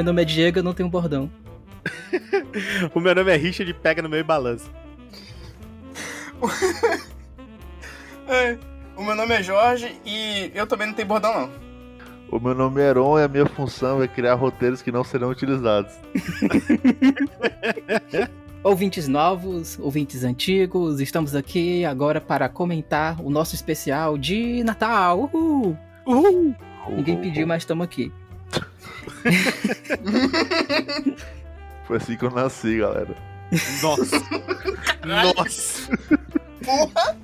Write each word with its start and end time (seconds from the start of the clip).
Meu 0.00 0.06
nome 0.06 0.22
é 0.22 0.24
Diego, 0.24 0.60
eu 0.60 0.62
não 0.62 0.72
tenho 0.72 0.88
bordão. 0.88 1.30
o 2.94 3.00
meu 3.00 3.14
nome 3.14 3.34
é 3.34 3.36
Richard, 3.36 3.70
pega 3.74 4.00
no 4.00 4.08
meu 4.08 4.20
e 4.20 4.22
balança. 4.22 4.70
é, 8.26 8.56
o 8.96 9.04
meu 9.04 9.14
nome 9.14 9.34
é 9.34 9.42
Jorge 9.42 10.00
e 10.06 10.50
eu 10.54 10.66
também 10.66 10.86
não 10.86 10.94
tenho 10.94 11.06
bordão, 11.06 11.38
não. 11.38 11.50
O 12.30 12.40
meu 12.40 12.54
nome 12.54 12.80
é 12.80 12.88
Heron 12.88 13.18
e 13.18 13.24
a 13.24 13.28
minha 13.28 13.44
função 13.44 14.02
é 14.02 14.08
criar 14.08 14.36
roteiros 14.36 14.80
que 14.80 14.90
não 14.90 15.04
serão 15.04 15.28
utilizados. 15.28 15.92
ouvintes 18.64 19.06
novos, 19.06 19.78
ouvintes 19.78 20.24
antigos, 20.24 20.98
estamos 20.98 21.34
aqui 21.34 21.84
agora 21.84 22.22
para 22.22 22.48
comentar 22.48 23.20
o 23.20 23.28
nosso 23.28 23.54
especial 23.54 24.16
de 24.16 24.64
Natal. 24.64 25.28
Uhul! 25.30 25.76
Uhul! 26.06 26.54
Ninguém 26.88 27.20
pediu, 27.20 27.46
mas 27.46 27.64
estamos 27.64 27.84
aqui. 27.84 28.10
Foi 31.84 31.96
assim 31.96 32.16
que 32.16 32.24
eu 32.24 32.30
nasci, 32.30 32.78
galera. 32.78 33.16
Nossa! 33.82 34.22
Nossa! 35.04 35.98
Porra! 36.64 37.18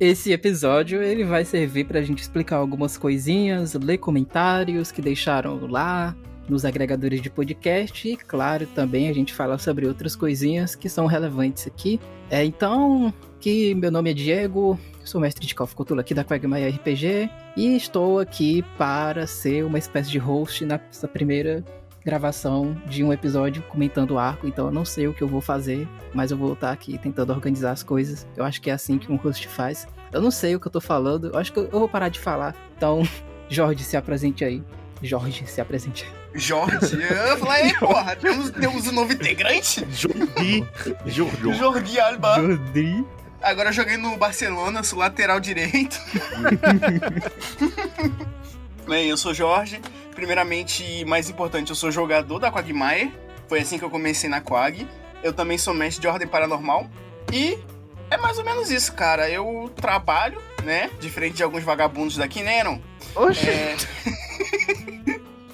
Esse 0.00 0.32
episódio 0.32 1.00
ele 1.00 1.24
vai 1.24 1.44
servir 1.44 1.84
pra 1.84 2.02
gente 2.02 2.20
explicar 2.20 2.56
algumas 2.56 2.98
coisinhas, 2.98 3.74
ler 3.74 3.98
comentários 3.98 4.90
que 4.90 5.00
deixaram 5.00 5.64
lá 5.68 6.16
nos 6.48 6.64
agregadores 6.64 7.22
de 7.22 7.30
podcast 7.30 8.08
e, 8.08 8.16
claro, 8.16 8.66
também 8.66 9.08
a 9.08 9.12
gente 9.12 9.32
fala 9.32 9.58
sobre 9.58 9.86
outras 9.86 10.16
coisinhas 10.16 10.74
que 10.74 10.88
são 10.88 11.06
relevantes 11.06 11.68
aqui. 11.68 12.00
É, 12.28 12.44
então, 12.44 13.14
que 13.38 13.72
meu 13.74 13.92
nome 13.92 14.10
é 14.10 14.14
Diego, 14.14 14.76
sou 15.04 15.20
mestre 15.20 15.46
de 15.46 15.54
Call 15.54 15.64
of 15.64 15.74
Cthulhu 15.74 16.00
aqui 16.00 16.14
da 16.14 16.24
Quagmire 16.24 16.68
RPG 16.68 17.30
e 17.56 17.76
estou 17.76 18.18
aqui 18.18 18.64
para 18.76 19.26
ser 19.26 19.64
uma 19.64 19.78
espécie 19.78 20.10
de 20.10 20.18
host 20.18 20.64
nessa 20.64 21.08
primeira 21.08 21.64
gravação 22.04 22.76
de 22.86 23.04
um 23.04 23.12
episódio 23.12 23.62
comentando 23.62 24.12
o 24.12 24.18
arco, 24.18 24.46
então 24.46 24.66
eu 24.66 24.72
não 24.72 24.84
sei 24.84 25.06
o 25.06 25.14
que 25.14 25.22
eu 25.22 25.28
vou 25.28 25.40
fazer, 25.40 25.88
mas 26.12 26.30
eu 26.30 26.36
vou 26.36 26.52
estar 26.52 26.72
aqui 26.72 26.98
tentando 26.98 27.32
organizar 27.32 27.70
as 27.70 27.82
coisas. 27.82 28.26
Eu 28.36 28.44
acho 28.44 28.60
que 28.60 28.70
é 28.70 28.72
assim 28.72 28.98
que 28.98 29.10
um 29.10 29.16
host 29.16 29.46
faz. 29.48 29.86
Eu 30.12 30.20
não 30.20 30.30
sei 30.30 30.54
o 30.54 30.60
que 30.60 30.66
eu 30.66 30.72
tô 30.72 30.80
falando, 30.80 31.28
eu 31.28 31.38
acho 31.38 31.52
que 31.52 31.58
eu 31.58 31.70
vou 31.70 31.88
parar 31.88 32.08
de 32.08 32.18
falar. 32.18 32.54
Então, 32.76 33.02
Jorge, 33.48 33.84
se 33.84 33.96
apresente 33.96 34.44
aí. 34.44 34.62
Jorge, 35.02 35.46
se 35.46 35.60
apresente. 35.60 36.06
Jorge? 36.34 36.96
Eu 37.28 37.36
falei, 37.38 37.74
porra, 37.74 38.16
temos, 38.16 38.50
temos 38.50 38.86
um 38.86 38.92
novo 38.92 39.12
integrante? 39.12 39.84
Jordi. 39.90 40.64
Jordi. 41.06 41.54
Jordi 41.54 42.00
Alba. 42.00 42.36
Jordi. 42.36 43.04
Agora 43.42 43.70
eu 43.70 43.72
joguei 43.72 43.96
no 43.96 44.16
Barcelona, 44.16 44.82
sou 44.84 44.98
lateral 44.98 45.40
direito. 45.40 46.00
Bem, 48.86 49.08
eu 49.08 49.16
sou 49.16 49.34
Jorge. 49.34 49.80
Primeiramente, 50.14 51.04
mais 51.04 51.28
importante, 51.28 51.70
eu 51.70 51.76
sou 51.76 51.90
jogador 51.90 52.38
da 52.38 52.52
Quagmire. 52.52 53.12
Foi 53.48 53.60
assim 53.60 53.78
que 53.78 53.84
eu 53.84 53.90
comecei 53.90 54.30
na 54.30 54.40
Quag. 54.40 54.86
Eu 55.22 55.32
também 55.32 55.58
sou 55.58 55.74
mestre 55.74 56.00
de 56.00 56.06
ordem 56.06 56.28
paranormal. 56.28 56.88
E 57.32 57.58
é 58.10 58.16
mais 58.16 58.38
ou 58.38 58.44
menos 58.44 58.70
isso, 58.70 58.92
cara. 58.92 59.28
Eu 59.28 59.72
trabalho, 59.74 60.40
né? 60.62 60.90
Diferente 61.00 61.36
de 61.36 61.42
alguns 61.42 61.64
vagabundos 61.64 62.16
daqui, 62.16 62.42
né, 62.42 62.62
não? 62.62 62.80
Oxi! 63.14 63.48
É... 63.48 63.76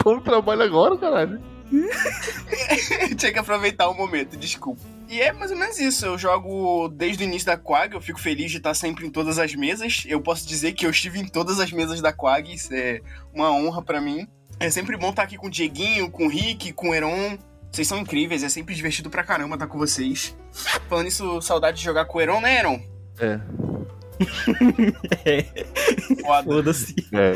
Como 0.02 0.20
trabalho 0.20 0.62
agora, 0.62 0.98
caralho? 0.98 1.40
Tinha 3.16 3.32
que 3.32 3.38
aproveitar 3.38 3.88
o 3.88 3.94
momento, 3.94 4.36
desculpa. 4.36 4.97
E 5.08 5.22
é 5.22 5.32
mais 5.32 5.50
ou 5.50 5.56
menos 5.56 5.78
isso. 5.78 6.04
Eu 6.04 6.18
jogo 6.18 6.88
desde 6.88 7.24
o 7.24 7.26
início 7.26 7.46
da 7.46 7.56
Quag. 7.56 7.94
Eu 7.94 8.00
fico 8.00 8.20
feliz 8.20 8.50
de 8.50 8.58
estar 8.58 8.74
sempre 8.74 9.06
em 9.06 9.10
todas 9.10 9.38
as 9.38 9.54
mesas. 9.54 10.04
Eu 10.06 10.20
posso 10.20 10.46
dizer 10.46 10.72
que 10.72 10.84
eu 10.84 10.90
estive 10.90 11.18
em 11.18 11.26
todas 11.26 11.58
as 11.58 11.72
mesas 11.72 12.02
da 12.02 12.12
Quag. 12.12 12.52
Isso 12.52 12.74
é 12.74 13.00
uma 13.32 13.50
honra 13.50 13.82
para 13.82 14.00
mim. 14.00 14.28
É 14.60 14.68
sempre 14.70 14.96
bom 14.96 15.10
estar 15.10 15.22
aqui 15.22 15.38
com 15.38 15.46
o 15.46 15.50
Dieguinho, 15.50 16.10
com 16.10 16.26
o 16.26 16.28
Rick, 16.28 16.72
com 16.72 16.90
o 16.90 16.94
Heron. 16.94 17.38
Vocês 17.70 17.86
são 17.86 17.98
incríveis, 17.98 18.42
é 18.42 18.48
sempre 18.48 18.74
divertido 18.74 19.10
pra 19.10 19.22
caramba 19.22 19.54
estar 19.54 19.66
com 19.66 19.78
vocês. 19.78 20.36
Falando 20.88 21.06
isso, 21.06 21.40
saudade 21.42 21.78
de 21.78 21.84
jogar 21.84 22.06
com 22.06 22.18
o 22.18 22.20
Heron, 22.20 22.40
né, 22.40 22.58
Heron? 22.58 22.82
É. 23.20 23.40
é. 25.24 26.44
Foda-se. 26.44 26.94
É. 27.12 27.34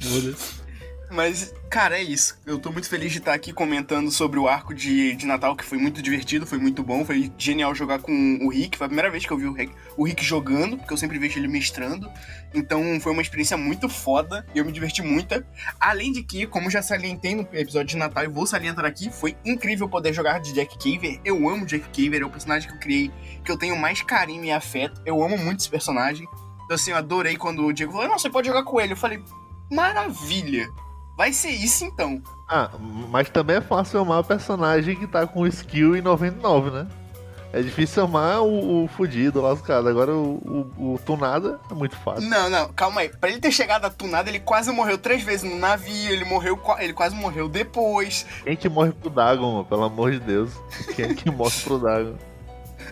Foda-se. 0.00 0.61
Mas, 1.12 1.52
cara, 1.68 1.98
é 1.98 2.02
isso. 2.02 2.38
Eu 2.46 2.58
tô 2.58 2.72
muito 2.72 2.88
feliz 2.88 3.12
de 3.12 3.18
estar 3.18 3.34
aqui 3.34 3.52
comentando 3.52 4.10
sobre 4.10 4.38
o 4.38 4.48
arco 4.48 4.74
de, 4.74 5.14
de 5.14 5.26
Natal, 5.26 5.54
que 5.54 5.62
foi 5.62 5.76
muito 5.76 6.00
divertido, 6.00 6.46
foi 6.46 6.56
muito 6.56 6.82
bom, 6.82 7.04
foi 7.04 7.30
genial 7.36 7.74
jogar 7.74 7.98
com 7.98 8.38
o 8.40 8.48
Rick. 8.48 8.78
Foi 8.78 8.86
a 8.86 8.88
primeira 8.88 9.10
vez 9.10 9.26
que 9.26 9.30
eu 9.30 9.36
vi 9.36 9.44
o 9.44 9.52
Rick, 9.52 9.74
o 9.94 10.04
Rick 10.04 10.24
jogando, 10.24 10.78
porque 10.78 10.90
eu 10.90 10.96
sempre 10.96 11.18
vejo 11.18 11.38
ele 11.38 11.48
mestrando. 11.48 12.10
Então 12.54 12.98
foi 12.98 13.12
uma 13.12 13.20
experiência 13.20 13.58
muito 13.58 13.90
foda 13.90 14.46
e 14.54 14.58
eu 14.58 14.64
me 14.64 14.72
diverti 14.72 15.02
muito. 15.02 15.44
Além 15.78 16.12
de 16.12 16.22
que, 16.22 16.46
como 16.46 16.70
já 16.70 16.80
salientei 16.80 17.34
no 17.34 17.46
episódio 17.52 17.88
de 17.88 17.96
Natal 17.98 18.24
e 18.24 18.28
vou 18.28 18.46
salientar 18.46 18.86
aqui, 18.86 19.10
foi 19.10 19.36
incrível 19.44 19.86
poder 19.90 20.14
jogar 20.14 20.40
de 20.40 20.54
Jack 20.54 20.78
Caver. 20.78 21.20
Eu 21.22 21.46
amo 21.46 21.66
Jack 21.66 21.84
Caver, 21.88 22.22
é 22.22 22.24
o 22.24 22.30
personagem 22.30 22.70
que 22.70 22.74
eu 22.74 22.80
criei, 22.80 23.10
que 23.44 23.52
eu 23.52 23.58
tenho 23.58 23.76
mais 23.76 24.00
carinho 24.00 24.44
e 24.46 24.50
afeto. 24.50 25.02
Eu 25.04 25.22
amo 25.22 25.36
muito 25.36 25.60
esse 25.60 25.68
personagem. 25.68 26.26
Então, 26.64 26.74
assim, 26.74 26.92
eu 26.92 26.96
adorei 26.96 27.36
quando 27.36 27.66
o 27.66 27.72
Diego 27.72 27.92
falou: 27.92 28.08
Não, 28.08 28.18
você 28.18 28.30
pode 28.30 28.48
jogar 28.48 28.62
com 28.62 28.80
ele. 28.80 28.94
Eu 28.94 28.96
falei: 28.96 29.22
Maravilha! 29.70 30.66
Vai 31.16 31.32
ser 31.32 31.50
isso 31.50 31.84
então. 31.84 32.22
Ah, 32.48 32.70
mas 33.10 33.28
também 33.28 33.56
é 33.56 33.60
fácil 33.60 34.00
amar 34.00 34.20
o 34.20 34.24
personagem 34.24 34.96
que 34.96 35.06
tá 35.06 35.26
com 35.26 35.46
skill 35.46 35.96
em 35.96 36.02
99, 36.02 36.70
né? 36.70 36.86
É 37.52 37.60
difícil 37.60 38.04
amar 38.04 38.40
o, 38.40 38.84
o 38.84 38.88
fudido, 38.88 39.42
lascado. 39.42 39.86
Agora 39.86 40.14
o, 40.14 40.70
o, 40.78 40.94
o, 40.94 40.98
tunada 40.98 41.60
é 41.70 41.74
muito 41.74 41.94
fácil. 41.96 42.28
Não, 42.28 42.48
não, 42.48 42.72
calma 42.72 43.02
aí. 43.02 43.10
Pra 43.10 43.28
ele 43.28 43.40
ter 43.40 43.52
chegado 43.52 43.84
a 43.84 43.90
tunada, 43.90 44.30
ele 44.30 44.40
quase 44.40 44.72
morreu 44.72 44.96
três 44.96 45.22
vezes 45.22 45.48
no 45.48 45.58
navio, 45.58 46.10
ele 46.10 46.24
morreu, 46.24 46.58
ele 46.78 46.94
quase 46.94 47.14
morreu 47.14 47.50
depois. 47.50 48.24
Quem 48.42 48.56
que 48.56 48.70
morre 48.70 48.92
pro 48.92 49.10
Dagon, 49.10 49.64
pelo 49.64 49.84
amor 49.84 50.12
de 50.12 50.20
Deus? 50.20 50.50
Quem 50.96 51.04
é 51.10 51.14
que 51.14 51.28
morre 51.30 51.54
pro 51.62 51.78
Dagon? 51.78 52.16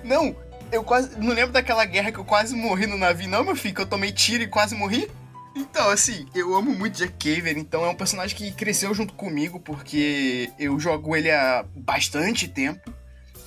Não, 0.05 0.37
eu 0.71 0.85
quase. 0.85 1.19
Não 1.19 1.33
lembro 1.33 1.53
daquela 1.53 1.87
guerra 1.87 2.13
que 2.13 2.19
eu 2.19 2.25
quase 2.25 2.55
morri 2.55 2.87
no 2.87 2.99
navio, 2.99 3.31
não, 3.31 3.43
meu 3.43 3.57
filho, 3.57 3.75
que 3.75 3.81
eu 3.81 3.87
tomei 3.87 4.13
tiro 4.13 4.43
e 4.43 4.47
quase 4.47 4.75
morri? 4.75 5.11
Então, 5.55 5.91
assim, 5.91 6.27
eu 6.35 6.55
amo 6.55 6.73
muito 6.73 6.99
Jack 6.99 7.13
Caver, 7.13 7.59
então 7.59 7.85
é 7.85 7.89
um 7.89 7.95
personagem 7.95 8.37
que 8.37 8.53
cresceu 8.53 8.95
junto 8.95 9.15
comigo, 9.15 9.59
porque 9.59 10.51
eu 10.59 10.79
jogo 10.79 11.17
ele 11.17 11.31
há 11.31 11.65
bastante 11.75 12.47
tempo. 12.47 12.93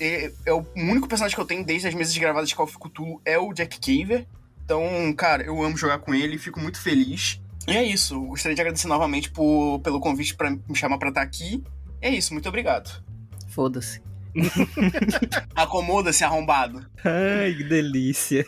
É, 0.00 0.30
é 0.44 0.52
o 0.52 0.66
único 0.76 1.08
personagem 1.08 1.34
que 1.34 1.40
eu 1.40 1.46
tenho 1.46 1.64
desde 1.64 1.88
as 1.88 1.94
mesas 1.94 2.16
gravadas 2.16 2.48
de 2.48 2.54
Call 2.54 2.66
of 2.66 2.78
Cthulhu 2.78 3.20
é 3.24 3.38
o 3.38 3.52
Jack 3.52 3.78
Caver. 3.78 4.26
Então, 4.64 5.12
cara, 5.16 5.42
eu 5.42 5.62
amo 5.62 5.76
jogar 5.76 5.98
com 5.98 6.14
ele, 6.14 6.38
fico 6.38 6.60
muito 6.60 6.80
feliz. 6.80 7.40
E 7.66 7.72
é 7.72 7.82
isso, 7.82 8.20
gostaria 8.20 8.54
de 8.54 8.60
agradecer 8.60 8.88
novamente 8.88 9.30
por, 9.30 9.80
pelo 9.80 10.00
convite 10.00 10.34
para 10.34 10.50
me 10.50 10.74
chamar 10.74 10.98
para 10.98 11.08
estar 11.08 11.22
aqui. 11.22 11.62
É 12.00 12.10
isso, 12.10 12.34
muito 12.34 12.48
obrigado. 12.48 13.02
Foda-se. 13.48 14.02
Acomoda-se, 15.54 16.24
arrombado. 16.24 16.84
Ai, 17.04 17.54
que 17.54 17.64
delícia. 17.64 18.44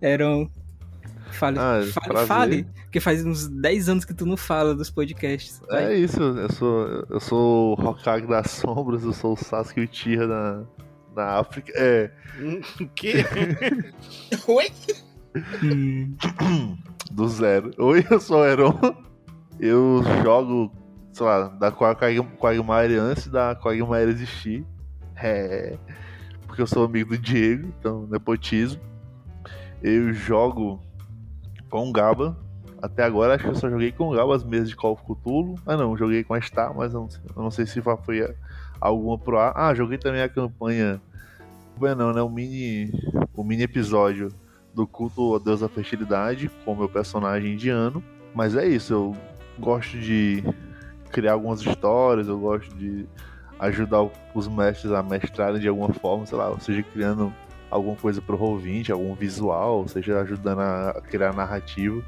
Eram 0.00 0.50
Fale, 1.36 1.58
ah, 1.58 1.82
fale, 1.92 2.26
fale, 2.26 2.66
porque 2.84 2.98
faz 3.00 3.24
uns 3.24 3.46
10 3.48 3.88
anos 3.90 4.04
que 4.04 4.14
tu 4.14 4.24
não 4.24 4.36
fala 4.36 4.74
dos 4.74 4.90
podcasts. 4.90 5.60
Vai. 5.68 5.92
É 5.92 5.98
isso, 5.98 6.20
eu 6.20 6.52
sou, 6.52 7.04
eu 7.10 7.20
sou 7.20 7.78
o 7.78 7.82
Hokage 7.82 8.26
das 8.26 8.50
sombras, 8.50 9.04
eu 9.04 9.12
sou 9.12 9.34
o 9.34 9.36
Sasuke 9.36 9.80
Uchiha 9.80 10.26
na, 10.26 10.64
na 11.14 11.38
África. 11.38 11.72
É. 11.76 12.10
O 12.80 12.88
quê? 12.88 13.24
Oi? 14.48 14.72
Do 17.10 17.28
zero. 17.28 17.70
Oi, 17.78 18.04
eu 18.10 18.20
sou 18.20 18.40
o 18.40 18.44
Heron. 18.44 18.78
Eu 19.60 20.02
jogo, 20.22 20.72
sei 21.12 21.26
lá, 21.26 21.48
da 21.48 21.70
Quagmire 21.70 22.96
antes 22.96 23.26
da 23.26 23.54
Quagmire 23.54 24.10
existir. 24.10 24.64
É. 25.16 25.76
Porque 26.46 26.62
eu 26.62 26.66
sou 26.66 26.84
amigo 26.84 27.10
do 27.10 27.18
Diego, 27.18 27.72
então 27.78 28.06
nepotismo. 28.06 28.80
Eu 29.82 30.12
jogo 30.12 30.80
com 31.76 31.92
Gaba. 31.92 32.34
Até 32.80 33.04
agora 33.04 33.34
acho 33.34 33.44
que 33.44 33.50
eu 33.50 33.54
só 33.54 33.68
joguei 33.68 33.92
com 33.92 34.10
Gaba 34.10 34.34
as 34.34 34.42
mesas 34.42 34.70
de 34.70 34.76
Call 34.76 34.92
of 34.92 35.02
Cthulhu. 35.02 35.56
Ah 35.66 35.76
não, 35.76 35.96
joguei 35.96 36.24
com 36.24 36.32
a 36.32 36.40
Star, 36.40 36.74
mas 36.74 36.94
não, 36.94 37.06
eu 37.36 37.42
não 37.42 37.50
sei 37.50 37.66
se 37.66 37.82
foi 37.82 37.94
alguma 38.80 39.18
pro 39.18 39.38
ar. 39.38 39.52
Ah, 39.54 39.74
joguei 39.74 39.98
também 39.98 40.22
a 40.22 40.28
campanha. 40.28 41.00
Não, 41.78 42.12
né? 42.14 42.22
O 42.22 42.30
mini, 42.30 42.90
o 43.34 43.44
mini 43.44 43.64
episódio 43.64 44.28
do 44.74 44.86
culto 44.86 45.34
ao 45.34 45.38
Deus 45.38 45.60
da 45.60 45.68
Fertilidade 45.68 46.50
com 46.64 46.74
meu 46.74 46.88
personagem 46.88 47.52
indiano. 47.52 48.02
Mas 48.34 48.56
é 48.56 48.66
isso, 48.66 48.92
eu 48.92 49.16
gosto 49.58 49.98
de 49.98 50.42
criar 51.10 51.32
algumas 51.32 51.60
histórias, 51.60 52.28
eu 52.28 52.38
gosto 52.38 52.74
de 52.74 53.06
ajudar 53.58 54.06
os 54.34 54.48
mestres 54.48 54.92
a 54.92 55.02
mestrarem 55.02 55.60
de 55.60 55.68
alguma 55.68 55.92
forma, 55.92 56.24
sei 56.26 56.36
lá, 56.36 56.48
ou 56.48 56.60
seja, 56.60 56.82
criando 56.82 57.32
alguma 57.70 57.96
coisa 57.96 58.20
pro 58.20 58.38
Roll20, 58.38 58.90
algum 58.90 59.14
visual, 59.14 59.86
seja 59.88 60.20
ajudando 60.20 60.60
a 60.60 61.02
criar 61.08 61.34
narrativa. 61.34 62.02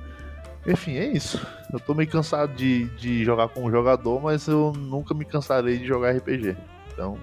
Enfim, 0.66 0.96
é 0.96 1.06
isso. 1.06 1.44
Eu 1.72 1.80
tô 1.80 1.94
meio 1.94 2.08
cansado 2.10 2.54
de, 2.54 2.84
de 2.96 3.24
jogar 3.24 3.48
com 3.48 3.64
um 3.64 3.70
jogador, 3.70 4.20
mas 4.20 4.46
eu 4.46 4.72
nunca 4.76 5.14
me 5.14 5.24
cansarei 5.24 5.78
de 5.78 5.86
jogar 5.86 6.16
RPG. 6.16 6.56
Então, 6.92 7.16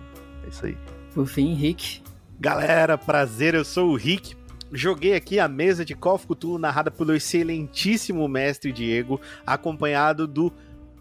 é 0.44 0.50
isso 0.50 0.66
aí. 0.66 0.78
Por 1.14 1.28
fim, 1.28 1.54
Rick. 1.54 2.02
Galera, 2.40 2.98
prazer, 2.98 3.54
eu 3.54 3.64
sou 3.64 3.92
o 3.92 3.96
Rick. 3.96 4.36
Joguei 4.72 5.14
aqui 5.14 5.40
a 5.40 5.48
mesa 5.48 5.86
de 5.86 5.96
Call 5.96 6.16
of 6.16 6.28
Cthulhu 6.28 6.58
narrada 6.58 6.90
pelo 6.90 7.16
excelentíssimo 7.16 8.28
mestre 8.28 8.72
Diego, 8.72 9.22
acompanhado 9.46 10.28
do 10.28 10.52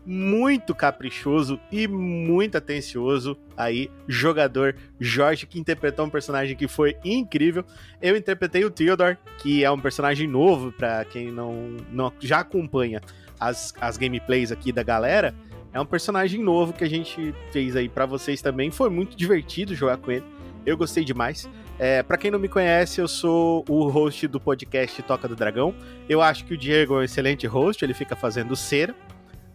muito 0.06 0.74
caprichoso 0.74 1.58
e 1.70 1.88
muito 1.88 2.58
atencioso 2.58 3.36
aí, 3.56 3.90
jogador 4.06 4.76
Jorge, 5.00 5.46
que 5.46 5.58
interpretou 5.58 6.06
um 6.06 6.10
personagem 6.10 6.56
que 6.56 6.68
foi 6.68 6.96
incrível. 7.04 7.64
Eu 8.00 8.16
interpretei 8.16 8.64
o 8.64 8.70
Theodore, 8.70 9.16
que 9.38 9.64
é 9.64 9.70
um 9.70 9.80
personagem 9.80 10.28
novo 10.28 10.72
para 10.72 11.04
quem 11.04 11.30
não, 11.30 11.76
não 11.90 12.12
já 12.20 12.40
acompanha 12.40 13.00
as, 13.38 13.74
as 13.80 13.96
gameplays 13.96 14.52
aqui 14.52 14.72
da 14.72 14.82
galera. 14.82 15.34
É 15.72 15.80
um 15.80 15.86
personagem 15.86 16.42
novo 16.42 16.72
que 16.72 16.84
a 16.84 16.88
gente 16.88 17.34
fez 17.50 17.74
aí 17.74 17.88
para 17.88 18.06
vocês 18.06 18.40
também. 18.40 18.70
Foi 18.70 18.88
muito 18.90 19.16
divertido 19.16 19.74
jogar 19.74 19.96
com 19.96 20.10
ele. 20.12 20.24
Eu 20.64 20.76
gostei 20.76 21.04
demais. 21.04 21.48
É, 21.78 22.02
para 22.02 22.16
quem 22.16 22.30
não 22.30 22.38
me 22.38 22.48
conhece, 22.48 23.00
eu 23.00 23.08
sou 23.08 23.64
o 23.68 23.88
host 23.88 24.28
do 24.28 24.38
podcast 24.38 25.02
Toca 25.02 25.26
do 25.26 25.34
Dragão. 25.34 25.74
Eu 26.08 26.22
acho 26.22 26.44
que 26.44 26.54
o 26.54 26.56
Diego 26.56 26.94
é 26.94 26.98
um 26.98 27.02
excelente 27.02 27.46
host, 27.46 27.84
ele 27.84 27.92
fica 27.92 28.14
fazendo 28.14 28.54
cera, 28.54 28.94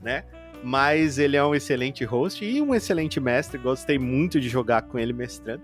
né? 0.01 0.25
Mas 0.63 1.17
ele 1.17 1.38
é 1.38 1.44
um 1.44 1.56
excelente 1.56 2.03
host 2.03 2.44
e 2.44 2.61
um 2.61 2.75
excelente 2.75 3.19
mestre. 3.19 3.57
Gostei 3.57 3.97
muito 3.97 4.39
de 4.39 4.50
jogar 4.50 4.81
com 4.83 5.00
ele 5.00 5.13
mestrando. 5.13 5.63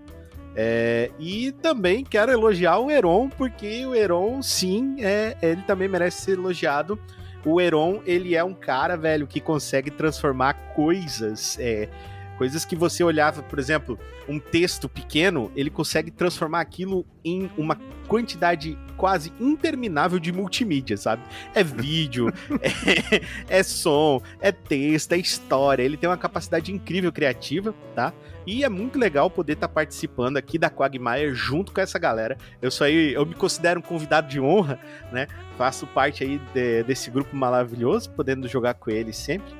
É, 0.58 1.10
e 1.18 1.52
também 1.52 2.02
quero 2.02 2.32
elogiar 2.32 2.78
o 2.78 2.90
Heron, 2.90 3.28
porque 3.28 3.84
o 3.84 3.94
Heron, 3.94 4.42
sim, 4.42 4.96
é, 5.00 5.36
ele 5.42 5.60
também 5.62 5.86
merece 5.86 6.22
ser 6.22 6.32
elogiado. 6.32 6.98
O 7.44 7.60
Heron, 7.60 8.00
ele 8.06 8.34
é 8.34 8.42
um 8.42 8.54
cara, 8.54 8.96
velho, 8.96 9.26
que 9.26 9.38
consegue 9.38 9.90
transformar 9.90 10.54
coisas. 10.74 11.58
É, 11.60 11.90
Coisas 12.36 12.64
que 12.64 12.76
você 12.76 13.02
olhava, 13.02 13.42
por 13.42 13.58
exemplo, 13.58 13.98
um 14.28 14.38
texto 14.38 14.88
pequeno, 14.88 15.50
ele 15.56 15.70
consegue 15.70 16.10
transformar 16.10 16.60
aquilo 16.60 17.06
em 17.24 17.50
uma 17.56 17.78
quantidade 18.06 18.78
quase 18.96 19.32
interminável 19.40 20.18
de 20.18 20.32
multimídia, 20.32 20.96
sabe? 20.96 21.22
É 21.54 21.62
vídeo, 21.64 22.32
é, 22.60 23.58
é, 23.58 23.62
som, 23.62 24.20
é 24.40 24.52
texto, 24.52 25.12
é 25.12 25.18
história. 25.18 25.82
Ele 25.82 25.96
tem 25.96 26.08
uma 26.08 26.16
capacidade 26.16 26.72
incrível 26.72 27.12
criativa, 27.12 27.74
tá? 27.94 28.12
E 28.46 28.64
é 28.64 28.68
muito 28.68 28.98
legal 28.98 29.28
poder 29.28 29.54
estar 29.54 29.66
tá 29.66 29.74
participando 29.74 30.36
aqui 30.36 30.56
da 30.56 30.70
Quagmire 30.70 31.34
junto 31.34 31.72
com 31.72 31.80
essa 31.80 31.98
galera. 31.98 32.36
Eu 32.62 32.70
sou 32.70 32.86
aí, 32.86 33.12
eu 33.12 33.26
me 33.26 33.34
considero 33.34 33.80
um 33.80 33.82
convidado 33.82 34.28
de 34.28 34.40
honra, 34.40 34.78
né? 35.10 35.26
Faço 35.58 35.86
parte 35.86 36.22
aí 36.22 36.40
de, 36.54 36.84
desse 36.84 37.10
grupo 37.10 37.34
maravilhoso, 37.34 38.10
podendo 38.10 38.46
jogar 38.46 38.74
com 38.74 38.90
ele 38.90 39.12
sempre. 39.12 39.52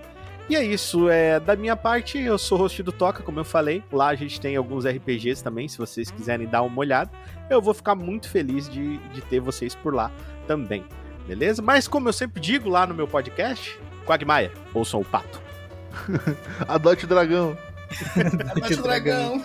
E 0.48 0.54
é 0.54 0.62
isso, 0.62 1.08
é, 1.08 1.40
da 1.40 1.56
minha 1.56 1.74
parte, 1.74 2.18
eu 2.18 2.38
sou 2.38 2.56
host 2.56 2.80
do 2.80 2.92
Toca, 2.92 3.20
como 3.20 3.40
eu 3.40 3.44
falei. 3.44 3.82
Lá 3.90 4.08
a 4.08 4.14
gente 4.14 4.40
tem 4.40 4.54
alguns 4.54 4.86
RPGs 4.86 5.42
também, 5.42 5.66
se 5.66 5.76
vocês 5.76 6.08
quiserem 6.08 6.46
dar 6.46 6.62
uma 6.62 6.78
olhada. 6.78 7.10
Eu 7.50 7.60
vou 7.60 7.74
ficar 7.74 7.96
muito 7.96 8.28
feliz 8.28 8.68
de, 8.68 8.96
de 8.98 9.20
ter 9.22 9.40
vocês 9.40 9.74
por 9.74 9.92
lá 9.92 10.10
também, 10.46 10.84
beleza? 11.26 11.60
Mas 11.60 11.88
como 11.88 12.08
eu 12.08 12.12
sempre 12.12 12.40
digo 12.40 12.68
lá 12.68 12.86
no 12.86 12.94
meu 12.94 13.08
podcast, 13.08 13.76
Quagmire, 14.06 14.52
ouçam 14.72 15.00
o 15.00 15.04
pato. 15.04 15.42
Adote 16.68 17.06
o 17.06 17.08
dragão. 17.08 17.58
Adote 18.50 18.74
o 18.74 18.82
dragão. 18.82 19.44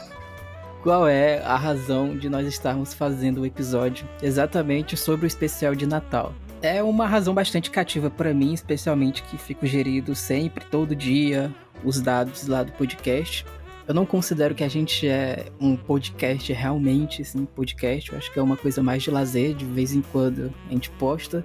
Qual 0.84 1.08
é 1.08 1.42
a 1.44 1.56
razão 1.56 2.16
de 2.16 2.30
nós 2.30 2.46
estarmos 2.48 2.94
fazendo 2.94 3.42
o 3.42 3.46
episódio 3.46 4.08
exatamente 4.22 4.96
sobre 4.96 5.26
o 5.26 5.28
especial 5.28 5.74
de 5.74 5.88
Natal? 5.88 6.34
É 6.62 6.84
uma 6.84 7.08
razão 7.08 7.34
bastante 7.34 7.72
cativa 7.72 8.10
para 8.10 8.34
mim, 8.34 8.54
especialmente 8.54 9.24
que 9.24 9.38
fico 9.38 9.66
gerido 9.66 10.14
sempre, 10.14 10.64
todo 10.66 10.96
dia, 10.96 11.54
os 11.84 12.00
dados 12.00 12.48
lá 12.48 12.64
do 12.64 12.72
podcast. 12.74 13.46
Eu 13.88 13.96
não 13.96 14.06
considero 14.06 14.54
que 14.54 14.64
a 14.64 14.70
gente 14.70 15.08
é 15.08 15.48
um 15.60 15.76
podcast 15.76 16.54
realmente, 16.54 17.24
assim, 17.24 17.46
podcast. 17.46 18.12
Eu 18.12 18.18
acho 18.18 18.32
que 18.32 18.40
é 18.40 18.42
uma 18.42 18.56
coisa 18.56 18.82
mais 18.84 19.02
de 19.02 19.10
lazer, 19.10 19.56
de 19.56 19.66
vez 19.66 19.94
em 19.94 20.02
quando 20.02 20.54
a 20.70 20.72
gente 20.72 20.90
posta. 20.92 21.44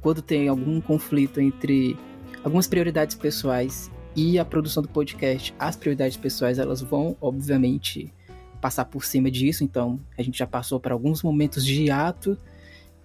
Quando 0.00 0.20
tem 0.20 0.48
algum 0.48 0.80
conflito 0.80 1.40
entre 1.40 1.96
algumas 2.42 2.66
prioridades 2.66 3.14
pessoais 3.14 3.90
e 4.16 4.38
a 4.38 4.44
produção 4.44 4.82
do 4.82 4.88
podcast, 4.88 5.54
as 5.58 5.76
prioridades 5.76 6.16
pessoais 6.16 6.58
elas 6.58 6.82
vão, 6.82 7.16
obviamente, 7.20 8.12
passar 8.60 8.84
por 8.86 9.04
cima 9.04 9.30
disso. 9.30 9.62
Então, 9.62 10.00
a 10.18 10.22
gente 10.22 10.38
já 10.38 10.46
passou 10.46 10.80
por 10.80 10.90
alguns 10.90 11.22
momentos 11.22 11.64
de 11.64 11.84
hiato 11.84 12.36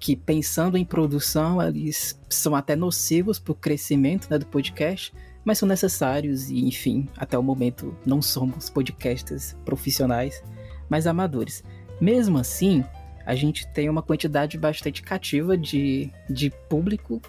que 0.02 0.16
pensando 0.16 0.78
em 0.78 0.84
produção, 0.84 1.62
eles 1.62 2.20
são 2.28 2.56
até 2.56 2.76
nocivos 2.76 3.38
para 3.38 3.52
o 3.52 3.56
crescimento 3.56 4.28
né, 4.32 4.40
do 4.40 4.48
podcast, 4.48 5.14
mas 5.46 5.60
são 5.60 5.68
necessários 5.68 6.50
e, 6.50 6.66
enfim, 6.66 7.08
até 7.16 7.38
o 7.38 7.44
momento 7.44 7.96
não 8.04 8.20
somos 8.20 8.68
podcasters 8.68 9.56
profissionais, 9.64 10.44
mas 10.90 11.06
amadores. 11.06 11.64
Mesmo 12.02 12.40
assim, 12.40 12.84
a 13.28 13.36
gente 13.36 13.68
tem 13.74 13.90
uma 13.90 14.02
quantidade 14.02 14.58
bastante 14.58 15.04
cativa 15.04 15.56
de, 15.56 16.12
de 16.28 16.50
público. 16.68 17.22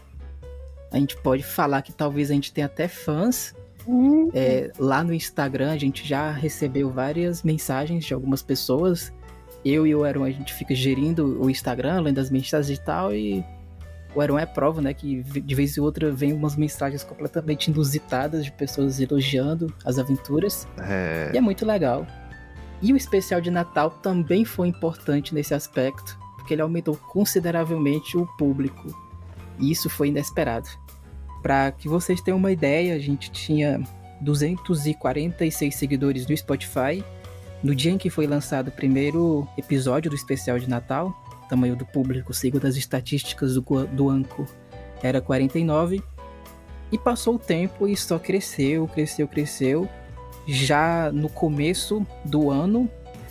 A 0.91 0.97
gente 0.97 1.15
pode 1.19 1.43
falar 1.43 1.83
que 1.83 1.93
talvez 1.93 2.31
a 2.31 2.35
gente 2.35 2.55
tenha 2.55 2.67
até 2.67 2.89
fãs. 2.89 3.55
Uhum. 3.87 4.31
É, 4.33 4.73
lá 4.79 5.05
no 5.05 5.13
Instagram 5.13 5.73
a 5.73 5.77
gente 5.77 6.09
já 6.09 6.31
recebeu 6.31 6.89
várias 6.89 7.43
mensagens 7.43 8.07
de 8.07 8.15
algumas 8.15 8.43
pessoas 8.43 9.13
eu 9.64 9.87
e 9.87 9.94
o 9.94 10.05
Aaron, 10.05 10.25
a 10.25 10.31
gente 10.31 10.53
fica 10.53 10.75
gerindo 10.75 11.41
o 11.41 11.49
Instagram, 11.49 11.99
além 11.99 12.14
das 12.14 12.31
mensagens 12.31 12.79
e 12.79 12.82
tal, 12.82 13.14
e 13.14 13.44
o 14.14 14.20
Aaron 14.20 14.38
é 14.38 14.47
prova, 14.47 14.82
né, 14.82 14.93
que 14.93 15.23
de 15.23 15.55
vez 15.55 15.76
em 15.76 15.81
outra 15.81 16.11
vem 16.11 16.32
umas 16.32 16.56
mensagens 16.56 17.03
completamente 17.03 17.70
inusitadas 17.70 18.44
de 18.44 18.53
pessoas 18.53 19.00
elogiando 19.00 19.73
as 19.85 19.99
aventuras. 19.99 20.67
É... 20.79 21.31
E 21.32 21.38
é 21.38 21.41
muito 21.41 21.64
legal. 21.64 22.06
E 22.81 22.93
o 22.93 22.97
especial 22.97 23.41
de 23.41 23.50
Natal 23.50 23.91
também 23.91 24.44
foi 24.44 24.69
importante 24.69 25.35
nesse 25.35 25.55
aspecto, 25.55 26.19
porque 26.37 26.55
ele 26.55 26.62
aumentou 26.62 26.97
consideravelmente 26.97 28.19
o 28.19 28.26
público. 28.37 28.88
E 29.58 29.70
isso 29.70 29.88
foi 29.88 30.08
inesperado. 30.08 30.69
Para 31.41 31.70
que 31.73 31.88
vocês 31.88 32.20
tenham 32.20 32.38
uma 32.38 32.53
ideia, 32.53 32.94
a 32.94 32.99
gente 32.99 33.31
tinha 33.31 33.81
246 34.20 35.75
seguidores 35.75 36.26
no 36.26 36.37
Spotify 36.37 37.05
no 37.62 37.75
dia 37.75 37.93
em 37.93 37.99
que 37.99 38.11
foi 38.11 38.26
lançado 38.26 38.69
o 38.69 38.73
primeiro 38.73 39.49
episódio 39.56 40.11
do 40.11 40.17
especial 40.17 40.59
de 40.59 40.69
Natal, 40.69 41.14
o 41.44 41.49
tamanho 41.49 41.76
do 41.76 41.87
público, 41.87 42.35
segundo 42.35 42.67
as 42.67 42.76
estatísticas 42.76 43.55
do, 43.55 43.62
do 43.93 44.11
Anco, 44.11 44.47
era 45.03 45.20
49. 45.20 46.03
E 46.91 46.99
passou 46.99 47.37
o 47.37 47.38
tempo 47.38 47.87
e 47.88 47.97
só 47.97 48.19
cresceu, 48.19 48.88
cresceu, 48.88 49.29
cresceu. 49.29 49.88
Já 50.47 51.10
no 51.13 51.29
começo 51.29 52.06
do 52.25 52.51
ano, 52.51 52.91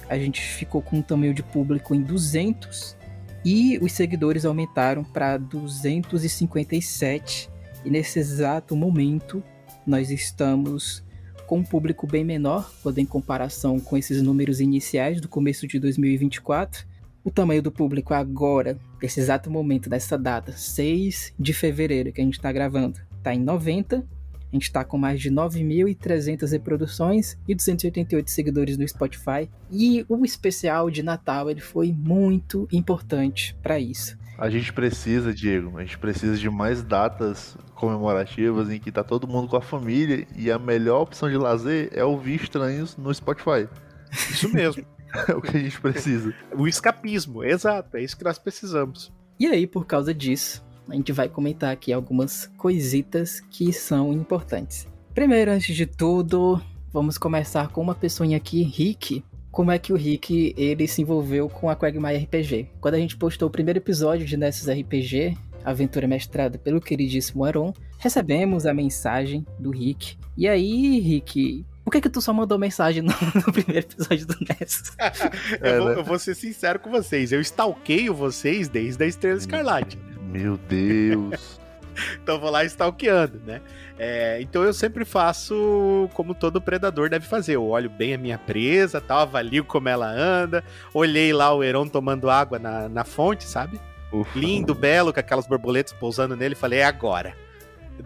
a 0.10 0.18
gente 0.18 0.42
ficou 0.42 0.82
com 0.82 0.98
um 0.98 1.02
tamanho 1.02 1.34
de 1.34 1.44
público 1.44 1.94
em 1.94 2.02
200 2.02 2.96
e 3.44 3.78
os 3.82 3.92
seguidores 3.92 4.46
aumentaram 4.46 5.04
para 5.04 5.36
257. 5.38 7.50
E 7.84 7.90
nesse 7.90 8.20
exato 8.20 8.76
momento, 8.76 9.44
nós 9.86 10.10
estamos 10.10 11.04
com 11.52 11.58
um 11.58 11.64
público 11.66 12.08
bem 12.08 12.24
menor, 12.24 12.72
quando 12.82 13.00
em 13.00 13.06
comparação 13.06 13.78
com 13.78 13.98
esses 13.98 14.22
números 14.22 14.62
iniciais 14.62 15.20
do 15.20 15.28
começo 15.28 15.68
de 15.68 15.80
2024. 15.80 16.88
O 17.26 17.30
tamanho 17.30 17.62
do 17.62 17.70
público 17.70 18.14
agora, 18.14 18.80
nesse 19.04 19.20
exato 19.20 19.52
momento, 19.52 19.90
dessa 19.90 20.18
data, 20.18 20.54
6 20.54 21.34
de 21.38 21.52
fevereiro, 21.54 22.14
que 22.14 22.22
a 22.22 22.24
gente 22.24 22.36
está 22.36 22.54
gravando, 22.54 23.02
está 23.18 23.36
em 23.36 23.44
90. 23.44 23.98
A 23.98 24.56
gente 24.56 24.64
está 24.64 24.86
com 24.86 24.98
mais 24.98 25.20
de 25.20 25.30
9.300 25.30 26.50
reproduções 26.50 27.38
e 27.46 27.54
288 27.54 28.32
seguidores 28.32 28.78
no 28.78 28.88
Spotify. 28.88 29.50
E 29.70 30.06
o 30.08 30.24
especial 30.24 30.90
de 30.90 31.04
Natal 31.04 31.50
ele 31.50 31.60
foi 31.60 31.92
muito 31.92 32.66
importante 32.72 33.58
para 33.62 33.78
isso. 33.78 34.18
A 34.42 34.50
gente 34.50 34.74
precisa, 34.74 35.32
Diego, 35.32 35.78
a 35.78 35.82
gente 35.82 36.00
precisa 36.00 36.36
de 36.36 36.50
mais 36.50 36.82
datas 36.82 37.56
comemorativas 37.76 38.72
em 38.72 38.80
que 38.80 38.92
tá 38.92 39.04
todo 39.04 39.28
mundo 39.28 39.48
com 39.48 39.56
a 39.56 39.62
família 39.62 40.26
e 40.36 40.50
a 40.50 40.58
melhor 40.58 41.04
opção 41.04 41.30
de 41.30 41.38
lazer 41.38 41.92
é 41.94 42.04
ouvir 42.04 42.42
estranhos 42.42 42.98
no 42.98 43.14
Spotify. 43.14 43.70
Isso 44.12 44.52
mesmo. 44.52 44.84
é 45.30 45.36
o 45.36 45.42
que 45.44 45.56
a 45.56 45.60
gente 45.60 45.80
precisa. 45.80 46.34
O 46.58 46.68
escapismo, 46.68 47.44
exato, 47.44 47.96
é 47.96 48.02
isso 48.02 48.18
que 48.18 48.24
nós 48.24 48.40
precisamos. 48.40 49.14
E 49.40 49.46
aí, 49.46 49.68
por 49.68 49.86
causa 49.86 50.12
disso, 50.12 50.66
a 50.90 50.96
gente 50.96 51.12
vai 51.12 51.30
comentar 51.30 51.72
aqui 51.72 51.94
algumas 51.94 52.48
coisitas 52.58 53.42
que 53.42 53.72
são 53.72 54.12
importantes. 54.12 54.88
Primeiro, 55.14 55.52
antes 55.52 55.76
de 55.76 55.86
tudo, 55.86 56.60
vamos 56.92 57.16
começar 57.16 57.68
com 57.68 57.80
uma 57.80 57.94
pessoinha 57.94 58.38
aqui, 58.38 58.64
Rick, 58.64 59.24
como 59.52 59.72
é 59.72 59.78
que 59.78 59.92
o 59.92 59.96
Rick 59.96 60.54
ele 60.58 60.88
se 60.88 61.02
envolveu 61.02 61.50
com 61.50 61.70
a 61.70 61.76
Quagmire 61.76 62.24
RPG. 62.24 62.70
Quando 62.80 62.96
a 62.96 63.00
gente 63.00 63.18
postou 63.18 63.50
o 63.50 63.52
primeiro 63.52 63.80
episódio 63.80 64.26
de 64.26 64.38
Nessus 64.38 64.70
RPG, 64.70 65.38
aventura 65.64 66.08
mestrada 66.08 66.58
pelo 66.58 66.80
queridíssimo 66.80 67.44
Aron, 67.44 67.74
recebemos 67.98 68.66
a 68.66 68.74
mensagem 68.74 69.46
do 69.60 69.70
Rick. 69.70 70.18
E 70.38 70.48
aí, 70.48 71.00
Rick, 71.00 71.66
por 71.84 71.92
que 71.92 72.02
que 72.02 72.10
tu 72.10 72.22
só 72.22 72.32
mandou 72.32 72.58
mensagem 72.58 73.02
no, 73.02 73.12
no 73.36 73.52
primeiro 73.52 73.86
episódio 73.86 74.26
do 74.26 74.38
Nessus? 74.40 74.94
eu, 75.62 75.84
vou, 75.84 75.92
eu, 75.92 76.04
vou, 76.04 76.20
ser 76.20 76.36
sincero 76.36 76.80
com 76.80 76.90
vocês, 76.90 77.32
eu 77.32 77.42
stalkeio 77.42 78.14
vocês 78.14 78.70
desde 78.70 79.04
a 79.04 79.08
Estrela 79.08 79.38
Escarlate. 79.38 80.00
Meu 80.32 80.58
Deus. 80.58 81.60
então 82.24 82.40
vou 82.40 82.50
lá 82.50 82.64
stalkeando, 82.64 83.42
né? 83.46 83.62
É, 84.04 84.42
então 84.42 84.64
eu 84.64 84.74
sempre 84.74 85.06
faço 85.06 86.10
como 86.16 86.34
todo 86.34 86.60
predador 86.60 87.08
deve 87.08 87.28
fazer. 87.28 87.56
Eu 87.56 87.68
olho 87.68 87.88
bem 87.88 88.16
a 88.16 88.18
minha 88.18 88.40
presa, 88.40 89.00
tal, 89.00 89.20
avalio 89.20 89.64
como 89.64 89.88
ela 89.88 90.08
anda. 90.08 90.64
Olhei 90.92 91.32
lá 91.32 91.54
o 91.54 91.64
Heron 91.64 91.88
tomando 91.88 92.28
água 92.28 92.58
na, 92.58 92.90
na 92.90 93.04
fonte, 93.04 93.44
sabe? 93.44 93.80
Ufa. 94.12 94.40
Lindo, 94.40 94.74
belo, 94.74 95.14
com 95.14 95.20
aquelas 95.20 95.46
borboletas 95.46 95.94
pousando 95.94 96.36
nele. 96.36 96.56
Falei, 96.56 96.80
é 96.80 96.86
agora. 96.86 97.38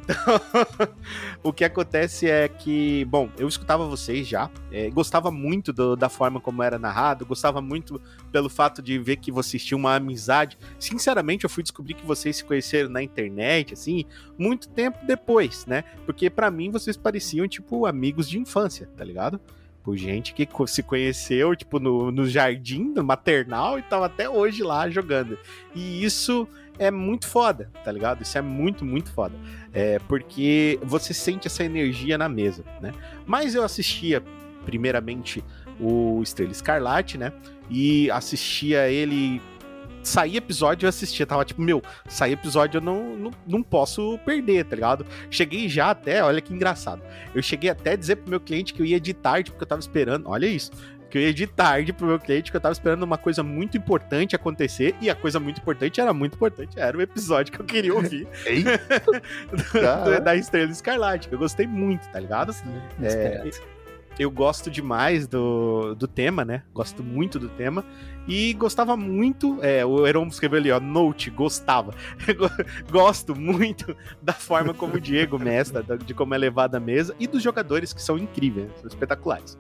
Então, 0.02 0.16
o 1.44 1.54
que 1.54 1.64
acontece 1.64 2.30
é 2.30 2.48
que, 2.48 3.06
bom, 3.06 3.30
eu 3.38 3.48
escutava 3.48 3.86
vocês 3.88 4.28
já, 4.28 4.50
é, 4.72 4.90
gostava 4.90 5.32
muito 5.32 5.72
do, 5.72 5.96
da 5.96 6.10
forma 6.10 6.40
como 6.40 6.62
era 6.62 6.78
narrado, 6.78 7.26
gostava 7.26 7.62
muito 7.62 8.02
pelo 8.32 8.50
fato 8.50 8.82
de 8.82 8.98
ver 9.00 9.18
que 9.18 9.32
vocês 9.32 9.64
tinham 9.64 9.80
uma 9.80 9.96
amizade. 9.96 10.58
Sinceramente, 10.80 11.44
eu 11.44 11.50
fui 11.50 11.64
descobrir 11.64 11.94
que 11.94 12.06
vocês 12.06 12.38
se 12.38 12.44
conheceram 12.44 12.90
na 12.90 13.02
internet, 13.02 13.74
assim, 13.74 14.06
muito 14.38 14.68
tempo 14.70 15.00
depois, 15.06 15.66
né? 15.66 15.84
Porque 16.06 16.30
para 16.30 16.52
mim 16.52 16.70
vocês 16.70 16.98
pareciam, 16.98 17.48
tipo, 17.48 17.86
amigos 17.86 18.30
de 18.30 18.38
infância, 18.38 18.90
tá 18.96 19.04
ligado? 19.04 19.40
Por 19.84 19.96
gente 19.96 20.34
que 20.34 20.48
se 20.68 20.82
conheceu, 20.82 21.56
tipo, 21.56 21.80
no, 21.80 22.12
no 22.12 22.28
jardim, 22.28 22.92
no 22.96 23.04
maternal, 23.04 23.78
e 23.78 23.84
tava 23.84 24.08
até 24.08 24.28
hoje 24.28 24.64
lá 24.64 24.90
jogando. 24.90 25.38
E 25.76 26.04
isso 26.04 26.48
é 26.78 26.92
muito 26.92 27.28
foda, 27.28 27.72
tá 27.84 27.92
ligado? 27.92 28.22
Isso 28.22 28.38
é 28.38 28.42
muito, 28.42 28.84
muito 28.84 29.12
foda. 29.12 29.36
É, 29.76 30.00
porque 30.08 30.80
você 30.82 31.14
sente 31.14 31.48
essa 31.48 31.62
energia 31.62 32.18
na 32.18 32.30
mesa, 32.30 32.64
né? 32.82 32.94
Mas 33.26 33.54
eu 33.54 33.62
assistia, 33.62 34.24
primeiramente, 34.66 35.44
o 35.78 36.22
Estrela 36.24 36.54
Escarlate, 36.54 37.18
né? 37.18 37.34
E 37.70 38.10
assistia 38.10 38.88
ele. 38.90 39.42
Saía 40.02 40.38
episódio 40.38 40.86
eu 40.86 40.90
assistia, 40.90 41.26
tava 41.26 41.44
tipo, 41.44 41.60
meu, 41.60 41.82
sair 42.08 42.34
episódio 42.34 42.78
eu 42.78 42.82
não, 42.82 43.16
não, 43.16 43.32
não 43.48 43.64
posso 43.64 44.20
perder, 44.20 44.64
tá 44.64 44.76
ligado? 44.76 45.04
Cheguei 45.32 45.68
já 45.68 45.90
até, 45.90 46.24
olha 46.24 46.40
que 46.40 46.54
engraçado. 46.54 47.02
Eu 47.34 47.42
cheguei 47.42 47.72
até 47.72 47.94
a 47.94 47.96
dizer 47.96 48.18
pro 48.18 48.30
meu 48.30 48.40
cliente 48.40 48.72
que 48.72 48.84
eu 48.84 48.86
ia 48.86 49.00
de 49.00 49.16
tarde, 49.16 49.50
porque 49.50 49.64
eu 49.64 49.68
tava 49.68 49.82
esperando, 49.82 50.30
olha 50.30 50.46
isso 50.46 50.72
que 51.16 51.20
eu 51.20 51.22
ia 51.22 51.34
de 51.34 51.48
tarde 51.48 51.94
pro 51.94 52.06
meu 52.06 52.20
cliente, 52.20 52.52
que 52.52 52.58
eu 52.58 52.62
tava 52.62 52.74
esperando 52.74 53.04
uma 53.04 53.18
coisa 53.18 53.42
muito 53.42 53.78
importante 53.78 54.36
acontecer, 54.36 54.94
e 55.00 55.10
a 55.10 55.16
coisa 55.16 55.40
muito 55.40 55.62
importante 55.62 56.02
era 56.02 56.14
muito 56.14 56.36
importante, 56.36 56.78
era 56.78 56.98
o 56.98 57.02
episódio 57.02 57.54
que 57.54 57.60
eu 57.62 57.66
queria 57.66 57.96
ouvir 57.96 58.28
do, 60.04 60.22
da 60.22 60.36
Estrela 60.36 60.70
Escarlate, 60.70 61.30
que 61.30 61.36
eu 61.36 61.40
gostei 61.40 61.66
muito, 61.66 62.06
tá 62.10 62.20
ligado? 62.20 62.52
Sim, 62.52 62.66
É, 63.02 63.50
eu 64.20 64.30
gosto 64.30 64.70
demais 64.70 65.26
do, 65.26 65.96
do 65.96 66.06
tema, 66.06 66.44
né? 66.44 66.64
Gosto 66.74 67.02
muito 67.02 67.40
do 67.40 67.48
tema. 67.48 67.86
E 68.28 68.54
gostava 68.54 68.98
muito. 68.98 69.60
É, 69.62 69.86
o 69.86 70.06
Heron 70.06 70.28
escreveu 70.28 70.60
ali, 70.60 70.72
ó, 70.72 70.80
note, 70.80 71.30
gostava. 71.30 71.94
Gosto 72.90 73.36
muito 73.36 73.96
da 74.22 74.34
forma 74.34 74.74
como 74.74 74.96
o 74.96 75.02
Diego 75.02 75.38
mestra, 75.38 75.84
de 75.84 76.14
como 76.14 76.34
é 76.34 76.38
levado 76.38 76.76
a 76.76 76.80
mesa 76.80 77.16
e 77.20 77.28
dos 77.28 77.44
jogadores 77.44 77.94
que 77.94 78.02
são 78.02 78.18
incríveis, 78.18 78.72
são 78.80 78.88
espetaculares. 78.88 79.58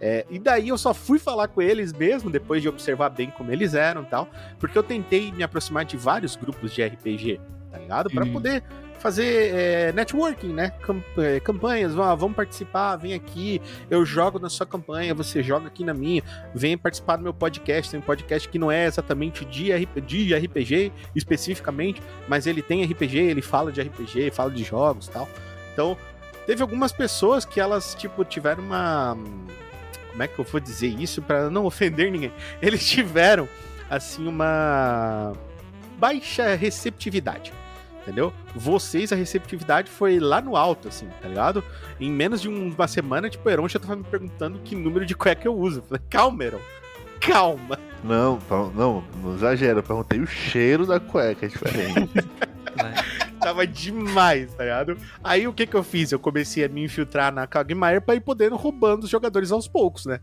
É, 0.00 0.26
e 0.28 0.38
daí 0.38 0.68
eu 0.68 0.76
só 0.78 0.92
fui 0.92 1.18
falar 1.18 1.48
com 1.48 1.62
eles 1.62 1.92
mesmo, 1.92 2.28
depois 2.30 2.60
de 2.60 2.68
observar 2.68 3.08
bem 3.10 3.30
como 3.30 3.50
eles 3.50 3.72
eram 3.74 4.02
e 4.02 4.06
tal, 4.06 4.28
porque 4.58 4.76
eu 4.76 4.82
tentei 4.82 5.32
me 5.32 5.42
aproximar 5.42 5.84
de 5.84 5.96
vários 5.96 6.36
grupos 6.36 6.72
de 6.72 6.82
RPG, 6.84 7.40
tá 7.70 7.78
ligado? 7.78 8.10
Para 8.10 8.24
Uhum. 8.26 8.32
poder 8.34 8.62
fazer 8.98 9.54
é, 9.54 9.92
networking, 9.92 10.52
né? 10.52 10.70
Cam- 10.82 11.02
é, 11.18 11.38
campanhas, 11.40 11.96
ah, 11.98 12.14
vamos 12.14 12.34
participar, 12.36 12.96
vem 12.96 13.14
aqui, 13.14 13.60
eu 13.90 14.04
jogo 14.04 14.38
na 14.38 14.48
sua 14.50 14.66
campanha, 14.66 15.14
você 15.14 15.42
joga 15.42 15.68
aqui 15.68 15.84
na 15.84 15.94
minha, 15.94 16.22
vem 16.54 16.76
participar 16.76 17.16
do 17.16 17.22
meu 17.22 17.32
podcast, 17.34 17.90
tem 17.90 18.00
um 18.00 18.02
podcast 18.02 18.48
que 18.48 18.58
não 18.58 18.70
é 18.72 18.86
exatamente 18.86 19.44
de, 19.44 19.72
RP, 19.72 20.00
de 20.00 20.34
RPG 20.34 20.92
especificamente, 21.14 22.02
mas 22.28 22.46
ele 22.46 22.62
tem 22.62 22.82
RPG, 22.84 23.18
ele 23.18 23.42
fala 23.42 23.70
de 23.72 23.80
RPG, 23.80 24.30
fala 24.30 24.50
de 24.50 24.62
jogos 24.64 25.06
e 25.08 25.10
tal. 25.10 25.28
Então, 25.72 25.96
teve 26.46 26.62
algumas 26.62 26.90
pessoas 26.92 27.44
que 27.44 27.60
elas, 27.60 27.94
tipo, 27.94 28.24
tiveram 28.24 28.62
uma 28.64 29.16
como 30.16 30.22
é 30.22 30.28
que 30.28 30.38
eu 30.38 30.44
vou 30.46 30.58
dizer 30.58 30.86
isso 30.98 31.20
para 31.20 31.50
não 31.50 31.66
ofender 31.66 32.10
ninguém? 32.10 32.32
Eles 32.62 32.88
tiveram 32.88 33.46
assim 33.90 34.26
uma 34.26 35.34
baixa 35.98 36.54
receptividade, 36.54 37.52
entendeu? 38.00 38.32
Vocês 38.54 39.12
a 39.12 39.16
receptividade 39.16 39.90
foi 39.90 40.18
lá 40.18 40.40
no 40.40 40.56
alto 40.56 40.88
assim, 40.88 41.06
tá 41.20 41.28
ligado? 41.28 41.62
Em 42.00 42.10
menos 42.10 42.40
de 42.40 42.48
um- 42.48 42.68
uma 42.74 42.88
semana, 42.88 43.28
tipo, 43.28 43.46
o 43.46 43.52
Heron 43.52 43.68
já 43.68 43.78
tava 43.78 43.96
me 43.96 44.04
perguntando 44.04 44.58
que 44.64 44.74
número 44.74 45.04
de 45.04 45.14
cueca 45.14 45.46
eu 45.46 45.54
uso. 45.54 45.80
Eu 45.80 45.82
falei, 45.82 46.02
calma, 46.08 46.44
Heron. 46.44 46.60
Calma. 47.20 47.78
Não, 48.02 48.38
não, 48.74 49.04
não 49.22 49.34
exagera. 49.34 49.80
Eu 49.80 49.82
perguntei 49.82 50.18
o 50.20 50.26
cheiro 50.26 50.86
da 50.86 50.98
cueca, 50.98 51.44
é 51.44 51.48
diferente. 51.50 52.10
Tava 53.46 53.64
demais, 53.64 54.52
tá 54.54 54.64
ligado? 54.64 54.98
Aí 55.22 55.46
o 55.46 55.52
que 55.52 55.68
que 55.68 55.76
eu 55.76 55.84
fiz? 55.84 56.10
Eu 56.10 56.18
comecei 56.18 56.64
a 56.64 56.68
me 56.68 56.82
infiltrar 56.82 57.32
na 57.32 57.46
Quagmire 57.46 58.00
pra 58.00 58.16
ir 58.16 58.20
podendo 58.20 58.56
roubando 58.56 59.04
os 59.04 59.08
jogadores 59.08 59.52
aos 59.52 59.68
poucos, 59.68 60.04
né? 60.04 60.18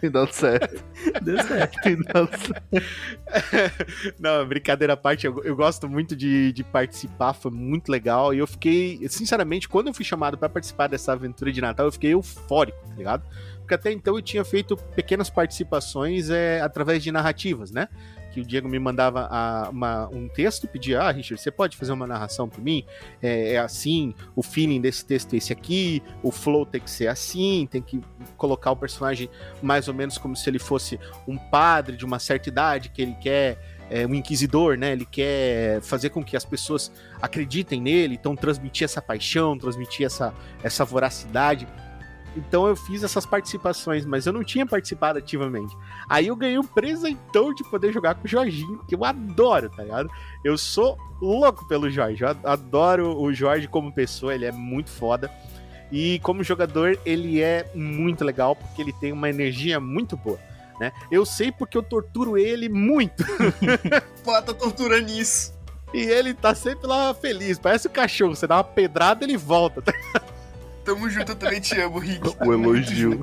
Tem 0.00 0.10
dado 0.10 0.32
certo. 0.32 0.82
Deu 1.22 1.40
certo. 1.44 1.78
Tem 1.80 1.96
dado 2.02 2.28
certo. 2.36 4.16
Não, 4.18 4.44
brincadeira 4.48 4.94
à 4.94 4.96
parte, 4.96 5.26
eu, 5.26 5.40
eu 5.44 5.54
gosto 5.54 5.88
muito 5.88 6.16
de, 6.16 6.52
de 6.52 6.64
participar, 6.64 7.34
foi 7.34 7.52
muito 7.52 7.88
legal. 7.88 8.34
E 8.34 8.38
eu 8.38 8.48
fiquei, 8.48 8.98
sinceramente, 9.08 9.68
quando 9.68 9.86
eu 9.86 9.94
fui 9.94 10.04
chamado 10.04 10.36
pra 10.36 10.48
participar 10.48 10.88
dessa 10.88 11.12
aventura 11.12 11.52
de 11.52 11.60
Natal, 11.60 11.86
eu 11.86 11.92
fiquei 11.92 12.14
eufórico, 12.14 12.78
tá 12.84 12.96
ligado? 12.96 13.22
Porque 13.60 13.74
até 13.74 13.92
então 13.92 14.16
eu 14.16 14.22
tinha 14.22 14.44
feito 14.44 14.76
pequenas 14.96 15.30
participações 15.30 16.30
é, 16.30 16.60
através 16.60 17.00
de 17.00 17.12
narrativas, 17.12 17.70
né? 17.70 17.86
Que 18.32 18.40
o 18.40 18.44
Diego 18.44 18.68
me 18.68 18.78
mandava 18.78 19.26
a- 19.30 19.68
uma- 19.70 20.08
um 20.08 20.28
texto, 20.28 20.68
pedia, 20.68 21.00
ah, 21.02 21.10
Richard, 21.10 21.40
você 21.42 21.50
pode 21.50 21.76
fazer 21.76 21.92
uma 21.92 22.06
narração 22.06 22.48
pra 22.48 22.60
mim? 22.60 22.84
É, 23.22 23.54
é 23.54 23.58
assim, 23.58 24.14
o 24.36 24.42
feeling 24.42 24.80
desse 24.80 25.04
texto 25.04 25.34
é 25.34 25.36
esse 25.36 25.52
aqui, 25.52 26.02
o 26.22 26.30
flow 26.30 26.64
tem 26.64 26.80
que 26.80 26.90
ser 26.90 27.08
assim, 27.08 27.66
tem 27.70 27.82
que 27.82 28.00
colocar 28.36 28.70
o 28.70 28.76
personagem 28.76 29.28
mais 29.62 29.88
ou 29.88 29.94
menos 29.94 30.16
como 30.18 30.36
se 30.36 30.48
ele 30.48 30.58
fosse 30.58 30.98
um 31.26 31.36
padre 31.36 31.96
de 31.96 32.04
uma 32.04 32.18
certa 32.18 32.48
idade 32.48 32.88
que 32.90 33.02
ele 33.02 33.14
quer 33.20 33.58
é, 33.92 34.06
um 34.06 34.14
inquisidor, 34.14 34.76
né? 34.78 34.92
Ele 34.92 35.04
quer 35.04 35.80
fazer 35.82 36.10
com 36.10 36.22
que 36.22 36.36
as 36.36 36.44
pessoas 36.44 36.92
acreditem 37.20 37.80
nele, 37.80 38.14
então 38.14 38.36
transmitir 38.36 38.84
essa 38.84 39.02
paixão, 39.02 39.58
transmitir 39.58 40.06
essa, 40.06 40.32
essa 40.62 40.84
voracidade. 40.84 41.66
Então 42.36 42.66
eu 42.66 42.76
fiz 42.76 43.02
essas 43.02 43.26
participações, 43.26 44.04
mas 44.06 44.24
eu 44.26 44.32
não 44.32 44.44
tinha 44.44 44.64
participado 44.64 45.18
ativamente. 45.18 45.76
Aí 46.08 46.28
eu 46.28 46.36
ganhei 46.36 46.58
um 46.58 46.64
presentão 46.64 47.52
de 47.52 47.64
poder 47.64 47.92
jogar 47.92 48.14
com 48.14 48.24
o 48.24 48.28
Jorginho, 48.28 48.84
que 48.86 48.94
eu 48.94 49.04
adoro, 49.04 49.68
tá 49.68 49.82
ligado? 49.82 50.08
Eu 50.44 50.56
sou 50.56 50.96
louco 51.20 51.66
pelo 51.66 51.90
Jorge, 51.90 52.22
eu 52.22 52.28
ad- 52.28 52.40
adoro 52.46 53.20
o 53.20 53.32
Jorge 53.32 53.66
como 53.66 53.92
pessoa, 53.92 54.34
ele 54.34 54.44
é 54.46 54.52
muito 54.52 54.90
foda. 54.90 55.30
E 55.92 56.20
como 56.20 56.44
jogador, 56.44 56.96
ele 57.04 57.40
é 57.42 57.68
muito 57.74 58.24
legal, 58.24 58.54
porque 58.54 58.80
ele 58.80 58.92
tem 58.92 59.10
uma 59.12 59.28
energia 59.28 59.80
muito 59.80 60.16
boa. 60.16 60.38
Né? 60.78 60.92
Eu 61.10 61.26
sei 61.26 61.50
porque 61.52 61.76
eu 61.76 61.82
torturo 61.82 62.38
ele 62.38 62.68
muito. 62.68 63.24
Pô, 64.24 64.40
tá 64.40 64.54
torturando 64.54 65.10
isso. 65.10 65.52
E 65.92 65.98
ele 66.00 66.32
tá 66.32 66.54
sempre 66.54 66.86
lá 66.86 67.12
feliz. 67.12 67.58
Parece 67.58 67.88
o 67.88 67.90
cachorro. 67.90 68.34
Você 68.36 68.46
dá 68.46 68.56
uma 68.58 68.64
pedrada, 68.64 69.24
ele 69.24 69.36
volta. 69.36 69.82
tá? 69.82 69.92
Tamo 70.90 71.08
junto, 71.08 71.32
eu 71.32 71.36
também 71.36 71.60
te 71.60 71.80
amo, 71.80 71.98
Rick. 71.98 72.20
O 72.44 72.52
elogio. 72.52 73.20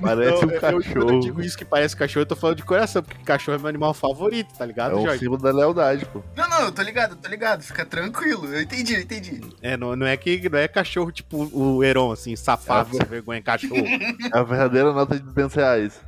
Parece 0.00 0.30
Não, 0.44 0.48
um 0.48 0.50
eu- 0.50 0.56
eu- 0.56 0.60
Quando 0.60 0.74
eu 0.74 0.82
cachorro. 0.82 1.20
digo 1.20 1.40
isso 1.42 1.56
que 1.56 1.64
parece 1.64 1.96
cachorro, 1.96 2.22
eu 2.22 2.26
tô 2.26 2.34
falando 2.36 2.56
de 2.56 2.64
coração, 2.64 3.02
porque 3.02 3.22
cachorro 3.22 3.56
é 3.56 3.58
meu 3.58 3.68
animal 3.68 3.94
favorito, 3.94 4.52
tá 4.56 4.64
É 4.64 4.66
ligado, 4.66 4.96
um 4.96 5.02
Jorge? 5.02 5.18
símbolo 5.20 5.40
da 5.42 5.52
lealdade, 5.52 6.04
pô. 6.06 6.22
Não, 6.36 6.48
não, 6.48 6.62
eu 6.62 6.72
tô 6.72 6.82
ligado, 6.82 7.12
eu 7.12 7.16
tô 7.16 7.28
ligado. 7.28 7.62
Fica 7.62 7.84
tranquilo. 7.84 8.46
Eu 8.52 8.60
entendi, 8.62 8.94
eu 8.94 9.00
entendi. 9.00 9.40
É, 9.62 9.76
não, 9.76 9.94
não 9.94 10.06
é 10.06 10.16
que 10.16 10.48
não 10.48 10.58
é 10.58 10.66
cachorro 10.66 11.12
tipo 11.12 11.48
o 11.52 11.84
Heron, 11.84 12.10
assim, 12.12 12.34
safado, 12.34 12.90
É. 12.94 12.98
sem 12.98 13.06
vergonha, 13.06 13.40
cachorro. 13.42 13.76
É 13.76 13.76
a 14.36 14.42
verdadeira 14.42 14.92
nota 14.92 15.14
de 15.16 15.22
200 15.22 15.54
reais. 15.54 16.00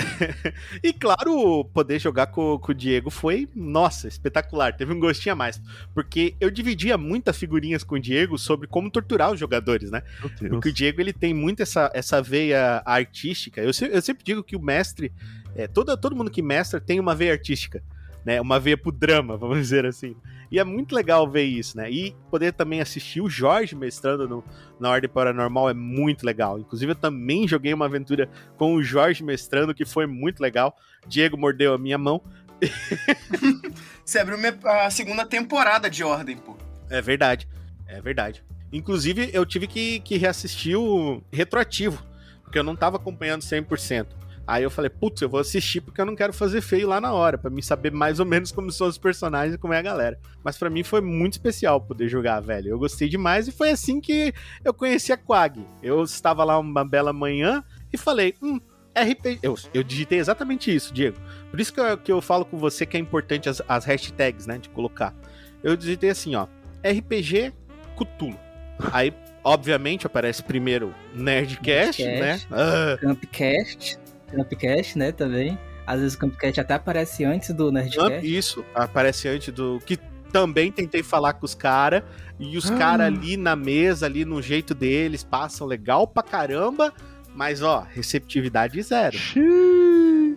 E 0.82 0.92
claro, 0.92 1.64
poder 1.66 1.98
jogar 1.98 2.28
com, 2.28 2.58
com 2.58 2.72
o 2.72 2.74
Diego 2.74 3.10
foi, 3.10 3.48
nossa, 3.54 4.08
espetacular. 4.08 4.76
Teve 4.76 4.92
um 4.92 5.00
gostinho 5.00 5.32
a 5.32 5.36
mais. 5.36 5.60
Porque 5.94 6.34
eu 6.40 6.50
dividia 6.50 6.96
muitas 6.96 7.36
figurinhas 7.36 7.84
com 7.84 7.96
o 7.96 8.00
Diego 8.00 8.38
sobre 8.38 8.66
como 8.66 8.90
torturar 8.90 9.32
os 9.32 9.40
jogadores, 9.40 9.90
né? 9.90 10.02
Porque 10.48 10.68
o 10.68 10.72
Diego 10.72 11.00
ele 11.00 11.12
tem 11.12 11.34
muito 11.34 11.62
essa, 11.62 11.90
essa 11.94 12.22
veia 12.22 12.82
artística. 12.84 13.60
Eu, 13.60 13.70
eu 13.90 14.02
sempre 14.02 14.24
digo 14.24 14.42
que 14.42 14.56
o 14.56 14.60
mestre, 14.60 15.12
é, 15.54 15.66
todo, 15.66 15.96
todo 15.96 16.16
mundo 16.16 16.30
que 16.30 16.42
mestra 16.42 16.80
tem 16.80 17.00
uma 17.00 17.14
veia 17.14 17.32
artística, 17.32 17.82
né? 18.24 18.40
Uma 18.40 18.58
veia 18.60 18.76
pro 18.76 18.92
drama, 18.92 19.36
vamos 19.36 19.58
dizer 19.58 19.86
assim. 19.86 20.16
E 20.50 20.58
é 20.58 20.64
muito 20.64 20.94
legal 20.94 21.30
ver 21.30 21.44
isso, 21.44 21.76
né? 21.76 21.90
E 21.90 22.14
poder 22.30 22.52
também 22.52 22.80
assistir 22.80 23.20
o 23.20 23.30
Jorge 23.30 23.76
mestrando 23.76 24.28
no, 24.28 24.44
na 24.80 24.90
Ordem 24.90 25.08
Paranormal 25.08 25.70
é 25.70 25.74
muito 25.74 26.26
legal. 26.26 26.58
Inclusive, 26.58 26.92
eu 26.92 26.96
também 26.96 27.46
joguei 27.46 27.72
uma 27.72 27.84
aventura 27.84 28.28
com 28.56 28.74
o 28.74 28.82
Jorge 28.82 29.22
mestrando, 29.22 29.74
que 29.74 29.84
foi 29.84 30.06
muito 30.06 30.40
legal. 30.40 30.76
Diego 31.06 31.36
mordeu 31.36 31.72
a 31.72 31.78
minha 31.78 31.96
mão. 31.96 32.20
Você 34.04 34.18
abriu 34.18 34.36
a 34.64 34.90
segunda 34.90 35.24
temporada 35.24 35.88
de 35.88 36.02
Ordem, 36.02 36.36
pô. 36.36 36.56
É 36.90 37.00
verdade, 37.00 37.48
é 37.86 38.00
verdade. 38.00 38.44
Inclusive, 38.72 39.30
eu 39.32 39.46
tive 39.46 39.66
que, 39.66 40.00
que 40.00 40.16
reassistir 40.16 40.76
o 40.76 41.22
retroativo, 41.32 42.04
porque 42.42 42.58
eu 42.58 42.64
não 42.64 42.74
tava 42.74 42.96
acompanhando 42.96 43.42
100%. 43.42 44.19
Aí 44.50 44.64
eu 44.64 44.70
falei, 44.70 44.90
putz, 44.90 45.22
eu 45.22 45.28
vou 45.28 45.38
assistir 45.38 45.80
porque 45.80 46.00
eu 46.00 46.04
não 46.04 46.16
quero 46.16 46.32
fazer 46.32 46.60
feio 46.60 46.88
lá 46.88 47.00
na 47.00 47.12
hora, 47.12 47.38
pra 47.38 47.48
mim 47.48 47.62
saber 47.62 47.92
mais 47.92 48.18
ou 48.18 48.26
menos 48.26 48.50
como 48.50 48.68
são 48.72 48.88
os 48.88 48.98
personagens 48.98 49.54
e 49.54 49.58
como 49.58 49.72
é 49.72 49.78
a 49.78 49.82
galera. 49.82 50.18
Mas 50.42 50.58
pra 50.58 50.68
mim 50.68 50.82
foi 50.82 51.00
muito 51.00 51.34
especial 51.34 51.80
poder 51.80 52.08
jogar, 52.08 52.40
velho. 52.40 52.70
Eu 52.70 52.76
gostei 52.76 53.08
demais 53.08 53.46
e 53.46 53.52
foi 53.52 53.70
assim 53.70 54.00
que 54.00 54.34
eu 54.64 54.74
conheci 54.74 55.12
a 55.12 55.16
Quag. 55.16 55.64
Eu 55.80 56.02
estava 56.02 56.42
lá 56.42 56.58
uma 56.58 56.84
bela 56.84 57.12
manhã 57.12 57.62
e 57.92 57.96
falei, 57.96 58.34
hum, 58.42 58.58
RPG. 58.92 59.38
Eu, 59.40 59.54
eu 59.72 59.84
digitei 59.84 60.18
exatamente 60.18 60.74
isso, 60.74 60.92
Diego. 60.92 61.16
Por 61.48 61.60
isso 61.60 61.72
que 61.72 61.78
eu, 61.78 61.96
que 61.96 62.10
eu 62.10 62.20
falo 62.20 62.44
com 62.44 62.58
você 62.58 62.84
que 62.84 62.96
é 62.96 63.00
importante 63.00 63.48
as, 63.48 63.62
as 63.68 63.84
hashtags, 63.84 64.48
né, 64.48 64.58
de 64.58 64.68
colocar. 64.70 65.14
Eu 65.62 65.76
digitei 65.76 66.10
assim, 66.10 66.34
ó, 66.34 66.48
RPG 66.84 67.52
Cthulhu. 67.96 68.36
Aí, 68.92 69.14
obviamente, 69.44 70.08
aparece 70.08 70.42
primeiro 70.42 70.92
Nerdcast, 71.14 72.02
Nerdcast. 72.02 72.50
né? 72.50 72.56
Ah, 72.58 72.98
Campcast. 73.00 74.09
Campcast, 74.30 74.98
né, 74.98 75.12
também. 75.12 75.58
Às 75.86 76.00
vezes 76.00 76.14
o 76.14 76.18
Campcast 76.18 76.60
até 76.60 76.74
aparece 76.74 77.24
antes 77.24 77.52
do 77.52 77.70
Nerdcast. 77.72 78.24
isso, 78.38 78.64
aparece 78.74 79.28
antes 79.28 79.52
do. 79.52 79.80
Que 79.84 79.96
também 80.32 80.70
tentei 80.70 81.02
falar 81.02 81.32
com 81.34 81.44
os 81.44 81.54
caras. 81.54 82.02
E 82.38 82.56
os 82.56 82.70
Ah. 82.70 82.76
caras 82.76 83.06
ali 83.08 83.36
na 83.36 83.54
mesa, 83.56 84.06
ali 84.06 84.24
no 84.24 84.40
jeito 84.40 84.74
deles, 84.74 85.22
passam 85.24 85.66
legal 85.66 86.06
pra 86.06 86.22
caramba. 86.22 86.92
Mas, 87.34 87.62
ó, 87.62 87.86
receptividade 87.90 88.80
zero, 88.82 89.16
Xiii. 89.16 90.36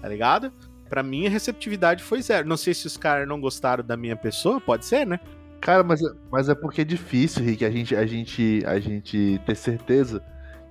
tá 0.00 0.08
ligado? 0.08 0.52
Pra 0.88 1.02
mim, 1.02 1.26
a 1.26 1.30
receptividade 1.30 2.02
foi 2.02 2.20
zero. 2.22 2.46
Não 2.48 2.56
sei 2.56 2.74
se 2.74 2.86
os 2.86 2.96
caras 2.96 3.26
não 3.26 3.40
gostaram 3.40 3.84
da 3.84 3.96
minha 3.96 4.16
pessoa, 4.16 4.60
pode 4.60 4.84
ser, 4.84 5.06
né? 5.06 5.18
Cara, 5.60 5.82
mas, 5.82 6.02
é- 6.02 6.12
mas 6.30 6.48
é 6.48 6.54
porque 6.54 6.80
é 6.80 6.84
difícil, 6.84 7.42
Rick, 7.44 7.64
a 7.64 7.70
gente, 7.70 7.94
a 7.94 8.04
gente, 8.04 8.62
a 8.66 8.78
gente 8.80 9.40
ter 9.46 9.54
certeza 9.54 10.22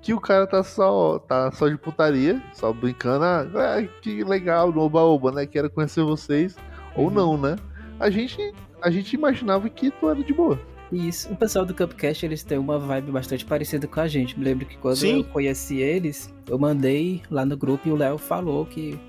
que 0.01 0.13
o 0.13 0.19
cara 0.19 0.47
tá 0.47 0.63
só, 0.63 1.19
tá 1.19 1.51
só 1.51 1.67
de 1.69 1.77
putaria, 1.77 2.41
só 2.53 2.73
brincando. 2.73 3.23
Ah, 3.23 3.45
ah, 3.55 3.83
que 4.01 4.23
legal, 4.23 4.71
no 4.71 4.81
oba-oba, 4.81 5.31
né? 5.31 5.45
Quero 5.45 5.69
conhecer 5.69 6.03
vocês. 6.03 6.55
Ou 6.95 7.05
Uhum. 7.07 7.11
não, 7.11 7.37
né? 7.37 7.55
A 7.99 8.09
gente, 8.09 8.53
a 8.81 8.89
gente 8.89 9.13
imaginava 9.13 9.69
que 9.69 9.91
tu 9.91 10.09
era 10.09 10.23
de 10.23 10.33
boa. 10.33 10.59
Isso. 10.91 11.31
O 11.31 11.35
pessoal 11.37 11.65
do 11.65 11.73
Campcast, 11.73 12.25
eles 12.25 12.43
têm 12.43 12.57
uma 12.57 12.77
vibe 12.77 13.11
bastante 13.11 13.45
parecida 13.45 13.87
com 13.87 13.99
a 14.01 14.07
gente. 14.07 14.37
Me 14.37 14.43
lembro 14.43 14.65
que 14.65 14.75
quando 14.77 14.97
Sim. 14.97 15.19
eu 15.19 15.23
conheci 15.25 15.77
eles, 15.77 16.33
eu 16.49 16.59
mandei 16.59 17.21
lá 17.29 17.45
no 17.45 17.55
grupo 17.55 17.87
e 17.87 17.91
o 17.91 17.95
Léo 17.95 18.17
falou 18.17 18.65
que 18.65 18.99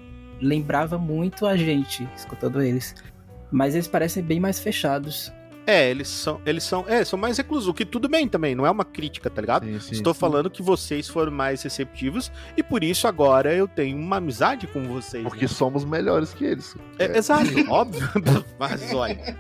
lembrava 0.41 0.97
muito 0.99 1.45
a 1.47 1.57
gente, 1.57 2.09
escutando 2.15 2.63
eles. 2.63 2.95
Mas 3.51 3.75
eles 3.75 3.89
parecem 3.89 4.23
bem 4.23 4.39
mais 4.39 4.61
fechados. 4.61 5.33
É, 5.67 5.91
eles 5.91 6.09
são, 6.09 6.41
eles 6.45 6.65
são, 6.65 6.85
é, 6.89 7.05
são 7.05 7.19
mais 7.19 7.39
reclusos, 7.39 7.69
o 7.69 7.75
que 7.75 7.85
tudo 7.85 8.09
bem 8.09 8.27
também, 8.27 8.55
não 8.55 8.67
é 8.67 8.71
uma 8.71 8.85
crítica, 8.85 9.31
tá 9.31 9.41
ligado? 9.41 9.65
Sim, 9.65 9.79
sim, 9.79 9.93
Estou 9.93 10.13
sim. 10.13 10.21
falando 10.21 10.51
que 10.51 10.63
vocês 10.63 11.09
foram 11.09 11.31
mais 11.31 11.63
receptivos 11.63 12.33
e 12.57 12.63
por 12.63 12.83
isso 12.83 13.07
agora 13.07 13.55
eu 13.55 13.69
tenho 13.69 13.97
uma 13.97 14.17
amizade 14.17 14.67
com 14.67 14.83
vocês. 14.85 15.23
Porque 15.23 15.43
né? 15.43 15.49
somos 15.49 15.85
melhores 15.85 16.35
que 16.35 16.45
eles. 16.45 16.75
É, 16.99 17.17
Exato, 17.17 17.49
óbvio. 17.71 18.09
Mas 18.59 18.93
olha. 18.93 19.37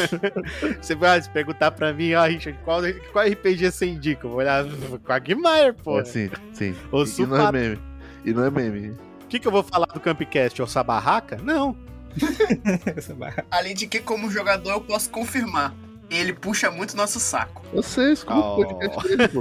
você 0.80 0.94
vai 0.94 1.20
se 1.20 1.28
perguntar 1.28 1.72
pra 1.72 1.92
mim, 1.92 2.14
ó, 2.14 2.24
Richard, 2.24 2.58
qual, 2.64 2.80
qual 3.12 3.26
RPG 3.26 3.70
você 3.70 3.86
indica? 3.86 4.26
Eu 4.26 4.30
vou 4.30 4.38
olhar 4.38 4.64
com 5.04 5.12
a 5.12 5.18
Guimar, 5.18 5.74
pô. 5.74 6.00
É, 6.00 6.04
sim, 6.04 6.30
sim. 6.54 6.74
Ô, 6.90 7.04
E, 7.04 7.22
e 7.22 7.26
não 7.26 7.48
é 7.48 7.52
meme. 7.52 7.78
E 8.24 8.32
não 8.32 8.44
é 8.44 8.50
meme. 8.50 8.90
O 9.24 9.26
que, 9.28 9.38
que 9.38 9.46
eu 9.46 9.52
vou 9.52 9.62
falar 9.62 9.86
do 9.86 10.00
Campcast? 10.00 10.60
É 10.60 10.64
o 10.64 10.66
Sabarraca? 10.66 11.38
Não. 11.42 11.76
Além 13.50 13.74
de 13.74 13.86
que, 13.86 14.00
como 14.00 14.30
jogador, 14.30 14.70
eu 14.72 14.80
posso 14.80 15.10
confirmar. 15.10 15.74
Ele 16.10 16.32
puxa 16.32 16.70
muito 16.70 16.96
nosso 16.96 17.20
saco. 17.20 17.62
Você 17.72 18.12
escuta 18.12 18.34
Oh. 18.36 18.60
o 18.62 18.66
podcast 18.66 19.08
dele, 19.16 19.28
pô. 19.30 19.40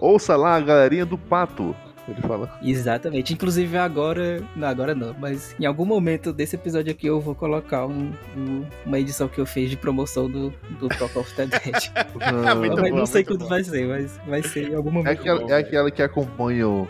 Ouça 0.00 0.34
lá 0.36 0.56
a 0.56 0.60
galerinha 0.60 1.04
do 1.04 1.18
pato. 1.18 1.76
Ele 2.08 2.22
fala. 2.22 2.56
Exatamente. 2.62 3.34
Inclusive 3.34 3.76
agora. 3.76 4.40
Não, 4.54 4.68
agora 4.68 4.94
não. 4.94 5.12
Mas 5.18 5.54
em 5.58 5.66
algum 5.66 5.84
momento 5.84 6.32
desse 6.32 6.54
episódio 6.54 6.92
aqui 6.92 7.06
eu 7.08 7.20
vou 7.20 7.34
colocar 7.34 7.84
um- 7.84 8.12
um- 8.36 8.64
uma 8.86 8.98
edição 8.98 9.26
que 9.28 9.40
eu 9.40 9.44
fiz 9.44 9.68
de 9.68 9.76
promoção 9.76 10.30
do, 10.30 10.50
do 10.78 10.88
Talk 10.88 11.18
of 11.18 11.34
the 11.34 11.46
Dead. 11.46 11.90
"Ah, 12.22 12.54
Muito 12.54 12.76
Mas 12.80 12.90
boa, 12.90 13.00
não 13.00 13.06
sei 13.06 13.24
quando 13.24 13.48
vai 13.48 13.64
ser, 13.64 13.86
mas 13.88 14.18
vai 14.26 14.40
ser 14.42 14.70
em 14.70 14.74
algum 14.76 14.90
É 14.90 14.92
momento. 14.92 15.20
aquela, 15.20 15.40
bom, 15.40 15.46
é 15.46 15.48
velho. 15.48 15.66
aquela 15.66 15.90
que 15.90 16.00
acompanha 16.02 16.68
o 16.68 16.88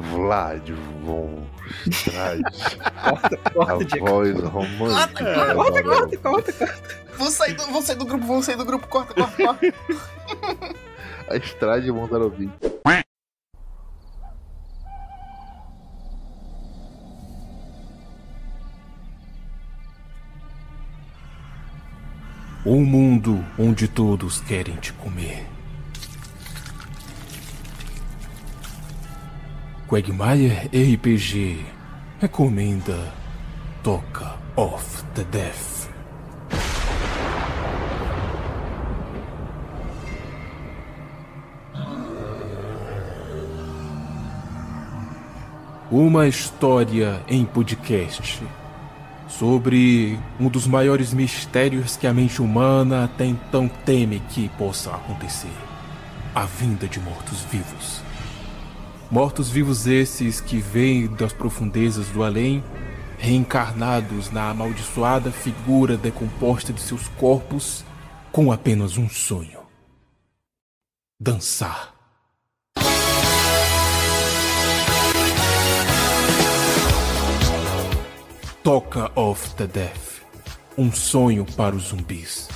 Vlad 0.00 0.70
von 1.04 1.46
Strade, 1.90 2.42
Corta, 3.02 3.40
a 3.44 3.50
corta, 3.50 3.98
voz 3.98 4.40
romântica. 4.40 5.24
Corta, 5.54 5.72
da- 5.72 5.82
corta, 5.82 6.16
corta, 6.18 6.52
corta. 6.52 6.74
Vou 7.16 7.30
sair 7.30 7.54
do, 7.54 7.66
vou 7.66 7.82
sair 7.82 7.96
do 7.96 8.04
grupo, 8.06 8.26
vou 8.26 8.42
sair 8.42 8.56
do 8.56 8.64
grupo, 8.64 8.86
corta, 8.88 9.14
corta, 9.14 9.36
corta. 9.36 9.74
A 11.28 11.36
Strade 11.36 11.92
Mondarovi. 11.92 12.50
Um 22.64 22.84
mundo 22.84 23.44
onde 23.58 23.88
todos 23.88 24.40
querem 24.40 24.76
te 24.76 24.92
comer. 24.92 25.46
Quagmire 29.90 30.70
RPG 30.72 31.66
recomenda 32.20 33.12
Toca 33.82 34.38
of 34.54 35.02
the 35.16 35.24
Death. 35.24 35.90
Uma 45.90 46.28
história 46.28 47.20
em 47.26 47.44
podcast 47.44 48.46
sobre 49.26 50.16
um 50.38 50.48
dos 50.48 50.68
maiores 50.68 51.12
mistérios 51.12 51.96
que 51.96 52.06
a 52.06 52.14
mente 52.14 52.40
humana 52.40 53.06
até 53.06 53.26
então 53.26 53.68
teme 53.84 54.22
que 54.28 54.48
possa 54.50 54.92
acontecer: 54.92 55.50
a 56.32 56.44
vinda 56.44 56.86
de 56.86 57.00
mortos-vivos. 57.00 58.08
Mortos-vivos 59.10 59.88
esses 59.88 60.40
que 60.40 60.58
vêm 60.58 61.08
das 61.08 61.32
profundezas 61.32 62.06
do 62.10 62.22
além, 62.22 62.62
reencarnados 63.18 64.30
na 64.30 64.50
amaldiçoada 64.50 65.32
figura 65.32 65.96
decomposta 65.96 66.72
de 66.72 66.80
seus 66.80 67.08
corpos, 67.08 67.84
com 68.30 68.52
apenas 68.52 68.96
um 68.96 69.08
sonho: 69.08 69.58
dançar. 71.18 71.92
Toca 78.62 79.10
of 79.16 79.54
the 79.56 79.66
Death. 79.66 80.20
Um 80.78 80.92
sonho 80.92 81.44
para 81.56 81.74
os 81.74 81.88
zumbis. 81.88 82.48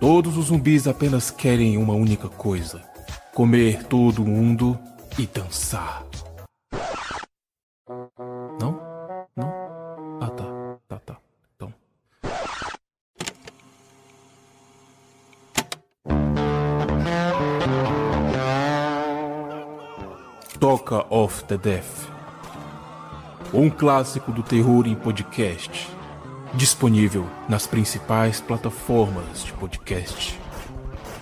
Todos 0.00 0.36
os 0.36 0.46
zumbis 0.46 0.88
apenas 0.88 1.30
querem 1.30 1.78
uma 1.78 1.94
única 1.94 2.28
coisa: 2.28 2.82
comer 3.32 3.84
todo 3.84 4.24
mundo 4.24 4.76
e 5.18 5.26
dançar. 5.26 6.04
Não? 8.60 8.80
Não? 9.36 10.18
Ah, 10.20 10.30
tá. 10.30 10.78
Tá, 10.88 10.98
tá. 11.04 11.16
Então. 11.54 11.74
Toca 20.58 21.06
of 21.10 21.44
the 21.44 21.58
Death. 21.58 22.08
Um 23.52 23.68
clássico 23.68 24.32
do 24.32 24.42
terror 24.42 24.86
em 24.86 24.94
podcast. 24.94 25.90
Disponível 26.54 27.26
nas 27.48 27.66
principais 27.66 28.40
plataformas 28.40 29.44
de 29.44 29.52
podcast. 29.52 30.41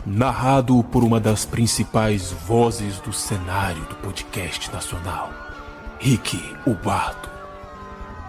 Narrado 0.06 0.82
por 0.84 1.04
uma 1.04 1.20
das 1.20 1.44
principais 1.44 2.32
vozes 2.32 2.98
do 3.00 3.12
cenário 3.12 3.84
do 3.84 3.96
podcast 3.96 4.72
nacional. 4.72 5.30
Rick 5.98 6.38
o 6.66 6.72
Bardo. 6.72 7.28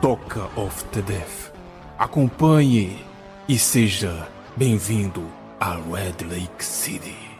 Toca 0.01 0.49
of 0.57 0.83
the 0.91 1.01
Death. 1.01 1.53
Acompanhe 1.97 3.05
e 3.47 3.57
seja 3.57 4.27
bem-vindo 4.57 5.25
a 5.61 5.75
Red 5.75 6.25
Lake 6.29 6.63
City. 6.63 7.30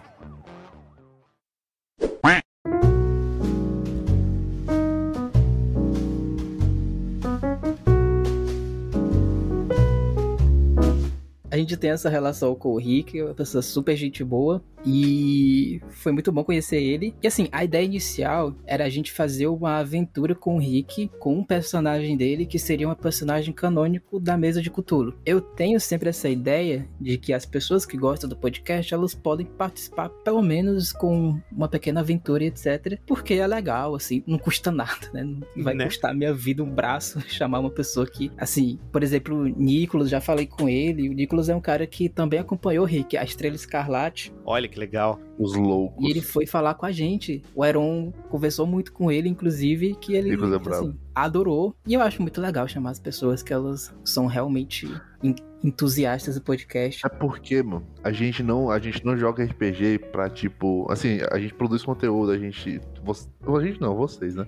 Tem 11.82 11.90
essa 11.92 12.10
relação 12.10 12.54
com 12.56 12.70
o 12.70 12.78
Rick, 12.78 13.18
é 13.20 13.26
uma 13.26 13.34
pessoa 13.34 13.62
super 13.62 13.96
gente 13.98 14.24
boa. 14.24 14.64
E 14.84 15.80
foi 15.90 16.12
muito 16.12 16.32
bom 16.32 16.44
conhecer 16.44 16.82
ele. 16.82 17.14
E 17.22 17.28
assim, 17.28 17.48
a 17.52 17.64
ideia 17.64 17.86
inicial 17.86 18.56
era 18.66 18.84
a 18.86 18.90
gente 18.90 19.12
fazer 19.12 19.46
uma 19.46 19.78
aventura 19.78 20.34
com 20.34 20.56
o 20.56 20.60
Rick, 20.60 21.10
com 21.20 21.38
um 21.38 21.44
personagem 21.44 22.18
dele 22.18 22.48
que 22.48 22.58
seria 22.58 22.90
um 22.90 22.96
personagem 22.96 23.54
canônico 23.54 24.20
da 24.20 24.36
mesa 24.36 24.60
de 24.60 24.72
Cthulhu. 24.72 25.14
Eu 25.24 25.40
tenho 25.40 25.80
sempre 25.80 26.10
essa 26.10 26.28
ideia 26.30 26.88
de 27.00 27.16
que 27.18 27.32
as 27.32 27.46
pessoas 27.46 27.86
que 27.86 27.96
gostam 27.96 28.28
do 28.28 28.36
podcast, 28.36 28.92
elas 28.92 29.14
podem 29.14 29.46
participar 29.46 30.10
pelo 30.10 30.42
menos 30.42 30.92
com 30.92 31.40
uma 31.52 31.68
pequena 31.68 32.00
aventura, 32.00 32.44
etc. 32.44 33.00
Porque 33.06 33.36
é 33.36 33.46
legal, 33.46 33.94
assim, 33.94 34.24
não 34.26 34.40
custa 34.40 34.72
nada, 34.72 35.10
né? 35.14 35.24
Não 35.24 35.64
vai 35.64 35.76
Né? 35.76 35.86
custar 35.86 36.16
minha 36.16 36.34
vida 36.34 36.64
um 36.64 36.70
braço 36.70 37.22
chamar 37.30 37.60
uma 37.60 37.70
pessoa 37.70 38.08
que, 38.08 38.32
assim, 38.36 38.80
por 38.92 39.04
exemplo, 39.04 39.36
o 39.38 39.48
Nicolas, 39.48 40.10
já 40.10 40.20
falei 40.20 40.48
com 40.48 40.68
ele. 40.68 41.08
O 41.08 41.14
Nicolas 41.14 41.50
é 41.50 41.56
um 41.56 41.62
cara 41.62 41.71
que 41.88 42.10
também 42.10 42.40
acompanhou 42.40 42.84
o 42.84 42.88
Rick, 42.88 43.16
a 43.18 43.24
Estrela 43.24 43.56
Escarlate. 43.56 44.34
Olha 44.46 44.68
que 44.68 44.80
legal. 44.80 45.20
Os 45.38 45.56
loucos. 45.56 46.04
E 46.06 46.10
ele 46.10 46.22
foi 46.22 46.46
falar 46.46 46.76
com 46.76 46.86
a 46.86 46.92
gente. 46.92 47.42
O 47.56 47.66
Heron 47.66 48.12
conversou 48.30 48.66
muito 48.68 48.92
com 48.94 49.12
ele, 49.12 49.28
inclusive, 49.30 49.96
que 49.96 50.14
ele 50.14 50.32
é 50.34 50.38
bravo. 50.38 50.70
assim, 50.70 50.96
adorou. 51.16 51.76
E 51.88 51.94
eu 51.94 52.02
acho 52.02 52.22
muito 52.22 52.40
legal 52.40 52.68
chamar 52.68 52.92
as 52.92 53.00
pessoas 53.00 53.42
que 53.42 53.52
elas 53.52 53.94
são 54.04 54.28
realmente 54.28 54.88
en- 55.24 55.36
entusiastas 55.64 56.36
do 56.36 56.42
podcast. 56.42 57.06
É 57.06 57.10
porque, 57.10 57.64
mano, 57.64 57.86
a 58.04 58.12
gente 58.12 58.44
não, 58.44 58.70
a 58.70 58.78
gente 58.80 59.04
não 59.06 59.18
joga 59.18 59.44
RPG 59.44 60.00
pra, 60.12 60.30
tipo, 60.30 60.86
assim, 60.92 61.20
a 61.32 61.40
gente 61.40 61.54
produz 61.54 61.84
conteúdo, 61.84 62.32
a 62.32 62.38
gente, 62.38 62.80
você, 63.04 63.28
a 63.48 63.62
gente 63.62 63.80
não, 63.82 63.96
vocês, 63.96 64.36
né? 64.36 64.46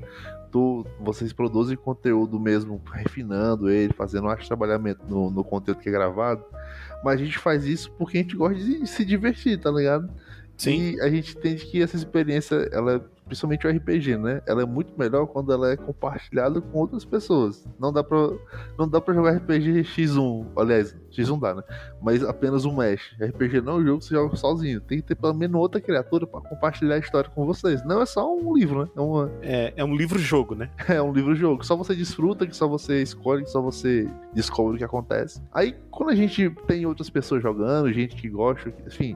Tu, 0.52 0.86
vocês 1.00 1.34
produzem 1.34 1.76
conteúdo 1.76 2.40
mesmo, 2.40 2.80
refinando 2.94 3.70
ele, 3.72 3.92
fazendo 3.94 4.28
arte 4.28 4.44
de 4.44 4.48
trabalhamento 4.50 5.04
no, 5.10 5.32
no 5.32 5.44
conteúdo 5.44 5.80
que 5.80 5.90
é 5.90 5.92
gravado, 5.92 6.44
mas 7.04 7.20
a 7.20 7.24
gente 7.24 7.38
faz 7.38 7.66
isso 7.66 7.92
porque 7.98 8.18
a 8.18 8.22
gente 8.22 8.36
gosta 8.36 8.64
de 8.64 8.88
se 8.88 9.04
divertir, 9.04 9.60
tá 9.60 9.70
ligado? 9.72 10.10
Sim. 10.58 10.96
E 10.96 11.02
a 11.02 11.10
gente 11.10 11.38
entende 11.38 11.66
que 11.66 11.82
essa 11.82 11.96
experiência, 11.96 12.56
ela 12.72 13.06
principalmente 13.26 13.66
o 13.66 13.70
RPG, 13.70 14.18
né? 14.18 14.42
Ela 14.46 14.64
é 14.64 14.66
muito 14.66 14.94
melhor 14.98 15.26
quando 15.28 15.52
ela 15.52 15.72
é 15.72 15.78
compartilhada 15.78 16.62
com 16.62 16.78
outras 16.78 17.06
pessoas. 17.06 17.66
Não 17.80 17.92
dá 17.92 18.04
pra, 18.04 18.18
não 18.78 18.88
dá 18.88 19.00
pra 19.00 19.14
jogar 19.14 19.32
RPG 19.38 19.84
X1, 19.84 20.46
aliás, 20.58 20.96
X1 21.12 21.40
dá, 21.40 21.56
né? 21.56 21.64
Mas 22.02 22.24
apenas 22.24 22.66
um 22.66 22.76
mesh. 22.76 23.16
RPG 23.20 23.62
não 23.62 23.74
é 23.74 23.76
um 23.78 23.86
jogo 23.86 24.00
que 24.00 24.06
você 24.06 24.16
joga 24.16 24.36
sozinho. 24.36 24.82
Tem 24.82 25.00
que 25.00 25.08
ter 25.08 25.16
pelo 25.16 25.34
menos 25.34 25.60
outra 25.60 25.80
criatura 25.80 26.28
pra 26.28 26.42
compartilhar 26.42 26.96
a 26.96 27.00
história 27.00 27.30
com 27.30 27.46
vocês. 27.46 27.84
Não 27.86 28.02
é 28.02 28.06
só 28.06 28.34
um 28.36 28.56
livro, 28.56 28.84
né? 28.84 28.90
É, 28.96 29.02
uma, 29.02 29.32
É, 29.42 29.74
é 29.78 29.86
um 29.86 29.96
livro-jogo, 29.96 30.56
né? 30.56 30.70
é 30.88 31.02
um 31.02 31.14
livro-jogo. 31.14 31.66
Só 31.66 31.76
você 31.76 31.96
desfruta, 31.96 32.46
que 32.46 32.56
só 32.56 32.68
você 32.68 33.02
escolhe, 33.02 33.44
que 33.44 33.50
só 33.50 33.62
você 33.62 34.10
descobre 34.34 34.76
o 34.76 34.78
que 34.78 34.84
acontece. 34.84 35.42
Aí, 35.54 35.76
quando 35.90 36.10
a 36.10 36.16
gente 36.16 36.50
tem 36.68 36.86
outras 36.86 37.10
pessoas 37.10 37.42
jogando, 37.42 37.92
gente 37.94 38.16
que 38.16 38.30
gosta, 38.30 38.74
enfim, 38.86 39.16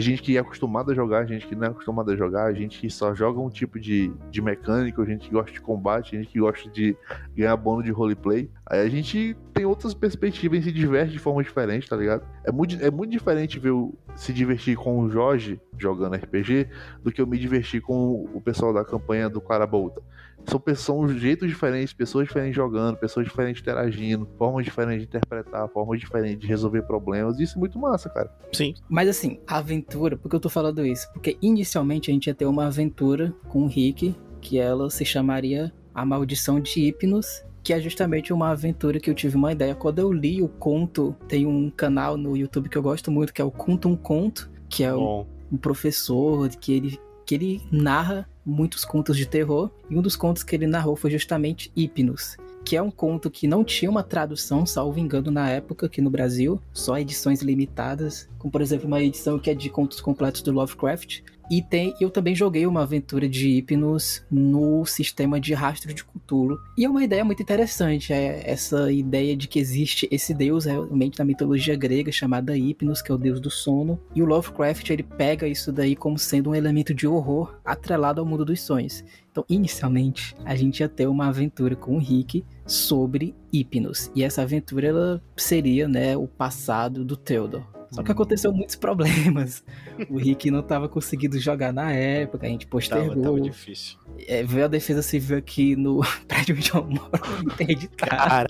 gente 0.00 0.22
que 0.22 0.36
é 0.36 0.40
acostumado 0.40 0.90
a 0.90 0.94
jogar, 0.94 1.26
gente 1.26 1.46
que 1.46 1.54
não 1.54 1.66
é 1.66 1.70
acostumado 1.70 2.10
a 2.10 2.16
jogar, 2.16 2.44
a 2.44 2.52
gente 2.52 2.80
que 2.80 2.88
só 2.88 3.14
joga 3.14 3.40
um 3.40 3.50
tipo 3.50 3.78
de, 3.78 4.12
de 4.30 4.40
mecânico, 4.40 5.02
a 5.02 5.04
gente 5.04 5.28
que 5.28 5.34
gosta 5.34 5.52
de 5.52 5.60
combate, 5.60 6.16
a 6.16 6.18
gente 6.20 6.30
que 6.30 6.40
gosta 6.40 6.70
de 6.70 6.96
ganhar 7.36 7.56
bônus 7.56 7.84
de 7.84 7.90
roleplay. 7.90 8.50
Aí 8.66 8.80
a 8.80 8.88
gente 8.88 9.36
tem 9.52 9.66
outras 9.66 9.92
perspectivas 9.92 10.60
e 10.60 10.62
se 10.62 10.72
diverte 10.72 11.12
de 11.12 11.18
forma 11.18 11.42
diferente, 11.42 11.88
tá 11.88 11.96
ligado? 11.96 12.24
É 12.44 12.50
muito, 12.50 12.82
é 12.82 12.90
muito 12.90 13.10
diferente 13.10 13.58
ver 13.58 13.70
o, 13.70 13.94
se 14.14 14.32
divertir 14.32 14.76
com 14.76 15.00
o 15.00 15.10
Jorge 15.10 15.60
jogando 15.78 16.16
RPG 16.16 16.68
do 17.02 17.12
que 17.12 17.20
eu 17.20 17.26
me 17.26 17.38
divertir 17.38 17.80
com 17.80 18.28
o 18.32 18.40
pessoal 18.40 18.72
da 18.72 18.84
campanha 18.84 19.28
do 19.28 19.40
Carabolta. 19.40 20.00
São, 20.46 20.58
pe- 20.58 20.74
são 20.74 21.08
jeitos 21.08 21.48
diferentes, 21.48 21.92
pessoas 21.92 22.26
diferentes 22.26 22.54
jogando, 22.56 22.96
pessoas 22.96 23.26
diferentes 23.26 23.62
interagindo, 23.62 24.28
formas 24.36 24.64
diferentes 24.64 25.02
de 25.02 25.06
interpretar, 25.08 25.68
formas 25.68 26.00
diferentes 26.00 26.40
de 26.40 26.46
resolver 26.46 26.82
problemas. 26.82 27.38
Isso 27.38 27.56
é 27.56 27.60
muito 27.60 27.78
massa, 27.78 28.08
cara. 28.10 28.30
Sim. 28.52 28.74
Mas 28.88 29.08
assim, 29.08 29.38
a 29.46 29.58
aventura, 29.58 30.16
por 30.16 30.28
que 30.28 30.36
eu 30.36 30.40
tô 30.40 30.48
falando 30.48 30.84
isso? 30.84 31.10
Porque 31.12 31.36
inicialmente 31.40 32.10
a 32.10 32.14
gente 32.14 32.26
ia 32.26 32.34
ter 32.34 32.46
uma 32.46 32.66
aventura 32.66 33.32
com 33.48 33.62
o 33.62 33.66
Rick, 33.66 34.14
que 34.40 34.58
ela 34.58 34.90
se 34.90 35.04
chamaria 35.04 35.72
A 35.94 36.04
Maldição 36.04 36.58
de 36.60 36.80
Hipnos, 36.80 37.44
que 37.62 37.72
é 37.72 37.80
justamente 37.80 38.32
uma 38.32 38.50
aventura 38.50 38.98
que 38.98 39.08
eu 39.08 39.14
tive 39.14 39.36
uma 39.36 39.52
ideia. 39.52 39.74
Quando 39.74 40.00
eu 40.00 40.12
li 40.12 40.42
o 40.42 40.48
conto, 40.48 41.14
tem 41.28 41.46
um 41.46 41.70
canal 41.70 42.16
no 42.16 42.36
YouTube 42.36 42.68
que 42.68 42.76
eu 42.76 42.82
gosto 42.82 43.10
muito, 43.12 43.32
que 43.32 43.40
é 43.40 43.44
o 43.44 43.52
Conto 43.52 43.88
um 43.88 43.94
Conto, 43.96 44.50
que 44.68 44.82
é 44.82 44.92
um, 44.92 45.24
um 45.52 45.56
professor 45.56 46.48
que 46.48 46.72
ele, 46.72 46.98
que 47.24 47.36
ele 47.36 47.62
narra 47.70 48.28
muitos 48.44 48.84
contos 48.84 49.16
de 49.16 49.26
terror. 49.26 49.70
E 49.88 49.96
um 49.96 50.02
dos 50.02 50.16
contos 50.16 50.42
que 50.42 50.54
ele 50.54 50.66
narrou 50.66 50.96
foi 50.96 51.10
justamente 51.10 51.70
Hipnos, 51.76 52.36
que 52.64 52.76
é 52.76 52.82
um 52.82 52.90
conto 52.90 53.30
que 53.30 53.46
não 53.46 53.64
tinha 53.64 53.90
uma 53.90 54.02
tradução, 54.02 54.64
salvo 54.64 54.98
engano, 54.98 55.30
na 55.30 55.48
época 55.50 55.86
aqui 55.86 56.00
no 56.00 56.10
Brasil, 56.10 56.60
só 56.72 56.98
edições 56.98 57.42
limitadas, 57.42 58.28
como 58.38 58.50
por 58.50 58.60
exemplo 58.60 58.86
uma 58.86 59.02
edição 59.02 59.38
que 59.38 59.50
é 59.50 59.54
de 59.54 59.70
contos 59.70 60.00
completos 60.00 60.42
do 60.42 60.52
Lovecraft. 60.52 61.22
E 61.52 61.60
tem, 61.60 61.94
eu 62.00 62.08
também 62.08 62.34
joguei 62.34 62.66
uma 62.66 62.80
aventura 62.80 63.28
de 63.28 63.46
Hipnos 63.46 64.24
no 64.30 64.86
sistema 64.86 65.38
de 65.38 65.52
rastro 65.52 65.92
de 65.92 66.02
Cthulhu. 66.02 66.58
E 66.78 66.86
é 66.86 66.88
uma 66.88 67.04
ideia 67.04 67.22
muito 67.22 67.42
interessante, 67.42 68.10
é 68.10 68.42
essa 68.50 68.90
ideia 68.90 69.36
de 69.36 69.46
que 69.46 69.58
existe 69.58 70.08
esse 70.10 70.32
deus 70.32 70.64
realmente 70.64 71.18
na 71.18 71.26
mitologia 71.26 71.76
grega 71.76 72.10
chamada 72.10 72.56
Hipnos, 72.56 73.02
que 73.02 73.12
é 73.12 73.14
o 73.14 73.18
deus 73.18 73.38
do 73.38 73.50
sono. 73.50 74.00
E 74.14 74.22
o 74.22 74.24
Lovecraft 74.24 74.88
ele 74.88 75.02
pega 75.02 75.46
isso 75.46 75.70
daí 75.70 75.94
como 75.94 76.18
sendo 76.18 76.48
um 76.48 76.54
elemento 76.54 76.94
de 76.94 77.06
horror 77.06 77.54
atrelado 77.62 78.22
ao 78.22 78.26
mundo 78.26 78.46
dos 78.46 78.62
sonhos. 78.62 79.04
Então, 79.30 79.44
inicialmente, 79.46 80.34
a 80.46 80.56
gente 80.56 80.80
ia 80.80 80.88
ter 80.88 81.06
uma 81.06 81.26
aventura 81.26 81.76
com 81.76 81.96
o 81.96 82.00
Rick 82.00 82.46
sobre 82.64 83.34
Hipnos. 83.52 84.10
E 84.14 84.24
essa 84.24 84.40
aventura 84.40 84.86
ela 84.86 85.22
seria, 85.36 85.86
né, 85.86 86.16
o 86.16 86.26
passado 86.26 87.04
do 87.04 87.14
Theodore. 87.14 87.81
Só 87.92 88.02
que 88.02 88.10
aconteceu 88.10 88.52
muitos 88.52 88.74
problemas. 88.74 89.62
O 90.08 90.16
Rick 90.16 90.50
não 90.50 90.60
estava 90.60 90.88
conseguindo 90.88 91.38
jogar 91.38 91.72
na 91.72 91.92
época, 91.92 92.46
a 92.46 92.48
gente 92.48 92.66
Tava, 92.66 92.70
postergou. 92.70 93.22
tava 93.22 93.40
difícil. 93.40 93.98
É, 94.26 94.42
veio 94.42 94.64
a 94.64 94.68
defesa 94.68 95.02
civil 95.02 95.36
aqui 95.36 95.76
no 95.76 96.00
prédio 96.26 96.56
onde 96.56 96.70
eu 96.74 96.84
moro, 96.84 97.10
interditar. 97.52 98.08
Caralho. 98.08 98.48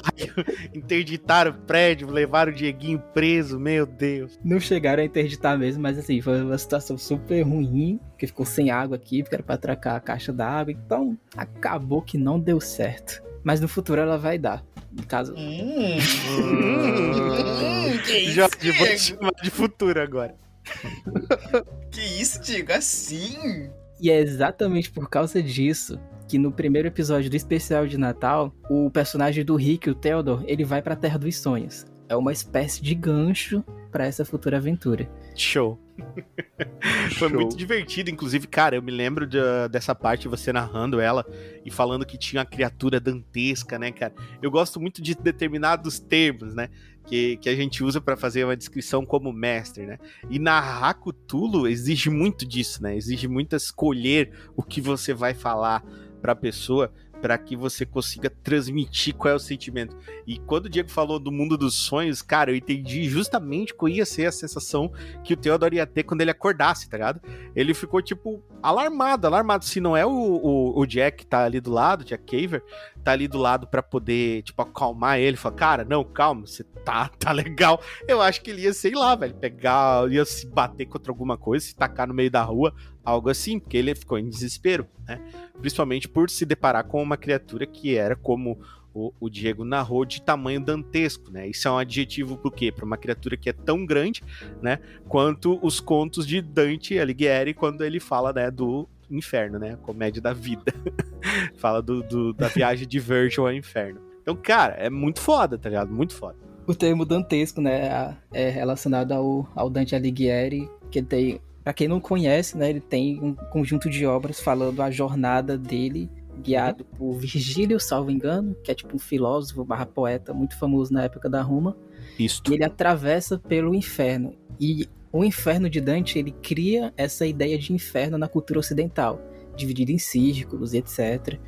Interditaram 0.74 1.50
o 1.50 1.54
prédio, 1.54 2.08
levaram 2.08 2.52
o 2.52 2.54
Dieguinho 2.54 3.00
preso, 3.12 3.58
meu 3.58 3.84
Deus. 3.84 4.38
Não 4.44 4.60
chegaram 4.60 5.02
a 5.02 5.06
interditar 5.06 5.58
mesmo, 5.58 5.82
mas 5.82 5.98
assim, 5.98 6.20
foi 6.20 6.40
uma 6.42 6.56
situação 6.58 6.96
super 6.96 7.42
ruim, 7.42 7.98
porque 8.10 8.26
ficou 8.28 8.46
sem 8.46 8.70
água 8.70 8.96
aqui, 8.96 9.22
porque 9.22 9.34
era 9.34 9.42
pra 9.42 9.56
atracar 9.56 9.96
a 9.96 10.00
caixa 10.00 10.32
d'água, 10.32 10.72
então 10.72 11.18
acabou 11.36 12.00
que 12.00 12.16
não 12.16 12.38
deu 12.38 12.60
certo. 12.60 13.22
Mas 13.44 13.60
no 13.60 13.68
futuro 13.68 14.00
ela 14.00 14.18
vai 14.18 14.38
dar. 14.38 14.64
No 14.92 15.06
caso, 15.06 15.34
Hum, 15.34 15.96
hum, 15.98 17.98
que 18.04 18.18
isso, 18.18 18.34
Jorge, 18.34 18.72
vou 18.72 18.86
te 18.88 18.98
chamar 18.98 19.32
de 19.42 19.50
futuro 19.50 20.00
agora. 20.00 20.34
Que 21.90 22.00
isso, 22.00 22.40
Diego? 22.40 22.72
Assim? 22.72 23.68
E 24.00 24.10
é 24.10 24.18
exatamente 24.18 24.90
por 24.90 25.10
causa 25.10 25.42
disso 25.42 26.00
que 26.26 26.38
no 26.38 26.50
primeiro 26.50 26.88
episódio 26.88 27.28
do 27.28 27.36
especial 27.36 27.86
de 27.86 27.98
Natal, 27.98 28.50
o 28.70 28.90
personagem 28.90 29.44
do 29.44 29.54
Rick, 29.54 29.90
o 29.90 29.94
Theodore, 29.94 30.42
ele 30.48 30.64
vai 30.64 30.80
pra 30.80 30.96
Terra 30.96 31.18
dos 31.18 31.36
Sonhos. 31.36 31.84
É 32.12 32.16
uma 32.16 32.30
espécie 32.30 32.82
de 32.82 32.94
gancho 32.94 33.64
pra 33.90 34.04
essa 34.04 34.22
futura 34.22 34.58
aventura. 34.58 35.08
Show. 35.34 35.80
Foi 37.16 37.28
Show. 37.30 37.40
muito 37.40 37.56
divertido, 37.56 38.10
inclusive, 38.10 38.46
cara, 38.46 38.76
eu 38.76 38.82
me 38.82 38.90
lembro 38.90 39.26
de- 39.26 39.38
dessa 39.70 39.94
parte 39.94 40.28
você 40.28 40.52
narrando 40.52 41.00
ela 41.00 41.24
e 41.64 41.70
falando 41.70 42.04
que 42.04 42.18
tinha 42.18 42.40
uma 42.40 42.44
criatura 42.46 43.00
dantesca, 43.00 43.78
né, 43.78 43.90
cara? 43.90 44.12
Eu 44.42 44.50
gosto 44.50 44.78
muito 44.78 45.00
de 45.00 45.14
determinados 45.14 45.98
termos, 45.98 46.54
né, 46.54 46.68
que, 47.06 47.38
que 47.38 47.48
a 47.48 47.54
gente 47.56 47.82
usa 47.82 47.98
pra 47.98 48.14
fazer 48.14 48.44
uma 48.44 48.56
descrição 48.58 49.06
como 49.06 49.32
mestre, 49.32 49.86
né? 49.86 49.98
E 50.28 50.38
narrar 50.38 50.92
Cthulhu 51.00 51.66
exige 51.66 52.10
muito 52.10 52.46
disso, 52.46 52.82
né? 52.82 52.94
Exige 52.94 53.26
muito 53.26 53.56
escolher 53.56 54.30
o 54.54 54.62
que 54.62 54.82
você 54.82 55.14
vai 55.14 55.32
falar 55.32 55.82
pra 56.20 56.34
pessoa 56.36 56.92
para 57.22 57.38
que 57.38 57.54
você 57.54 57.86
consiga 57.86 58.28
transmitir 58.28 59.14
qual 59.14 59.32
é 59.32 59.36
o 59.36 59.38
sentimento. 59.38 59.96
E 60.26 60.38
quando 60.40 60.66
o 60.66 60.68
Diego 60.68 60.90
falou 60.90 61.20
do 61.20 61.30
mundo 61.30 61.56
dos 61.56 61.74
sonhos, 61.74 62.20
cara, 62.20 62.50
eu 62.50 62.56
entendi 62.56 63.08
justamente 63.08 63.72
qual 63.72 63.88
ia 63.88 64.04
ser 64.04 64.26
a 64.26 64.32
sensação 64.32 64.92
que 65.22 65.32
o 65.32 65.36
Theodore 65.36 65.76
ia 65.76 65.86
ter 65.86 66.02
quando 66.02 66.20
ele 66.20 66.32
acordasse, 66.32 66.90
tá 66.90 66.96
ligado? 66.96 67.20
Ele 67.54 67.72
ficou, 67.72 68.02
tipo, 68.02 68.42
alarmado, 68.62 69.26
alarmado. 69.26 69.64
Se 69.64 69.80
não 69.80 69.96
é 69.96 70.06
o, 70.06 70.10
o, 70.10 70.78
o 70.78 70.86
Jack 70.86 71.18
que 71.18 71.26
tá 71.26 71.44
ali 71.44 71.60
do 71.60 71.70
lado, 71.70 72.04
Jack 72.04 72.24
Caver, 72.24 72.62
tá 73.02 73.12
ali 73.12 73.26
do 73.26 73.38
lado 73.38 73.66
pra 73.66 73.82
poder, 73.82 74.42
tipo, 74.42 74.62
acalmar 74.62 75.18
ele. 75.18 75.36
Falar, 75.36 75.54
cara, 75.54 75.84
não, 75.84 76.04
calma, 76.04 76.46
você 76.46 76.62
tá, 76.62 77.08
tá 77.18 77.32
legal. 77.32 77.80
Eu 78.06 78.22
acho 78.22 78.40
que 78.40 78.50
ele 78.50 78.62
ia, 78.62 78.72
sei 78.72 78.94
lá, 78.94 79.14
velho, 79.14 79.34
pegar, 79.34 80.10
ia 80.10 80.24
se 80.24 80.46
bater 80.46 80.86
contra 80.86 81.10
alguma 81.10 81.36
coisa, 81.36 81.66
se 81.66 81.74
tacar 81.74 82.06
no 82.06 82.14
meio 82.14 82.30
da 82.30 82.42
rua, 82.42 82.74
algo 83.04 83.28
assim, 83.28 83.58
porque 83.58 83.76
ele 83.76 83.94
ficou 83.94 84.18
em 84.18 84.28
desespero, 84.28 84.86
né? 85.06 85.20
Principalmente 85.60 86.08
por 86.08 86.30
se 86.30 86.46
deparar 86.46 86.84
com 86.84 87.02
uma 87.02 87.16
criatura 87.16 87.66
que 87.66 87.96
era 87.96 88.16
como 88.16 88.60
o, 88.94 89.12
o 89.20 89.28
Diego 89.30 89.64
narrou 89.64 90.04
de 90.04 90.20
tamanho 90.22 90.60
dantesco, 90.60 91.30
né? 91.30 91.48
Isso 91.48 91.66
é 91.66 91.70
um 91.70 91.78
adjetivo 91.78 92.36
pro 92.36 92.50
quê? 92.50 92.70
Para 92.70 92.84
uma 92.84 92.96
criatura 92.96 93.36
que 93.36 93.48
é 93.48 93.52
tão 93.52 93.84
grande, 93.86 94.22
né? 94.60 94.78
Quanto 95.08 95.58
os 95.62 95.80
contos 95.80 96.26
de 96.26 96.40
Dante 96.42 96.98
Alighieri 96.98 97.54
quando 97.54 97.82
ele 97.84 97.98
fala, 98.00 98.32
né, 98.32 98.50
do 98.50 98.88
inferno, 99.10 99.58
né? 99.58 99.72
A 99.72 99.76
comédia 99.76 100.20
da 100.22 100.32
vida. 100.32 100.72
fala 101.56 101.80
do, 101.82 102.02
do- 102.02 102.32
da 102.32 102.48
viagem 102.48 102.86
de 102.86 102.98
Virgil 102.98 103.46
ao 103.46 103.52
inferno. 103.52 104.00
Então, 104.22 104.36
cara, 104.36 104.74
é 104.74 104.88
muito 104.90 105.20
foda, 105.20 105.58
tá 105.58 105.68
ligado? 105.68 105.92
Muito 105.92 106.14
foda. 106.14 106.36
O 106.66 106.74
termo 106.74 107.04
dantesco, 107.04 107.60
né, 107.60 108.16
é 108.32 108.48
relacionado 108.48 109.12
ao, 109.12 109.48
ao 109.54 109.68
Dante 109.68 109.96
Alighieri, 109.96 110.68
que 110.92 111.02
tem, 111.02 111.40
pra 111.64 111.72
quem 111.72 111.88
não 111.88 111.98
conhece, 112.00 112.56
né, 112.56 112.70
ele 112.70 112.80
tem 112.80 113.18
um 113.20 113.34
conjunto 113.34 113.90
de 113.90 114.06
obras 114.06 114.40
falando 114.40 114.80
a 114.80 114.88
jornada 114.90 115.58
dele, 115.58 116.08
guiado 116.40 116.84
por 116.84 117.14
Virgílio, 117.14 117.78
salvo 117.78 118.10
engano, 118.10 118.56
que 118.62 118.70
é 118.70 118.74
tipo 118.74 118.96
um 118.96 118.98
filósofo 118.98 119.64
barra 119.64 119.86
poeta 119.86 120.32
muito 120.32 120.58
famoso 120.58 120.92
na 120.92 121.04
época 121.04 121.28
da 121.28 121.42
Roma, 121.42 121.76
Isto. 122.18 122.50
e 122.50 122.54
ele 122.54 122.64
atravessa 122.64 123.38
pelo 123.38 123.74
inferno. 123.74 124.34
E 124.60 124.88
o 125.12 125.24
inferno 125.24 125.68
de 125.68 125.80
Dante, 125.80 126.18
ele 126.18 126.32
cria 126.32 126.92
essa 126.96 127.26
ideia 127.26 127.58
de 127.58 127.72
inferno 127.72 128.16
na 128.16 128.28
cultura 128.28 128.60
ocidental, 128.60 129.20
dividido 129.56 129.92
em 129.92 129.98
círculos 129.98 130.72
e 130.72 130.78
etc 130.78 131.38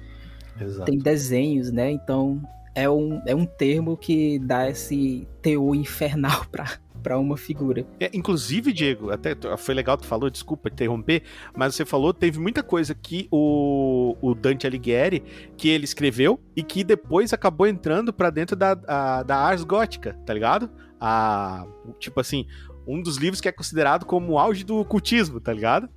Exato. 0.60 0.90
tem 0.90 0.98
desenhos, 0.98 1.70
né? 1.70 1.90
Então 1.90 2.40
é 2.74 2.88
um, 2.88 3.20
é 3.26 3.34
um 3.34 3.46
termo 3.46 3.96
que 3.96 4.38
dá 4.38 4.68
esse 4.68 5.26
teor 5.42 5.74
infernal 5.74 6.44
pra, 6.50 6.78
pra 7.04 7.18
uma 7.18 7.36
figura. 7.36 7.86
É, 8.00 8.10
inclusive, 8.14 8.72
Diego, 8.72 9.10
até 9.10 9.36
foi 9.58 9.74
legal 9.74 9.96
tu 9.98 10.06
falou, 10.06 10.28
desculpa 10.30 10.68
interromper, 10.70 11.22
mas 11.56 11.74
você 11.76 11.84
falou, 11.84 12.12
teve 12.12 12.40
muita 12.40 12.62
coisa 12.62 12.94
que 12.94 13.28
o, 13.30 14.16
o 14.22 14.34
Dante 14.34 14.66
Alighieri, 14.66 15.22
que 15.56 15.68
ele 15.68 15.84
escreveu 15.84 16.40
e 16.56 16.62
que 16.62 16.82
depois 16.82 17.32
acabou 17.32 17.66
entrando 17.66 18.12
pra 18.12 18.30
dentro 18.30 18.56
da, 18.56 18.72
a- 18.88 19.22
da 19.22 19.36
Ars 19.36 19.62
Gótica, 19.62 20.18
tá 20.26 20.32
ligado? 20.34 20.70
A, 20.98 21.66
tipo 22.00 22.18
assim, 22.18 22.46
um 22.86 23.02
dos 23.02 23.18
livros 23.18 23.40
que 23.40 23.48
é 23.48 23.52
considerado 23.52 24.06
como 24.06 24.32
o 24.32 24.38
auge 24.38 24.64
do 24.64 24.82
cultismo, 24.84 25.38
tá 25.40 25.52
ligado? 25.52 25.88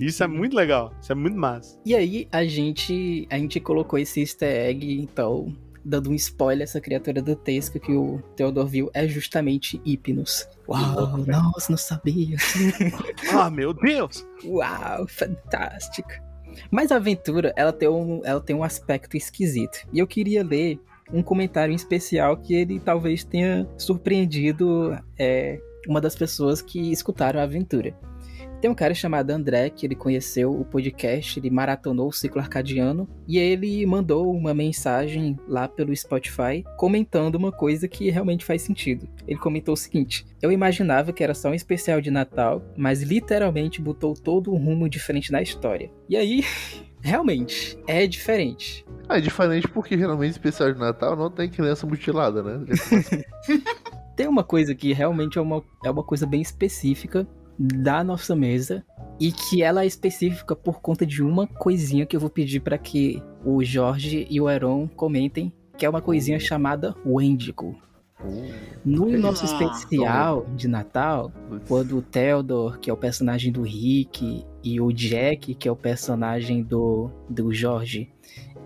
Isso 0.00 0.22
é 0.24 0.26
muito 0.28 0.56
legal, 0.56 0.92
isso 1.00 1.12
é 1.12 1.14
muito 1.14 1.36
massa. 1.36 1.78
E 1.84 1.94
aí 1.94 2.26
a 2.32 2.44
gente 2.46 3.26
a 3.28 3.36
gente 3.36 3.60
colocou 3.60 3.98
esse 3.98 4.20
easter 4.20 4.48
egg, 4.48 5.00
então, 5.00 5.54
dando 5.86 6.10
um 6.10 6.14
spoiler, 6.14 6.64
essa 6.64 6.80
criatura 6.80 7.22
dantesca 7.22 7.78
que 7.78 7.92
o 7.92 8.20
Theodore 8.34 8.68
viu 8.68 8.90
é 8.92 9.06
justamente 9.06 9.80
Hypnos. 9.86 10.48
Uau, 10.68 11.16
nossa, 11.18 11.70
não 11.70 11.78
sabia. 11.78 12.36
Ah, 13.32 13.50
meu 13.50 13.72
Deus! 13.72 14.26
Uau, 14.44 15.06
fantástico. 15.06 16.08
Mas 16.70 16.90
a 16.90 16.96
aventura, 16.96 17.52
ela 17.56 17.72
tem, 17.72 17.88
um, 17.88 18.20
ela 18.24 18.40
tem 18.40 18.56
um 18.56 18.64
aspecto 18.64 19.16
esquisito. 19.16 19.86
E 19.92 19.98
eu 19.98 20.06
queria 20.06 20.42
ler 20.42 20.80
um 21.12 21.22
comentário 21.22 21.72
em 21.72 21.76
especial 21.76 22.36
que 22.36 22.54
ele 22.54 22.80
talvez 22.80 23.22
tenha 23.22 23.68
surpreendido 23.78 24.98
é, 25.18 25.60
uma 25.86 26.00
das 26.00 26.16
pessoas 26.16 26.60
que 26.60 26.90
escutaram 26.90 27.38
a 27.38 27.44
aventura. 27.44 27.94
Tem 28.60 28.70
um 28.70 28.74
cara 28.74 28.94
chamado 28.94 29.30
André, 29.30 29.68
que 29.68 29.86
ele 29.86 29.94
conheceu 29.94 30.50
o 30.50 30.64
podcast, 30.64 31.38
ele 31.38 31.50
maratonou 31.50 32.08
o 32.08 32.12
ciclo 32.12 32.40
arcadiano, 32.40 33.08
e 33.28 33.38
ele 33.38 33.84
mandou 33.84 34.34
uma 34.34 34.54
mensagem 34.54 35.38
lá 35.46 35.68
pelo 35.68 35.94
Spotify 35.94 36.64
comentando 36.76 37.34
uma 37.34 37.52
coisa 37.52 37.86
que 37.86 38.10
realmente 38.10 38.44
faz 38.44 38.62
sentido. 38.62 39.06
Ele 39.26 39.38
comentou 39.38 39.74
o 39.74 39.76
seguinte: 39.76 40.26
Eu 40.40 40.50
imaginava 40.50 41.12
que 41.12 41.22
era 41.22 41.34
só 41.34 41.50
um 41.50 41.54
especial 41.54 42.00
de 42.00 42.10
Natal, 42.10 42.62
mas 42.76 43.02
literalmente 43.02 43.80
botou 43.80 44.14
todo 44.14 44.52
um 44.52 44.56
rumo 44.56 44.88
diferente 44.88 45.30
na 45.30 45.42
história. 45.42 45.90
E 46.08 46.16
aí, 46.16 46.42
realmente, 47.00 47.78
é 47.86 48.06
diferente. 48.06 48.86
Ah, 49.08 49.18
é 49.18 49.20
diferente 49.20 49.68
porque 49.68 49.96
geralmente 49.98 50.32
especial 50.32 50.72
de 50.72 50.78
Natal 50.78 51.14
não 51.14 51.30
tem 51.30 51.48
criança 51.48 51.86
mutilada, 51.86 52.42
né? 52.42 52.64
Tem 54.16 54.26
uma 54.26 54.42
coisa 54.42 54.74
que 54.74 54.94
realmente 54.94 55.36
é 55.36 55.40
uma, 55.42 55.62
é 55.84 55.90
uma 55.90 56.02
coisa 56.02 56.26
bem 56.26 56.40
específica 56.40 57.28
da 57.58 58.04
nossa 58.04 58.36
mesa 58.36 58.84
e 59.18 59.32
que 59.32 59.62
ela 59.62 59.82
é 59.82 59.86
específica 59.86 60.54
por 60.54 60.80
conta 60.80 61.06
de 61.06 61.22
uma 61.22 61.46
coisinha 61.46 62.04
que 62.04 62.14
eu 62.14 62.20
vou 62.20 62.30
pedir 62.30 62.60
para 62.60 62.76
que 62.76 63.22
o 63.44 63.64
Jorge 63.64 64.26
e 64.28 64.40
o 64.40 64.48
Heron 64.48 64.88
comentem, 64.88 65.52
que 65.76 65.86
é 65.86 65.88
uma 65.88 66.02
coisinha 66.02 66.38
chamada 66.38 66.94
Wendigo. 67.04 67.76
No 68.84 69.06
que 69.06 69.16
nosso 69.16 69.44
isso? 69.44 69.54
especial 69.54 70.46
de 70.54 70.68
Natal, 70.68 71.30
quando 71.68 71.98
o 71.98 72.02
Theodore, 72.02 72.78
que 72.78 72.88
é 72.88 72.92
o 72.92 72.96
personagem 72.96 73.52
do 73.52 73.62
Rick, 73.62 74.44
e 74.62 74.80
o 74.80 74.90
Jack, 74.90 75.54
que 75.54 75.68
é 75.68 75.70
o 75.70 75.76
personagem 75.76 76.62
do, 76.62 77.10
do 77.28 77.52
Jorge, 77.52 78.10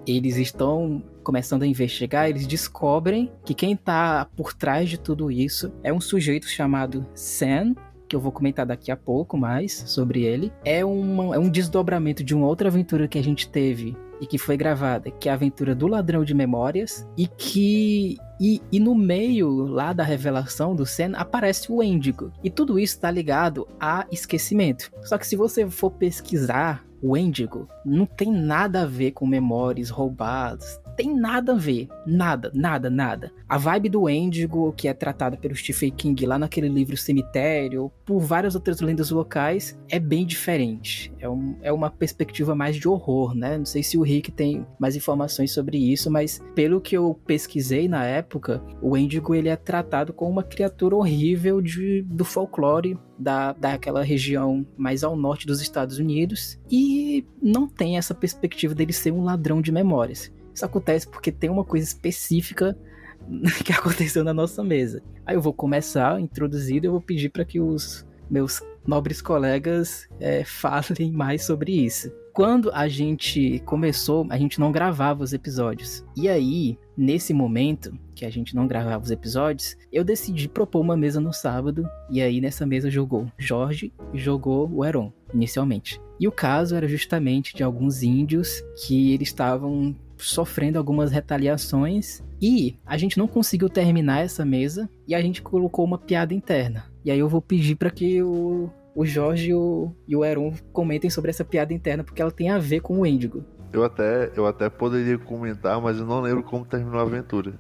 eles 0.07 0.37
estão 0.37 1.03
começando 1.23 1.63
a 1.63 1.67
investigar, 1.67 2.29
eles 2.29 2.47
descobrem 2.47 3.31
que 3.45 3.53
quem 3.53 3.77
tá 3.77 4.27
por 4.37 4.55
trás 4.55 4.89
de 4.89 4.99
tudo 4.99 5.31
isso 5.31 5.73
é 5.83 5.93
um 5.93 6.01
sujeito 6.01 6.49
chamado 6.49 7.07
Sam, 7.15 7.75
que 8.11 8.17
eu 8.17 8.21
vou 8.21 8.33
comentar 8.33 8.67
daqui 8.67 8.91
a 8.91 8.97
pouco 8.97 9.39
mais 9.39 9.73
sobre 9.87 10.25
ele. 10.25 10.53
É, 10.65 10.85
uma, 10.85 11.37
é 11.37 11.39
um 11.39 11.49
desdobramento 11.49 12.25
de 12.25 12.35
uma 12.35 12.49
outra 12.49 12.69
aventura 12.69 13.07
que 13.07 13.17
a 13.17 13.23
gente 13.23 13.49
teve 13.49 13.97
e 14.21 14.27
que 14.27 14.37
foi 14.37 14.57
gravada, 14.57 15.11
que 15.13 15.29
é 15.29 15.33
a 15.33 15.35
aventura 15.37 15.75
do 15.77 15.87
Ladrão 15.87 16.25
de 16.25 16.35
Memórias, 16.35 17.09
e 17.17 17.27
que. 17.29 18.19
E, 18.41 18.61
e 18.73 18.81
no 18.81 18.95
meio 18.95 19.49
lá 19.67 19.93
da 19.93 20.03
revelação 20.03 20.75
do 20.75 20.85
Sen 20.85 21.13
aparece 21.15 21.71
o 21.71 21.83
Endigo. 21.83 22.33
E 22.43 22.51
tudo 22.51 22.79
isso 22.79 22.99
tá 22.99 23.11
ligado 23.11 23.69
a 23.79 24.07
esquecimento. 24.11 24.91
Só 25.03 25.17
que 25.17 25.27
se 25.27 25.37
você 25.37 25.69
for 25.71 25.91
pesquisar 25.91 26.85
o 27.03 27.17
Endigo, 27.17 27.69
não 27.85 28.05
tem 28.05 28.31
nada 28.33 28.83
a 28.83 28.87
ver 28.87 29.13
com 29.13 29.27
memórias 29.27 29.89
roubadas. 29.89 30.81
Tem 31.01 31.17
nada 31.17 31.53
a 31.53 31.57
ver. 31.57 31.89
Nada, 32.07 32.53
nada, 32.53 32.91
nada. 32.91 33.33
A 33.49 33.57
vibe 33.57 33.89
do 33.89 34.07
Endigo, 34.07 34.71
que 34.77 34.87
é 34.87 34.93
tratada 34.93 35.35
pelo 35.35 35.57
Stephen 35.57 35.91
King 35.91 36.27
lá 36.27 36.39
naquele 36.39 36.69
livro 36.69 36.95
Cemitério, 36.95 37.91
por 38.05 38.21
várias 38.21 38.55
outras 38.55 38.83
lendas 38.83 39.11
locais, 39.11 39.81
é 39.89 39.99
bem 39.99 40.27
diferente. 40.27 41.11
É, 41.19 41.27
um, 41.27 41.57
é 41.63 41.73
uma 41.73 41.89
perspectiva 41.89 42.55
mais 42.55 42.77
de 42.77 42.87
horror, 42.87 43.35
né? 43.35 43.57
Não 43.57 43.65
sei 43.65 43.83
se 43.83 43.97
o 43.97 44.03
Rick 44.03 44.31
tem 44.31 44.67
mais 44.79 44.95
informações 44.95 45.53
sobre 45.53 45.79
isso, 45.79 46.11
mas 46.11 46.45
pelo 46.55 46.83
que 46.83 46.95
eu 46.95 47.19
pesquisei 47.25 47.89
na 47.89 48.05
época, 48.05 48.63
o 48.83 48.95
Endigo 48.95 49.35
ele 49.35 49.49
é 49.49 49.57
tratado 49.57 50.13
como 50.13 50.31
uma 50.31 50.43
criatura 50.43 50.97
horrível 50.97 51.63
de, 51.63 52.03
do 52.03 52.27
folclore 52.27 52.99
da, 53.19 53.55
daquela 53.55 54.03
região 54.03 54.67
mais 54.77 55.03
ao 55.03 55.17
norte 55.17 55.47
dos 55.47 55.63
Estados 55.63 55.99
Unidos 55.99 56.59
e 56.71 57.25
não 57.41 57.67
tem 57.67 57.97
essa 57.97 58.15
perspectiva 58.15 58.75
dele 58.75 58.93
ser 58.93 59.13
um 59.13 59.25
ladrão 59.25 59.63
de 59.63 59.73
memórias. 59.73 60.31
Isso 60.61 60.67
acontece 60.67 61.09
porque 61.09 61.33
tem 61.33 61.49
uma 61.49 61.65
coisa 61.65 61.87
específica 61.87 62.77
que 63.65 63.73
aconteceu 63.73 64.23
na 64.23 64.35
nossa 64.35 64.63
mesa. 64.63 65.03
Aí 65.25 65.35
eu 65.35 65.41
vou 65.41 65.55
começar 65.55 66.21
introduzido, 66.21 66.87
eu 66.87 66.93
vou 66.93 67.01
pedir 67.01 67.31
para 67.31 67.47
que 67.47 67.59
os 67.59 68.07
meus 68.31 68.61
nobres 68.87 69.23
colegas 69.23 70.07
é, 70.21 70.45
falem 70.45 71.13
mais 71.13 71.45
sobre 71.45 71.73
isso. 71.73 72.13
Quando 72.35 72.71
a 72.75 72.89
gente 72.89 73.61
começou, 73.65 74.27
a 74.29 74.37
gente 74.37 74.61
não 74.61 74.71
gravava 74.71 75.25
os 75.25 75.33
episódios. 75.33 76.05
E 76.15 76.29
aí, 76.29 76.79
nesse 76.95 77.33
momento 77.33 77.99
que 78.15 78.27
a 78.27 78.31
gente 78.31 78.55
não 78.55 78.67
gravava 78.67 79.03
os 79.03 79.11
episódios, 79.11 79.79
eu 79.91 80.05
decidi 80.05 80.47
propor 80.47 80.81
uma 80.81 80.97
mesa 80.97 81.21
no 81.21 81.33
sábado. 81.33 81.89
E 82.11 82.21
aí, 82.21 82.39
nessa 82.39 82.67
mesa, 82.67 82.91
jogou 82.91 83.33
Jorge 83.39 83.95
e 84.13 84.19
jogou 84.19 84.71
o 84.71 84.85
Heron, 84.85 85.11
inicialmente. 85.33 85.99
E 86.21 86.29
o 86.29 86.33
caso 86.33 86.77
era 86.77 86.87
justamente 86.87 87.57
de 87.57 87.63
alguns 87.63 88.03
índios 88.03 88.63
que 88.77 89.15
eles 89.15 89.29
estavam 89.29 89.97
sofrendo 90.21 90.79
algumas 90.79 91.11
retaliações 91.11 92.23
e 92.41 92.79
a 92.87 92.97
gente 92.97 93.19
não 93.19 93.27
conseguiu 93.27 93.69
terminar 93.69 94.21
essa 94.21 94.45
mesa 94.45 94.89
e 95.07 95.15
a 95.15 95.21
gente 95.21 95.43
colocou 95.43 95.85
uma 95.85 95.99
piada 95.99 96.35
interna. 96.35 96.85
E 97.05 97.11
aí 97.11 97.19
eu 97.19 97.29
vou 97.29 97.41
pedir 97.41 97.77
para 97.77 97.91
que 97.91 98.23
o, 98.23 98.71
o 98.95 99.05
Jorge 99.05 99.51
e 99.51 99.55
o, 99.55 99.95
e 100.07 100.17
o 100.17 100.25
Heron 100.25 100.53
comentem 100.73 101.11
sobre 101.11 101.31
essa 101.31 101.45
piada 101.45 101.73
interna 101.73 102.05
porque 102.05 102.21
ela 102.21 102.31
tem 102.31 102.51
a 102.51 102.59
ver 102.59 102.81
com 102.81 103.01
o 103.01 103.07
Índigo. 103.07 103.45
Eu 103.73 103.85
até, 103.85 104.31
eu 104.37 104.47
até 104.47 104.69
poderia 104.69 105.17
comentar, 105.17 105.81
mas 105.81 105.99
eu 105.99 106.07
não 106.07 106.21
lembro 106.21 106.43
como 106.43 106.65
terminou 106.65 106.99
a 106.99 107.03
aventura. 107.03 107.55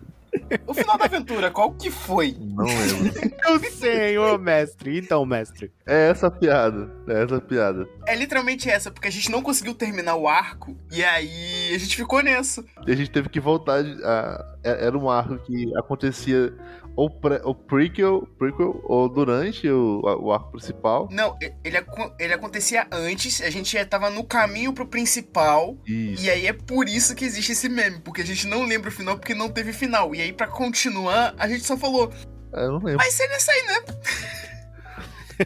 O 0.66 0.74
final 0.74 0.96
da 0.98 1.04
aventura, 1.06 1.50
qual 1.50 1.72
que 1.72 1.90
foi? 1.90 2.36
Não 2.38 2.64
lembro. 2.64 3.12
Eu 3.46 3.58
sei, 3.70 4.16
ô 4.18 4.38
mestre. 4.38 4.98
Então, 4.98 5.24
mestre. 5.26 5.72
é 5.86 6.08
essa 6.10 6.28
a 6.28 6.30
piada. 6.30 6.90
É 7.08 7.22
essa 7.24 7.36
a 7.36 7.40
piada. 7.40 7.88
É 8.06 8.14
literalmente 8.14 8.68
essa, 8.68 8.90
porque 8.90 9.08
a 9.08 9.10
gente 9.10 9.30
não 9.30 9.42
conseguiu 9.42 9.74
terminar 9.74 10.14
o 10.16 10.28
arco, 10.28 10.76
e 10.92 11.02
aí 11.04 11.74
a 11.74 11.78
gente 11.78 11.96
ficou 11.96 12.22
nessa. 12.22 12.64
E 12.86 12.92
a 12.92 12.96
gente 12.96 13.10
teve 13.10 13.28
que 13.28 13.40
voltar. 13.40 13.80
a- 13.80 14.56
é- 14.62 14.86
era 14.86 14.96
um 14.98 15.08
arco 15.10 15.38
que 15.38 15.72
acontecia 15.76 16.52
ou, 16.96 17.08
pré, 17.10 17.40
ou 17.44 17.54
prequel, 17.54 18.26
prequel, 18.38 18.80
ou 18.84 19.08
durante 19.08 19.68
o, 19.68 20.00
o 20.02 20.32
arco 20.32 20.50
principal. 20.52 21.08
Não, 21.10 21.36
ele, 21.40 21.76
ele 22.18 22.34
acontecia 22.34 22.86
antes, 22.92 23.40
a 23.40 23.50
gente 23.50 23.72
já 23.72 23.84
tava 23.84 24.10
no 24.10 24.24
caminho 24.24 24.72
pro 24.72 24.86
principal, 24.86 25.76
Isso. 25.86 26.24
e 26.24 26.30
aí 26.30 26.46
é 26.46 26.52
por 26.52 26.88
isso 26.88 27.14
que 27.14 27.24
existe 27.24 27.52
esse 27.52 27.68
meme, 27.68 28.00
porque 28.00 28.22
a 28.22 28.26
gente 28.26 28.46
não 28.46 28.64
lembra 28.64 28.88
o 28.90 28.92
final 28.92 29.16
porque 29.16 29.34
não 29.34 29.48
teve 29.48 29.72
final. 29.72 30.14
E 30.14 30.20
aí, 30.20 30.32
pra 30.32 30.46
continuar, 30.46 31.34
a 31.38 31.48
gente 31.48 31.64
só 31.64 31.76
falou, 31.76 32.10
É, 32.54 32.64
eu 32.64 32.72
não 32.72 32.78
lembro. 32.78 32.96
vai 32.98 33.10
ser 33.10 33.28
nessa 33.28 33.50
aí, 33.52 33.62
né? 33.66 33.74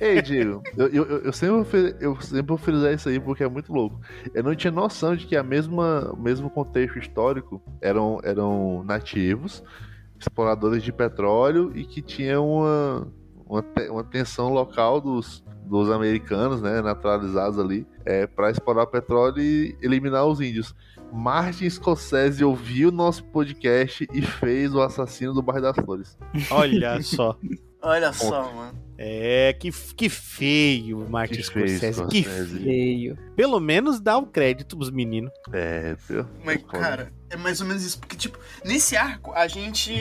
Ei, 0.01 0.21
Diego, 0.21 0.61
eu, 0.77 0.89
eu, 0.89 1.05
eu, 1.27 1.33
sempre 1.33 1.95
eu 2.01 2.21
sempre 2.21 2.49
vou 2.49 2.59
frisar 2.59 2.93
isso 2.93 3.09
aí 3.09 3.21
porque 3.21 3.45
é 3.45 3.49
muito 3.49 3.73
louco. 3.73 4.01
Eu 4.35 4.43
não 4.43 4.53
tinha 4.53 4.73
noção 4.73 5.15
de 5.15 5.25
que 5.25 5.37
a 5.37 5.43
mesma, 5.45 6.11
o 6.13 6.21
mesmo 6.21 6.51
contexto 6.51 6.99
histórico 6.99 7.63
eram, 7.81 8.19
eram 8.25 8.83
nativos, 8.85 9.63
exploradores 10.25 10.83
de 10.83 10.93
petróleo 10.93 11.73
e 11.75 11.85
que 11.85 12.03
tinha 12.03 12.41
uma, 12.41 13.07
uma, 13.47 13.63
te- 13.63 13.89
uma 13.89 14.05
tensão 14.05 14.49
local 14.53 15.01
dos, 15.01 15.45
dos 15.67 15.91
americanos, 15.91 16.61
né, 16.61 16.81
naturalizados 16.83 17.59
ali, 17.59 17.87
é, 18.05 18.27
para 18.27 18.51
explorar 18.51 18.87
petróleo 18.87 19.41
e 19.41 19.77
eliminar 19.83 20.27
os 20.27 20.41
índios. 20.41 20.75
Martin 21.13 21.69
Scorsese 21.71 22.43
ouviu 22.45 22.91
nosso 22.91 23.23
podcast 23.27 24.07
e 24.13 24.21
fez 24.23 24.75
o 24.75 24.81
assassino 24.81 25.33
do 25.33 25.43
Bairro 25.43 25.63
das 25.63 25.77
Flores. 25.77 26.19
Olha 26.51 27.01
só. 27.03 27.37
Olha 27.81 28.13
só, 28.13 28.51
mano. 28.53 28.83
É, 28.97 29.53
que, 29.61 29.71
que 29.95 30.09
feio, 30.09 31.07
Martin 31.11 31.35
Que 31.37 31.43
feio, 31.43 31.69
Scorsese. 31.69 32.07
Que 32.07 32.23
Scorsese. 32.23 32.59
feio. 32.59 32.65
Feio. 32.65 33.19
Pelo 33.37 33.61
menos 33.61 34.01
dá 34.01 34.17
o 34.17 34.27
crédito 34.27 34.77
pros 34.77 34.91
meninos. 34.91 35.31
É, 35.53 35.95
viu? 36.09 36.25
Mas, 36.45 36.63
cara, 36.65 37.13
é 37.35 37.37
mais 37.37 37.61
ou 37.61 37.67
menos 37.67 37.85
isso. 37.85 37.99
Porque, 37.99 38.17
tipo, 38.17 38.39
nesse 38.65 38.97
arco, 38.97 39.33
a 39.33 39.47
gente 39.47 39.93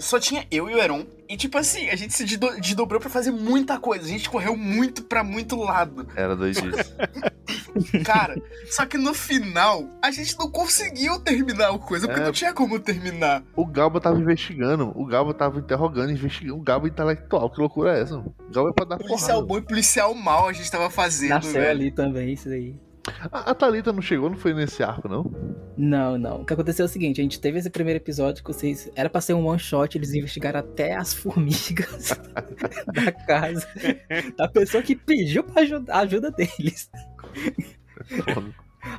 só 0.00 0.18
tinha 0.20 0.46
eu 0.50 0.68
e 0.70 0.74
o 0.74 0.78
Heron. 0.78 1.04
E, 1.28 1.36
tipo 1.36 1.56
assim, 1.56 1.88
a 1.88 1.96
gente 1.96 2.12
se 2.12 2.24
desdo- 2.24 2.60
desdobrou 2.60 3.00
pra 3.00 3.08
fazer 3.08 3.30
muita 3.30 3.78
coisa. 3.78 4.04
A 4.04 4.08
gente 4.08 4.28
correu 4.28 4.54
muito 4.54 5.02
pra 5.04 5.24
muito 5.24 5.56
lado. 5.56 6.06
Era 6.14 6.36
doidice. 6.36 6.92
Cara, 8.04 8.36
só 8.70 8.84
que 8.84 8.98
no 8.98 9.14
final, 9.14 9.84
a 10.02 10.10
gente 10.10 10.38
não 10.38 10.50
conseguiu 10.50 11.18
terminar 11.20 11.70
a 11.70 11.78
coisa, 11.78 12.06
porque 12.06 12.20
É. 12.20 12.24
não 12.24 12.32
tinha 12.32 12.52
como 12.52 12.78
terminar. 12.78 13.42
O 13.56 13.64
Galba 13.66 14.00
tava 14.00 14.18
investigando, 14.20 14.92
o 14.94 15.06
Galba 15.06 15.32
tava 15.32 15.58
interrogando, 15.58 16.10
investigando. 16.12 16.58
O 16.58 16.62
Galba 16.62 16.88
intelectual, 16.88 17.48
que 17.50 17.60
loucura 17.60 17.96
é 17.96 18.02
essa? 18.02 18.16
mano? 18.16 18.34
O 18.48 18.52
Galba 18.52 18.70
é 18.70 18.72
pra 18.74 18.84
dar 18.84 18.98
Policial 18.98 19.20
porrada. 19.28 19.46
bom 19.46 19.58
e 19.58 19.62
policial 19.62 20.14
mal 20.14 20.48
a 20.48 20.52
gente 20.52 20.70
tava 20.70 20.90
fazendo, 20.90 21.30
Nasceu 21.30 21.52
velho. 21.52 21.70
ali 21.70 21.90
também, 21.90 22.32
isso 22.34 22.48
aí. 22.50 22.74
A, 23.32 23.50
a 23.50 23.54
Thalita 23.54 23.92
não 23.92 24.00
chegou, 24.00 24.30
não 24.30 24.36
foi 24.36 24.54
nesse 24.54 24.82
arco, 24.82 25.08
não? 25.08 25.30
Não, 25.76 26.16
não. 26.16 26.42
O 26.42 26.44
que 26.44 26.52
aconteceu 26.52 26.84
é 26.84 26.88
o 26.88 26.88
seguinte, 26.88 27.20
a 27.20 27.24
gente 27.24 27.40
teve 27.40 27.58
esse 27.58 27.68
primeiro 27.68 27.98
episódio 27.98 28.44
que 28.44 28.52
vocês... 28.52 28.90
Era 28.94 29.10
pra 29.10 29.20
ser 29.20 29.34
um 29.34 29.46
one 29.46 29.58
shot, 29.58 29.98
eles 29.98 30.14
investigaram 30.14 30.60
até 30.60 30.94
as 30.94 31.12
formigas 31.14 32.10
da 32.94 33.10
casa 33.12 33.66
da 34.36 34.46
pessoa 34.48 34.82
que 34.82 34.94
pediu 34.94 35.42
pra 35.42 35.62
ajudar, 35.62 35.94
a 35.94 35.98
ajuda 36.00 36.30
deles. 36.30 36.90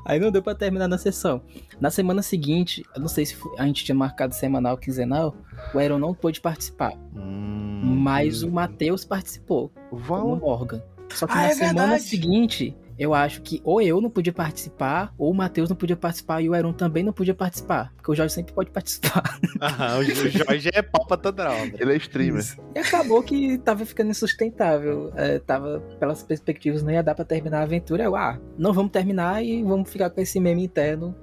Aí 0.06 0.18
não 0.20 0.32
deu 0.32 0.42
pra 0.42 0.56
terminar 0.56 0.88
na 0.88 0.98
sessão. 0.98 1.42
Na 1.80 1.92
semana 1.92 2.22
seguinte, 2.22 2.86
eu 2.96 3.02
não 3.02 3.08
sei 3.10 3.26
se 3.26 3.36
foi- 3.36 3.54
a 3.60 3.66
gente 3.66 3.84
tinha 3.84 3.96
marcado 3.96 4.34
semanal 4.34 4.74
ou 4.74 4.78
quinzenal, 4.78 5.36
o 5.74 5.80
Aaron 5.80 6.00
não 6.00 6.13
pôde 6.13 6.39
participar. 6.39 6.94
Hum, 7.13 7.82
Mas 8.02 8.44
o 8.44 8.52
Matheus 8.52 9.04
participou, 9.04 9.72
como 9.89 10.02
Val... 10.02 10.36
Morgan. 10.38 10.82
Só 11.10 11.28
que 11.28 11.34
Ah, 11.34 11.36
na 11.36 11.48
é 11.50 11.54
semana 11.54 11.80
verdade. 11.82 12.04
seguinte, 12.04 12.76
eu 12.97 13.13
acho 13.13 13.41
que 13.41 13.62
ou 13.63 13.82
eu 13.82 13.99
não 14.01 14.10
podia 14.10 14.34
participar, 14.34 15.13
ou 15.17 15.32
o 15.32 15.34
Matheus 15.34 15.69
não 15.69 15.75
podia 15.75 15.95
participar 15.95 16.41
e 16.41 16.49
o 16.49 16.53
Aaron 16.53 16.73
também 16.73 17.03
não 17.03 17.13
podia 17.13 17.34
participar. 17.34 17.91
Porque 17.95 18.12
o 18.12 18.15
Jorge 18.15 18.34
sempre 18.34 18.53
pode 18.53 18.71
participar. 18.71 19.39
Aham, 19.62 19.99
o 19.99 20.03
Jorge 20.03 20.69
é 20.73 20.82
pau 20.82 21.06
pra 21.06 21.17
toda 21.17 21.49
obra. 21.49 21.77
Ele 21.79 21.93
é 21.93 21.97
streamer. 21.97 22.43
E 22.75 22.79
acabou 22.79 23.21
que 23.23 23.58
tava 23.60 23.86
ficando 23.86 24.12
insustentável. 24.12 25.12
É, 25.15 25.39
tava, 25.39 25.79
pelas 25.99 26.23
perspectivas, 26.23 26.84
não 26.84 26.91
ia 26.91 27.03
dar 27.03 27.15
pra 27.15 27.25
terminar 27.25 27.60
a 27.60 27.63
aventura. 27.63 28.03
Eu, 28.03 28.15
ah, 28.15 28.39
não 28.58 28.73
vamos 28.73 28.91
terminar 28.91 29.43
e 29.43 29.63
vamos 29.63 29.89
ficar 29.89 30.10
com 30.10 30.21
esse 30.21 30.39
meme 30.39 30.63
interno 30.63 31.15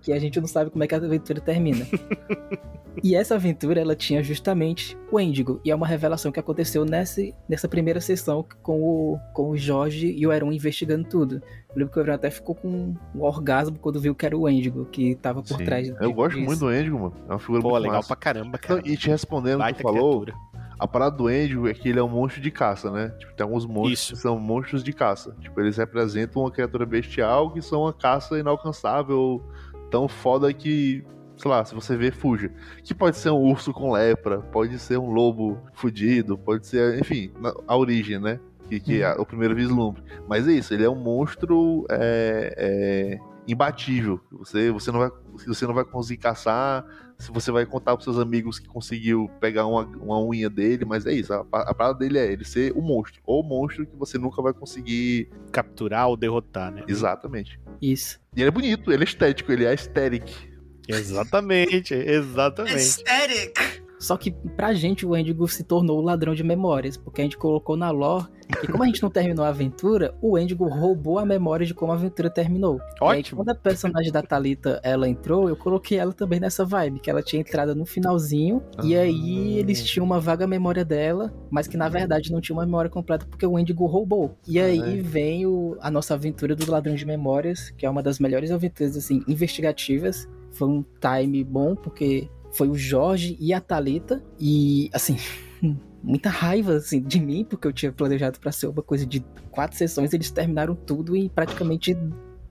que 0.00 0.12
a 0.12 0.18
gente 0.18 0.40
não 0.40 0.46
sabe 0.46 0.70
como 0.70 0.82
é 0.84 0.86
que 0.86 0.94
a 0.94 0.98
aventura 0.98 1.40
termina. 1.40 1.86
e 3.02 3.14
essa 3.14 3.34
aventura, 3.34 3.80
ela 3.80 3.94
tinha 3.94 4.22
justamente 4.22 4.96
o 5.10 5.18
Índigo. 5.20 5.60
E 5.64 5.70
é 5.70 5.74
uma 5.74 5.86
revelação 5.86 6.30
que 6.32 6.40
aconteceu 6.40 6.84
nessa, 6.84 7.22
nessa 7.48 7.68
primeira 7.68 8.00
sessão 8.00 8.44
com 8.62 8.80
o, 8.82 9.18
com 9.32 9.50
o 9.50 9.56
Jorge 9.56 10.12
e 10.16 10.26
o 10.26 10.30
Aaron 10.30 10.52
investigando 10.52 11.08
tudo. 11.08 11.36
Eu 11.70 11.76
lembro 11.76 11.92
que 11.92 11.98
o 11.98 12.02
Aaron 12.02 12.14
até 12.14 12.30
ficou 12.30 12.54
com 12.54 12.68
um 13.14 13.22
orgasmo 13.22 13.78
quando 13.78 14.00
viu 14.00 14.14
que 14.14 14.26
era 14.26 14.36
o 14.36 14.48
Índigo 14.48 14.84
que 14.86 15.14
tava 15.14 15.42
por 15.42 15.56
Sim. 15.58 15.64
trás 15.64 15.88
Eu 16.00 16.12
gosto 16.12 16.34
disso. 16.34 16.46
muito 16.46 16.58
do 16.60 16.74
Endigo, 16.74 16.98
mano. 16.98 17.14
É 17.28 17.32
uma 17.32 17.38
figura 17.38 17.62
Pô, 17.62 17.70
muito 17.70 17.82
legal 17.82 17.96
massa. 17.98 18.08
pra 18.08 18.16
caramba, 18.16 18.58
cara. 18.58 18.82
e 18.84 18.96
te 18.96 19.08
respondendo 19.08 19.54
o 19.54 19.58
que 19.58 19.62
Baita 19.64 19.78
tu 19.78 19.82
falou, 19.82 20.22
criatura. 20.22 20.34
a 20.78 20.88
parada 20.88 21.16
do 21.16 21.30
Endigo 21.30 21.68
é 21.68 21.74
que 21.74 21.88
ele 21.88 21.98
é 22.00 22.02
um 22.02 22.08
monstro 22.08 22.40
de 22.42 22.50
caça, 22.50 22.90
né? 22.90 23.10
Tipo, 23.18 23.34
tem 23.34 23.44
alguns 23.44 23.64
monstros 23.66 24.00
Isso. 24.00 24.12
que 24.14 24.18
são 24.20 24.38
monstros 24.38 24.82
de 24.82 24.92
caça. 24.92 25.34
Tipo, 25.40 25.60
eles 25.60 25.76
representam 25.76 26.42
uma 26.42 26.50
criatura 26.50 26.84
bestial 26.84 27.50
que 27.52 27.62
são 27.62 27.82
uma 27.82 27.92
caça 27.92 28.38
inalcançável, 28.38 29.42
tão 29.90 30.08
foda 30.08 30.52
que, 30.52 31.04
sei 31.40 31.50
lá, 31.50 31.64
se 31.64 31.74
você 31.74 31.96
vê, 31.96 32.10
fuja. 32.10 32.52
Que 32.84 32.94
pode 32.94 33.16
ser 33.16 33.30
um 33.30 33.40
urso 33.40 33.72
com 33.72 33.92
lepra, 33.92 34.40
pode 34.40 34.78
ser 34.78 34.98
um 34.98 35.10
lobo 35.10 35.58
fudido, 35.72 36.36
pode 36.36 36.66
ser, 36.66 36.98
enfim, 36.98 37.32
a 37.66 37.76
origem, 37.76 38.18
né? 38.18 38.38
Que, 38.68 38.78
que 38.78 39.02
é 39.02 39.12
o 39.12 39.24
primeiro 39.24 39.54
vislumbre. 39.54 40.02
Mas 40.28 40.46
é 40.46 40.52
isso, 40.52 40.72
ele 40.74 40.84
é 40.84 40.90
um 40.90 40.94
monstro 40.94 41.86
é, 41.90 42.54
é, 42.56 43.18
imbatível. 43.48 44.20
Você, 44.32 44.70
você, 44.70 44.92
não 44.92 45.00
vai, 45.00 45.10
você 45.46 45.66
não 45.66 45.74
vai 45.74 45.84
conseguir 45.84 46.20
caçar, 46.20 46.84
se 47.18 47.32
você 47.32 47.50
vai 47.50 47.64
contar 47.64 47.96
pros 47.96 48.04
seus 48.04 48.18
amigos 48.18 48.58
que 48.58 48.68
conseguiu 48.68 49.30
pegar 49.40 49.66
uma, 49.66 49.84
uma 49.96 50.22
unha 50.22 50.48
dele, 50.48 50.84
mas 50.84 51.06
é 51.06 51.12
isso. 51.12 51.32
A, 51.32 51.40
a 51.52 51.74
parada 51.74 51.98
dele 51.98 52.18
é 52.18 52.30
ele 52.30 52.44
ser 52.44 52.72
o 52.76 52.82
monstro. 52.82 53.20
Ou 53.24 53.40
o 53.40 53.46
monstro 53.46 53.86
que 53.86 53.96
você 53.96 54.18
nunca 54.18 54.42
vai 54.42 54.52
conseguir. 54.52 55.30
Capturar 55.50 56.08
ou 56.08 56.16
derrotar, 56.16 56.70
né? 56.70 56.84
Exatamente. 56.86 57.58
Isso. 57.80 58.20
E 58.36 58.40
ele 58.40 58.48
é 58.48 58.52
bonito, 58.52 58.92
ele 58.92 59.02
é 59.02 59.06
estético, 59.06 59.50
ele 59.50 59.64
é 59.64 59.68
aesthetic. 59.68 60.49
Exatamente, 60.94 61.94
exatamente. 61.94 62.74
Aesthetic. 62.74 63.80
Só 63.98 64.16
que 64.16 64.30
pra 64.56 64.72
gente 64.72 65.04
o 65.04 65.14
Endigo 65.14 65.46
se 65.46 65.62
tornou 65.62 65.98
o 65.98 66.02
ladrão 66.02 66.34
de 66.34 66.42
memórias, 66.42 66.96
porque 66.96 67.20
a 67.20 67.24
gente 67.24 67.36
colocou 67.36 67.76
na 67.76 67.90
lore 67.90 68.24
que 68.62 68.66
como 68.66 68.82
a 68.82 68.86
gente 68.86 69.02
não 69.02 69.10
terminou 69.10 69.44
a 69.44 69.48
aventura, 69.50 70.14
o 70.22 70.38
Endigo 70.38 70.66
roubou 70.66 71.18
a 71.18 71.26
memória 71.26 71.66
de 71.66 71.74
como 71.74 71.92
a 71.92 71.96
aventura 71.96 72.30
terminou. 72.30 72.78
E 72.78 73.04
aí, 73.04 73.18
Ótimo. 73.20 73.36
quando 73.36 73.50
a 73.50 73.54
personagem 73.54 74.10
da 74.10 74.22
Thalita 74.22 74.80
ela 74.82 75.06
entrou, 75.06 75.50
eu 75.50 75.54
coloquei 75.54 75.98
ela 75.98 76.14
também 76.14 76.40
nessa 76.40 76.64
vibe, 76.64 76.98
que 76.98 77.10
ela 77.10 77.22
tinha 77.22 77.40
entrado 77.40 77.74
no 77.76 77.84
finalzinho, 77.84 78.62
e 78.82 78.96
Ah. 78.96 79.02
aí 79.02 79.58
eles 79.58 79.84
tinham 79.84 80.04
uma 80.04 80.18
vaga 80.18 80.46
memória 80.46 80.84
dela, 80.84 81.30
mas 81.50 81.68
que 81.68 81.76
na 81.76 81.88
verdade 81.90 82.32
não 82.32 82.40
tinha 82.40 82.56
uma 82.56 82.64
memória 82.64 82.90
completa 82.90 83.26
porque 83.28 83.46
o 83.46 83.58
Endigo 83.58 83.84
roubou. 83.86 84.34
E 84.48 84.58
aí 84.58 84.78
Caralho. 84.80 85.04
vem 85.04 85.46
o- 85.46 85.76
a 85.78 85.90
nossa 85.90 86.14
aventura 86.14 86.56
do 86.56 86.68
Ladrão 86.70 86.94
de 86.94 87.04
Memórias, 87.04 87.70
que 87.76 87.84
é 87.84 87.90
uma 87.90 88.02
das 88.02 88.18
melhores 88.18 88.50
aventuras 88.50 88.96
assim 88.96 89.22
investigativas. 89.28 90.26
Foi 90.52 90.68
um 90.68 90.84
time 91.00 91.44
bom 91.44 91.74
porque 91.74 92.28
foi 92.52 92.68
o 92.68 92.74
Jorge 92.74 93.36
e 93.40 93.52
a 93.52 93.60
Thalita 93.60 94.22
e 94.38 94.90
assim, 94.92 95.16
muita 96.02 96.28
raiva 96.28 96.74
assim 96.74 97.00
de 97.00 97.20
mim 97.20 97.44
porque 97.48 97.66
eu 97.66 97.72
tinha 97.72 97.92
planejado 97.92 98.40
pra 98.40 98.52
ser 98.52 98.66
uma 98.66 98.82
coisa 98.82 99.06
de 99.06 99.20
quatro 99.50 99.76
sessões, 99.76 100.12
eles 100.12 100.30
terminaram 100.30 100.74
tudo 100.74 101.16
em 101.16 101.28
praticamente 101.28 101.96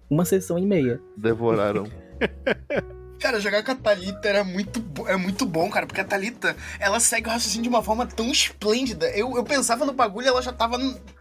uma 0.10 0.26
sessão 0.26 0.58
e 0.58 0.66
meia. 0.66 1.02
Devoraram. 1.18 1.86
Cara, 3.20 3.38
jogar 3.40 3.64
com 3.64 3.72
a 3.72 3.76
Thalita 3.76 4.30
era 4.30 4.46
muito, 4.46 4.82
é 5.06 5.18
muito 5.18 5.46
bom, 5.46 5.70
cara, 5.70 5.86
porque 5.86 6.00
a 6.00 6.06
Thalita, 6.06 6.56
ela 6.80 7.02
segue 7.02 7.28
o 7.28 7.32
raciocínio 7.32 7.64
de 7.64 7.70
uma 7.70 7.84
forma 7.84 8.08
tão 8.08 8.32
esplêndida. 8.32 9.10
Eu, 9.10 9.36
eu 9.36 9.44
pensava 9.44 9.86
no 9.86 9.92
bagulho 9.92 10.26
e 10.26 10.30
ela 10.30 10.42
já 10.42 10.54
tava 10.54 10.78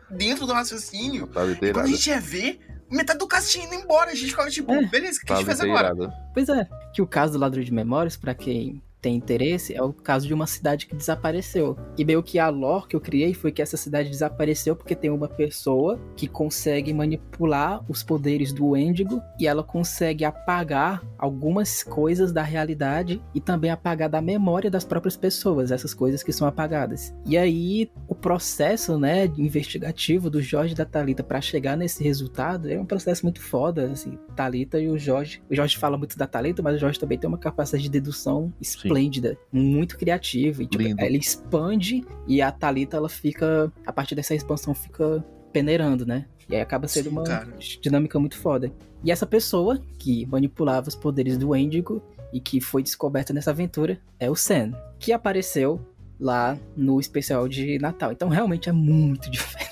dentro 0.08 0.46
do 0.46 0.52
raciocínio. 0.52 1.26
Tá 1.26 1.44
E 1.44 1.72
quando 1.72 1.86
a 1.86 1.88
gente 1.88 2.08
ia 2.08 2.20
ver, 2.20 2.60
metade 2.90 3.18
do 3.18 3.26
cast 3.28 3.50
tinha 3.50 3.64
ido 3.66 3.74
embora. 3.74 4.10
A 4.10 4.14
gente 4.14 4.30
ficava 4.30 4.50
tipo, 4.50 4.72
É. 4.72 4.86
beleza, 4.86 5.18
o 5.22 5.26
que 5.26 5.32
a 5.32 5.36
gente 5.36 5.46
faz 5.46 5.60
agora? 5.60 5.90
liteirada. 5.90 6.14
Pois 6.34 6.48
é, 6.48 6.68
que 6.94 7.02
o 7.02 7.06
caso 7.06 7.34
do 7.34 7.38
Ladrão 7.38 7.62
de 7.62 7.72
Memórias, 7.72 8.16
pra 8.16 8.34
quem 8.34 8.82
tem 9.00 9.16
interesse, 9.16 9.74
é 9.74 9.82
o 9.82 9.92
caso 9.92 10.26
de 10.26 10.34
uma 10.34 10.46
cidade 10.46 10.86
que 10.86 10.96
desapareceu. 10.96 11.76
E 11.96 12.04
meio 12.04 12.22
que 12.22 12.38
a 12.38 12.48
lore 12.48 12.88
que 12.88 12.96
eu 12.96 13.00
criei 13.00 13.34
foi 13.34 13.52
que 13.52 13.62
essa 13.62 13.76
cidade 13.76 14.10
desapareceu 14.10 14.74
porque 14.74 14.94
tem 14.94 15.10
uma 15.10 15.28
pessoa 15.28 15.98
que 16.16 16.26
consegue 16.26 16.92
manipular 16.92 17.84
os 17.88 18.02
poderes 18.02 18.52
do 18.52 18.68
Wendigo 18.68 19.22
e 19.38 19.46
ela 19.46 19.62
consegue 19.62 20.24
apagar 20.24 21.02
algumas 21.16 21.82
coisas 21.82 22.32
da 22.32 22.42
realidade 22.42 23.22
e 23.34 23.40
também 23.40 23.70
apagar 23.70 24.08
da 24.08 24.20
memória 24.20 24.70
das 24.70 24.84
próprias 24.84 25.16
pessoas, 25.16 25.70
essas 25.70 25.94
coisas 25.94 26.22
que 26.22 26.32
são 26.32 26.46
apagadas. 26.46 27.14
E 27.26 27.36
aí 27.36 27.90
o 28.06 28.14
processo, 28.14 28.98
né, 28.98 29.26
investigativo 29.36 30.30
do 30.30 30.42
Jorge 30.42 30.72
e 30.72 30.76
da 30.76 30.84
Talita 30.84 31.22
para 31.22 31.40
chegar 31.40 31.76
nesse 31.76 32.02
resultado 32.02 32.70
é 32.70 32.78
um 32.78 32.86
processo 32.86 33.24
muito 33.24 33.40
foda, 33.40 33.90
assim, 33.90 34.18
Talita 34.34 34.80
e 34.80 34.88
o 34.88 34.98
Jorge. 34.98 35.42
O 35.50 35.54
Jorge 35.54 35.76
fala 35.76 35.96
muito 35.96 36.16
da 36.16 36.26
Talita, 36.26 36.62
mas 36.62 36.76
o 36.76 36.78
Jorge 36.78 36.98
também 36.98 37.18
tem 37.18 37.28
uma 37.28 37.38
capacidade 37.38 37.82
de 37.82 37.90
dedução 37.90 38.52
esplêndida, 38.88 39.38
muito 39.52 39.96
criativa. 39.96 40.62
E, 40.62 40.66
tipo, 40.66 40.82
Lindo. 40.82 41.02
ele 41.02 41.18
expande 41.18 42.04
e 42.26 42.40
a 42.42 42.50
Talita 42.50 42.96
ela 42.96 43.08
fica, 43.08 43.72
a 43.86 43.92
partir 43.92 44.14
dessa 44.14 44.34
expansão, 44.34 44.74
fica 44.74 45.24
peneirando, 45.52 46.06
né? 46.06 46.26
E 46.48 46.54
aí 46.54 46.60
acaba 46.60 46.88
sendo 46.88 47.10
Sim, 47.10 47.16
uma 47.16 47.24
cara. 47.24 47.48
dinâmica 47.80 48.18
muito 48.18 48.38
foda. 48.38 48.72
E 49.04 49.12
essa 49.12 49.26
pessoa 49.26 49.80
que 49.98 50.26
manipulava 50.26 50.88
os 50.88 50.94
poderes 50.94 51.36
do 51.36 51.50
Wendigo 51.50 52.02
e 52.32 52.40
que 52.40 52.60
foi 52.60 52.82
descoberta 52.82 53.32
nessa 53.32 53.50
aventura 53.50 54.00
é 54.18 54.30
o 54.30 54.34
Sam, 54.34 54.72
que 54.98 55.12
apareceu 55.12 55.80
lá 56.18 56.58
no 56.76 56.98
especial 56.98 57.46
de 57.48 57.78
Natal. 57.78 58.12
Então 58.12 58.28
realmente 58.28 58.68
é 58.68 58.72
muito 58.72 59.30
diferente. 59.30 59.68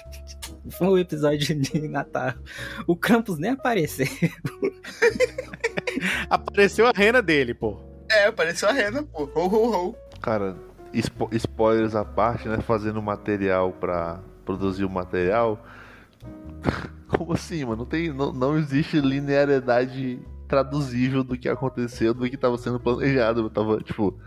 Foi 0.70 0.88
um 0.88 0.98
episódio 0.98 1.59
de 1.59 1.88
Natal. 1.88 2.35
O 2.87 2.96
Krampus 2.96 3.38
nem 3.38 3.50
apareceu. 3.52 4.07
Apareceu 6.29 6.87
a 6.87 6.92
rena 6.94 7.22
dele, 7.22 7.55
pô. 7.55 7.79
É, 8.16 8.26
apareceu 8.29 8.68
a 8.68 8.72
Rena, 8.72 9.02
pô. 9.02 9.29
Ho, 9.35 9.46
ho, 9.46 9.88
ho. 9.88 9.94
Cara, 10.20 10.57
spo- 10.94 11.29
spoilers 11.33 11.94
à 11.94 12.05
parte, 12.05 12.48
né? 12.48 12.59
Fazendo 12.61 13.00
material 13.02 13.72
pra 13.72 14.20
produzir 14.44 14.85
o 14.85 14.90
material. 14.90 15.59
Como 17.09 17.33
assim, 17.33 17.64
mano? 17.64 17.79
Não, 17.79 17.87
tem, 17.87 18.12
não, 18.12 18.33
não 18.33 18.57
existe 18.57 19.00
linearidade 19.00 20.20
traduzível 20.48 21.22
do 21.24 21.37
que 21.37 21.48
aconteceu, 21.48 22.14
do 22.14 22.29
que 22.29 22.37
tava 22.37 22.57
sendo 22.59 22.81
planejado. 22.81 23.40
Eu 23.42 23.50
tava, 23.50 23.79
tipo, 23.79 24.18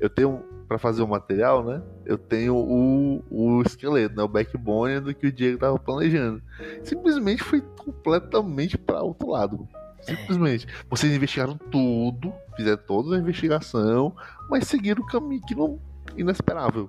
eu 0.00 0.08
tenho. 0.10 0.42
Pra 0.66 0.78
fazer 0.78 1.00
o 1.00 1.06
material, 1.06 1.62
né? 1.64 1.80
Eu 2.04 2.18
tenho 2.18 2.56
o, 2.56 3.22
o 3.30 3.62
esqueleto, 3.64 4.16
né? 4.16 4.24
O 4.24 4.28
backbone 4.28 4.98
do 4.98 5.14
que 5.14 5.28
o 5.28 5.32
Diego 5.32 5.60
tava 5.60 5.78
planejando. 5.78 6.42
Simplesmente 6.82 7.40
foi 7.40 7.60
completamente 7.60 8.76
pra 8.76 9.00
outro 9.00 9.28
lado. 9.28 9.68
Simplesmente. 10.06 10.66
Vocês 10.88 11.14
investigaram 11.14 11.56
tudo, 11.70 12.32
fizeram 12.56 12.80
toda 12.86 13.16
a 13.16 13.18
investigação, 13.18 14.14
mas 14.48 14.66
seguiram 14.66 15.02
o 15.02 15.06
caminho 15.06 15.42
que 15.46 15.54
não 15.54 15.80
inesperável. 16.16 16.88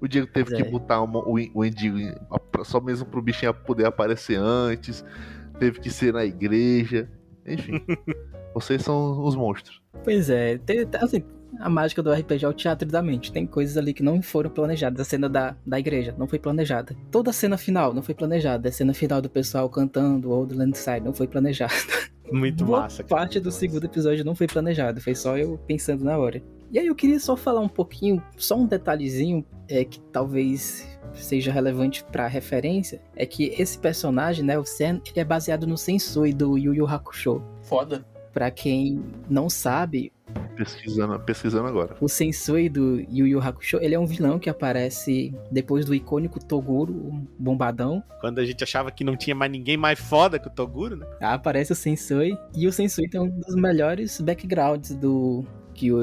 O 0.00 0.08
Diego 0.08 0.26
teve 0.26 0.54
que 0.54 0.62
é. 0.62 0.70
botar 0.70 1.02
uma- 1.02 1.20
o, 1.20 1.34
o 1.34 2.64
só 2.64 2.80
mesmo 2.80 3.06
pro 3.06 3.20
bichinho 3.22 3.52
poder 3.52 3.86
aparecer 3.86 4.38
antes, 4.38 5.04
teve 5.58 5.80
que 5.80 5.90
ser 5.90 6.12
na 6.12 6.24
igreja, 6.24 7.10
enfim. 7.46 7.82
vocês 8.54 8.82
são 8.82 9.22
os 9.24 9.34
monstros. 9.34 9.80
Pois 10.04 10.30
é, 10.30 10.56
tem- 10.58 10.86
assim, 11.00 11.22
a 11.58 11.68
mágica 11.68 12.02
do 12.02 12.12
RPG 12.12 12.44
é 12.44 12.48
o 12.48 12.52
teatro 12.52 12.88
da 12.88 13.02
mente. 13.02 13.30
Tem 13.32 13.46
coisas 13.46 13.76
ali 13.76 13.92
que 13.92 14.02
não 14.02 14.22
foram 14.22 14.48
planejadas. 14.50 15.00
A 15.00 15.04
cena 15.04 15.28
da, 15.28 15.54
da 15.66 15.78
igreja 15.78 16.14
não 16.16 16.26
foi 16.26 16.38
planejada. 16.38 16.96
Toda 17.10 17.30
a 17.30 17.32
cena 17.32 17.58
final 17.58 17.92
não 17.92 18.02
foi 18.02 18.14
planejada. 18.14 18.68
A 18.68 18.72
cena 18.72 18.94
final 18.94 19.20
do 19.20 19.28
pessoal 19.28 19.68
cantando 19.68 20.30
Old 20.30 20.54
Land 20.54 20.78
Side 20.78 21.00
não 21.00 21.12
foi 21.12 21.26
planejada. 21.26 21.72
Muito 22.30 22.64
Boa 22.64 22.82
massa. 22.82 23.02
cara. 23.02 23.20
parte 23.20 23.40
do 23.40 23.50
segundo 23.50 23.84
episódio 23.84 24.24
não 24.24 24.34
foi 24.34 24.46
planejado. 24.46 25.00
Foi 25.00 25.14
só 25.14 25.36
eu 25.36 25.58
pensando 25.66 26.04
na 26.04 26.16
hora. 26.18 26.42
E 26.72 26.78
aí 26.78 26.86
eu 26.86 26.94
queria 26.94 27.18
só 27.18 27.36
falar 27.36 27.60
um 27.60 27.68
pouquinho, 27.68 28.22
só 28.36 28.56
um 28.56 28.64
detalhezinho 28.66 29.44
é 29.68 29.84
que 29.84 30.00
talvez 30.00 30.86
seja 31.14 31.50
relevante 31.50 32.04
pra 32.04 32.28
referência, 32.28 33.00
é 33.16 33.26
que 33.26 33.46
esse 33.58 33.76
personagem, 33.76 34.44
né, 34.44 34.56
o 34.56 34.64
Sen, 34.64 35.02
ele 35.06 35.18
é 35.20 35.24
baseado 35.24 35.66
no 35.66 35.76
Sensui 35.76 36.32
do 36.32 36.56
Yu 36.56 36.74
Yu 36.74 36.86
Hakusho. 36.86 37.42
Foda. 37.62 38.04
Pra 38.32 38.52
quem 38.52 39.02
não 39.28 39.50
sabe, 39.50 40.12
Pesquisando, 40.64 41.18
pesquisando 41.20 41.66
agora. 41.68 41.96
o 42.00 42.08
Sensui 42.08 42.68
do 42.68 43.00
Yu 43.10 43.26
Yu 43.26 43.40
Hakusho, 43.40 43.78
ele 43.80 43.94
é 43.94 43.98
um 43.98 44.06
vilão 44.06 44.38
que 44.38 44.50
aparece 44.50 45.34
depois 45.50 45.84
do 45.86 45.94
icônico 45.94 46.38
Toguro, 46.44 46.92
um 46.92 47.26
bombadão. 47.38 48.02
Quando 48.20 48.38
a 48.38 48.44
gente 48.44 48.62
achava 48.62 48.90
que 48.90 49.02
não 49.02 49.16
tinha 49.16 49.34
mais 49.34 49.50
ninguém 49.50 49.76
mais 49.76 49.98
foda 49.98 50.38
que 50.38 50.48
o 50.48 50.50
Toguro, 50.50 50.96
né? 50.96 51.06
Aparece 51.20 51.72
o 51.72 51.74
Sensui, 51.76 52.36
e 52.54 52.66
o 52.66 52.72
Sensui 52.72 53.08
tem 53.08 53.20
um 53.20 53.28
dos 53.28 53.54
melhores 53.54 54.20
backgrounds 54.20 54.94
do 54.94 55.44
que 55.74 55.90
o, 55.92 56.02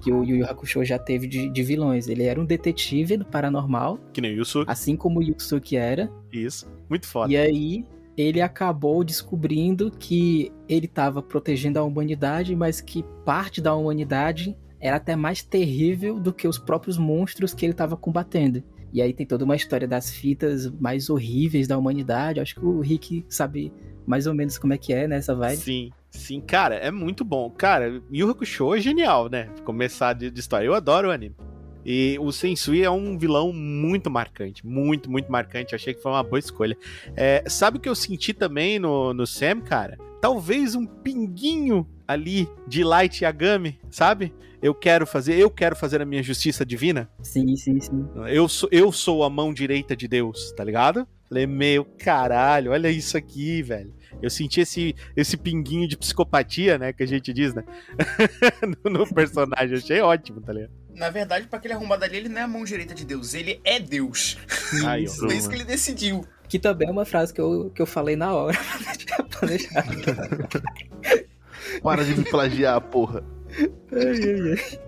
que 0.00 0.10
o 0.10 0.24
Yu 0.24 0.36
Yu 0.36 0.46
Hakusho 0.46 0.82
já 0.84 0.98
teve 0.98 1.26
de, 1.26 1.50
de 1.50 1.62
vilões. 1.62 2.08
Ele 2.08 2.24
era 2.24 2.40
um 2.40 2.44
detetive 2.46 3.16
do 3.18 3.24
paranormal, 3.26 3.98
Que 4.12 4.20
nem 4.22 4.32
o 4.32 4.38
Yusuke. 4.38 4.70
assim 4.70 4.96
como 4.96 5.20
o 5.20 5.22
Yusuke 5.22 5.76
era, 5.76 6.10
Isso. 6.32 6.66
Muito 6.88 7.06
foda. 7.06 7.30
E 7.32 7.36
aí 7.36 7.84
ele 8.16 8.40
acabou 8.40 9.02
descobrindo 9.04 9.90
que 9.90 10.52
ele 10.68 10.86
estava 10.86 11.22
protegendo 11.22 11.78
a 11.78 11.84
humanidade, 11.84 12.54
mas 12.54 12.80
que 12.80 13.04
parte 13.24 13.60
da 13.60 13.74
humanidade 13.74 14.56
era 14.80 14.96
até 14.96 15.14
mais 15.14 15.42
terrível 15.42 16.18
do 16.18 16.32
que 16.32 16.48
os 16.48 16.58
próprios 16.58 16.96
monstros 16.96 17.52
que 17.52 17.64
ele 17.64 17.72
estava 17.72 17.96
combatendo. 17.96 18.62
E 18.92 19.00
aí 19.00 19.12
tem 19.12 19.26
toda 19.26 19.44
uma 19.44 19.54
história 19.54 19.86
das 19.86 20.10
fitas 20.10 20.68
mais 20.80 21.08
horríveis 21.08 21.68
da 21.68 21.78
humanidade. 21.78 22.40
Acho 22.40 22.56
que 22.56 22.64
o 22.64 22.80
Rick 22.80 23.24
sabe 23.28 23.72
mais 24.06 24.26
ou 24.26 24.34
menos 24.34 24.58
como 24.58 24.72
é 24.72 24.78
que 24.78 24.92
é 24.92 25.06
nessa 25.06 25.34
vibe. 25.34 25.58
Sim, 25.58 25.90
sim, 26.10 26.40
cara, 26.40 26.74
é 26.74 26.90
muito 26.90 27.24
bom. 27.24 27.48
Cara, 27.50 28.02
Yu 28.12 28.28
Hakusho 28.28 28.74
é 28.74 28.80
genial, 28.80 29.28
né? 29.28 29.48
Começar 29.64 30.14
de, 30.14 30.30
de 30.30 30.40
história. 30.40 30.66
Eu 30.66 30.74
adoro 30.74 31.08
o 31.08 31.12
anime. 31.12 31.36
E 31.84 32.16
o 32.20 32.30
Sensui 32.32 32.82
é 32.82 32.90
um 32.90 33.16
vilão 33.18 33.52
muito 33.52 34.10
marcante, 34.10 34.66
muito, 34.66 35.10
muito 35.10 35.30
marcante. 35.30 35.72
Eu 35.72 35.76
achei 35.76 35.94
que 35.94 36.02
foi 36.02 36.12
uma 36.12 36.22
boa 36.22 36.38
escolha. 36.38 36.76
É, 37.16 37.42
sabe 37.46 37.78
o 37.78 37.80
que 37.80 37.88
eu 37.88 37.94
senti 37.94 38.32
também 38.32 38.78
no, 38.78 39.14
no 39.14 39.26
Sam, 39.26 39.60
cara? 39.60 39.98
Talvez 40.20 40.74
um 40.74 40.84
pinguinho 40.84 41.88
ali 42.06 42.48
de 42.66 42.84
Light 42.84 43.24
Yagami, 43.24 43.78
sabe? 43.90 44.32
Eu 44.62 44.74
quero 44.74 45.06
fazer, 45.06 45.36
eu 45.36 45.50
quero 45.50 45.74
fazer 45.74 46.02
a 46.02 46.04
minha 46.04 46.22
justiça 46.22 46.66
divina. 46.66 47.08
Sim, 47.22 47.56
sim, 47.56 47.80
sim. 47.80 48.06
Eu 48.28 48.46
sou, 48.46 48.68
eu 48.70 48.92
sou 48.92 49.24
a 49.24 49.30
mão 49.30 49.54
direita 49.54 49.96
de 49.96 50.06
Deus, 50.06 50.52
tá 50.52 50.62
ligado? 50.62 51.08
Falei, 51.26 51.46
meu 51.46 51.84
caralho, 51.84 52.72
olha 52.72 52.90
isso 52.90 53.16
aqui, 53.16 53.62
velho. 53.62 53.94
Eu 54.20 54.28
senti 54.28 54.60
esse, 54.60 54.94
esse 55.16 55.36
pinguinho 55.36 55.88
de 55.88 55.96
psicopatia, 55.96 56.76
né? 56.76 56.92
Que 56.92 57.04
a 57.04 57.06
gente 57.06 57.32
diz, 57.32 57.54
né? 57.54 57.64
no, 58.84 58.90
no 58.90 59.14
personagem. 59.14 59.76
Achei 59.76 60.00
ótimo, 60.00 60.40
tá 60.42 60.52
ligado? 60.52 60.79
Na 60.94 61.10
verdade, 61.10 61.46
pra 61.46 61.58
aquele 61.58 61.74
arrombado 61.74 62.04
ali, 62.04 62.16
ele 62.16 62.28
não 62.28 62.40
é 62.40 62.42
a 62.42 62.48
mão 62.48 62.64
direita 62.64 62.94
de 62.94 63.04
Deus, 63.04 63.34
ele 63.34 63.60
é 63.64 63.78
Deus. 63.80 64.36
Ó. 64.84 64.96
Isso. 64.96 65.20
Foi 65.20 65.36
isso 65.36 65.48
que 65.48 65.54
ele 65.54 65.64
decidiu. 65.64 66.24
Que 66.48 66.58
também 66.58 66.88
é 66.88 66.90
uma 66.90 67.04
frase 67.04 67.32
que 67.32 67.40
eu, 67.40 67.70
que 67.74 67.80
eu 67.80 67.86
falei 67.86 68.16
na 68.16 68.34
hora. 68.34 68.58
Para 71.82 72.04
de 72.04 72.16
me 72.16 72.24
plagiar, 72.24 72.80
porra. 72.80 73.22
Ai, 73.92 74.00
ai, 74.00 74.52
ai. 74.52 74.80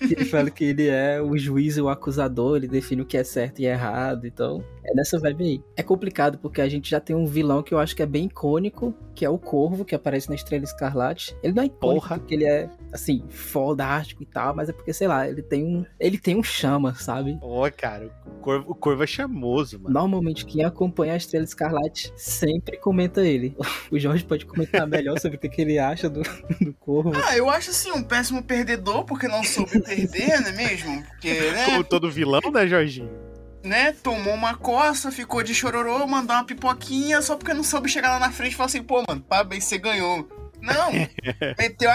Ele 0.00 0.24
fala 0.24 0.50
que 0.50 0.64
ele 0.64 0.88
é 0.88 1.20
o 1.20 1.36
juiz 1.36 1.76
e 1.76 1.80
o 1.80 1.88
acusador, 1.88 2.56
ele 2.56 2.68
define 2.68 3.02
o 3.02 3.06
que 3.06 3.16
é 3.16 3.24
certo 3.24 3.60
e 3.60 3.66
errado, 3.66 4.26
então 4.26 4.62
é 4.84 4.94
nessa 4.94 5.18
vibe 5.18 5.44
aí. 5.44 5.62
É 5.76 5.82
complicado 5.82 6.38
porque 6.38 6.60
a 6.60 6.68
gente 6.68 6.90
já 6.90 7.00
tem 7.00 7.14
um 7.14 7.26
vilão 7.26 7.62
que 7.62 7.72
eu 7.72 7.78
acho 7.78 7.94
que 7.94 8.02
é 8.02 8.06
bem 8.06 8.26
icônico, 8.26 8.94
que 9.14 9.24
é 9.24 9.30
o 9.30 9.38
Corvo, 9.38 9.84
que 9.84 9.94
aparece 9.94 10.28
na 10.28 10.34
Estrela 10.34 10.64
Escarlate. 10.64 11.36
Ele 11.42 11.54
não 11.54 11.62
é 11.62 11.66
icônico 11.66 12.00
Porra. 12.00 12.18
porque 12.18 12.34
ele 12.34 12.44
é, 12.44 12.68
assim, 12.96 13.22
fodástico 13.28 14.22
e 14.22 14.26
tal, 14.26 14.54
mas 14.54 14.68
é 14.68 14.72
porque, 14.72 14.92
sei 14.92 15.06
lá, 15.06 15.28
ele 15.28 15.42
tem 15.42 15.64
um, 15.64 15.84
ele 16.00 16.18
tem 16.18 16.36
um 16.36 16.42
chama, 16.42 16.94
sabe? 16.94 17.38
Ó, 17.40 17.70
cara, 17.70 18.10
o 18.26 18.30
Corvo, 18.40 18.70
o 18.70 18.74
Corvo 18.74 19.04
é 19.04 19.06
charmoso, 19.06 19.78
mano. 19.78 19.94
Normalmente 19.94 20.44
quem 20.44 20.64
acompanha 20.64 21.14
a 21.14 21.16
Estrela 21.16 21.44
Escarlate 21.44 22.12
sempre 22.16 22.76
comenta 22.76 23.24
ele. 23.24 23.56
O 23.88 23.98
Jorge 23.98 24.24
pode 24.24 24.44
comentar 24.44 24.86
melhor 24.86 25.18
sobre 25.20 25.36
o 25.36 25.40
que 25.40 25.48
que 25.48 25.62
ele 25.62 25.78
acha 25.78 26.08
do, 26.10 26.22
do 26.60 26.74
Corvo. 26.74 27.12
Ah, 27.14 27.36
eu 27.36 27.48
acho 27.48 27.70
assim, 27.70 27.92
um 27.92 28.02
péssimo 28.02 28.42
perdedor, 28.42 29.04
porque 29.04 29.28
não 29.28 29.44
soube 29.44 29.80
perder, 29.80 30.40
não 30.40 30.48
é 30.48 30.52
mesmo? 30.52 31.02
Porque, 31.04 31.32
né, 31.52 31.64
Como 31.66 31.84
todo 31.84 32.10
vilão, 32.10 32.40
né, 32.52 32.66
Jorginho? 32.66 33.26
né, 33.66 33.92
tomou 33.92 34.32
uma 34.32 34.54
coça, 34.54 35.10
ficou 35.10 35.42
de 35.42 35.52
chororô, 35.54 36.06
mandou 36.06 36.36
uma 36.36 36.44
pipoquinha, 36.44 37.20
só 37.20 37.36
porque 37.36 37.52
não 37.52 37.64
soube 37.64 37.88
chegar 37.88 38.10
lá 38.10 38.18
na 38.18 38.30
frente 38.30 38.52
e 38.52 38.54
falar 38.54 38.68
assim, 38.68 38.82
pô, 38.82 39.02
mano, 39.06 39.20
parabéns, 39.20 39.64
você 39.64 39.76
ganhou. 39.76 40.26
Não, 40.66 40.92
meteu 41.58 41.90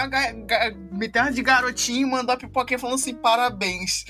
meteu 0.90 1.22
uma 1.22 1.30
de 1.30 1.42
garotinho, 1.42 2.08
mandou 2.08 2.34
a 2.34 2.38
pipoquinha 2.38 2.78
falando 2.78 2.96
assim, 2.96 3.14
parabéns. 3.14 4.04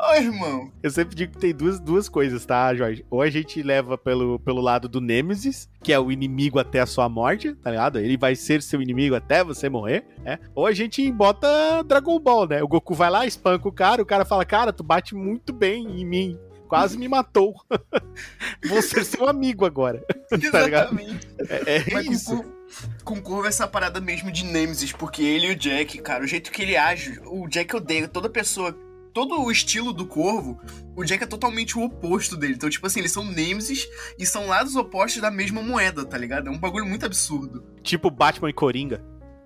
Ô, 0.00 0.14
irmão, 0.14 0.72
Eu 0.80 0.90
sempre 0.90 1.16
digo 1.16 1.32
que 1.32 1.38
tem 1.38 1.52
duas, 1.52 1.80
duas 1.80 2.08
coisas, 2.08 2.46
tá, 2.46 2.72
Jorge? 2.72 3.04
Ou 3.10 3.20
a 3.20 3.28
gente 3.28 3.60
leva 3.64 3.98
pelo, 3.98 4.38
pelo 4.38 4.60
lado 4.60 4.88
do 4.88 5.00
Nemesis, 5.00 5.68
que 5.82 5.92
é 5.92 5.98
o 5.98 6.12
inimigo 6.12 6.60
até 6.60 6.78
a 6.78 6.86
sua 6.86 7.08
morte, 7.08 7.52
tá 7.54 7.70
ligado? 7.72 7.98
Ele 7.98 8.16
vai 8.16 8.36
ser 8.36 8.62
seu 8.62 8.80
inimigo 8.80 9.16
até 9.16 9.42
você 9.42 9.68
morrer, 9.68 10.06
né? 10.22 10.38
Ou 10.54 10.66
a 10.66 10.72
gente 10.72 11.10
bota 11.10 11.82
Dragon 11.82 12.20
Ball, 12.20 12.46
né? 12.46 12.62
O 12.62 12.68
Goku 12.68 12.94
vai 12.94 13.10
lá, 13.10 13.26
espanca 13.26 13.66
o 13.68 13.72
cara, 13.72 14.00
o 14.00 14.06
cara 14.06 14.24
fala, 14.24 14.44
cara, 14.44 14.72
tu 14.72 14.84
bate 14.84 15.16
muito 15.16 15.52
bem 15.52 16.00
em 16.00 16.04
mim. 16.04 16.38
Quase 16.68 16.96
me 16.96 17.08
matou. 17.08 17.54
Vou 18.68 18.80
ser 18.82 19.04
seu 19.04 19.28
amigo 19.28 19.64
agora. 19.64 20.04
Tá 20.52 20.62
ligado? 20.62 20.92
exatamente. 20.98 21.28
É, 21.48 21.76
é 21.76 21.84
Mas 21.92 22.06
isso. 22.06 22.36
com, 22.36 22.57
com 23.04 23.20
Corvo 23.20 23.46
essa 23.46 23.66
parada 23.66 24.00
mesmo 24.00 24.30
de 24.30 24.44
Nemesis, 24.44 24.92
porque 24.92 25.22
ele 25.22 25.48
e 25.48 25.52
o 25.52 25.56
Jack, 25.56 25.98
cara, 25.98 26.24
o 26.24 26.26
jeito 26.26 26.50
que 26.50 26.62
ele 26.62 26.76
age, 26.76 27.20
o 27.26 27.48
Jack 27.48 27.74
odeia 27.74 28.08
toda 28.08 28.28
pessoa, 28.28 28.72
todo 29.12 29.40
o 29.40 29.50
estilo 29.50 29.92
do 29.92 30.06
Corvo, 30.06 30.60
o 30.94 31.04
Jack 31.04 31.24
é 31.24 31.26
totalmente 31.26 31.78
o 31.78 31.82
oposto 31.82 32.36
dele. 32.36 32.54
Então, 32.54 32.70
tipo 32.70 32.86
assim, 32.86 33.00
eles 33.00 33.12
são 33.12 33.24
Nemesis 33.24 33.88
e 34.18 34.24
são 34.24 34.46
lados 34.46 34.76
opostos 34.76 35.20
da 35.20 35.30
mesma 35.30 35.62
moeda, 35.62 36.04
tá 36.04 36.16
ligado? 36.16 36.48
É 36.48 36.50
um 36.50 36.58
bagulho 36.58 36.86
muito 36.86 37.06
absurdo. 37.06 37.64
Tipo 37.82 38.10
Batman 38.10 38.50
e 38.50 38.52
Coringa. 38.52 39.02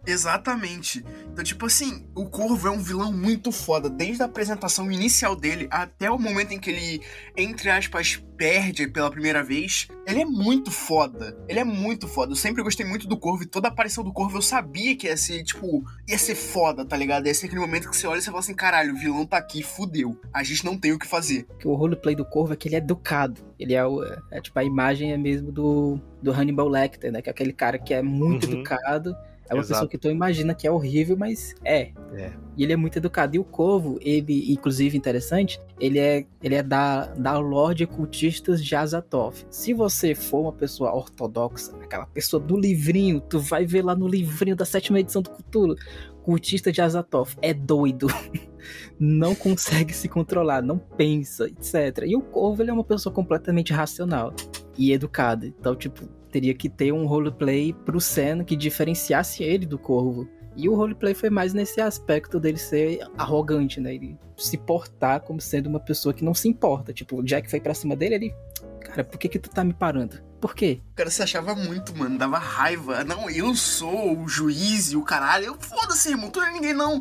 Exatamente. 0.07 1.05
Então, 1.33 1.45
tipo 1.45 1.67
assim, 1.67 2.07
o 2.15 2.27
Corvo 2.27 2.69
é 2.69 2.71
um 2.71 2.79
vilão 2.81 3.13
muito 3.13 3.51
foda, 3.53 3.89
desde 3.91 4.23
a 4.23 4.27
apresentação 4.27 4.91
inicial 4.91 5.35
dele 5.35 5.67
até 5.71 6.11
o 6.11 6.19
momento 6.19 6.53
em 6.53 6.59
que 6.59 6.71
ele, 6.71 7.03
entre 7.37 7.71
aspas, 7.71 8.23
perde 8.37 8.87
pela 8.89 9.11
primeira 9.11 9.43
vez. 9.43 9.89
Ele 10.07 10.23
é 10.23 10.25
muito 10.25 10.71
foda. 10.71 11.37
Ele 11.49 11.61
é 11.61 11.65
muito 11.65 12.09
foda. 12.09 12.33
Eu 12.33 12.37
sempre 12.37 12.63
gostei 12.63 12.85
muito 12.85 13.07
do 13.07 13.17
Corvo 13.17 13.45
e 13.45 13.47
toda 13.47 13.69
a 13.69 13.71
aparição 13.71 14.03
do 14.03 14.13
Corvo 14.13 14.39
eu 14.39 14.43
sabia 14.43 14.97
que 14.97 15.07
ia 15.07 15.17
ser, 15.17 15.43
tipo, 15.45 15.85
ia 16.09 16.19
ser 16.19 16.35
foda, 16.35 16.85
tá 16.85 16.97
ligado? 16.97 17.27
Ia 17.27 17.35
ser 17.35 17.47
aquele 17.47 17.61
momento 17.61 17.89
que 17.89 17.97
você 17.97 18.07
olha 18.07 18.19
e 18.19 18.23
você 18.23 18.27
fala 18.31 18.41
assim: 18.41 18.55
caralho, 18.55 18.95
o 18.95 18.99
vilão 18.99 19.25
tá 19.25 19.37
aqui, 19.39 19.63
fudeu. 19.63 20.21
A 20.33 20.43
gente 20.43 20.65
não 20.65 20.77
tem 20.77 20.93
o 20.93 20.99
que 20.99 21.07
fazer. 21.07 21.47
que 21.59 21.69
o 21.69 21.75
roleplay 21.75 22.15
do 22.17 22.25
Corvo 22.25 22.53
é 22.53 22.57
que 22.57 22.69
ele 22.69 22.75
é 22.75 22.79
educado. 22.79 23.41
Ele 23.59 23.75
é, 23.75 23.87
o, 23.87 24.03
é 24.31 24.41
tipo 24.41 24.59
a 24.59 24.65
imagem 24.65 25.13
é 25.13 25.17
mesmo 25.17 25.53
do, 25.53 26.01
do 26.21 26.33
Hannibal 26.33 26.69
Lecter, 26.69 27.13
né? 27.13 27.23
Que 27.23 27.29
é 27.31 27.33
aquele 27.33 27.53
cara 27.53 27.79
que 27.79 27.95
é 27.95 28.03
muito 28.03 28.47
Uhum. 28.47 28.55
educado. 28.55 29.15
É 29.53 29.55
uma 29.55 29.61
Exato. 29.61 29.75
pessoa 29.75 29.89
que 29.89 29.99
tu 29.99 30.09
imagina 30.09 30.55
que 30.55 30.67
é 30.67 30.71
horrível, 30.71 31.15
mas 31.15 31.55
é. 31.63 31.93
É. 32.15 32.33
E 32.57 32.65
ele 32.65 32.73
é 32.73 32.77
muito 32.77 32.97
educado. 32.97 33.37
E 33.37 33.39
o 33.39 33.45
Corvo, 33.45 33.99
ele, 34.01 34.51
inclusive, 34.51 34.97
interessante, 34.97 35.61
ele 35.79 35.99
é, 35.99 36.25
ele 36.43 36.55
é 36.55 36.63
da, 36.63 37.07
da 37.09 37.37
Lorde 37.39 37.87
Cultistas 37.87 38.65
de 38.65 38.75
Azathoth. 38.75 39.47
Se 39.51 39.75
você 39.75 40.15
for 40.15 40.41
uma 40.41 40.53
pessoa 40.53 40.95
ortodoxa, 40.95 41.77
aquela 41.83 42.07
pessoa 42.07 42.43
do 42.43 42.57
livrinho, 42.57 43.21
tu 43.21 43.39
vai 43.39 43.67
ver 43.67 43.85
lá 43.85 43.95
no 43.95 44.09
livrinho 44.09 44.57
da 44.57 44.65
sétima 44.65 45.01
edição 45.01 45.21
do 45.21 45.29
Cthulhu. 45.29 45.77
Cultista 46.23 46.73
de 46.73 46.81
Azathoth 46.81 47.37
é 47.43 47.53
doido. 47.53 48.07
Não 48.99 49.35
consegue 49.35 49.93
se 49.93 50.09
controlar, 50.09 50.63
não 50.63 50.79
pensa, 50.79 51.47
etc. 51.47 52.05
E 52.07 52.15
o 52.15 52.21
Corvo, 52.21 52.63
ele 52.63 52.71
é 52.71 52.73
uma 52.73 52.85
pessoa 52.85 53.13
completamente 53.13 53.73
racional 53.73 54.33
e 54.79 54.93
educada. 54.93 55.45
Então, 55.45 55.75
tipo, 55.75 56.09
teria 56.33 56.55
que 56.55 56.69
ter 56.69 56.93
um 56.93 57.07
roleplay 57.07 57.73
pro 57.73 58.01
Sen 58.01 58.43
que 58.43 58.57
diferenciasse 58.57 59.45
ele 59.45 59.67
do 59.67 59.79
Corvo. 59.79 60.27
E 60.57 60.69
o 60.69 60.75
roleplay 60.75 61.15
foi 61.15 61.31
mais 61.31 61.55
nesse 61.55 61.81
aspecto 61.81 62.41
dele 62.41 62.59
ser 62.59 63.01
arrogante, 63.17 63.81
né? 63.81 63.95
Ele 63.95 64.19
se 64.37 64.59
portar 64.59 65.21
como 65.21 65.41
sendo 65.41 65.69
uma 65.69 65.81
pessoa 65.81 66.13
que 66.13 66.25
não 66.25 66.35
se 66.35 66.49
importa. 66.49 66.93
Tipo, 66.93 67.21
o 67.21 67.23
Jack 67.23 67.49
foi 67.49 67.61
pra 67.61 67.75
cima 67.75 67.95
dele, 67.95 68.15
ele. 68.17 68.35
Cara, 68.81 69.05
por 69.05 69.19
que 69.19 69.29
que 69.29 69.39
tu 69.39 69.49
tá 69.49 69.65
me 69.65 69.73
parando? 69.73 70.21
Por 70.41 70.55
quê? 70.55 70.81
O 70.93 70.97
cara 70.97 71.09
se 71.09 71.23
achava 71.23 71.55
muito, 71.55 71.97
mano, 71.97 72.19
dava 72.19 72.39
raiva. 72.39 73.05
Não, 73.05 73.31
eu 73.31 73.55
sou 73.55 74.19
o 74.19 74.29
juiz 74.29 74.93
e 74.93 74.97
o 74.97 75.03
caralho. 75.03 75.47
Eu 75.47 75.57
foda-se, 75.59 76.11
irmão, 76.11 76.31
tu 76.31 76.41
não 76.41 76.49
é 76.49 76.53
ninguém 76.53 76.75
não. 76.75 77.01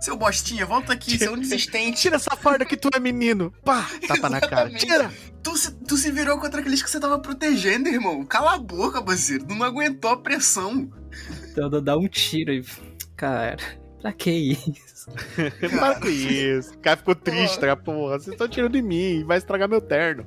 Seu 0.00 0.16
bostinha, 0.16 0.64
volta 0.64 0.94
aqui, 0.94 1.18
seu 1.18 1.36
desistente. 1.36 2.00
Tira 2.00 2.16
essa 2.16 2.34
farda 2.34 2.64
que 2.64 2.76
tu 2.76 2.88
é 2.94 2.98
menino. 2.98 3.52
Pá, 3.62 3.86
tapa 4.08 4.30
na 4.30 4.40
cara. 4.40 4.70
Tira. 4.70 5.12
Tu 5.42 5.56
se, 5.56 5.72
tu 5.72 5.96
se 5.96 6.10
virou 6.10 6.38
contra 6.38 6.60
aqueles 6.60 6.82
que 6.82 6.90
você 6.90 6.98
tava 6.98 7.18
protegendo, 7.18 7.88
irmão. 7.88 8.24
Cala 8.24 8.54
a 8.54 8.58
boca, 8.58 9.02
parceiro. 9.02 9.44
Tu 9.44 9.54
não 9.54 9.66
aguentou 9.66 10.10
a 10.10 10.16
pressão. 10.16 10.90
Então 11.50 11.68
dá 11.82 11.96
um 11.96 12.08
tiro 12.08 12.52
e. 12.52 12.64
Cara. 13.14 13.58
Pra 14.00 14.12
que 14.14 14.30
isso? 14.30 15.10
Para 15.78 16.00
com 16.00 16.08
isso. 16.08 16.74
O 16.74 16.78
cara 16.78 16.96
ficou 16.96 17.14
triste, 17.14 17.60
tá? 17.60 17.76
Porra, 17.76 18.18
vocês 18.18 18.32
estão 18.32 18.48
tirando 18.48 18.72
de 18.72 18.82
mim, 18.82 19.24
vai 19.24 19.36
estragar 19.36 19.68
meu 19.68 19.80
terno. 19.80 20.26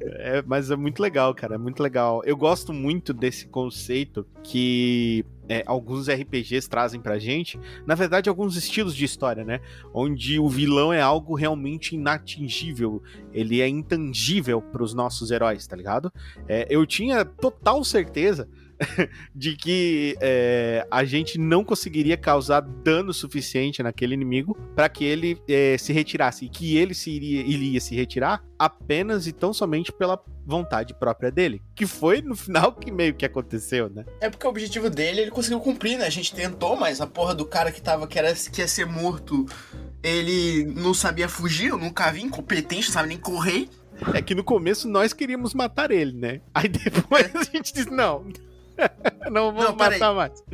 é, 0.00 0.38
é, 0.38 0.42
mas 0.44 0.70
é 0.70 0.76
muito 0.76 1.00
legal, 1.00 1.32
cara. 1.34 1.54
É 1.54 1.58
muito 1.58 1.80
legal. 1.80 2.22
Eu 2.24 2.36
gosto 2.36 2.72
muito 2.72 3.12
desse 3.12 3.46
conceito 3.46 4.26
que 4.42 5.24
é, 5.48 5.62
alguns 5.66 6.08
RPGs 6.08 6.68
trazem 6.68 7.00
pra 7.00 7.18
gente, 7.18 7.58
na 7.86 7.94
verdade, 7.94 8.28
alguns 8.28 8.56
estilos 8.56 8.94
de 8.94 9.04
história, 9.04 9.44
né? 9.44 9.60
Onde 9.92 10.38
o 10.38 10.48
vilão 10.48 10.92
é 10.92 11.00
algo 11.00 11.34
realmente 11.34 11.94
inatingível, 11.94 13.02
ele 13.32 13.60
é 13.60 13.68
intangível 13.68 14.60
pros 14.60 14.94
nossos 14.94 15.30
heróis, 15.30 15.66
tá 15.66 15.76
ligado? 15.76 16.12
É, 16.48 16.66
eu 16.70 16.86
tinha 16.86 17.24
total 17.24 17.84
certeza 17.84 18.48
de 19.34 19.56
que 19.56 20.16
é, 20.20 20.86
a 20.90 21.04
gente 21.04 21.38
não 21.38 21.64
conseguiria 21.64 22.16
causar 22.16 22.60
dano 22.60 23.12
suficiente 23.12 23.82
naquele 23.82 24.14
inimigo 24.14 24.56
para 24.74 24.88
que 24.88 25.04
ele 25.04 25.40
é, 25.48 25.76
se 25.78 25.92
retirasse 25.92 26.44
e 26.44 26.48
que 26.48 26.76
ele 26.76 26.94
se 26.94 27.10
iria, 27.10 27.42
iria 27.42 27.80
se 27.80 27.94
retirar 27.94 28.42
apenas 28.58 29.26
e 29.26 29.32
tão 29.32 29.52
somente 29.52 29.92
pela 29.92 30.22
vontade 30.44 30.94
própria 30.94 31.30
dele. 31.30 31.62
Que 31.74 31.86
foi 31.86 32.20
no 32.20 32.34
final 32.34 32.72
que 32.72 32.90
meio 32.90 33.14
que 33.14 33.24
aconteceu, 33.24 33.88
né? 33.88 34.04
É 34.20 34.28
porque 34.28 34.46
o 34.46 34.50
objetivo 34.50 34.88
dele 34.90 35.20
ele 35.20 35.30
conseguiu 35.30 35.60
cumprir, 35.60 35.98
né? 35.98 36.06
A 36.06 36.10
gente 36.10 36.34
tentou, 36.34 36.76
mas 36.76 37.00
a 37.00 37.06
porra 37.06 37.34
do 37.34 37.44
cara 37.44 37.72
que 37.72 37.80
tava 37.80 38.06
que, 38.06 38.18
era, 38.18 38.32
que 38.34 38.60
ia 38.60 38.68
ser 38.68 38.86
morto, 38.86 39.46
ele 40.02 40.64
não 40.64 40.94
sabia 40.94 41.28
fugir, 41.28 41.68
eu 41.68 41.78
nunca 41.78 42.10
vi, 42.10 42.22
incompetente, 42.22 42.86
não 42.86 42.92
sabe 42.92 43.08
nem 43.08 43.18
correr. 43.18 43.68
É 44.14 44.20
que 44.20 44.34
no 44.34 44.42
começo 44.42 44.88
nós 44.88 45.12
queríamos 45.12 45.54
matar 45.54 45.90
ele, 45.90 46.12
né? 46.12 46.40
Aí 46.54 46.66
depois 46.68 47.34
a 47.34 47.44
gente 47.44 47.72
disse, 47.72 47.90
não, 47.90 48.26
não 49.30 49.52
vou 49.52 49.74
matar 49.74 50.10
aí. 50.10 50.14
mais. 50.14 50.44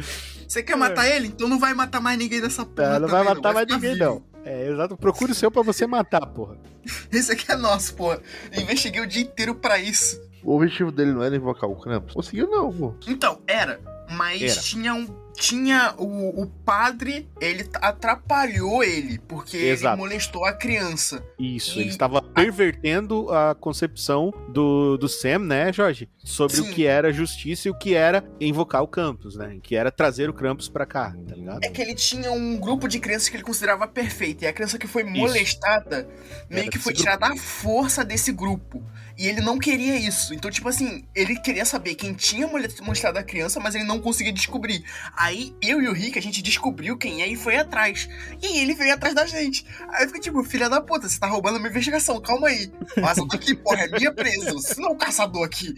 Você 0.47 0.63
quer 0.63 0.77
matar 0.77 1.07
é. 1.07 1.17
ele? 1.17 1.29
Então 1.29 1.49
não 1.49 1.59
vai 1.59 1.75
matar 1.75 2.01
mais 2.01 2.19
ninguém 2.19 2.41
dessa 2.41 2.65
porra. 2.65 2.95
Não, 2.95 3.01
não 3.01 3.09
vai 3.09 3.25
matar 3.25 3.53
mais 3.53 3.67
ninguém, 3.67 3.93
vivo. 3.93 4.05
não. 4.05 4.23
É, 4.45 4.71
exato. 4.71 4.97
Procure 4.97 5.33
o 5.33 5.35
seu 5.35 5.51
pra 5.51 5.63
você 5.63 5.87
matar, 5.87 6.25
porra. 6.27 6.57
Esse 7.13 7.33
aqui 7.33 7.53
é 7.53 7.57
nosso, 7.57 7.95
porra. 7.95 8.21
Eu 8.51 8.63
investiguei 8.63 9.01
o 9.01 9.07
dia 9.07 9.23
inteiro 9.23 9.55
pra 9.55 9.79
isso. 9.79 10.21
O 10.43 10.57
objetivo 10.57 10.91
dele 10.91 11.13
não 11.13 11.23
era 11.23 11.37
invocar 11.37 11.69
o 11.69 11.77
Krampus? 11.77 12.15
Conseguiu, 12.15 12.49
não, 12.49 12.73
pô. 12.73 12.95
Então, 13.07 13.41
era. 13.47 13.81
Mas 14.11 14.41
era. 14.41 14.61
tinha 14.61 14.95
um 14.95 15.07
tinha 15.39 15.95
o, 15.97 16.43
o 16.43 16.47
padre, 16.47 17.29
ele 17.41 17.69
atrapalhou 17.75 18.83
ele, 18.83 19.19
porque 19.27 19.57
Exato. 19.57 19.95
ele 19.95 20.03
molestou 20.03 20.45
a 20.45 20.53
criança. 20.53 21.25
Isso, 21.39 21.79
e... 21.79 21.83
ele 21.83 21.91
estava 21.91 22.21
pervertendo 22.21 23.31
a 23.31 23.55
concepção 23.55 24.33
do, 24.49 24.97
do 24.97 25.09
Sam, 25.09 25.41
né, 25.41 25.73
Jorge? 25.73 26.09
Sobre 26.19 26.57
Sim. 26.57 26.63
o 26.63 26.75
que 26.75 26.85
era 26.85 27.13
justiça 27.13 27.69
e 27.69 27.71
o 27.71 27.75
que 27.75 27.95
era 27.95 28.25
invocar 28.41 28.83
o 28.83 28.89
Campus, 28.89 29.37
né? 29.37 29.59
Que 29.63 29.77
era 29.77 29.91
trazer 29.91 30.29
o 30.29 30.35
Campus 30.35 30.69
pra 30.69 30.85
cá, 30.85 31.15
tá 31.27 31.35
ligado? 31.35 31.61
É 31.63 31.69
que 31.69 31.81
ele 31.81 31.95
tinha 31.95 32.31
um 32.33 32.57
grupo 32.59 32.89
de 32.89 32.99
crianças 32.99 33.29
que 33.29 33.37
ele 33.37 33.45
considerava 33.45 33.87
perfeito, 33.87 34.45
e 34.45 34.47
a 34.47 34.53
criança 34.53 34.79
que 34.79 34.87
foi 34.87 35.05
molestada 35.05 36.01
isso. 36.01 36.47
meio 36.51 36.63
era 36.63 36.71
que 36.71 36.79
foi 36.79 36.93
tirada 36.93 37.27
à 37.27 37.37
força 37.37 38.05
desse 38.05 38.33
grupo. 38.33 38.83
E 39.19 39.27
ele 39.27 39.41
não 39.41 39.59
queria 39.59 39.97
isso. 39.97 40.33
Então, 40.33 40.49
tipo 40.49 40.69
assim, 40.69 41.05
ele 41.13 41.35
queria 41.41 41.65
saber 41.65 41.97
quem 41.97 42.15
tinha 42.15 42.47
molestado 42.47 43.19
a 43.19 43.23
criança, 43.25 43.59
mas 43.59 43.75
ele 43.75 43.83
não 43.83 43.99
conseguia 43.99 44.33
descobrir. 44.33 44.85
Aí 45.17 45.53
eu 45.61 45.83
e 45.83 45.89
o 45.89 45.93
Rick, 45.93 46.17
a 46.17 46.23
gente 46.23 46.41
descobriu 46.41 46.97
quem 46.97 47.21
é 47.21 47.27
e 47.27 47.35
foi 47.35 47.57
atrás. 47.57 48.09
E 48.41 48.61
ele 48.61 48.75
veio 48.75 48.95
atrás 48.95 49.17
da 49.17 49.27
gente. 49.27 49.67
Aí 49.89 50.05
eu 50.05 50.07
fiquei 50.07 50.21
tipo, 50.21 50.45
filha 50.45 50.71
da 50.71 50.81
puta, 50.81 51.09
você 51.09 51.19
tá 51.19 51.27
roubando 51.27 51.57
a 51.57 51.59
minha 51.59 51.71
investigação, 51.71 52.21
calma 52.21 52.47
aí. 52.47 52.71
Vaza 52.97 53.27
daqui, 53.27 53.57
porra, 53.57 53.87
é 53.87 53.89
minha 53.89 54.13
preso. 54.15 54.53
Você 54.53 54.81
não 54.81 54.91
é 54.91 54.93
um 54.93 54.99
caçador 54.99 55.45
aqui. 55.45 55.75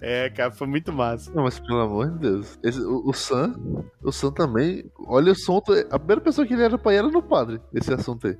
É, 0.00 0.30
cara, 0.30 0.50
foi 0.50 0.66
muito 0.66 0.90
massa. 0.90 1.30
Não, 1.34 1.42
mas 1.42 1.58
pelo 1.58 1.80
amor 1.80 2.12
de 2.12 2.18
Deus. 2.20 2.58
Esse, 2.62 2.80
o, 2.80 3.02
o 3.06 3.12
Sam, 3.12 3.60
o 4.02 4.10
Sam 4.10 4.32
também, 4.32 4.90
olha 5.06 5.28
o 5.28 5.32
assunto. 5.32 5.72
A 5.90 5.98
primeira 5.98 6.22
pessoa 6.22 6.46
que 6.46 6.54
ele 6.54 6.62
era 6.62 6.78
pra 6.78 6.94
era 6.94 7.08
no 7.08 7.22
padre, 7.22 7.60
esse 7.74 7.92
assunto 7.92 8.26
aí. 8.26 8.38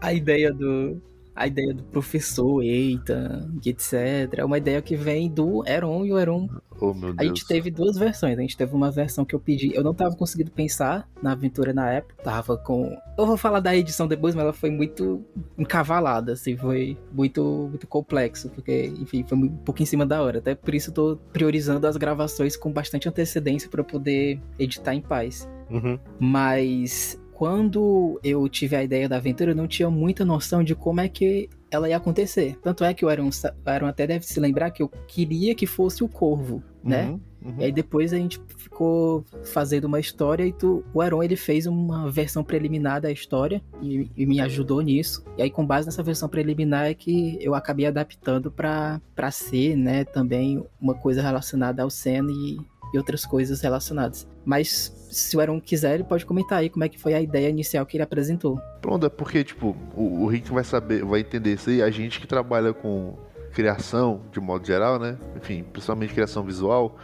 a 0.00 0.12
ideia 0.12 0.52
do, 0.52 1.00
a 1.36 1.46
ideia 1.46 1.74
do 1.74 1.82
professor 1.84 2.62
Eita, 2.62 3.46
etc. 3.64 4.38
É 4.38 4.44
uma 4.44 4.56
ideia 4.56 4.80
que 4.80 4.96
vem 4.96 5.30
do 5.30 5.62
Eron 5.68 6.06
e 6.06 6.12
o 6.12 6.18
Eron. 6.18 6.48
Oh, 6.80 6.94
a 7.16 7.24
gente 7.24 7.46
teve 7.46 7.70
duas 7.70 7.96
versões. 7.96 8.38
A 8.38 8.40
gente 8.40 8.56
teve 8.56 8.74
uma 8.74 8.90
versão 8.90 9.24
que 9.24 9.34
eu 9.34 9.40
pedi. 9.40 9.74
Eu 9.74 9.84
não 9.84 9.94
tava 9.94 10.16
conseguindo 10.16 10.50
pensar 10.50 11.08
na 11.22 11.32
aventura 11.32 11.72
na 11.72 11.90
época. 11.90 12.22
Tava 12.22 12.56
com. 12.56 12.96
Eu 13.18 13.26
vou 13.26 13.36
falar 13.36 13.60
da 13.60 13.76
edição 13.76 14.06
depois, 14.06 14.34
mas 14.34 14.44
ela 14.44 14.52
foi 14.52 14.70
muito 14.70 15.24
encavalada, 15.58 16.32
assim. 16.32 16.56
Foi 16.56 16.96
muito, 17.12 17.68
muito 17.70 17.86
complexo. 17.86 18.50
Porque, 18.50 18.86
enfim, 18.98 19.24
foi 19.26 19.36
um 19.36 19.48
pouco 19.48 19.82
em 19.82 19.86
cima 19.86 20.06
da 20.06 20.22
hora. 20.22 20.38
Até 20.38 20.54
por 20.54 20.74
isso 20.74 20.90
eu 20.90 20.94
tô 20.94 21.18
priorizando 21.32 21.86
as 21.86 21.96
gravações 21.96 22.56
com 22.56 22.72
bastante 22.72 23.08
antecedência 23.08 23.68
para 23.68 23.84
poder 23.84 24.40
editar 24.58 24.94
em 24.94 25.02
paz. 25.02 25.48
Uhum. 25.70 25.98
Mas 26.18 27.18
quando 27.36 28.18
eu 28.24 28.48
tive 28.48 28.74
a 28.76 28.82
ideia 28.82 29.06
da 29.06 29.16
aventura, 29.16 29.50
eu 29.50 29.54
não 29.54 29.68
tinha 29.68 29.90
muita 29.90 30.24
noção 30.24 30.64
de 30.64 30.74
como 30.74 31.02
é 31.02 31.08
que 31.08 31.50
ela 31.70 31.86
ia 31.86 31.98
acontecer. 31.98 32.56
Tanto 32.62 32.82
é 32.82 32.94
que 32.94 33.04
o 33.04 33.10
Aaron, 33.10 33.28
o 33.28 33.68
Aaron 33.70 33.86
até 33.88 34.06
deve 34.06 34.24
se 34.24 34.40
lembrar 34.40 34.70
que 34.70 34.82
eu 34.82 34.88
queria 34.88 35.54
que 35.54 35.66
fosse 35.66 36.02
o 36.02 36.08
Corvo, 36.08 36.62
né? 36.82 37.10
Uhum, 37.10 37.20
uhum. 37.44 37.54
E 37.58 37.64
aí 37.64 37.72
depois 37.72 38.14
a 38.14 38.16
gente 38.16 38.40
ficou 38.56 39.22
fazendo 39.44 39.84
uma 39.84 40.00
história 40.00 40.46
e 40.46 40.52
tu, 40.52 40.82
o 40.94 41.02
Aaron 41.02 41.22
ele 41.22 41.36
fez 41.36 41.66
uma 41.66 42.10
versão 42.10 42.42
preliminar 42.42 43.02
da 43.02 43.12
história 43.12 43.62
e, 43.82 44.10
e, 44.16 44.24
me 44.24 44.40
ajudou 44.40 44.80
nisso. 44.80 45.22
E 45.36 45.42
aí 45.42 45.50
com 45.50 45.66
base 45.66 45.84
nessa 45.84 46.02
versão 46.02 46.30
preliminar 46.30 46.86
é 46.86 46.94
que 46.94 47.36
eu 47.42 47.54
acabei 47.54 47.84
adaptando 47.84 48.50
para 48.50 49.30
ser, 49.30 49.76
né, 49.76 50.06
também 50.06 50.64
uma 50.80 50.94
coisa 50.94 51.20
relacionada 51.20 51.82
ao 51.82 51.90
Sen 51.90 52.26
e, 52.30 52.56
e 52.94 52.96
outras 52.96 53.26
coisas 53.26 53.60
relacionadas. 53.60 54.26
Mas 54.42 55.05
se 55.10 55.36
o 55.36 55.40
Aaron 55.40 55.60
quiser, 55.60 55.94
ele 55.94 56.04
pode 56.04 56.26
comentar 56.26 56.58
aí 56.58 56.68
como 56.68 56.84
é 56.84 56.88
que 56.88 56.98
foi 56.98 57.14
a 57.14 57.20
ideia 57.20 57.48
inicial 57.48 57.84
que 57.86 57.96
ele 57.96 58.04
apresentou. 58.04 58.60
Pronto, 58.80 59.06
é 59.06 59.08
porque, 59.08 59.42
tipo, 59.44 59.76
o, 59.94 60.24
o 60.24 60.26
Rick 60.26 60.50
vai 60.52 60.64
saber, 60.64 61.04
vai 61.04 61.20
entender 61.20 61.54
isso 61.54 61.70
aí. 61.70 61.82
A 61.82 61.90
gente 61.90 62.20
que 62.20 62.26
trabalha 62.26 62.72
com 62.72 63.16
criação, 63.52 64.20
de 64.30 64.38
modo 64.38 64.66
geral, 64.66 64.98
né? 64.98 65.16
Enfim, 65.34 65.64
principalmente 65.72 66.12
criação 66.12 66.42
visual, 66.42 66.96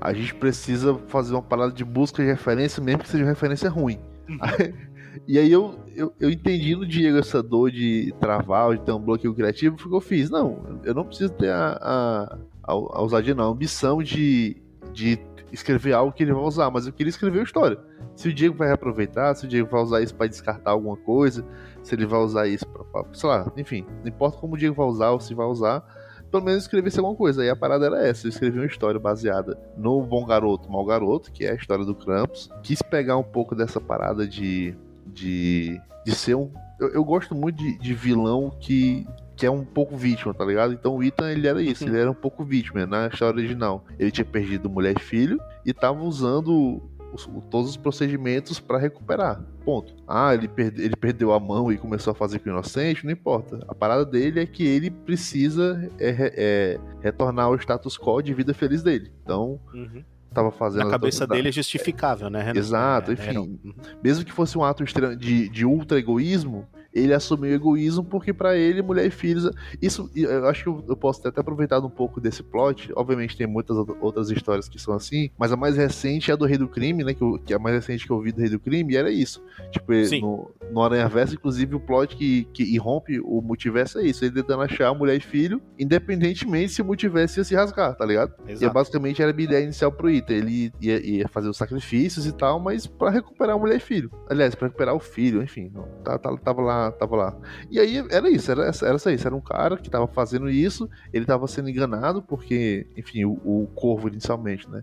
a 0.00 0.12
gente 0.12 0.34
precisa 0.34 0.98
fazer 1.06 1.34
uma 1.34 1.42
parada 1.42 1.72
de 1.72 1.84
busca 1.84 2.22
de 2.22 2.28
referência, 2.28 2.82
mesmo 2.82 3.02
que 3.02 3.08
seja 3.08 3.22
uma 3.22 3.30
referência 3.30 3.70
ruim. 3.70 4.00
Uhum. 4.28 4.38
e 5.28 5.38
aí 5.38 5.52
eu, 5.52 5.78
eu, 5.94 6.12
eu, 6.18 6.30
entendi 6.30 6.74
no 6.74 6.84
Diego 6.84 7.18
essa 7.18 7.40
dor 7.40 7.70
de 7.70 8.12
travar, 8.18 8.76
de 8.76 8.84
ter 8.84 8.90
um 8.90 8.98
bloqueio 8.98 9.34
criativo, 9.34 9.78
foi 9.78 9.86
o 9.86 9.90
que 9.90 9.96
eu 9.96 10.00
fiz. 10.00 10.30
Não, 10.30 10.80
eu 10.82 10.94
não 10.94 11.04
preciso 11.04 11.32
ter 11.32 11.50
a, 11.50 11.78
a, 11.80 12.38
a, 12.64 12.72
a 12.72 13.00
ousadia, 13.00 13.34
não, 13.34 13.44
a 13.44 13.52
ambição 13.52 14.02
de, 14.02 14.56
de 14.92 15.16
escrever 15.52 15.92
algo 15.92 16.12
que 16.12 16.22
ele 16.22 16.32
vai 16.32 16.42
usar, 16.42 16.70
mas 16.70 16.86
eu 16.86 16.92
queria 16.92 17.10
escrever 17.10 17.40
a 17.40 17.42
história. 17.42 17.78
Se 18.14 18.28
o 18.28 18.34
Diego 18.34 18.56
vai 18.56 18.68
reaproveitar, 18.68 19.34
se 19.34 19.44
o 19.44 19.48
Diego 19.48 19.68
vai 19.70 19.82
usar 19.82 20.00
isso 20.02 20.14
para 20.14 20.26
descartar 20.26 20.72
alguma 20.72 20.96
coisa, 20.96 21.44
se 21.82 21.94
ele 21.94 22.06
vai 22.06 22.20
usar 22.20 22.46
isso 22.46 22.66
para, 22.66 23.04
sei 23.12 23.28
lá, 23.28 23.50
enfim, 23.56 23.86
não 24.02 24.08
importa 24.08 24.38
como 24.38 24.54
o 24.54 24.58
Diego 24.58 24.74
vai 24.74 24.86
usar 24.86 25.10
ou 25.10 25.20
se 25.20 25.34
vai 25.34 25.46
usar, 25.46 25.82
pelo 26.30 26.44
menos 26.44 26.62
escrever 26.62 26.92
alguma 26.98 27.16
coisa. 27.16 27.42
Aí 27.42 27.50
a 27.50 27.56
parada 27.56 27.86
era 27.86 28.06
essa, 28.06 28.26
eu 28.26 28.30
escrevi 28.30 28.58
uma 28.58 28.66
história 28.66 29.00
baseada 29.00 29.58
no 29.76 30.02
Bom 30.02 30.24
Garoto, 30.24 30.70
Mal 30.70 30.84
Garoto, 30.84 31.32
que 31.32 31.44
é 31.44 31.52
a 31.52 31.54
história 31.54 31.84
do 31.84 31.94
Krampus. 31.94 32.50
Quis 32.62 32.82
pegar 32.82 33.16
um 33.16 33.24
pouco 33.24 33.54
dessa 33.54 33.80
parada 33.80 34.26
de 34.26 34.76
de, 35.12 35.80
de 36.04 36.14
ser 36.14 36.36
um 36.36 36.52
eu, 36.78 36.88
eu 36.88 37.04
gosto 37.04 37.34
muito 37.34 37.58
de, 37.58 37.78
de 37.78 37.94
vilão 37.94 38.50
que 38.58 39.06
que 39.40 39.46
é 39.46 39.50
um 39.50 39.64
pouco 39.64 39.96
vítima, 39.96 40.34
tá 40.34 40.44
ligado? 40.44 40.74
Então 40.74 40.96
o 40.96 41.02
Ethan, 41.02 41.32
ele 41.32 41.48
era 41.48 41.62
isso, 41.62 41.84
ele 41.84 41.98
era 41.98 42.10
um 42.10 42.14
pouco 42.14 42.44
vítima 42.44 42.84
na 42.84 43.06
história 43.06 43.38
original. 43.38 43.82
Ele 43.98 44.10
tinha 44.10 44.24
perdido 44.24 44.68
mulher 44.68 44.94
e 44.94 45.00
filho 45.00 45.40
e 45.64 45.72
tava 45.72 46.02
usando 46.02 46.82
os, 47.10 47.24
todos 47.50 47.70
os 47.70 47.76
procedimentos 47.78 48.60
para 48.60 48.76
recuperar. 48.76 49.42
Ponto. 49.64 49.94
Ah, 50.06 50.34
ele, 50.34 50.46
perde, 50.46 50.82
ele 50.82 50.94
perdeu 50.94 51.32
a 51.32 51.40
mão 51.40 51.72
e 51.72 51.78
começou 51.78 52.10
a 52.10 52.14
fazer 52.14 52.38
com 52.40 52.50
o 52.50 52.52
inocente, 52.52 53.06
não 53.06 53.12
importa. 53.12 53.64
A 53.66 53.74
parada 53.74 54.04
dele 54.04 54.40
é 54.40 54.46
que 54.46 54.62
ele 54.62 54.90
precisa 54.90 55.90
é, 55.98 56.34
é, 56.36 56.80
retornar 57.00 57.46
ao 57.46 57.56
status 57.56 57.96
quo 57.96 58.20
de 58.20 58.34
vida 58.34 58.52
feliz 58.52 58.82
dele. 58.82 59.10
Então. 59.22 59.58
Uhum 59.72 60.04
tava 60.32 60.52
fazendo. 60.52 60.86
A 60.86 60.90
cabeça 60.92 61.26
dele 61.26 61.48
é 61.48 61.52
justificável, 61.52 62.30
né, 62.30 62.40
Renan? 62.40 62.56
Exato, 62.60 63.10
é, 63.10 63.14
enfim. 63.14 63.58
Mesmo 64.00 64.24
que 64.24 64.30
fosse 64.30 64.56
um 64.56 64.62
ato 64.62 64.84
de, 65.16 65.48
de 65.48 65.66
ultra 65.66 65.98
egoísmo, 65.98 66.68
ele 66.92 67.14
assumiu 67.14 67.50
o 67.50 67.54
egoísmo 67.54 68.04
porque 68.04 68.32
para 68.32 68.56
ele 68.56 68.82
mulher 68.82 69.06
e 69.06 69.10
filhos 69.10 69.50
isso 69.80 70.10
eu 70.14 70.46
acho 70.46 70.64
que 70.64 70.90
eu 70.90 70.96
posso 70.96 71.22
ter 71.22 71.28
até 71.28 71.40
aproveitado 71.40 71.86
um 71.86 71.90
pouco 71.90 72.20
desse 72.20 72.42
plot 72.42 72.92
obviamente 72.96 73.36
tem 73.36 73.46
muitas 73.46 73.76
outras 74.00 74.30
histórias 74.30 74.68
que 74.68 74.78
são 74.78 74.94
assim 74.94 75.30
mas 75.38 75.52
a 75.52 75.56
mais 75.56 75.76
recente 75.76 76.30
é 76.30 76.34
a 76.34 76.36
do 76.36 76.44
Rei 76.44 76.58
do 76.58 76.68
Crime 76.68 77.04
né 77.04 77.14
que, 77.14 77.22
eu, 77.22 77.38
que 77.38 77.52
é 77.52 77.56
a 77.56 77.58
mais 77.58 77.76
recente 77.76 78.06
que 78.06 78.12
eu 78.12 78.20
vi 78.20 78.32
do 78.32 78.40
Rei 78.40 78.50
do 78.50 78.58
Crime 78.58 78.92
e 78.92 78.96
era 78.96 79.10
isso. 79.10 79.42
Tipo 79.70 79.92
no, 80.20 80.50
no 80.70 80.82
Aranha 80.82 81.08
Verso 81.08 81.34
inclusive 81.34 81.74
o 81.74 81.80
plot 81.80 82.16
que, 82.16 82.44
que 82.52 82.62
irrompe 82.62 83.20
o 83.20 83.40
multiverso 83.40 83.98
é 83.98 84.04
isso 84.04 84.24
ele 84.24 84.34
tentando 84.34 84.62
achar 84.62 84.92
mulher 84.94 85.16
e 85.16 85.20
filho 85.20 85.60
independentemente 85.78 86.72
se 86.72 86.82
o 86.82 86.84
multiverso 86.84 87.38
ia 87.38 87.44
se 87.44 87.54
rasgar 87.54 87.94
tá 87.94 88.04
ligado? 88.04 88.34
Exato. 88.46 88.64
e 88.64 88.66
é 88.66 88.72
basicamente 88.72 89.22
era 89.22 89.30
a 89.30 89.34
minha 89.34 89.46
ideia 89.46 89.64
inicial 89.64 89.92
pro 89.92 90.10
Ita 90.10 90.32
ele 90.32 90.72
ia, 90.80 90.98
ia, 91.04 91.28
fazer 91.28 91.48
os 91.48 91.56
sacrifícios 91.56 92.26
e 92.26 92.32
tal 92.32 92.58
mas 92.58 92.86
para 92.86 93.10
recuperar 93.10 93.56
a 93.56 93.58
mulher 93.58 93.76
e 93.76 93.80
filho. 93.80 94.10
Aliás 94.28 94.54
para 94.54 94.68
recuperar 94.68 94.94
o 94.94 95.00
filho 95.00 95.42
enfim 95.42 95.72
tá, 96.04 96.18
tá, 96.18 96.36
tava 96.38 96.62
lá 96.62 96.79
tava 96.92 97.16
lá. 97.16 97.36
E 97.70 97.80
aí 97.80 98.04
era 98.10 98.30
isso, 98.30 98.50
era, 98.50 98.62
era 98.64 98.94
isso. 99.12 99.26
Era 99.26 99.34
um 99.34 99.40
cara 99.40 99.76
que 99.76 99.90
tava 99.90 100.06
fazendo 100.06 100.48
isso, 100.48 100.88
ele 101.12 101.24
tava 101.24 101.48
sendo 101.48 101.68
enganado, 101.68 102.22
porque, 102.22 102.86
enfim, 102.96 103.24
o, 103.24 103.32
o 103.44 103.66
corvo 103.74 104.06
inicialmente, 104.08 104.68
né? 104.70 104.82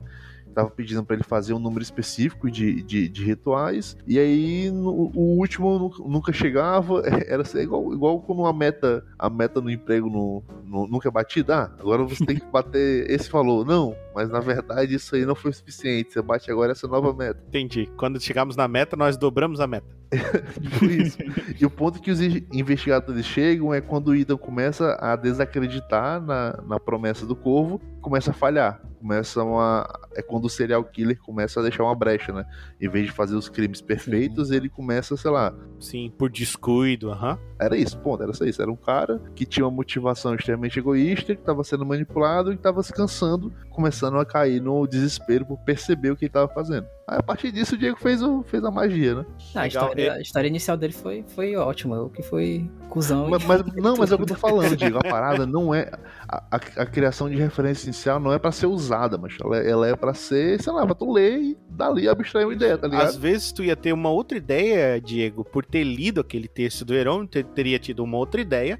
tava 0.58 0.72
pedindo 0.72 1.04
para 1.06 1.16
ele 1.16 1.24
fazer 1.24 1.54
um 1.54 1.60
número 1.60 1.84
específico 1.84 2.50
de, 2.50 2.82
de, 2.82 3.08
de 3.08 3.24
rituais, 3.24 3.96
e 4.08 4.18
aí 4.18 4.72
no, 4.72 5.12
o 5.14 5.38
último 5.38 5.78
nu- 5.78 6.10
nunca 6.10 6.34
chegava, 6.34 7.04
era 7.30 7.44
assim, 7.44 7.60
igual, 7.60 7.94
igual 7.94 8.20
quando 8.22 8.44
a 8.44 8.52
meta, 8.52 9.06
a 9.20 9.30
meta 9.30 9.62
no 9.62 9.70
emprego 9.70 10.10
no, 10.10 10.44
no- 10.66 10.88
nunca 10.88 11.10
é 11.10 11.12
batida, 11.12 11.56
ah, 11.66 11.72
agora 11.80 12.04
você 12.04 12.26
tem 12.26 12.38
que 12.38 12.46
bater 12.48 13.08
esse 13.08 13.30
valor. 13.30 13.68
Não, 13.68 13.96
mas 14.18 14.32
na 14.32 14.40
verdade 14.40 14.96
isso 14.96 15.16
aí 15.16 15.26
não 15.28 15.36
foi 15.36 15.52
o 15.52 15.54
suficiente, 15.54 16.12
você 16.12 16.22
bate 16.24 16.50
agora 16.52 16.72
essa 16.72 16.88
nova 16.88 17.14
meta. 17.14 17.40
Entendi. 17.50 17.88
Quando 17.96 18.20
chegamos 18.20 18.56
na 18.56 18.68
meta, 18.68 18.96
nós 18.98 19.16
dobramos 19.16 19.60
a 19.60 19.68
meta. 19.68 19.86
Tipo 20.60 20.86
isso. 20.86 21.18
e 21.60 21.64
o 21.66 21.70
ponto 21.70 22.02
que 22.02 22.10
os 22.10 22.20
in- 22.20 22.44
investigadores 22.52 23.26
chegam 23.26 23.72
é 23.74 23.80
quando 23.80 24.08
o 24.08 24.16
Ethan 24.16 24.38
começa 24.38 24.98
a 25.00 25.16
desacreditar 25.16 26.20
na, 26.22 26.60
na 26.66 26.80
promessa 26.80 27.26
do 27.26 27.36
corvo, 27.36 27.80
começa 28.02 28.32
a 28.32 28.34
falhar. 28.34 28.82
Começa 29.00 29.44
uma. 29.44 29.88
É 30.16 30.24
quando 30.24 30.46
o 30.46 30.50
serial 30.50 30.84
killer 30.84 31.20
começa 31.22 31.60
a 31.60 31.64
deixar 31.64 31.84
uma 31.84 31.94
brecha, 31.94 32.34
né? 32.34 32.44
Em 32.82 32.90
vez 32.90 33.06
de 33.06 33.12
fazer 33.12 33.36
os 33.36 33.48
crimes 33.48 33.80
perfeitos, 33.80 34.50
ele 34.50 34.70
começa, 34.70 35.16
sei 35.16 35.30
lá. 35.30 35.54
Sim, 35.80 36.12
por 36.18 36.32
descuido, 36.32 37.12
aham. 37.12 37.38
Era 37.60 37.78
isso, 37.78 37.96
ponto, 38.00 38.24
era 38.24 38.34
só 38.34 38.44
isso. 38.44 38.60
Era 38.60 38.72
um 38.72 38.76
cara 38.76 39.22
que 39.36 39.46
tinha 39.46 39.64
uma 39.66 39.72
motivação 39.72 40.34
extremamente 40.34 40.80
egoísta, 40.80 41.36
que 41.36 41.42
estava 41.42 41.64
sendo 41.64 41.86
manipulado 41.86 42.52
e 42.52 42.56
estava 42.56 42.82
se 42.82 42.92
cansando, 42.92 43.54
começando 43.70 44.07
a 44.16 44.26
cair 44.26 44.62
no 44.62 44.88
desespero 44.88 45.46
por 45.46 45.58
perceber 45.60 46.12
o 46.12 46.16
que 46.16 46.26
ele 46.26 46.30
estava 46.30 46.48
fazendo. 46.48 46.88
Aí, 47.08 47.18
a 47.20 47.24
partir 47.24 47.52
disso, 47.52 47.76
o 47.76 47.78
Diego 47.78 47.98
fez, 47.98 48.22
o, 48.22 48.44
fez 48.44 48.64
a 48.66 48.70
magia, 48.72 49.16
né? 49.16 49.26
Ah, 49.56 49.62
a, 49.62 49.68
história, 49.68 50.14
a 50.14 50.22
história 50.22 50.48
inicial 50.48 50.76
dele 50.78 50.92
foi, 50.94 51.24
foi 51.28 51.56
ótima. 51.56 52.02
O 52.02 52.10
que 52.10 52.22
foi 52.22 52.70
cuzão. 52.90 53.30
Mas, 53.30 53.44
mas- 53.46 53.64
não, 53.76 53.96
mas 53.96 54.12
é 54.12 54.16
o 54.16 54.18
que 54.18 54.24
eu 54.24 54.28
tô 54.28 54.36
falando, 54.36 54.76
Diego. 54.78 54.98
A 54.98 55.04
parada 55.10 55.46
não 55.46 55.74
é. 55.74 55.90
A, 56.28 56.38
a- 56.52 56.82
a 56.82 56.86
criação 56.86 57.30
de 57.30 57.36
referência 57.38 57.86
inicial 57.86 58.20
não 58.20 58.34
é 58.34 58.38
pra 58.40 58.52
ser 58.52 58.66
usada, 58.68 59.18
mas 59.18 59.36
ela, 59.42 59.58
ela 59.58 59.88
é 59.88 59.96
pra 59.96 60.14
ser, 60.14 60.62
sei 60.62 60.74
lá, 60.74 60.86
pra 60.86 60.94
tu 60.96 61.12
ler 61.12 61.40
e 61.40 61.58
dali 61.70 62.10
abstrair 62.10 62.46
uma 62.46 62.54
ideia, 62.54 62.78
tá 62.78 62.88
ligado? 62.88 63.08
Às 63.08 63.16
vezes 63.16 63.52
tu 63.54 63.64
ia 63.64 63.76
ter 63.76 63.94
uma 63.94 64.10
outra 64.10 64.38
ideia, 64.38 65.00
Diego, 65.00 65.46
por 65.46 65.66
ter 65.66 65.84
lido 65.86 66.20
aquele 66.20 66.48
texto 66.50 66.84
do 66.84 66.94
Heron, 66.94 67.26
ter- 67.26 67.46
teria 67.46 67.80
tido 67.80 68.04
uma 68.04 68.18
outra 68.18 68.42
ideia 68.42 68.78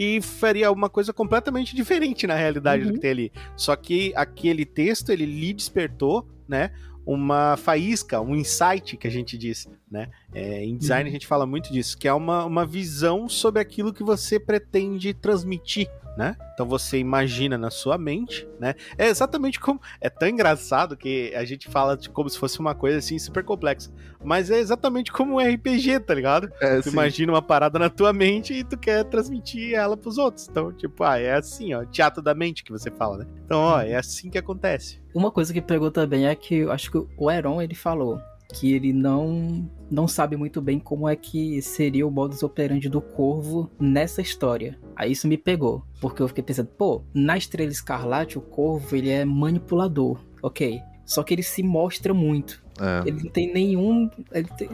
e 0.00 0.20
faria 0.22 0.70
uma 0.70 0.88
coisa 0.88 1.12
completamente 1.12 1.74
diferente 1.74 2.24
na 2.24 2.36
realidade 2.36 2.84
do 2.84 2.88
Uhum. 2.90 2.94
que 2.94 3.00
tem 3.00 3.10
ali. 3.10 3.32
Só 3.56 3.74
que 3.74 4.12
aquele 4.14 4.64
texto, 4.64 5.10
ele 5.10 5.26
lhe 5.26 5.52
despertou, 5.52 6.24
né? 6.46 6.70
Uma 7.04 7.56
faísca, 7.56 8.20
um 8.20 8.36
insight 8.36 8.96
que 8.96 9.08
a 9.08 9.10
gente 9.10 9.36
diz, 9.36 9.66
né? 9.90 10.08
É, 10.32 10.62
em 10.64 10.76
design 10.76 11.02
Uhum. 11.04 11.08
a 11.08 11.12
gente 11.12 11.26
fala 11.26 11.46
muito 11.46 11.72
disso, 11.72 11.98
que 11.98 12.06
é 12.06 12.12
uma, 12.12 12.44
uma 12.44 12.64
visão 12.64 13.28
sobre 13.28 13.60
aquilo 13.60 13.92
que 13.92 14.04
você 14.04 14.38
pretende 14.38 15.12
transmitir, 15.12 15.88
né? 16.18 16.36
Então 16.52 16.66
você 16.66 16.98
imagina 16.98 17.56
na 17.56 17.70
sua 17.70 17.96
mente, 17.96 18.44
né? 18.58 18.74
É 18.98 19.06
exatamente 19.06 19.60
como. 19.60 19.80
É 20.00 20.10
tão 20.10 20.28
engraçado 20.28 20.96
que 20.96 21.32
a 21.32 21.44
gente 21.44 21.70
fala 21.70 21.96
de 21.96 22.10
como 22.10 22.28
se 22.28 22.36
fosse 22.36 22.58
uma 22.58 22.74
coisa 22.74 22.98
assim 22.98 23.16
super 23.20 23.44
complexa. 23.44 23.88
Mas 24.22 24.50
é 24.50 24.58
exatamente 24.58 25.12
como 25.12 25.36
um 25.36 25.38
RPG, 25.38 26.00
tá 26.00 26.12
ligado? 26.12 26.50
É, 26.60 26.78
Tu 26.78 26.84
sim. 26.84 26.90
imagina 26.90 27.32
uma 27.32 27.40
parada 27.40 27.78
na 27.78 27.88
tua 27.88 28.12
mente 28.12 28.52
e 28.52 28.64
tu 28.64 28.76
quer 28.76 29.04
transmitir 29.04 29.74
ela 29.74 29.96
pros 29.96 30.18
outros. 30.18 30.48
Então, 30.48 30.72
tipo, 30.72 31.04
ah, 31.04 31.20
é 31.20 31.34
assim, 31.34 31.72
ó, 31.72 31.84
teatro 31.84 32.20
da 32.20 32.34
mente 32.34 32.64
que 32.64 32.72
você 32.72 32.90
fala, 32.90 33.18
né? 33.18 33.26
Então, 33.44 33.60
ó, 33.60 33.80
é 33.80 33.94
assim 33.94 34.28
que 34.28 34.38
acontece. 34.38 35.00
Uma 35.14 35.30
coisa 35.30 35.52
que 35.52 35.60
pegou 35.60 35.92
também 35.92 36.26
é 36.26 36.34
que 36.34 36.56
eu 36.56 36.72
acho 36.72 36.90
que 36.90 36.98
o 37.16 37.30
Heron 37.30 37.62
ele 37.62 37.76
falou 37.76 38.20
que 38.52 38.72
ele 38.72 38.92
não 38.92 39.68
não 39.90 40.06
sabe 40.06 40.36
muito 40.36 40.60
bem 40.60 40.78
como 40.78 41.08
é 41.08 41.16
que 41.16 41.62
seria 41.62 42.06
o 42.06 42.10
modus 42.10 42.42
operandi 42.42 42.88
do 42.88 43.00
Corvo 43.00 43.70
nessa 43.80 44.20
história. 44.20 44.78
Aí 44.94 45.12
isso 45.12 45.26
me 45.26 45.38
pegou, 45.38 45.82
porque 46.00 46.22
eu 46.22 46.28
fiquei 46.28 46.44
pensando, 46.44 46.68
pô, 46.68 47.02
na 47.14 47.36
Estrela 47.36 47.70
Escarlate 47.70 48.38
o 48.38 48.42
Corvo 48.42 48.94
ele 48.94 49.10
é 49.10 49.24
manipulador, 49.24 50.20
ok? 50.42 50.80
Só 51.04 51.22
que 51.22 51.34
ele 51.34 51.42
se 51.42 51.62
mostra 51.62 52.12
muito. 52.12 52.62
É. 52.80 53.08
Ele 53.08 53.24
não 53.24 53.30
tem 53.30 53.52
nenhum, 53.52 54.10
ele 54.32 54.48
tem 54.56 54.68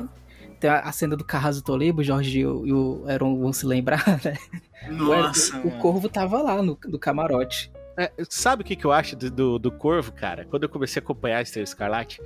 tem 0.64 0.70
a 0.70 0.92
cena 0.92 1.14
do 1.14 1.24
Carrasco 1.24 1.62
Tolebo, 1.62 2.00
o 2.00 2.04
Jorge 2.04 2.40
e 2.40 2.46
o, 2.46 2.66
e 2.66 2.72
o 2.72 3.04
Heron 3.06 3.38
vão 3.38 3.52
se 3.52 3.66
lembrar, 3.66 4.02
né? 4.24 4.34
Nossa, 4.90 5.58
o, 5.58 5.68
o. 5.68 5.78
Corvo 5.78 6.08
tava 6.08 6.40
lá 6.40 6.62
no, 6.62 6.78
no 6.86 6.98
camarote. 6.98 7.70
É, 7.98 8.10
sabe 8.30 8.62
o 8.62 8.64
que, 8.64 8.74
que 8.74 8.84
eu 8.84 8.90
acho 8.90 9.14
do, 9.14 9.30
do, 9.30 9.58
do 9.58 9.70
Corvo, 9.70 10.10
cara? 10.12 10.46
Quando 10.46 10.62
eu 10.62 10.68
comecei 10.68 11.00
a 11.00 11.02
acompanhar 11.02 11.38
a 11.38 11.42
Estrela 11.42 11.64
Escarlate, 11.64 12.20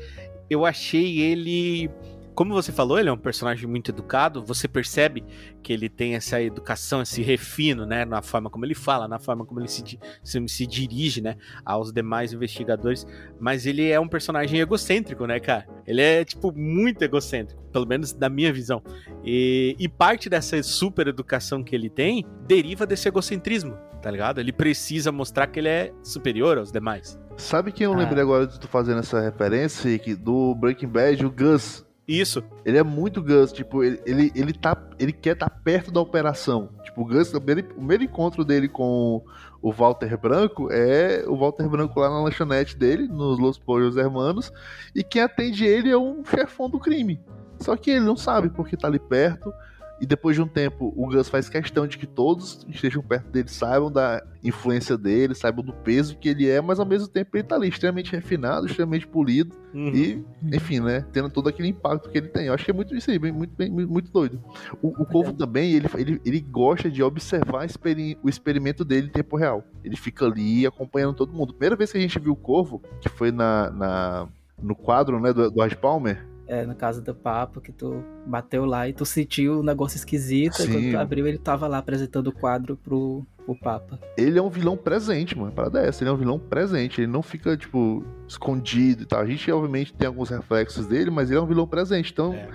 eu 0.51 0.65
achei 0.65 1.21
ele. 1.21 1.91
Como 2.35 2.55
você 2.55 2.71
falou, 2.71 3.01
ele 3.01 3.09
é 3.09 3.13
um 3.13 3.19
personagem 3.19 3.67
muito 3.67 3.91
educado. 3.91 4.45
Você 4.45 4.69
percebe 4.69 5.25
que 5.61 5.73
ele 5.73 5.89
tem 5.89 6.15
essa 6.15 6.41
educação, 6.41 7.03
esse 7.03 7.21
refino, 7.21 7.85
né? 7.85 8.05
Na 8.05 8.23
forma 8.23 8.49
como 8.49 8.65
ele 8.65 8.77
fala, 8.77 9.09
na 9.09 9.19
forma 9.19 9.45
como 9.45 9.59
ele 9.59 9.67
se, 9.67 9.99
se, 10.23 10.49
se 10.49 10.67
dirige, 10.67 11.21
né? 11.21 11.37
Aos 11.65 11.93
demais 11.93 12.33
investigadores. 12.33 13.05
Mas 13.41 13.67
ele 13.67 13.91
é 13.91 13.99
um 13.99 14.07
personagem 14.07 14.61
egocêntrico, 14.61 15.27
né, 15.27 15.41
cara? 15.41 15.67
Ele 15.85 16.01
é, 16.01 16.25
tipo, 16.25 16.53
muito 16.53 17.03
egocêntrico. 17.03 17.61
Pelo 17.73 17.87
menos 17.87 18.13
da 18.13 18.29
minha 18.29 18.53
visão. 18.53 18.85
E, 19.25 19.75
e 19.77 19.89
parte 19.89 20.29
dessa 20.29 20.63
super 20.63 21.09
educação 21.09 21.65
que 21.65 21.75
ele 21.75 21.91
tem 21.91 22.25
deriva 22.47 22.87
desse 22.87 23.09
egocentrismo, 23.09 23.77
tá 24.01 24.13
ligado? 24.13 24.39
Ele 24.39 24.53
precisa 24.53 25.11
mostrar 25.11 25.49
que 25.49 25.59
ele 25.59 25.69
é 25.69 25.93
superior 26.05 26.57
aos 26.57 26.71
demais. 26.71 27.19
Sabe 27.39 27.73
quem 27.73 27.85
eu 27.85 27.93
Ah. 27.93 27.97
lembrei 27.97 28.23
agora 28.23 28.47
de 28.47 28.59
tu 28.59 28.67
fazendo 28.69 28.99
essa 28.99 29.21
referência, 29.21 29.89
Rick? 29.89 30.15
Do 30.17 30.55
Breaking 30.55 30.89
Bad, 30.89 31.25
o 31.25 31.31
Gus. 31.31 31.87
Isso. 32.07 32.43
Ele 32.65 32.79
é 32.79 32.83
muito 32.83 33.23
Gus, 33.23 33.53
tipo, 33.53 33.85
ele, 33.85 34.01
ele, 34.05 34.33
ele, 34.35 34.53
tá, 34.53 34.77
ele 34.99 35.13
quer 35.13 35.35
estar 35.35 35.49
perto 35.51 35.91
da 35.93 36.01
operação. 36.01 36.71
Tipo, 36.83 37.03
o 37.03 37.05
Gus, 37.05 37.33
o 37.33 37.41
primeiro, 37.41 37.71
o 37.71 37.75
primeiro 37.75 38.03
encontro 38.03 38.45
dele 38.45 38.67
com 38.67 39.23
o 39.61 39.73
Walter 39.73 40.17
Branco 40.19 40.69
é 40.73 41.25
o 41.27 41.37
Walter 41.37 41.69
Branco 41.69 42.01
lá 42.01 42.09
na 42.09 42.23
lanchonete 42.23 42.77
dele, 42.77 43.07
nos 43.07 43.39
Los 43.39 43.59
Pollos 43.59 43.97
Hermanos, 43.97 44.51
e 44.95 45.03
quem 45.05 45.23
atende 45.23 45.65
ele 45.67 45.91
é 45.91 45.99
um 45.99 46.25
chefão 46.25 46.69
do 46.69 46.79
crime. 46.79 47.21
Só 47.61 47.77
que 47.77 47.91
ele 47.91 48.01
não 48.05 48.17
sabe 48.17 48.49
porque 48.51 48.77
tá 48.77 48.89
ali 48.89 48.99
perto, 48.99 49.53
e 50.01 50.07
depois 50.07 50.37
de 50.37 50.43
um 50.43 50.47
tempo 50.47 50.93
o 50.97 51.07
Gus 51.09 51.29
faz 51.29 51.49
questão 51.49 51.87
de 51.87 51.99
que 51.99 52.07
todos 52.07 52.63
que 52.65 52.71
estejam 52.75 53.03
perto 53.03 53.31
dele 53.31 53.49
saibam 53.49 53.91
da 53.91 54.23
influência 54.45 54.97
dele, 54.97 55.35
saibam 55.35 55.65
do 55.65 55.73
peso 55.73 56.17
que 56.17 56.29
ele 56.29 56.49
é, 56.49 56.61
mas 56.61 56.79
ao 56.79 56.87
mesmo 56.87 57.09
tempo 57.09 57.37
ele 57.37 57.43
tá 57.43 57.57
ali 57.57 57.69
extremamente 57.69 58.13
refinado, 58.13 58.67
extremamente 58.67 59.07
polido, 59.07 59.57
Uhum. 59.75 59.89
e, 59.95 60.25
enfim, 60.45 60.81
né? 60.81 61.05
Tendo 61.13 61.29
todo 61.29 61.47
aquele 61.49 61.69
impacto 61.69 62.09
que 62.09 62.17
ele 62.17 62.29
tem. 62.29 62.47
Eu 62.47 62.55
acho 62.55 62.65
que 62.65 62.71
é 62.71 62.75
muito 62.75 62.97
isso 62.97 63.11
aí, 63.11 63.19
bem- 63.19 63.33
muito, 63.33 63.55
bem, 63.55 63.71
muito, 63.71 64.11
doido. 64.11 64.43
O, 64.81 65.03
o 65.03 65.05
Corvo 65.05 65.35
também, 65.35 65.73
ele, 65.73 65.87
ele, 65.97 66.21
ele 66.25 66.41
gosta 66.41 66.91
de 66.91 67.03
observar 67.03 67.67
experi- 67.67 68.17
o 68.23 68.31
experimento 68.31 68.83
dele 68.83 69.09
em 69.09 69.13
tempo 69.13 69.37
real. 69.37 69.63
Ele 69.85 69.95
fica 69.95 70.25
ali 70.25 70.67
acompanhando 70.67 71.15
todo 71.15 71.35
mundo. 71.35 71.53
Primeira 71.53 71.77
vez 71.77 71.93
que 71.93 71.99
a 71.99 72.01
gente 72.01 72.19
viu 72.19 72.33
o 72.33 72.37
Corvo, 72.37 72.81
que 73.01 73.11
foi 73.11 73.31
na, 73.31 73.71
na- 73.71 74.29
no 74.61 74.75
quadro 74.75 75.21
né, 75.21 75.35
do, 75.35 75.51
do 75.51 75.77
Palmer, 75.77 76.27
É, 76.49 76.65
na 76.65 76.75
casa 76.75 77.03
do 77.03 77.15
papo, 77.15 77.61
que 77.61 77.71
tu 77.71 78.03
bateu 78.27 78.65
lá 78.65 78.89
e 78.89 78.93
tu 78.95 79.05
sentiu 79.05 79.61
um 79.61 79.63
negócio 79.63 79.97
esquisito. 79.97 80.61
E 80.61 80.63
Sim. 80.63 80.73
quando 80.73 80.91
tu 80.93 80.97
abriu, 80.99 81.27
ele 81.27 81.37
tava 81.37 81.69
lá 81.69 81.77
apresentando 81.77 82.29
o 82.29 82.33
quadro 82.33 82.75
pro, 82.75 83.23
pro 83.45 83.55
Papa. 83.55 83.99
ele 84.17 84.39
é 84.39 84.43
um 84.43 84.49
vilão 84.49 84.75
presente, 84.75 85.37
mano. 85.37 85.53
Parada 85.53 85.83
é 85.85 85.89
essa, 85.89 86.03
ele 86.03 86.09
é 86.09 86.13
um 86.13 86.17
vilão 86.17 86.39
presente. 86.39 87.03
Ele 87.03 87.07
não 87.13 87.21
fica, 87.23 87.55
tipo, 87.55 88.03
escondido 88.27 89.03
e 89.03 89.07
tal. 89.07 89.21
A 89.21 89.27
gente, 89.27 89.53
obviamente, 89.53 89.93
tem 89.93 90.07
alguns 90.07 90.31
reflexos 90.31 90.87
dele, 90.87 91.11
mas 91.11 91.31
ele 91.31 91.39
é 91.39 91.43
um 91.43 91.47
vilão 91.47 91.67
presente. 91.67 92.13
Então, 92.13 92.33
É. 92.33 92.49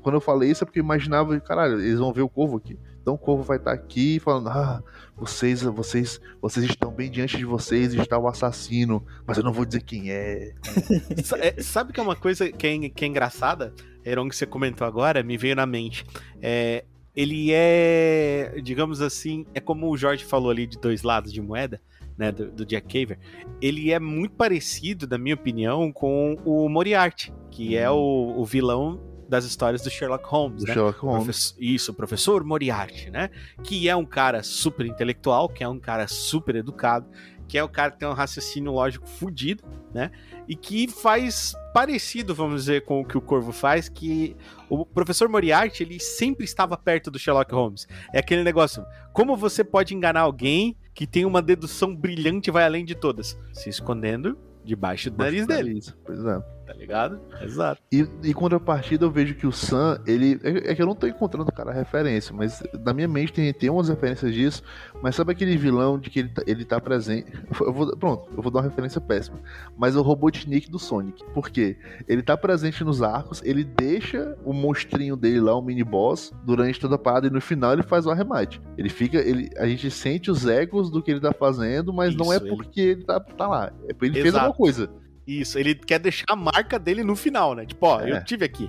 quando 0.00 0.16
eu 0.16 0.20
falei 0.20 0.50
isso 0.50 0.64
é 0.64 0.66
porque 0.66 0.80
eu 0.80 0.84
imaginava, 0.84 1.38
caralho, 1.40 1.80
eles 1.80 1.98
vão 1.98 2.12
ver 2.12 2.22
o 2.22 2.28
Corvo 2.28 2.56
aqui. 2.56 2.78
Então 3.00 3.14
o 3.14 3.18
Corvo 3.18 3.42
vai 3.42 3.56
estar 3.56 3.72
aqui 3.72 4.18
falando, 4.20 4.48
ah, 4.48 4.82
vocês, 5.16 5.62
vocês, 5.62 6.20
vocês 6.40 6.66
estão 6.66 6.90
bem 6.90 7.10
diante 7.10 7.36
de 7.36 7.44
vocês, 7.44 7.94
está 7.94 8.18
o 8.18 8.28
assassino, 8.28 9.04
mas 9.26 9.36
eu 9.38 9.44
não 9.44 9.52
vou 9.52 9.64
dizer 9.64 9.82
quem 9.82 10.10
é. 10.10 10.54
É, 11.40 11.62
Sabe 11.62 11.92
que 11.92 12.00
é 12.00 12.02
uma 12.02 12.16
coisa 12.16 12.50
que 12.50 12.66
é, 12.66 12.88
que 12.88 13.04
é 13.04 13.08
engraçada? 13.08 13.72
Heron, 14.04 14.28
que 14.28 14.36
você 14.36 14.46
comentou 14.46 14.86
agora, 14.86 15.22
me 15.22 15.36
veio 15.36 15.56
na 15.56 15.66
mente. 15.66 16.04
É, 16.40 16.84
ele 17.14 17.50
é, 17.52 18.54
digamos 18.62 19.00
assim, 19.00 19.44
é 19.52 19.60
como 19.60 19.90
o 19.90 19.96
Jorge 19.96 20.24
falou 20.24 20.50
ali 20.50 20.66
de 20.66 20.78
dois 20.78 21.02
lados 21.02 21.32
de 21.32 21.40
moeda, 21.40 21.80
né, 22.16 22.30
do, 22.30 22.50
do 22.50 22.66
Jack 22.66 22.86
Caver. 22.86 23.18
Ele 23.60 23.92
é 23.92 23.98
muito 23.98 24.34
parecido, 24.34 25.06
na 25.08 25.18
minha 25.18 25.34
opinião, 25.34 25.92
com 25.92 26.36
o 26.44 26.68
Moriarty, 26.68 27.32
que 27.50 27.76
é 27.76 27.90
o, 27.90 28.34
o 28.36 28.44
vilão 28.44 29.00
das 29.30 29.44
histórias 29.44 29.80
do 29.82 29.88
Sherlock 29.88 30.24
Holmes, 30.26 30.62
Do 30.62 30.66
né? 30.68 30.74
Sherlock 30.74 30.98
Holmes. 31.00 31.24
Professor- 31.24 31.56
isso, 31.62 31.92
o 31.92 31.94
professor 31.94 32.44
Moriarty, 32.44 33.10
né? 33.10 33.30
Que 33.62 33.88
é 33.88 33.96
um 33.96 34.04
cara 34.04 34.42
super 34.42 34.84
intelectual, 34.84 35.48
que 35.48 35.62
é 35.64 35.68
um 35.68 35.78
cara 35.78 36.06
super 36.08 36.56
educado, 36.56 37.06
que 37.48 37.56
é 37.56 37.64
o 37.64 37.68
cara 37.68 37.90
que 37.92 37.98
tem 37.98 38.08
um 38.08 38.12
raciocínio 38.12 38.70
lógico 38.72 39.08
fudido, 39.08 39.64
né? 39.94 40.10
E 40.48 40.54
que 40.54 40.86
faz 40.88 41.54
parecido, 41.72 42.34
vamos 42.34 42.62
dizer, 42.62 42.84
com 42.84 43.00
o 43.00 43.04
que 43.04 43.16
o 43.16 43.20
Corvo 43.20 43.52
faz, 43.52 43.88
que 43.88 44.36
o 44.68 44.84
professor 44.84 45.28
Moriarty, 45.28 45.82
ele 45.84 45.98
sempre 46.00 46.44
estava 46.44 46.76
perto 46.76 47.10
do 47.10 47.18
Sherlock 47.18 47.52
Holmes. 47.54 47.86
É 48.12 48.18
aquele 48.18 48.42
negócio, 48.44 48.84
como 49.12 49.36
você 49.36 49.62
pode 49.64 49.94
enganar 49.94 50.20
alguém 50.20 50.76
que 50.92 51.06
tem 51.06 51.24
uma 51.24 51.40
dedução 51.40 51.94
brilhante 51.94 52.50
e 52.50 52.52
vai 52.52 52.64
além 52.64 52.84
de 52.84 52.94
todas? 52.96 53.38
Se 53.52 53.68
escondendo 53.68 54.36
debaixo 54.64 55.10
do 55.10 55.16
nariz 55.18 55.46
dele, 55.46 55.80
Pois 56.04 56.24
é. 56.24 56.42
Tá 56.70 56.76
ligado? 56.78 57.20
Exato. 57.42 57.82
E 57.90 58.06
em 58.22 58.32
contrapartida 58.32 59.04
eu 59.04 59.10
vejo 59.10 59.34
que 59.34 59.46
o 59.46 59.50
Sam, 59.52 60.00
ele. 60.06 60.38
É 60.42 60.70
é 60.70 60.74
que 60.74 60.80
eu 60.80 60.86
não 60.86 60.94
tô 60.94 61.06
encontrando, 61.06 61.50
cara, 61.50 61.70
a 61.70 61.74
referência, 61.74 62.32
mas 62.34 62.62
na 62.84 62.92
minha 62.94 63.08
mente 63.08 63.32
tem, 63.32 63.52
tem 63.52 63.68
umas 63.68 63.88
referências 63.88 64.32
disso, 64.32 64.62
mas 65.02 65.16
sabe 65.16 65.32
aquele 65.32 65.56
vilão 65.56 65.98
de 65.98 66.08
que 66.10 66.20
ele 66.20 66.28
tá, 66.28 66.42
ele 66.46 66.64
tá 66.64 66.80
presente. 66.80 67.32
Eu 67.60 67.72
vou, 67.72 67.96
pronto, 67.96 68.28
eu 68.36 68.42
vou 68.42 68.52
dar 68.52 68.60
uma 68.60 68.68
referência 68.68 69.00
péssima. 69.00 69.38
Mas 69.76 69.96
é 69.96 69.98
o 69.98 70.02
Robotnik 70.02 70.70
do 70.70 70.78
Sonic. 70.78 71.24
Por 71.34 71.50
quê? 71.50 71.76
Ele 72.06 72.22
tá 72.22 72.36
presente 72.36 72.84
nos 72.84 73.02
arcos, 73.02 73.42
ele 73.44 73.64
deixa 73.64 74.36
o 74.44 74.52
monstrinho 74.52 75.16
dele 75.16 75.40
lá, 75.40 75.54
o 75.56 75.62
mini 75.62 75.82
boss, 75.82 76.32
durante 76.44 76.78
toda 76.78 76.94
a 76.94 76.98
parada, 76.98 77.26
e 77.26 77.30
no 77.30 77.40
final 77.40 77.72
ele 77.72 77.82
faz 77.82 78.06
o 78.06 78.10
arremate. 78.10 78.60
Ele 78.78 78.88
fica. 78.88 79.18
Ele, 79.18 79.50
a 79.56 79.66
gente 79.66 79.90
sente 79.90 80.30
os 80.30 80.46
ecos 80.46 80.90
do 80.90 81.02
que 81.02 81.10
ele 81.10 81.20
tá 81.20 81.32
fazendo, 81.32 81.92
mas 81.92 82.14
não 82.14 82.32
é 82.32 82.36
Isso, 82.36 82.46
ele- 82.46 82.56
porque 82.56 82.80
ele 82.80 83.04
tá, 83.04 83.18
tá 83.18 83.48
lá. 83.48 83.72
É 83.88 83.92
porque 83.92 84.06
ele 84.06 84.14
fez 84.14 84.26
Exato. 84.26 84.44
alguma 84.46 84.56
coisa. 84.56 84.90
Isso, 85.38 85.58
ele 85.58 85.74
quer 85.74 85.98
deixar 85.98 86.24
a 86.28 86.34
marca 86.36 86.78
dele 86.78 87.04
no 87.04 87.14
final, 87.14 87.54
né? 87.54 87.64
Tipo, 87.64 87.86
ó, 87.86 88.00
É. 88.00 88.10
eu 88.10 88.24
tive 88.24 88.44
aqui. 88.44 88.68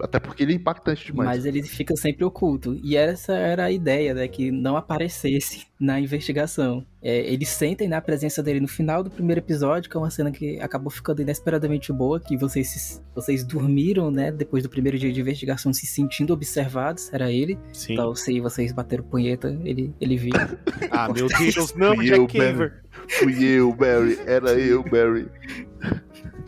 Até 0.00 0.18
porque 0.18 0.42
ele 0.42 0.52
é 0.52 0.56
impactante 0.56 1.06
demais. 1.06 1.28
Mas 1.28 1.44
ele 1.46 1.62
fica 1.62 1.94
sempre 1.96 2.24
oculto. 2.24 2.78
E 2.82 2.96
essa 2.96 3.32
era 3.34 3.64
a 3.64 3.70
ideia, 3.70 4.14
né? 4.14 4.28
Que 4.28 4.50
não 4.50 4.76
aparecesse 4.76 5.66
na 5.78 6.00
investigação. 6.00 6.84
É, 7.00 7.18
eles 7.32 7.48
sentem 7.48 7.88
na 7.88 8.00
presença 8.00 8.42
dele 8.42 8.60
no 8.60 8.66
final 8.66 9.02
do 9.02 9.10
primeiro 9.10 9.40
episódio, 9.40 9.88
que 9.88 9.96
é 9.96 10.00
uma 10.00 10.10
cena 10.10 10.32
que 10.32 10.60
acabou 10.60 10.90
ficando 10.90 11.22
inesperadamente 11.22 11.92
boa, 11.92 12.18
que 12.18 12.36
vocês, 12.36 13.02
vocês 13.14 13.44
dormiram, 13.44 14.10
né? 14.10 14.32
Depois 14.32 14.62
do 14.62 14.68
primeiro 14.68 14.98
dia 14.98 15.12
de 15.12 15.20
investigação, 15.20 15.72
se 15.72 15.86
sentindo 15.86 16.32
observados, 16.32 17.12
era 17.12 17.30
ele. 17.30 17.58
Sim. 17.72 17.92
Então, 17.92 18.14
se 18.14 18.40
vocês 18.40 18.72
bateram 18.72 19.04
punheta, 19.04 19.56
ele, 19.64 19.94
ele 20.00 20.16
viu. 20.16 20.32
Ah, 20.90 21.08
meu 21.12 21.28
Deus, 21.28 21.74
não, 21.74 21.94
Fui 21.94 22.06
Jack 22.06 22.18
eu, 22.18 22.26
Barry. 22.26 22.52
Caver. 22.52 22.82
Fui 23.08 23.44
eu, 23.44 23.74
Barry. 23.74 24.18
Era 24.26 24.52
eu, 24.54 24.82
Barry. 24.82 25.28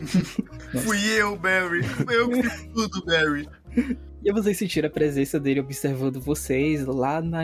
Fui 0.79 0.99
eu, 1.17 1.35
Barry. 1.37 1.83
Fui 1.83 2.15
eu 2.15 2.29
que 2.29 2.43
fiz 2.43 2.67
tudo, 2.73 3.05
Barry. 3.05 3.47
E 4.23 4.31
vocês 4.31 4.55
sentiram 4.55 4.87
a 4.87 4.91
presença 4.91 5.39
dele 5.39 5.59
observando 5.59 6.21
vocês 6.21 6.85
lá 6.85 7.19
na, 7.21 7.39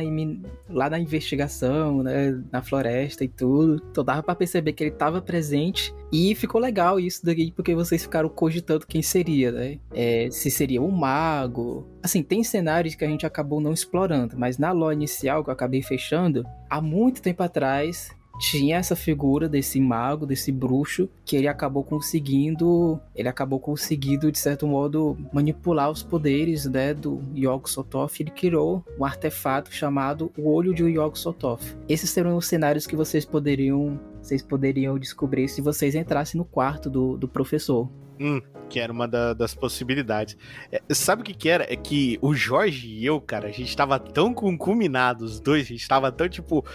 lá 0.70 0.88
na 0.90 1.00
investigação, 1.00 2.04
né? 2.04 2.40
Na 2.52 2.62
floresta 2.62 3.24
e 3.24 3.28
tudo. 3.28 3.82
Então 3.90 4.04
dava 4.04 4.22
pra 4.22 4.36
perceber 4.36 4.74
que 4.74 4.84
ele 4.84 4.92
tava 4.92 5.20
presente. 5.20 5.94
E 6.12 6.36
ficou 6.36 6.62
legal 6.62 7.00
isso 7.00 7.26
daqui, 7.26 7.52
porque 7.52 7.74
vocês 7.74 8.04
ficaram 8.04 8.30
cogitando 8.30 8.86
quem 8.86 9.02
seria, 9.02 9.52
né? 9.52 9.80
É, 9.92 10.30
se 10.30 10.52
seria 10.52 10.80
um 10.80 10.92
mago. 10.92 11.88
Assim, 12.04 12.22
tem 12.22 12.44
cenários 12.44 12.94
que 12.94 13.04
a 13.04 13.08
gente 13.08 13.26
acabou 13.26 13.60
não 13.60 13.74
explorando, 13.74 14.38
mas 14.38 14.60
na 14.60 14.72
lore 14.72 14.96
inicial 14.96 15.44
que 15.44 15.50
eu 15.50 15.54
acabei 15.54 15.82
fechando, 15.82 16.46
há 16.70 16.80
muito 16.80 17.24
tempo 17.24 17.42
atrás. 17.42 18.16
Tinha 18.40 18.78
essa 18.78 18.96
figura 18.96 19.50
desse 19.50 19.80
mago, 19.80 20.26
desse 20.26 20.52
bruxo, 20.52 21.10
que 21.26 21.36
ele 21.36 21.48
acabou 21.48 21.84
conseguindo. 21.84 23.00
Ele 23.16 23.28
acabou 23.28 23.60
conseguindo, 23.60 24.32
de 24.32 24.38
certo 24.38 24.68
modo, 24.68 25.18
manipular 25.34 25.90
os 25.90 26.04
poderes 26.04 26.66
né, 26.66 26.94
do 26.94 27.22
Yog 27.36 27.70
Sothoth. 27.70 28.20
Ele 28.20 28.30
criou 28.32 28.84
um 29.00 29.04
artefato 29.06 29.74
chamado 29.74 30.32
o 30.38 30.50
Olho 30.52 30.74
de 30.74 30.84
Yog 30.84 31.18
Sothoth. 31.18 31.78
Esses 31.90 32.10
seriam 32.10 32.38
os 32.38 32.46
cenários 32.46 32.86
que 32.86 32.96
vocês 32.96 33.26
poderiam. 33.26 34.00
Vocês 34.22 34.42
poderiam 34.42 35.00
descobrir 35.00 35.48
se 35.48 35.62
vocês 35.62 35.96
entrassem 35.96 36.38
no 36.38 36.44
quarto 36.46 36.90
do, 36.90 37.18
do 37.18 37.28
professor. 37.28 37.90
Que 38.68 38.80
era 38.80 38.92
uma 38.92 39.08
da- 39.08 39.34
das 39.34 39.54
possibilidades. 39.56 40.36
É, 40.72 40.82
sabe 40.94 41.22
o 41.22 41.26
que 41.26 41.34
que 41.34 41.48
era? 41.48 41.72
É 41.72 41.76
que 41.76 42.18
o 42.22 42.34
Jorge 42.34 42.88
e 42.90 43.06
eu, 43.06 43.22
cara, 43.22 43.48
a 43.48 43.52
gente 43.52 43.76
tava 43.78 43.98
tão 44.00 44.34
concuminados, 44.34 45.36
os 45.36 45.40
dois, 45.40 45.64
a 45.64 45.68
gente 45.68 45.88
tava 45.88 46.12
tão, 46.12 46.28
tipo... 46.28 46.66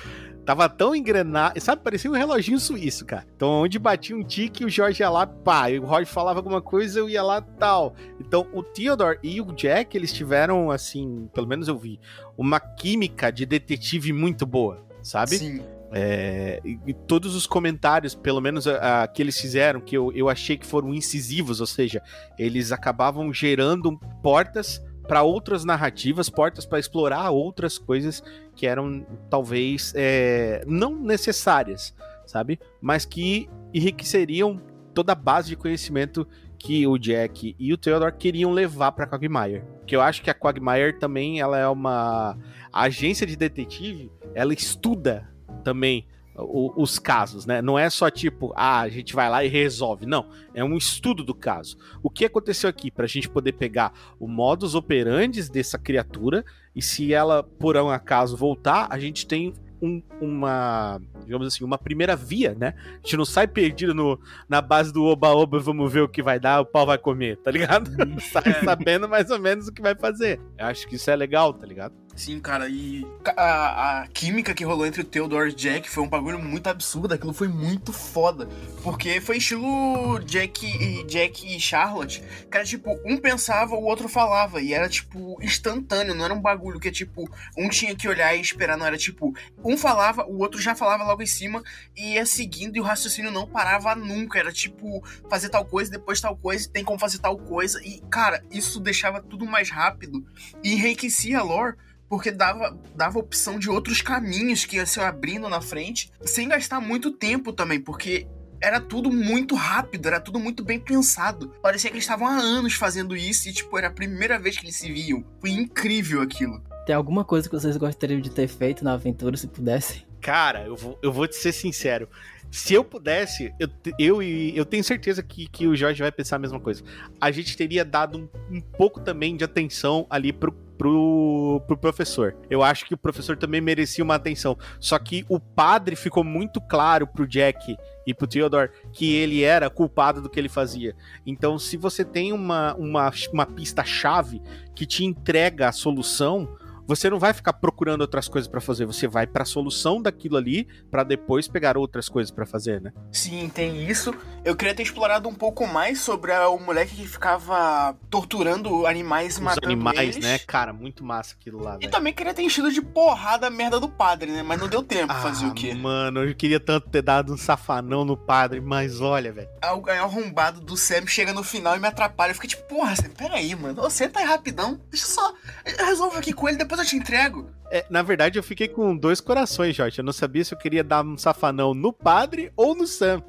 Tava 0.45 0.69
tão 0.69 0.95
engrenado, 0.95 1.61
sabe? 1.61 1.83
Parecia 1.83 2.11
um 2.11 2.15
reloginho 2.15 2.59
suíço, 2.59 3.05
cara. 3.05 3.25
Então, 3.37 3.49
onde 3.63 3.79
batia 3.79 4.17
um 4.17 4.25
tique, 4.25 4.65
o 4.65 4.69
Jorge 4.69 5.03
ia 5.03 5.09
lá, 5.09 5.27
pá. 5.27 5.71
E 5.71 5.79
o 5.79 5.85
Roger 5.85 6.07
falava 6.07 6.41
alguma 6.41 6.61
coisa, 6.61 6.99
eu 6.99 7.09
ia 7.09 7.23
lá, 7.23 7.41
tal. 7.41 7.95
Então, 8.19 8.49
o 8.53 8.63
Theodore 8.63 9.19
e 9.23 9.41
o 9.41 9.53
Jack, 9.53 9.97
eles 9.97 10.13
tiveram, 10.13 10.71
assim, 10.71 11.29
pelo 11.33 11.47
menos 11.47 11.69
eu 11.69 11.79
vi, 11.79 12.01
uma 12.37 12.59
química 12.59 13.31
de 13.31 13.47
detetive 13.47 14.13
muito 14.13 14.45
boa, 14.45 14.85
sabe? 15.01 15.39
Sim. 15.39 15.63
É, 15.95 16.61
e, 16.65 16.95
todos 16.95 17.37
os 17.37 17.47
comentários, 17.47 18.15
pelo 18.15 18.41
menos 18.41 18.67
a, 18.67 19.03
a 19.03 19.07
que 19.07 19.21
eles 19.21 19.39
fizeram, 19.39 19.79
que 19.79 19.95
eu, 19.95 20.11
eu 20.13 20.29
achei 20.29 20.57
que 20.57 20.67
foram 20.67 20.95
incisivos, 20.95 21.61
ou 21.61 21.67
seja, 21.67 22.03
eles 22.39 22.73
acabavam 22.73 23.33
gerando 23.33 23.99
portas 24.23 24.83
para 25.13 25.23
outras 25.23 25.63
narrativas, 25.63 26.31
portas 26.31 26.65
para 26.65 26.79
explorar 26.79 27.29
outras 27.29 27.77
coisas 27.77 28.25
que 28.57 28.67
eram 28.67 29.07
talvez 29.29 29.93
é, 29.95 30.65
não 30.67 30.97
necessárias, 30.97 31.95
sabe? 32.25 32.59
Mas 32.81 33.05
que 33.05 33.47
enriqueceriam 33.75 34.59
toda 34.95 35.13
a 35.13 35.15
base 35.15 35.51
de 35.51 35.57
conhecimento 35.57 36.27
que 36.59 36.87
o 36.87 36.97
Jack 36.97 37.55
e 37.59 37.75
o 37.75 37.77
Theodore 37.77 38.17
queriam 38.17 38.53
levar 38.53 38.93
para 38.93 39.07
Quagmire. 39.07 39.63
Que 39.87 39.95
eu 39.95 40.01
acho 40.01 40.23
que 40.23 40.31
a 40.31 40.35
Quagmire 40.35 40.99
também 40.99 41.41
ela 41.41 41.59
é 41.59 41.69
uma 41.69 42.39
a 42.73 42.85
agência 42.85 43.27
de 43.27 43.37
detetive, 43.37 44.11
ela 44.35 44.55
estuda 44.55 45.29
também 45.63 46.07
o- 46.37 46.73
os 46.83 46.99
casos, 46.99 47.45
né? 47.47 47.61
Não 47.61 47.79
é 47.79 47.89
só 47.91 48.11
tipo, 48.11 48.53
ah, 48.57 48.81
a 48.81 48.89
gente 48.89 49.15
vai 49.15 49.29
lá 49.29 49.45
e 49.45 49.49
resolve. 49.49 50.07
Não, 50.07 50.29
é 50.55 50.63
um 50.65 50.77
estudo 50.77 51.23
do 51.25 51.35
caso. 51.35 51.77
O 52.03 52.09
que 52.11 52.25
aconteceu 52.25 52.69
aqui 52.71 52.91
para 52.91 53.05
a 53.05 53.09
gente 53.09 53.29
poder 53.29 53.53
pegar 53.53 53.93
o 54.19 54.27
modus 54.27 54.75
operandi 54.75 55.51
dessa 55.51 55.79
criatura 55.79 56.45
e 56.75 56.81
se 56.83 57.13
ela 57.13 57.43
por 57.43 57.77
um 57.77 57.91
acaso 57.91 58.37
voltar, 58.37 58.87
a 58.91 58.99
gente 58.99 59.27
tem 59.27 59.53
um- 59.85 60.01
uma, 60.21 61.01
digamos 61.25 61.45
assim, 61.49 61.65
uma 61.65 61.77
primeira 61.77 62.15
via, 62.15 62.55
né? 62.55 62.73
A 62.93 62.97
gente 63.05 63.17
não 63.17 63.25
sai 63.25 63.49
perdido 63.49 63.93
no, 63.93 64.17
na 64.49 64.61
base 64.63 64.93
do 64.93 65.03
oba-oba, 65.05 65.59
vamos 65.59 65.93
ver 65.93 66.03
o 66.03 66.09
que 66.09 66.23
vai 66.23 66.39
dar, 66.39 66.61
o 66.61 66.65
pau 66.65 66.87
vai 66.87 66.97
comer, 66.99 67.37
tá 67.39 67.51
ligado? 67.51 67.91
sai 68.33 68.63
sabendo 68.65 69.09
mais 69.09 69.29
ou 69.29 69.41
menos 69.41 69.67
o 69.67 69.73
que 69.73 69.83
vai 69.83 69.97
fazer. 69.97 70.41
Eu 70.57 70.67
acho 70.67 70.87
que 70.87 70.95
isso 70.95 71.11
é 71.11 71.17
legal, 71.17 71.53
tá 71.53 71.67
ligado? 71.67 71.95
Sim, 72.15 72.41
cara, 72.41 72.69
e 72.69 73.07
a, 73.37 74.03
a 74.03 74.07
química 74.09 74.55
que 74.55 74.65
rolou 74.65 74.87
entre 74.87 75.01
o 75.01 75.05
Theodore 75.05 75.51
e 75.51 75.55
Jack 75.55 75.89
foi 75.89 76.05
um 76.05 76.09
bagulho 76.09 76.39
muito 76.39 76.67
absurdo, 76.67 77.15
aquilo 77.15 77.33
foi 77.33 77.49
muito 77.49 77.93
foda. 77.93 78.47
Porque 78.83 79.21
foi 79.21 79.39
estilo 79.39 80.19
Jack 80.21 80.67
e, 80.67 81.05
Jack 81.05 81.57
e 81.57 81.59
Charlotte, 81.59 82.23
que 82.51 82.57
era 82.57 82.67
tipo, 82.67 82.99
um 83.05 83.17
pensava, 83.17 83.75
o 83.75 83.85
outro 83.85 84.09
falava, 84.09 84.61
e 84.61 84.75
era 84.75 84.89
tipo 84.89 85.39
instantâneo, 85.43 86.15
não 86.15 86.25
era 86.27 86.35
um 86.35 86.41
bagulho 86.41 86.79
que 86.79 86.93
tipo, 86.93 87.29
um 87.57 87.69
tinha 87.69 87.95
que 87.97 88.07
olhar 88.07 88.37
e 88.37 88.41
esperar, 88.41 88.77
não 88.77 88.87
era 88.87 88.99
tipo, 88.99 89.35
um 89.65 89.77
falava, 89.77 90.27
o 90.27 90.39
outro 90.39 90.61
já 90.61 90.75
falava 90.75 91.05
logo 91.05 91.23
em 91.23 91.27
cima, 91.27 91.63
e 91.97 92.15
ia 92.15 92.27
seguindo, 92.27 92.77
e 92.77 92.81
o 92.81 92.85
raciocínio 92.85 93.31
não 93.31 93.47
parava 93.47 93.95
nunca, 93.95 94.39
era 94.39 94.53
tipo, 94.53 95.03
fazer 95.31 95.49
tal 95.49 95.65
coisa, 95.65 95.91
depois 95.91 96.21
tal 96.21 96.37
coisa, 96.37 96.69
tem 96.69 96.85
como 96.85 96.99
fazer 96.99 97.19
tal 97.19 97.39
coisa, 97.39 97.81
e 97.83 98.03
cara, 98.11 98.45
isso 98.51 98.79
deixava 98.79 99.23
tudo 99.23 99.47
mais 99.47 99.71
rápido 99.71 100.25
e 100.63 100.75
enriquecia 100.75 101.39
a 101.39 101.43
lore 101.43 101.77
porque 102.13 102.31
dava, 102.31 102.79
dava 102.95 103.19
opção 103.19 103.59
de 103.59 103.71
outros 103.71 104.03
caminhos 104.03 104.67
que 104.67 104.77
iam 104.77 104.85
se 104.85 105.01
abrindo 105.01 105.49
na 105.49 105.63
frente, 105.63 106.13
sem 106.21 106.47
gastar 106.47 106.79
muito 106.79 107.11
tempo 107.11 107.55
também, 107.55 107.81
porque 107.81 108.27
era 108.61 108.79
tudo 108.79 109.11
muito 109.11 109.55
rápido, 109.55 110.09
era 110.09 110.21
tudo 110.21 110.39
muito 110.39 110.63
bem 110.63 110.79
pensado. 110.79 111.49
Parecia 111.63 111.89
que 111.89 111.97
eles 111.97 112.05
estavam 112.05 112.27
há 112.27 112.37
anos 112.37 112.75
fazendo 112.75 113.17
isso 113.17 113.49
e, 113.49 113.53
tipo, 113.55 113.79
era 113.79 113.87
a 113.87 113.91
primeira 113.91 114.39
vez 114.39 114.59
que 114.59 114.67
eles 114.67 114.77
se 114.77 114.93
viam. 114.93 115.25
Foi 115.41 115.49
incrível 115.53 116.21
aquilo. 116.21 116.63
Tem 116.85 116.95
alguma 116.95 117.25
coisa 117.25 117.49
que 117.49 117.55
vocês 117.59 117.79
gostariam 117.79 118.21
de 118.21 118.31
ter 118.31 118.47
feito 118.47 118.85
na 118.85 118.93
aventura, 118.93 119.35
se 119.35 119.47
pudessem? 119.47 120.03
Cara, 120.21 120.67
eu 120.67 120.77
vou, 120.77 120.99
eu 121.03 121.11
vou 121.11 121.27
te 121.27 121.37
ser 121.37 121.53
sincero. 121.53 122.11
Se 122.51 122.75
eu 122.75 122.85
pudesse, 122.85 123.51
eu, 123.59 123.69
eu, 123.99 124.23
e- 124.23 124.55
eu 124.55 124.67
tenho 124.67 124.85
certeza 124.85 125.23
que, 125.23 125.49
que 125.49 125.67
o 125.67 125.75
Jorge 125.75 126.03
vai 126.03 126.13
pensar 126.13 126.37
a 126.37 126.39
mesma 126.39 126.61
coisa. 126.61 126.85
A 127.19 127.31
gente 127.31 127.57
teria 127.57 127.83
dado 127.87 128.19
um, 128.51 128.57
um 128.59 128.61
pouco 128.61 129.01
também 129.01 129.35
de 129.35 129.43
atenção 129.43 130.07
ali 130.11 130.31
pro, 130.35 130.53
pro, 130.77 131.63
pro 131.67 131.77
professor. 131.77 132.37
Eu 132.51 132.63
acho 132.63 132.85
que 132.85 132.95
o 132.95 132.99
professor 132.99 133.37
também 133.37 133.61
merecia 133.61 134.03
uma 134.03 134.15
atenção. 134.15 134.57
Só 134.79 134.99
que 134.99 135.25
o 135.29 135.39
padre 135.39 135.97
ficou 135.97 136.25
muito 136.25 136.61
claro 136.61 137.07
pro 137.07 137.27
Jack 137.27 137.77
e 138.07 138.13
pro 138.13 138.27
Theodore 138.27 138.71
que 138.93 139.15
ele 139.15 139.43
era 139.43 139.71
culpado 139.71 140.21
do 140.21 140.29
que 140.29 140.39
ele 140.39 140.49
fazia. 140.49 140.95
Então, 141.27 141.59
se 141.59 141.77
você 141.77 142.05
tem 142.05 142.33
uma, 142.33 142.75
uma, 142.75 143.11
uma 143.33 143.47
pista-chave 143.47 144.43
que 144.75 144.87
te 144.87 145.05
entrega 145.05 145.69
a 145.69 145.73
solução, 145.73 146.49
você 146.87 147.09
não 147.11 147.19
vai 147.19 147.33
ficar 147.33 147.53
procurando 147.55 148.01
outras 148.03 148.29
coisas 148.29 148.49
pra 148.49 148.61
fazer, 148.61 148.85
você 148.87 149.07
vai 149.09 149.27
pra 149.27 149.45
solução 149.45 150.01
daquilo 150.01 150.37
ali 150.37 150.67
pra 150.91 151.03
depois 151.05 151.49
pegar 151.49 151.77
outras 151.77 152.09
coisas 152.09 152.31
pra 152.31 152.45
fazer, 152.47 152.81
né? 152.81 152.93
Sim, 153.11 153.49
tem 153.53 153.89
isso. 153.89 154.15
Eu 154.45 154.57
queria 154.57 154.75
ter 154.75 154.83
explorado 154.83 155.29
um 155.29 155.35
pouco 155.35 155.67
mais 155.67 156.01
sobre 156.01 156.33
a- 156.33 156.49
o 156.49 156.59
moleque 156.59 156.97
que 156.97 157.07
ficava 157.07 157.97
torturando 158.11 158.87
animais 158.87 159.35
e 159.35 159.39
Os 159.39 159.45
matando 159.45 159.67
animais, 159.67 160.17
eles. 160.17 160.25
né? 160.25 160.39
Cara, 160.41 160.73
muito 160.73 161.05
massa 161.05 161.35
aquilo 161.39 161.63
lá, 161.63 161.79
E 161.81 161.89
também 161.89 162.13
queria 162.13 162.35
ter 162.35 162.43
enchido 162.43 162.71
de 162.71 162.83
porrada 162.83 163.47
a 163.47 163.51
merda 163.51 163.79
do 163.81 163.89
padre, 163.89 164.31
né? 164.31 164.43
Mas 164.43 164.61
não 164.61 164.69
deu 164.69 164.83
tempo 164.83 165.13
fazer 165.15 165.47
o 165.47 165.55
quê? 165.55 165.71
Ah, 165.75 165.79
Mano, 165.79 166.25
eu 166.25 166.35
queria 166.35 166.61
tanto 166.61 166.89
ter 166.89 167.03
dado 167.03 167.33
um 167.33 167.37
safanão 167.37 168.05
no 168.05 168.17
padre, 168.17 168.61
mas 168.61 169.01
olha, 169.01 169.33
velho. 169.33 169.49
O 169.63 169.91
arrombado 169.91 170.61
do 170.61 170.77
Sam 170.77 171.07
chega 171.07 171.33
no 171.33 171.43
final 171.43 171.77
e 171.77 171.81
me 171.81 171.87
atrapalha. 171.89 172.31
Eu 172.31 172.35
fico 172.35 172.47
tipo, 172.47 172.63
porra, 172.65 172.95
Sam, 172.97 173.11
peraí, 173.11 173.55
mano. 173.55 173.89
Senta 173.91 174.21
aí 174.21 174.27
rapidão. 174.27 174.81
Deixa 174.91 175.07
eu 175.07 175.11
só. 175.11 175.35
Eu 175.79 175.87
resolvo 175.87 176.19
aqui 176.19 176.33
com 176.33 176.49
ele, 176.49 176.59
depois 176.59 176.72
eu 176.81 176.87
te 176.87 176.97
entrego. 176.97 177.51
É, 177.71 177.85
na 177.89 178.03
verdade, 178.03 178.39
eu 178.39 178.43
fiquei 178.43 178.69
com 178.69 178.97
dois 178.97 179.21
corações, 179.21 179.75
Jorge. 179.75 179.99
Eu 179.99 180.05
não 180.05 180.13
sabia 180.13 180.45
se 180.45 180.55
eu 180.55 180.59
queria 180.59 180.85
dar 180.85 181.05
um 181.05 181.17
safanão 181.17 181.75
no 181.75 181.93
padre 181.93 182.53
ou 182.57 182.75
no 182.75 182.87
Sam. 182.87 183.23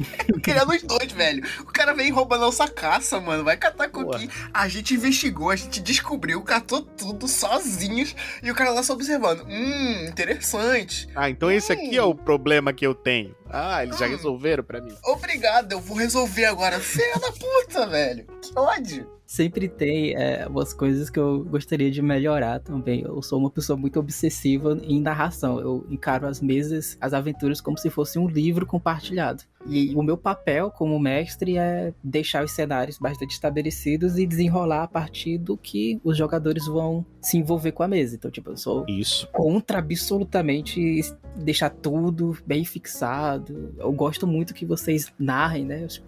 Eu 0.28 0.40
queria 0.40 0.64
nos 0.64 0.82
dois, 0.82 1.12
velho. 1.12 1.44
O 1.60 1.66
cara 1.66 1.92
vem 1.92 2.10
roubar 2.10 2.38
nossa 2.38 2.66
caça, 2.66 3.20
mano. 3.20 3.44
Vai 3.44 3.56
catar 3.56 3.88
coquinho. 3.88 4.30
A 4.52 4.68
gente 4.68 4.94
investigou, 4.94 5.50
a 5.50 5.56
gente 5.56 5.80
descobriu, 5.80 6.40
catou 6.42 6.82
tudo 6.82 7.28
sozinhos. 7.28 8.14
E 8.42 8.50
o 8.50 8.54
cara 8.54 8.70
lá 8.70 8.82
só 8.82 8.94
observando. 8.94 9.44
Hum, 9.46 10.06
interessante. 10.08 11.08
Ah, 11.14 11.28
então 11.28 11.50
esse 11.50 11.72
aqui 11.72 11.96
é 11.96 12.02
o 12.02 12.14
problema 12.14 12.72
que 12.72 12.86
eu 12.86 12.94
tenho. 12.94 13.34
Ah, 13.52 13.82
eles 13.82 13.98
já 13.98 14.06
Hum. 14.06 14.10
resolveram 14.10 14.62
pra 14.64 14.80
mim. 14.80 14.92
Obrigado, 15.04 15.72
eu 15.72 15.80
vou 15.80 15.96
resolver 15.96 16.44
agora. 16.44 16.78
Filha 16.80 17.14
da 17.18 17.32
puta, 17.32 17.86
velho. 17.86 18.26
Que 18.42 18.58
ódio. 18.58 19.06
Sempre 19.26 19.68
tem 19.68 20.16
é, 20.16 20.44
umas 20.48 20.72
coisas 20.72 21.08
que 21.08 21.16
eu 21.18 21.44
gostaria 21.44 21.88
de 21.88 22.02
melhorar 22.02 22.58
também. 22.58 23.02
Eu 23.02 23.22
sou 23.22 23.38
uma 23.38 23.48
pessoa 23.50 23.76
muito 23.76 24.00
obsessiva 24.00 24.76
em 24.82 25.00
narração. 25.00 25.60
Eu 25.60 25.86
encaro 25.88 26.26
as 26.26 26.40
mesas, 26.40 26.98
as 27.00 27.12
aventuras, 27.14 27.60
como 27.60 27.78
se 27.78 27.88
fosse 27.90 28.18
um 28.18 28.26
livro 28.26 28.66
compartilhado. 28.66 29.44
E 29.66 29.94
o 29.94 30.02
meu 30.02 30.16
papel 30.16 30.68
como 30.72 30.98
mestre 30.98 31.56
é 31.58 31.92
deixar 32.02 32.42
os 32.42 32.50
cenários 32.50 32.98
bastante 32.98 33.30
estabelecidos 33.32 34.18
e 34.18 34.26
desenrolar 34.26 34.82
a 34.84 34.88
partir 34.88 35.38
do 35.38 35.56
que 35.56 36.00
os 36.02 36.16
jogadores 36.16 36.66
vão 36.66 37.06
se 37.20 37.36
envolver 37.38 37.70
com 37.70 37.84
a 37.84 37.88
mesa. 37.88 38.16
Então, 38.16 38.32
tipo, 38.32 38.50
eu 38.50 38.56
sou 38.56 38.84
Isso. 38.88 39.28
contra 39.32 39.78
absolutamente 39.78 41.02
deixar 41.36 41.70
tudo 41.70 42.36
bem 42.44 42.64
fixado. 42.64 43.39
Eu 43.78 43.92
gosto 43.92 44.26
muito 44.26 44.54
que 44.54 44.64
vocês 44.64 45.12
narrem, 45.18 45.64
né? 45.64 45.84
Acho 45.84 46.02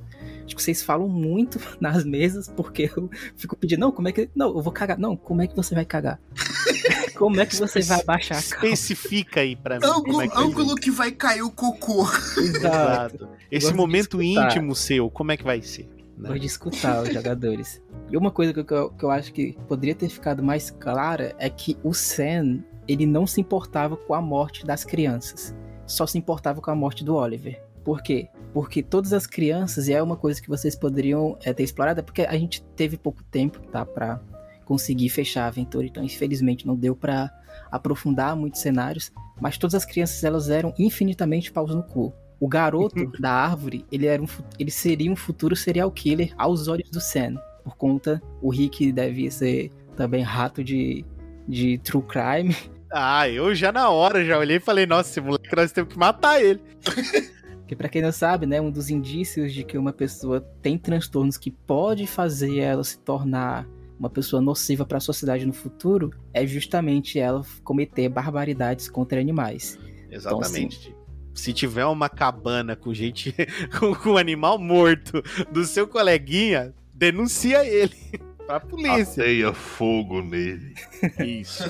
acho 0.44 0.56
que 0.56 0.62
vocês 0.62 0.82
falam 0.82 1.08
muito 1.08 1.58
nas 1.80 2.04
mesas, 2.04 2.48
porque 2.48 2.90
eu 2.94 3.10
fico 3.36 3.56
pedindo, 3.56 3.80
não, 3.80 3.92
como 3.92 4.08
é 4.08 4.12
que. 4.12 4.28
Não, 4.34 4.48
eu 4.48 4.62
vou 4.62 4.72
cagar. 4.72 4.98
Não, 4.98 5.16
como 5.16 5.42
é 5.42 5.46
que 5.46 5.56
você 5.56 5.74
vai 5.74 5.84
cagar? 5.84 6.20
como 7.16 7.40
é 7.40 7.46
que 7.46 7.56
você 7.56 7.80
vai 7.82 8.00
abaixar 8.00 8.38
a 8.38 8.42
calça? 8.42 8.54
Especifica 8.66 9.40
aí 9.40 9.56
pra 9.56 9.78
mim. 9.78 9.86
Ângulo, 9.86 10.02
como 10.04 10.22
é 10.22 10.28
que 10.28 10.34
vai 10.34 10.44
ângulo 10.44 10.74
que 10.76 10.90
vai 10.90 11.12
cair 11.12 11.42
o 11.42 11.50
cocô. 11.50 12.06
Exato. 12.38 13.28
Esse 13.50 13.72
momento 13.72 14.22
íntimo 14.22 14.74
seu, 14.74 15.10
como 15.10 15.32
é 15.32 15.36
que 15.36 15.44
vai 15.44 15.62
ser? 15.62 15.88
né? 16.22 16.28
Gosto 16.28 16.40
de 16.40 16.46
escutar 16.46 17.02
os 17.02 17.12
jogadores. 17.12 17.82
E 18.10 18.16
uma 18.16 18.30
coisa 18.30 18.52
que 18.52 18.60
eu, 18.60 18.90
que 18.90 19.04
eu 19.04 19.10
acho 19.10 19.32
que 19.32 19.56
poderia 19.68 19.94
ter 19.94 20.08
ficado 20.08 20.42
mais 20.42 20.70
clara 20.70 21.34
é 21.38 21.50
que 21.50 21.76
o 21.82 21.92
Sam, 21.92 22.62
ele 22.86 23.06
não 23.06 23.26
se 23.26 23.40
importava 23.40 23.96
com 23.96 24.14
a 24.14 24.20
morte 24.20 24.64
das 24.64 24.84
crianças. 24.84 25.54
Só 25.86 26.06
se 26.06 26.18
importava 26.18 26.60
com 26.60 26.70
a 26.70 26.74
morte 26.74 27.04
do 27.04 27.14
Oliver. 27.14 27.62
Por 27.84 28.02
quê? 28.02 28.28
Porque 28.52 28.82
todas 28.82 29.12
as 29.12 29.26
crianças, 29.26 29.88
e 29.88 29.92
é 29.92 30.02
uma 30.02 30.16
coisa 30.16 30.40
que 30.40 30.48
vocês 30.48 30.76
poderiam 30.76 31.36
é, 31.42 31.52
ter 31.52 31.64
explorado, 31.64 32.00
é 32.00 32.02
porque 32.02 32.22
a 32.22 32.36
gente 32.36 32.62
teve 32.76 32.96
pouco 32.96 33.22
tempo, 33.24 33.60
tá? 33.70 33.84
Pra 33.84 34.20
conseguir 34.64 35.08
fechar 35.08 35.44
a 35.44 35.48
aventura, 35.48 35.86
então 35.86 36.04
infelizmente 36.04 36.66
não 36.66 36.76
deu 36.76 36.94
pra 36.94 37.30
aprofundar 37.70 38.36
muitos 38.36 38.60
cenários. 38.60 39.10
Mas 39.40 39.58
todas 39.58 39.74
as 39.74 39.84
crianças, 39.84 40.22
elas 40.22 40.48
eram 40.48 40.72
infinitamente 40.78 41.50
paus 41.50 41.74
no 41.74 41.82
cu. 41.82 42.12
O 42.38 42.48
garoto 42.48 43.10
da 43.20 43.32
árvore, 43.32 43.84
ele, 43.90 44.06
era 44.06 44.22
um, 44.22 44.26
ele 44.58 44.70
seria 44.70 45.10
um 45.10 45.16
futuro 45.16 45.56
serial 45.56 45.90
killer 45.90 46.32
aos 46.38 46.68
olhos 46.68 46.90
do 46.90 47.00
Sam. 47.00 47.34
Por 47.64 47.76
conta, 47.76 48.22
o 48.40 48.50
Rick 48.50 48.92
deve 48.92 49.30
ser 49.30 49.70
também 49.96 50.22
rato 50.22 50.62
de, 50.62 51.04
de 51.48 51.78
true 51.78 52.02
crime. 52.02 52.54
Ah, 52.92 53.28
eu 53.28 53.54
já 53.54 53.72
na 53.72 53.88
hora 53.88 54.24
já 54.24 54.38
olhei 54.38 54.56
e 54.56 54.60
falei, 54.60 54.86
nossa, 54.86 55.10
esse 55.10 55.20
moleque 55.20 55.56
nós 55.56 55.72
temos 55.72 55.92
que 55.92 55.98
matar 55.98 56.42
ele. 56.42 56.60
Que 57.72 57.76
pra 57.76 57.88
quem 57.88 58.02
não 58.02 58.12
sabe, 58.12 58.44
né, 58.44 58.60
um 58.60 58.70
dos 58.70 58.90
indícios 58.90 59.50
de 59.50 59.64
que 59.64 59.78
uma 59.78 59.94
pessoa 59.94 60.42
tem 60.60 60.76
transtornos 60.76 61.38
que 61.38 61.50
pode 61.50 62.06
fazer 62.06 62.58
ela 62.58 62.84
se 62.84 62.98
tornar 62.98 63.66
uma 63.98 64.10
pessoa 64.10 64.42
nociva 64.42 64.84
para 64.84 64.98
a 64.98 65.00
sociedade 65.00 65.46
no 65.46 65.54
futuro 65.54 66.10
é 66.34 66.46
justamente 66.46 67.18
ela 67.18 67.40
cometer 67.64 68.10
barbaridades 68.10 68.90
contra 68.90 69.18
animais. 69.18 69.78
Exatamente. 70.10 70.94
Se 71.32 71.54
tiver 71.54 71.86
uma 71.86 72.10
cabana 72.10 72.76
com 72.76 72.92
gente, 72.92 73.34
com, 73.78 73.94
com 73.94 74.10
um 74.10 74.16
animal 74.18 74.58
morto 74.58 75.22
do 75.50 75.64
seu 75.64 75.86
coleguinha, 75.86 76.74
denuncia 76.92 77.64
ele 77.64 77.96
pra 78.46 78.60
polícia. 78.60 79.22
Ateia 79.22 79.54
fogo 79.54 80.20
nele. 80.20 80.74
Isso. 81.20 81.64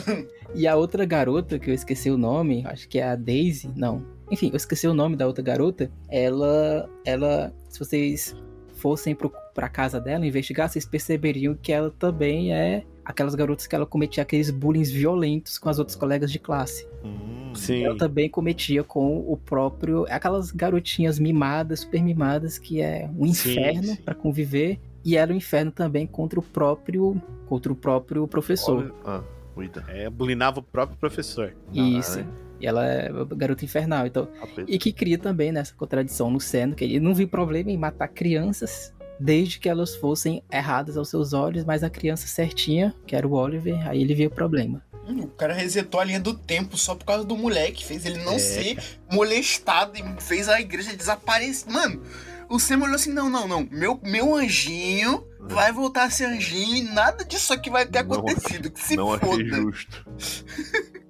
E 0.55 0.67
a 0.67 0.77
outra 0.77 1.05
garota, 1.05 1.59
que 1.59 1.71
eu 1.71 1.75
esqueci 1.75 2.11
o 2.11 2.19
nome, 2.19 2.63
acho 2.67 2.89
que 2.89 2.99
é 2.99 3.05
a 3.05 3.17
Daisy, 3.17 3.71
não. 3.75 4.05
Enfim, 4.31 4.49
eu 4.51 4.57
esqueci 4.57 4.87
o 4.87 4.95
nome 4.95 5.17
da 5.17 5.27
outra 5.27 5.43
garota. 5.43 5.91
Ela, 6.09 6.89
ela, 7.05 7.53
se 7.69 7.79
vocês 7.79 8.37
fossem 8.75 9.15
pro, 9.15 9.33
pra 9.55 9.69
casa 9.69 10.01
dela 10.01 10.27
investigar, 10.27 10.69
vocês 10.69 10.85
perceberiam 10.87 11.55
que 11.61 11.73
ela 11.73 11.91
também 11.91 12.53
é 12.55 12.85
aquelas 13.05 13.35
garotas 13.35 13.67
que 13.67 13.75
ela 13.75 13.85
cometia 13.87 14.23
aqueles 14.23 14.51
bullying 14.51 14.83
violentos 14.85 15.59
com 15.59 15.69
as 15.69 15.79
outras 15.79 15.97
colegas 15.97 16.31
de 16.31 16.39
classe. 16.39 16.87
Hum, 17.05 17.53
Sim. 17.55 17.85
Ela 17.85 17.97
também 17.97 18.29
cometia 18.29 18.83
com 18.85 19.19
o 19.19 19.37
próprio. 19.37 20.07
Aquelas 20.09 20.51
garotinhas 20.51 21.19
mimadas, 21.19 21.81
super 21.81 22.03
mimadas, 22.03 22.59
que 22.59 22.81
é 22.81 23.09
um 23.19 23.27
inferno 23.27 23.97
pra 24.05 24.15
conviver. 24.15 24.79
E 25.05 25.17
era 25.17 25.33
um 25.33 25.37
inferno 25.37 25.71
também 25.73 26.07
contra 26.07 26.39
o 26.39 26.43
próprio. 26.43 27.21
Contra 27.47 27.73
o 27.73 27.77
próprio 27.77 28.27
professor. 28.29 28.85
olha- 28.85 28.93
Ah, 29.05 29.23
cuida. 29.55 29.85
É, 29.89 30.09
bulinava 30.11 30.61
o 30.61 30.63
próprio 30.63 30.99
professor. 30.99 31.55
Isso. 31.73 32.17
Caralho. 32.19 32.43
E 32.61 32.67
ela 32.67 32.87
é 32.87 33.11
garota 33.37 33.65
infernal. 33.65 34.07
Então, 34.07 34.29
e 34.69 34.79
que 34.79 34.93
cria 34.93 35.19
também 35.19 35.51
nessa 35.51 35.75
contradição 35.75 36.31
no 36.31 36.41
Seno, 36.41 36.75
que 36.77 36.85
ele 36.85 37.01
não 37.01 37.13
viu 37.15 37.27
problema 37.27 37.71
em 37.71 37.77
matar 37.77 38.07
crianças 38.09 38.95
desde 39.19 39.59
que 39.59 39.69
elas 39.69 39.95
fossem 39.97 40.43
erradas 40.51 40.97
aos 40.97 41.09
seus 41.09 41.33
olhos, 41.33 41.65
mas 41.65 41.83
a 41.85 41.91
criança 41.91 42.27
certinha, 42.27 42.95
que 43.07 43.15
era 43.15 43.27
o 43.27 43.33
Oliver, 43.33 43.89
aí 43.89 44.01
ele 44.01 44.15
viu 44.15 44.29
o 44.29 44.33
problema. 44.33 44.83
Hum, 45.09 45.23
O 45.23 45.29
cara 45.29 45.53
resetou 45.55 46.01
a 46.01 46.05
linha 46.05 46.21
do 46.21 46.35
tempo 46.35 46.77
só 46.77 46.95
por 46.95 47.05
causa 47.05 47.25
do 47.25 47.37
moleque. 47.37 47.85
Fez 47.85 48.07
ele 48.07 48.19
não 48.25 48.35
É. 48.35 48.39
ser 48.39 48.79
molestado 49.13 49.99
e 49.99 50.23
fez 50.23 50.49
a 50.49 50.61
igreja 50.61 50.97
desaparecer. 50.97 51.71
Mano, 51.73 52.01
o 52.49 52.59
Sam 52.61 52.83
olhou 52.83 52.95
assim: 52.95 53.13
não, 53.13 53.29
não, 53.29 53.47
não. 53.49 53.67
Meu, 53.71 53.99
meu 54.05 54.35
anjinho 54.35 55.25
vai 55.43 55.73
voltar 55.73 56.05
a 56.05 56.11
ser 56.11 56.27
anjinho 56.27 56.77
e 56.77 56.83
nada 56.83 57.25
disso 57.25 57.53
aqui 57.53 57.71
vai 57.71 57.87
ter 57.87 58.03
Não 58.05 58.15
acontecido. 58.15 58.71
Que 58.71 58.81
se 58.81 58.97
Não 58.97 59.13
achei 59.13 59.29
foda. 59.29 59.45
justo. 59.45 60.07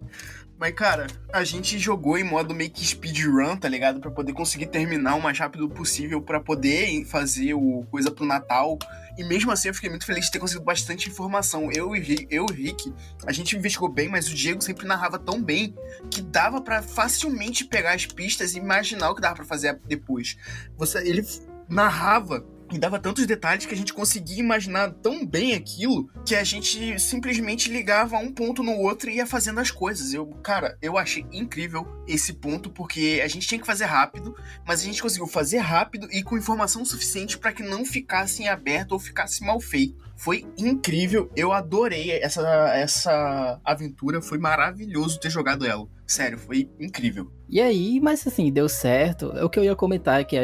Mas, 0.63 0.75
cara, 0.75 1.09
a 1.33 1.43
gente 1.43 1.77
jogou 1.77 2.17
em 2.17 2.23
modo 2.23 2.55
meio 2.55 2.71
que 2.71 2.87
speedrun, 2.87 3.57
tá 3.57 3.69
ligado? 3.69 3.99
Pra 3.99 4.13
poder 4.13 4.33
conseguir 4.33 4.67
terminar 4.67 5.17
o 5.17 5.21
mais 5.21 5.37
rápido 5.37 5.69
possível, 5.69 6.23
pra 6.23 6.39
poder 6.39 7.05
fazer 7.05 7.53
o 7.53 7.85
coisa 7.91 8.13
pro 8.13 8.25
Natal. 8.25 8.79
E 9.19 9.25
mesmo 9.25 9.51
assim 9.51 9.67
eu 9.67 9.75
fiquei 9.75 9.91
muito 9.91 10.07
feliz 10.07 10.27
de 10.27 10.31
ter 10.31 10.39
conseguido 10.39 10.65
bastante 10.65 11.09
informação. 11.09 11.69
Eu 11.73 11.97
e 11.97 12.29
eu 12.31 12.45
o 12.45 12.53
Rick, 12.53 12.95
a 13.27 13.33
gente 13.33 13.57
investigou 13.57 13.89
bem, 13.89 14.09
mas 14.09 14.29
o 14.29 14.35
Diego 14.37 14.63
sempre 14.63 14.87
narrava 14.87 15.19
tão 15.19 15.43
bem 15.43 15.75
que 16.09 16.23
dava 16.23 16.61
pra 16.61 16.81
facilmente 16.81 17.65
pegar 17.65 17.95
as 17.95 18.07
pistas 18.07 18.55
e 18.55 18.59
imaginar 18.59 19.11
o 19.11 19.17
que 19.17 19.21
dava 19.21 19.35
pra 19.35 19.45
fazer 19.45 19.81
depois. 19.85 20.37
Você, 20.77 20.99
ele 20.99 21.27
narrava 21.69 22.47
e 22.73 22.79
dava 22.79 22.99
tantos 22.99 23.27
detalhes 23.27 23.67
que 23.67 23.75
a 23.75 23.77
gente 23.77 23.93
conseguia 23.93 24.41
imaginar 24.41 24.91
tão 24.91 25.27
bem 25.27 25.55
aquilo 25.55 26.09
que 26.25 26.35
a 26.35 26.45
gente 26.45 26.99
simplesmente 26.99 27.71
ligava 27.71 28.17
um 28.17 28.33
ponto 28.33 28.63
no 28.63 28.73
outro 28.73 29.11
e 29.11 29.17
ia 29.17 29.27
fazendo 29.27 29.61
as 29.61 29.71
coisas. 29.71 30.15
Eu, 30.15 30.27
cara, 30.43 30.77
eu 30.81 30.97
achei 30.97 31.27
incrível 31.33 31.87
esse 32.07 32.33
ponto 32.33 32.71
porque 32.71 33.21
a 33.25 33.29
gente 33.29 33.47
tinha 33.47 33.61
que 33.61 33.67
fazer 33.67 33.85
rápido, 33.85 34.35
mas 34.67 34.81
a 34.81 34.85
gente 34.85 35.03
conseguiu 35.03 35.27
fazer 35.27 35.59
rápido 35.59 36.09
e 36.11 36.23
com 36.23 36.37
informação 36.37 36.85
suficiente 36.85 37.39
para 37.39 37.53
que 37.53 37.63
não 37.63 37.85
ficasse 37.85 38.43
em 38.43 38.49
aberto 38.49 38.93
ou 38.93 38.99
ficasse 38.99 39.45
mal 39.45 39.61
feito. 39.61 40.03
Foi 40.17 40.47
incrível, 40.57 41.31
eu 41.35 41.53
adorei 41.53 42.13
essa, 42.13 42.43
essa 42.75 43.61
aventura, 43.65 44.23
foi 44.23 44.39
maravilhoso 44.39 45.19
ter 45.19 45.31
jogado 45.31 45.67
ela. 45.67 45.87
Sério, 46.07 46.39
foi 46.39 46.71
incrível. 46.79 47.33
E 47.49 47.61
aí, 47.61 48.01
mas 48.01 48.27
assim, 48.27 48.53
deu 48.53 48.69
certo. 48.69 49.27
O 49.45 49.51
que 49.51 49.59
eu 49.59 49.65
ia 49.65 49.75
comentar 49.75 50.21
é 50.21 50.25
que 50.25 50.37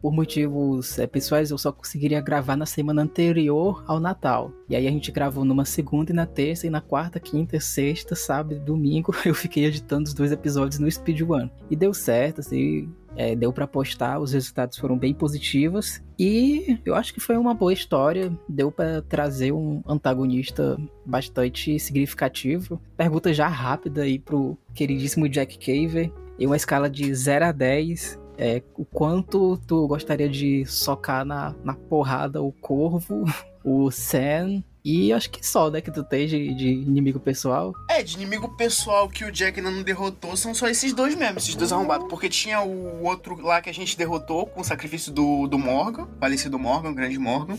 por 0.00 0.12
motivos 0.12 0.98
eh, 0.98 1.06
pessoais 1.06 1.50
eu 1.50 1.58
só 1.58 1.72
conseguiria 1.72 2.20
gravar 2.20 2.56
na 2.56 2.66
semana 2.66 3.02
anterior 3.02 3.84
ao 3.86 4.00
Natal. 4.00 4.52
E 4.68 4.76
aí 4.76 4.86
a 4.86 4.90
gente 4.90 5.12
gravou 5.12 5.44
numa 5.44 5.64
segunda 5.64 6.12
e 6.12 6.14
na 6.14 6.26
terça, 6.26 6.66
e 6.66 6.70
na 6.70 6.80
quarta, 6.80 7.20
quinta, 7.20 7.60
sexta, 7.60 8.14
sábado 8.14 8.60
domingo 8.60 9.14
eu 9.24 9.34
fiquei 9.34 9.64
editando 9.64 10.08
os 10.08 10.14
dois 10.14 10.32
episódios 10.32 10.78
no 10.78 10.90
Speedrun. 10.90 11.48
E 11.70 11.76
deu 11.76 11.92
certo, 11.92 12.40
assim, 12.40 12.88
eh, 13.16 13.34
deu 13.34 13.52
pra 13.52 13.66
postar, 13.66 14.18
os 14.18 14.32
resultados 14.32 14.78
foram 14.78 14.96
bem 14.96 15.12
positivos. 15.12 16.02
E 16.18 16.78
eu 16.84 16.94
acho 16.94 17.12
que 17.12 17.20
foi 17.20 17.36
uma 17.36 17.54
boa 17.54 17.72
história, 17.72 18.32
deu 18.48 18.70
pra 18.70 19.02
trazer 19.02 19.52
um 19.52 19.82
antagonista 19.86 20.78
bastante 21.04 21.78
significativo. 21.78 22.80
Pergunta 22.96 23.32
já 23.32 23.48
rápida 23.48 24.02
aí 24.02 24.18
pro 24.18 24.56
queridíssimo 24.74 25.28
Jack 25.28 25.58
Caver. 25.58 26.12
Em 26.38 26.46
uma 26.46 26.56
escala 26.56 26.88
de 26.88 27.14
0 27.14 27.46
a 27.46 27.52
10, 27.52 28.19
é, 28.40 28.62
o 28.74 28.84
quanto 28.86 29.58
tu 29.66 29.86
gostaria 29.86 30.28
de 30.28 30.64
socar 30.64 31.24
na, 31.26 31.54
na 31.62 31.74
porrada 31.74 32.40
o 32.42 32.50
Corvo, 32.52 33.24
o 33.62 33.90
Sam 33.90 34.64
e 34.82 35.12
acho 35.12 35.28
que 35.30 35.46
só, 35.46 35.68
né, 35.70 35.82
que 35.82 35.90
tu 35.90 36.02
tem 36.02 36.26
de, 36.26 36.54
de 36.54 36.68
inimigo 36.68 37.20
pessoal. 37.20 37.74
É, 37.90 38.02
de 38.02 38.14
inimigo 38.14 38.48
pessoal 38.56 39.10
que 39.10 39.26
o 39.26 39.30
Jack 39.30 39.58
ainda 39.60 39.70
não 39.70 39.82
derrotou 39.82 40.34
são 40.38 40.54
só 40.54 40.68
esses 40.68 40.94
dois 40.94 41.14
mesmo, 41.14 41.36
esses 41.38 41.54
dois 41.54 41.70
arrombados. 41.70 42.08
Porque 42.08 42.30
tinha 42.30 42.62
o 42.62 43.04
outro 43.04 43.38
lá 43.42 43.60
que 43.60 43.68
a 43.68 43.74
gente 43.74 43.94
derrotou 43.98 44.46
com 44.46 44.62
o 44.62 44.64
sacrifício 44.64 45.12
do, 45.12 45.46
do 45.46 45.58
Morgan, 45.58 46.08
falecido 46.18 46.58
Morgan, 46.58 46.94
grande 46.94 47.18
Morgan. 47.18 47.58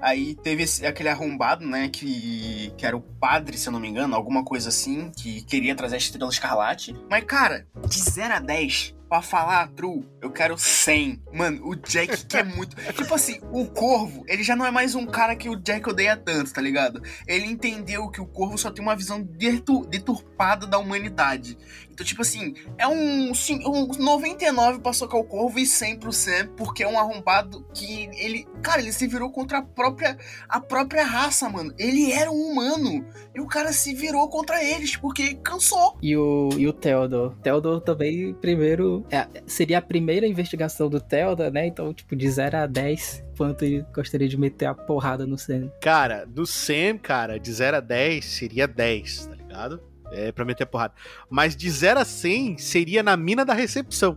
Aí 0.00 0.34
teve 0.36 0.62
esse- 0.62 0.86
aquele 0.86 1.08
arrombado, 1.08 1.66
né, 1.66 1.88
que, 1.88 2.70
que 2.76 2.84
era 2.86 2.96
o 2.96 3.00
padre, 3.00 3.56
se 3.58 3.66
eu 3.68 3.72
não 3.72 3.80
me 3.80 3.88
engano, 3.88 4.14
alguma 4.14 4.44
coisa 4.44 4.68
assim, 4.68 5.10
que 5.16 5.40
queria 5.42 5.74
trazer 5.74 5.94
a 5.96 5.98
Estrela 5.98 6.30
Escarlate. 6.30 6.94
Mas, 7.10 7.24
cara, 7.24 7.66
de 7.88 7.98
0 7.98 8.34
a 8.34 8.38
10, 8.38 8.94
pra 9.08 9.22
falar 9.22 9.68
true, 9.68 10.04
eu 10.20 10.30
quero 10.30 10.58
100. 10.58 11.22
Mano, 11.32 11.66
o 11.68 11.74
Jack 11.74 12.26
quer 12.26 12.44
muito. 12.44 12.76
tipo 12.92 13.14
assim, 13.14 13.40
o 13.52 13.66
Corvo, 13.66 14.24
ele 14.26 14.42
já 14.42 14.56
não 14.56 14.66
é 14.66 14.70
mais 14.70 14.94
um 14.94 15.06
cara 15.06 15.36
que 15.36 15.48
o 15.48 15.56
Jack 15.56 15.88
odeia 15.88 16.16
tanto, 16.16 16.52
tá 16.52 16.60
ligado? 16.60 17.02
Ele 17.26 17.46
entendeu 17.46 18.08
que 18.08 18.20
o 18.20 18.26
Corvo 18.26 18.58
só 18.58 18.70
tem 18.70 18.82
uma 18.82 18.96
visão 18.96 19.22
detur 19.22 19.86
deturpada 19.86 20.66
da 20.66 20.78
humanidade. 20.78 21.56
Então, 21.96 22.04
tipo 22.04 22.20
assim, 22.20 22.52
é 22.76 22.86
um, 22.86 23.32
sim, 23.32 23.58
um 23.66 23.86
99 23.86 24.80
pra 24.80 24.92
socar 24.92 25.18
o 25.18 25.24
Corvo 25.24 25.58
e 25.58 25.64
100 25.64 25.98
pro 25.98 26.12
Sam, 26.12 26.48
porque 26.54 26.82
é 26.82 26.88
um 26.88 26.98
arrombado 26.98 27.66
que 27.72 28.10
ele. 28.18 28.46
Cara, 28.62 28.82
ele 28.82 28.92
se 28.92 29.06
virou 29.06 29.30
contra 29.30 29.58
a 29.58 29.62
própria, 29.62 30.18
a 30.46 30.60
própria 30.60 31.04
raça, 31.04 31.48
mano. 31.48 31.72
Ele 31.78 32.12
era 32.12 32.30
um 32.30 32.34
humano. 32.34 33.02
E 33.34 33.40
o 33.40 33.46
cara 33.46 33.72
se 33.72 33.94
virou 33.94 34.28
contra 34.28 34.62
eles, 34.62 34.94
porque 34.94 35.36
cansou. 35.36 35.96
E 36.02 36.14
o, 36.14 36.50
e 36.58 36.68
o 36.68 36.72
Theodore. 36.74 37.34
Theodore 37.36 37.82
também, 37.82 38.34
primeiro. 38.34 39.02
É, 39.10 39.26
seria 39.46 39.78
a 39.78 39.82
primeira 39.82 40.26
investigação 40.26 40.90
do 40.90 41.00
Theodore, 41.00 41.50
né? 41.50 41.66
Então, 41.66 41.94
tipo, 41.94 42.14
de 42.14 42.30
0 42.30 42.58
a 42.58 42.66
10, 42.66 43.24
quanto 43.38 43.64
ele 43.64 43.86
gostaria 43.94 44.28
de 44.28 44.36
meter 44.36 44.66
a 44.66 44.74
porrada 44.74 45.24
no 45.26 45.38
Sam. 45.38 45.70
Cara, 45.80 46.26
do 46.26 46.44
Sam, 46.44 46.98
cara, 47.02 47.40
de 47.40 47.50
0 47.50 47.78
a 47.78 47.80
10 47.80 48.22
seria 48.22 48.68
10, 48.68 49.28
tá 49.28 49.34
ligado? 49.34 49.95
É, 50.12 50.30
pra 50.30 50.44
meter 50.44 50.64
a 50.64 50.66
porrada. 50.66 50.94
Mas 51.28 51.56
de 51.56 51.68
0 51.68 52.00
a 52.00 52.04
100 52.04 52.58
seria 52.58 53.02
na 53.02 53.16
mina 53.16 53.44
da 53.44 53.54
recepção. 53.54 54.16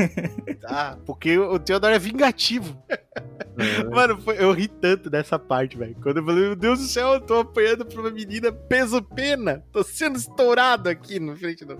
tá? 0.60 0.98
Porque 1.06 1.38
o 1.38 1.58
Theodore 1.58 1.94
é 1.94 1.98
vingativo. 1.98 2.80
É. 2.88 3.84
Mano, 3.84 4.18
eu 4.36 4.52
ri 4.52 4.68
tanto 4.68 5.08
dessa 5.08 5.38
parte, 5.38 5.76
velho. 5.76 5.96
Quando 6.02 6.18
eu 6.18 6.24
falei, 6.24 6.42
meu 6.44 6.56
Deus 6.56 6.78
do 6.78 6.86
céu, 6.86 7.14
eu 7.14 7.20
tô 7.20 7.40
apanhando 7.40 7.86
pra 7.86 8.00
uma 8.00 8.10
menina 8.10 8.52
peso-pena. 8.52 9.64
Tô 9.72 9.82
sendo 9.82 10.16
estourado 10.16 10.88
aqui 10.88 11.18
na 11.18 11.36
frente 11.36 11.64
do. 11.64 11.78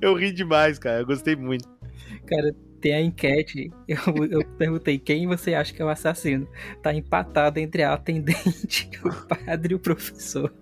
Eu 0.00 0.14
ri 0.14 0.32
demais, 0.32 0.78
cara. 0.78 1.00
Eu 1.00 1.06
gostei 1.06 1.36
muito. 1.36 1.68
Cara, 2.26 2.54
tem 2.80 2.94
a 2.94 3.00
enquete. 3.00 3.72
Eu, 3.88 3.98
eu 4.30 4.44
perguntei 4.56 4.98
quem 4.98 5.26
você 5.26 5.54
acha 5.54 5.72
que 5.72 5.80
é 5.80 5.84
o 5.84 5.88
assassino. 5.88 6.46
Tá 6.82 6.92
empatado 6.92 7.58
entre 7.58 7.82
a 7.82 7.94
atendente, 7.94 8.90
o 9.04 9.12
padre 9.26 9.72
e 9.72 9.76
o 9.76 9.78
professor. 9.78 10.52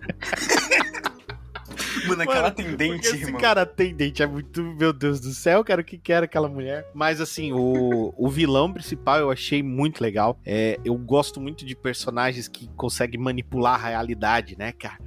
Mano, 2.07 2.21
aquela 2.21 2.41
Mano, 2.41 2.47
atendente, 2.47 3.07
esse 3.07 3.23
irmão. 3.23 3.39
cara 3.39 3.61
atendente 3.61 4.21
é 4.21 4.27
muito. 4.27 4.61
Meu 4.61 4.91
Deus 4.93 5.19
do 5.19 5.31
céu, 5.31 5.63
cara, 5.63 5.81
o 5.81 5.83
que 5.83 5.97
que 5.97 6.11
era 6.11 6.25
aquela 6.25 6.47
mulher? 6.47 6.89
Mas 6.93 7.21
assim, 7.21 7.51
o, 7.53 8.13
o 8.17 8.29
vilão 8.29 8.71
principal 8.71 9.19
eu 9.19 9.31
achei 9.31 9.61
muito 9.63 10.01
legal. 10.01 10.39
É, 10.45 10.79
eu 10.83 10.95
gosto 10.95 11.39
muito 11.39 11.65
de 11.65 11.75
personagens 11.75 12.47
que 12.47 12.67
conseguem 12.75 13.19
manipular 13.19 13.75
a 13.85 13.89
realidade, 13.89 14.57
né, 14.57 14.71
cara? 14.71 14.99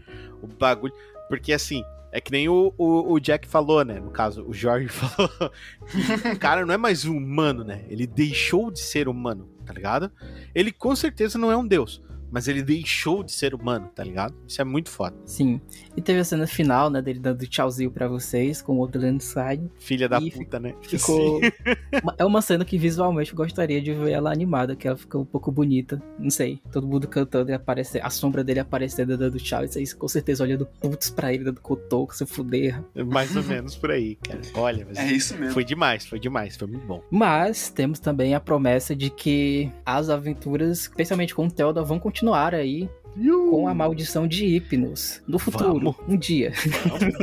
O 0.42 0.46
bagulho. 0.46 0.94
Porque 1.28 1.52
assim. 1.52 1.82
É 2.10 2.22
que 2.22 2.32
nem 2.32 2.48
o, 2.48 2.72
o, 2.78 3.12
o 3.12 3.20
Jack 3.20 3.46
falou, 3.46 3.84
né? 3.84 4.00
No 4.00 4.10
caso, 4.10 4.42
o 4.48 4.54
Jorge 4.54 4.88
falou. 4.88 5.52
o 6.34 6.38
cara 6.38 6.64
não 6.64 6.72
é 6.72 6.78
mais 6.78 7.04
um 7.04 7.14
humano, 7.14 7.62
né? 7.62 7.84
Ele 7.90 8.06
deixou 8.06 8.70
de 8.70 8.80
ser 8.80 9.08
humano, 9.08 9.46
tá 9.66 9.74
ligado? 9.74 10.10
Ele 10.54 10.72
com 10.72 10.96
certeza 10.96 11.36
não 11.36 11.52
é 11.52 11.56
um 11.56 11.66
deus. 11.66 12.02
Mas 12.30 12.46
ele 12.48 12.62
deixou 12.62 13.22
de 13.22 13.32
ser 13.32 13.54
humano, 13.54 13.88
tá 13.94 14.04
ligado? 14.04 14.34
Isso 14.46 14.60
é 14.60 14.64
muito 14.64 14.90
foda. 14.90 15.16
Sim. 15.24 15.60
E 15.96 16.00
teve 16.02 16.20
a 16.20 16.24
cena 16.24 16.46
final, 16.46 16.90
né, 16.90 17.00
dele 17.00 17.18
dando 17.18 17.46
tchauzinho 17.46 17.90
pra 17.90 18.06
vocês 18.08 18.60
com 18.62 18.76
o 18.78 18.82
Outland 18.82 19.22
Side. 19.22 19.70
Filha 19.78 20.08
da 20.08 20.18
E 20.20 20.30
puta, 20.30 20.58
né? 20.60 20.74
Ficou. 20.82 21.40
Uma- 22.02 22.14
é 22.18 22.24
uma 22.24 22.42
cena 22.42 22.64
que 22.64 22.76
visualmente 22.78 23.30
eu 23.32 23.36
gostaria 23.36 23.80
de 23.80 23.92
ver 23.94 24.10
ela 24.10 24.30
animada, 24.32 24.76
que 24.76 24.86
ela 24.86 24.96
ficou 24.96 25.22
um 25.22 25.24
pouco 25.24 25.50
bonita. 25.50 26.02
Não 26.18 26.30
sei. 26.30 26.60
Todo 26.70 26.86
mundo 26.86 27.08
cantando 27.08 27.50
e 27.50 27.54
aparecer, 27.54 28.04
a 28.04 28.10
sombra 28.10 28.44
dele 28.44 28.60
aparecendo 28.60 29.16
dando 29.16 29.38
tchau. 29.38 29.64
Isso 29.64 29.78
aí 29.78 29.86
com 29.94 30.06
certeza 30.08 30.44
olhando 30.44 30.66
putz 30.80 31.08
pra 31.10 31.32
ele, 31.32 31.44
dando 31.44 31.60
cotoco, 31.60 32.14
se 32.14 32.26
fuder. 32.26 32.82
Mais 33.06 33.34
ou 33.36 33.42
menos 33.42 33.74
por 33.76 33.90
aí, 33.90 34.16
cara. 34.16 34.40
Olha, 34.54 34.84
mas 34.86 34.98
É 34.98 35.10
isso 35.12 35.36
mesmo. 35.36 35.54
foi 35.54 35.64
demais, 35.64 36.06
foi 36.06 36.18
demais, 36.20 36.56
foi 36.56 36.68
muito 36.68 36.86
bom. 36.86 37.02
Mas 37.10 37.70
temos 37.70 37.98
também 37.98 38.34
a 38.34 38.40
promessa 38.40 38.94
de 38.94 39.08
que 39.10 39.70
as 39.84 40.08
aventuras, 40.10 40.80
especialmente 40.82 41.34
com 41.34 41.46
o 41.46 41.50
Theodore, 41.50 41.86
vão 41.86 41.98
continuar 41.98 42.17
aí 42.54 42.88
com 43.50 43.66
a 43.66 43.74
maldição 43.74 44.28
de 44.28 44.44
Hypnos 44.46 45.20
no 45.26 45.38
futuro, 45.38 45.74
Vamos. 45.74 45.96
um 46.08 46.16
dia. 46.16 46.52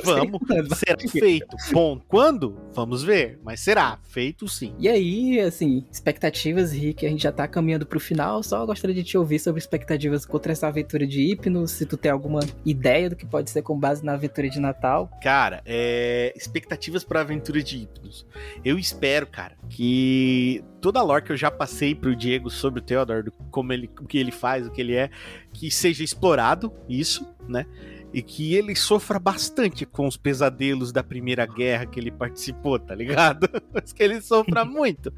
Vamos, 0.04 0.40
vamos. 0.44 0.78
Será 0.78 0.98
feito. 1.10 1.56
Bom, 1.72 2.00
quando? 2.08 2.58
Vamos 2.74 3.02
ver. 3.04 3.40
Mas 3.44 3.62
será 3.62 3.98
feito 4.04 4.48
sim. 4.48 4.74
E 4.78 4.90
aí, 4.90 5.40
assim, 5.40 5.86
expectativas, 5.90 6.74
Rick, 6.74 7.06
a 7.06 7.10
gente 7.10 7.24
já 7.24 7.32
tá 7.32 7.48
caminhando 7.48 7.86
pro 7.86 8.00
final, 8.00 8.44
só 8.44 8.66
gostaria 8.66 8.96
de 8.96 9.04
te 9.04 9.18
ouvir 9.18 9.40
sobre 9.40 9.60
expectativas 9.60 10.26
contra 10.26 10.52
essa 10.52 10.68
aventura 10.68 11.08
de 11.08 11.22
Hypnos, 11.22 11.72
se 11.72 11.86
tu 11.86 11.96
tem 11.96 12.12
alguma 12.12 12.42
ideia 12.66 13.10
do 13.10 13.16
que 13.16 13.26
pode 13.26 13.50
ser 13.50 13.62
com 13.62 13.80
base 13.80 14.04
na 14.04 14.14
aventura 14.14 14.50
de 14.50 14.60
Natal. 14.60 15.10
Cara, 15.24 15.62
é... 15.66 16.34
expectativas 16.36 17.04
pra 17.04 17.22
aventura 17.22 17.64
de 17.64 17.78
Hypnos. 17.78 18.26
Eu 18.64 18.78
espero, 18.78 19.28
cara, 19.28 19.56
que 19.70 20.62
toda 20.86 21.00
a 21.00 21.04
lore 21.04 21.24
que 21.24 21.32
eu 21.32 21.38
já 21.38 21.50
passei 21.50 21.96
pro 21.96 22.16
Diego 22.16 22.48
sobre 22.48 22.80
o 22.80 22.84
Theodore, 22.84 23.24
do- 23.24 23.32
como 23.50 23.74
ele, 23.74 23.90
o 24.00 24.06
que 24.06 24.20
ele 24.20 24.32
faz, 24.32 24.68
o 24.68 24.72
que 24.72 24.80
ele 24.80 24.94
é, 24.94 25.10
que 25.52 25.72
seja 25.72 26.04
explorado 26.04 26.72
isso, 26.88 27.28
né? 27.48 27.66
E 28.14 28.22
que 28.22 28.54
ele 28.54 28.76
sofra 28.76 29.18
bastante 29.18 29.84
com 29.84 30.08
os 30.08 30.16
pesadelos 30.16 30.92
da 30.92 31.04
primeira 31.04 31.44
guerra 31.48 31.88
que 31.88 32.00
ele 32.00 32.12
participou, 32.12 32.78
tá 32.78 32.94
ligado? 32.94 33.50
Mas 33.74 33.92
que 33.92 34.04
ele 34.04 34.22
sofra 34.22 34.64
muito. 34.64 35.12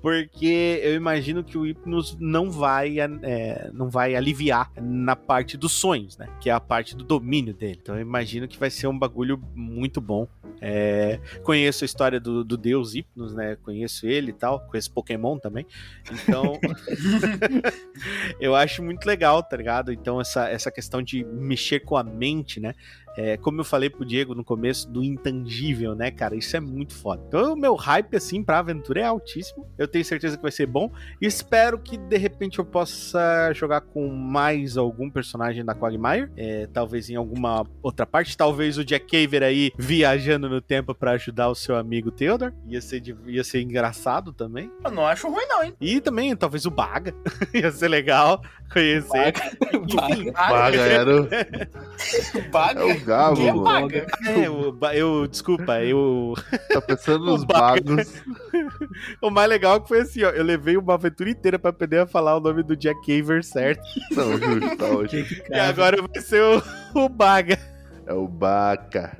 Porque 0.00 0.80
eu 0.82 0.94
imagino 0.94 1.42
que 1.42 1.58
o 1.58 1.66
Hypnos 1.66 2.16
não 2.20 2.50
vai, 2.50 3.00
é, 3.00 3.70
não 3.72 3.90
vai 3.90 4.14
aliviar 4.14 4.70
na 4.80 5.16
parte 5.16 5.56
dos 5.56 5.72
sonhos, 5.72 6.16
né? 6.16 6.28
Que 6.40 6.50
é 6.50 6.52
a 6.52 6.60
parte 6.60 6.96
do 6.96 7.02
domínio 7.02 7.52
dele. 7.52 7.78
Então 7.82 7.96
eu 7.96 8.00
imagino 8.00 8.46
que 8.46 8.58
vai 8.58 8.70
ser 8.70 8.86
um 8.86 8.98
bagulho 8.98 9.42
muito 9.54 10.00
bom. 10.00 10.28
É, 10.60 11.20
conheço 11.42 11.84
a 11.84 11.86
história 11.86 12.18
do, 12.20 12.44
do 12.44 12.56
deus 12.56 12.94
Hypnos, 12.94 13.34
né? 13.34 13.56
Conheço 13.56 14.06
ele 14.06 14.30
e 14.30 14.34
tal. 14.34 14.60
Conheço 14.60 14.92
Pokémon 14.92 15.38
também. 15.38 15.66
Então 16.10 16.58
eu 18.40 18.54
acho 18.54 18.82
muito 18.82 19.04
legal, 19.04 19.42
tá 19.42 19.56
ligado? 19.56 19.92
Então 19.92 20.20
essa, 20.20 20.48
essa 20.48 20.70
questão 20.70 21.02
de 21.02 21.24
mexer 21.24 21.80
com 21.80 21.96
a 21.96 22.04
mente, 22.04 22.60
né? 22.60 22.74
É, 23.16 23.36
como 23.36 23.60
eu 23.60 23.64
falei 23.64 23.90
pro 23.90 24.04
Diego 24.04 24.34
no 24.34 24.44
começo, 24.44 24.88
do 24.88 25.02
intangível, 25.02 25.94
né, 25.94 26.10
cara? 26.10 26.36
Isso 26.36 26.56
é 26.56 26.60
muito 26.60 26.94
foda. 26.94 27.22
Então, 27.26 27.52
o 27.52 27.56
meu 27.56 27.74
hype, 27.74 28.16
assim, 28.16 28.42
pra 28.42 28.58
aventura 28.58 29.00
é 29.00 29.04
altíssimo. 29.04 29.66
Eu 29.76 29.88
tenho 29.88 30.04
certeza 30.04 30.36
que 30.36 30.42
vai 30.42 30.52
ser 30.52 30.66
bom. 30.66 30.90
Espero 31.20 31.78
que, 31.78 31.96
de 31.96 32.16
repente, 32.16 32.58
eu 32.58 32.64
possa 32.64 33.52
jogar 33.54 33.80
com 33.80 34.08
mais 34.08 34.76
algum 34.76 35.10
personagem 35.10 35.64
da 35.64 35.74
Quagmire. 35.74 36.30
É, 36.36 36.66
talvez 36.72 37.08
em 37.10 37.16
alguma 37.16 37.64
outra 37.82 38.06
parte. 38.06 38.36
Talvez 38.36 38.78
o 38.78 38.84
Jack 38.84 39.06
Caver 39.06 39.42
aí 39.42 39.72
viajando 39.76 40.48
no 40.48 40.60
tempo 40.60 40.94
pra 40.94 41.12
ajudar 41.12 41.48
o 41.48 41.54
seu 41.54 41.76
amigo 41.76 42.10
Theodore. 42.10 42.52
Ia 42.66 42.80
ser, 42.80 43.00
de- 43.00 43.16
ia 43.26 43.42
ser 43.44 43.60
engraçado 43.62 44.32
também. 44.32 44.70
Eu 44.84 44.90
não 44.90 45.06
acho 45.06 45.28
ruim, 45.28 45.46
não, 45.48 45.62
hein? 45.64 45.74
E 45.80 46.00
também, 46.00 46.34
talvez, 46.36 46.64
o 46.66 46.70
Baga. 46.70 47.14
ia 47.54 47.70
ser 47.72 47.88
legal 47.88 48.40
conhecer. 48.72 49.32
Enfim, 49.72 50.32
Paga, 50.32 50.76
era 50.80 51.22
o, 51.22 51.28
Baga. 52.50 52.80
É 53.02 53.34
Quem 53.36 53.48
é 53.48 53.52
mano. 53.52 53.64
Baga? 53.64 54.06
É, 54.26 54.50
o 54.50 54.76
eu, 54.92 55.26
desculpa, 55.26 55.80
eu. 55.82 56.34
Tá 56.72 56.80
pensando 56.80 57.24
nos 57.24 57.44
bagos. 57.46 58.22
O 59.22 59.30
mais 59.30 59.48
legal 59.48 59.76
é 59.76 59.80
que 59.80 59.88
foi 59.88 60.00
assim, 60.00 60.24
ó. 60.24 60.30
Eu 60.30 60.44
levei 60.44 60.76
uma 60.76 60.94
aventura 60.94 61.30
inteira 61.30 61.58
pra 61.58 61.70
aprender 61.70 61.98
a 61.98 62.06
falar 62.06 62.36
o 62.36 62.40
nome 62.40 62.62
do 62.62 62.76
Jack 62.76 63.00
Caver 63.06 63.44
certo. 63.44 63.82
Não, 64.12 64.36
justo, 64.36 64.76
tá 64.76 64.86
ótimo. 64.86 65.26
E 65.50 65.58
agora 65.58 65.96
vai 66.02 66.22
ser 66.22 66.42
o, 66.42 66.62
o 66.94 67.08
Baga. 67.08 67.58
É 68.06 68.12
o 68.12 68.26
Baca. 68.26 69.16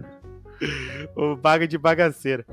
O 1.14 1.36
Baga 1.36 1.68
de 1.68 1.78
bagaceira. 1.78 2.44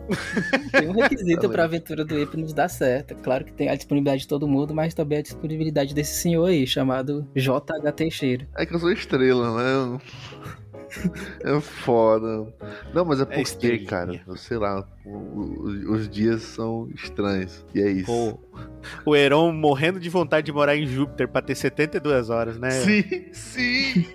Tem 0.71 0.88
um 0.88 0.91
requisito 0.91 1.41
Tá 1.41 1.49
pra 1.49 1.63
aventura 1.63 2.05
do 2.05 2.15
Hypnos 2.15 2.53
dar 2.53 2.69
certo. 2.69 3.15
Claro 3.15 3.43
que 3.43 3.51
tem 3.51 3.69
a 3.69 3.76
disponibilidade 3.76 4.21
de 4.21 4.28
todo 4.28 4.47
mundo, 4.47 4.73
mas 4.73 4.93
também 4.93 5.19
a 5.19 5.21
disponibilidade 5.21 5.93
desse 5.93 6.13
senhor 6.21 6.45
aí, 6.45 6.67
chamado 6.67 7.28
JH 7.36 7.91
Teixeira. 7.95 8.47
É 8.55 8.65
que 8.65 8.76
eu 8.76 8.80
sou 8.80 8.91
estrela, 8.91 9.55
né? 9.57 9.99
É 11.43 11.59
foda. 11.61 12.53
Não, 12.93 13.05
mas 13.05 13.19
é 13.21 13.25
porque, 13.25 13.41
estrelinha. 13.41 13.87
cara, 13.87 14.21
eu 14.27 14.35
sei 14.35 14.57
lá, 14.57 14.85
o- 15.05 15.09
o- 15.09 15.93
os 15.93 16.09
dias 16.09 16.41
são 16.41 16.89
estranhos. 16.95 17.63
E 17.73 17.81
é 17.81 17.89
isso. 17.91 18.11
O, 18.11 18.39
o 19.11 19.15
Heron 19.15 19.51
morrendo 19.51 19.99
de 19.99 20.09
vontade 20.09 20.45
de 20.45 20.51
morar 20.51 20.75
em 20.75 20.85
Júpiter 20.85 21.27
pra 21.27 21.41
ter 21.41 21.55
72 21.55 22.29
horas, 22.29 22.57
né? 22.59 22.71
Sim, 22.71 23.03
sim! 23.31 24.05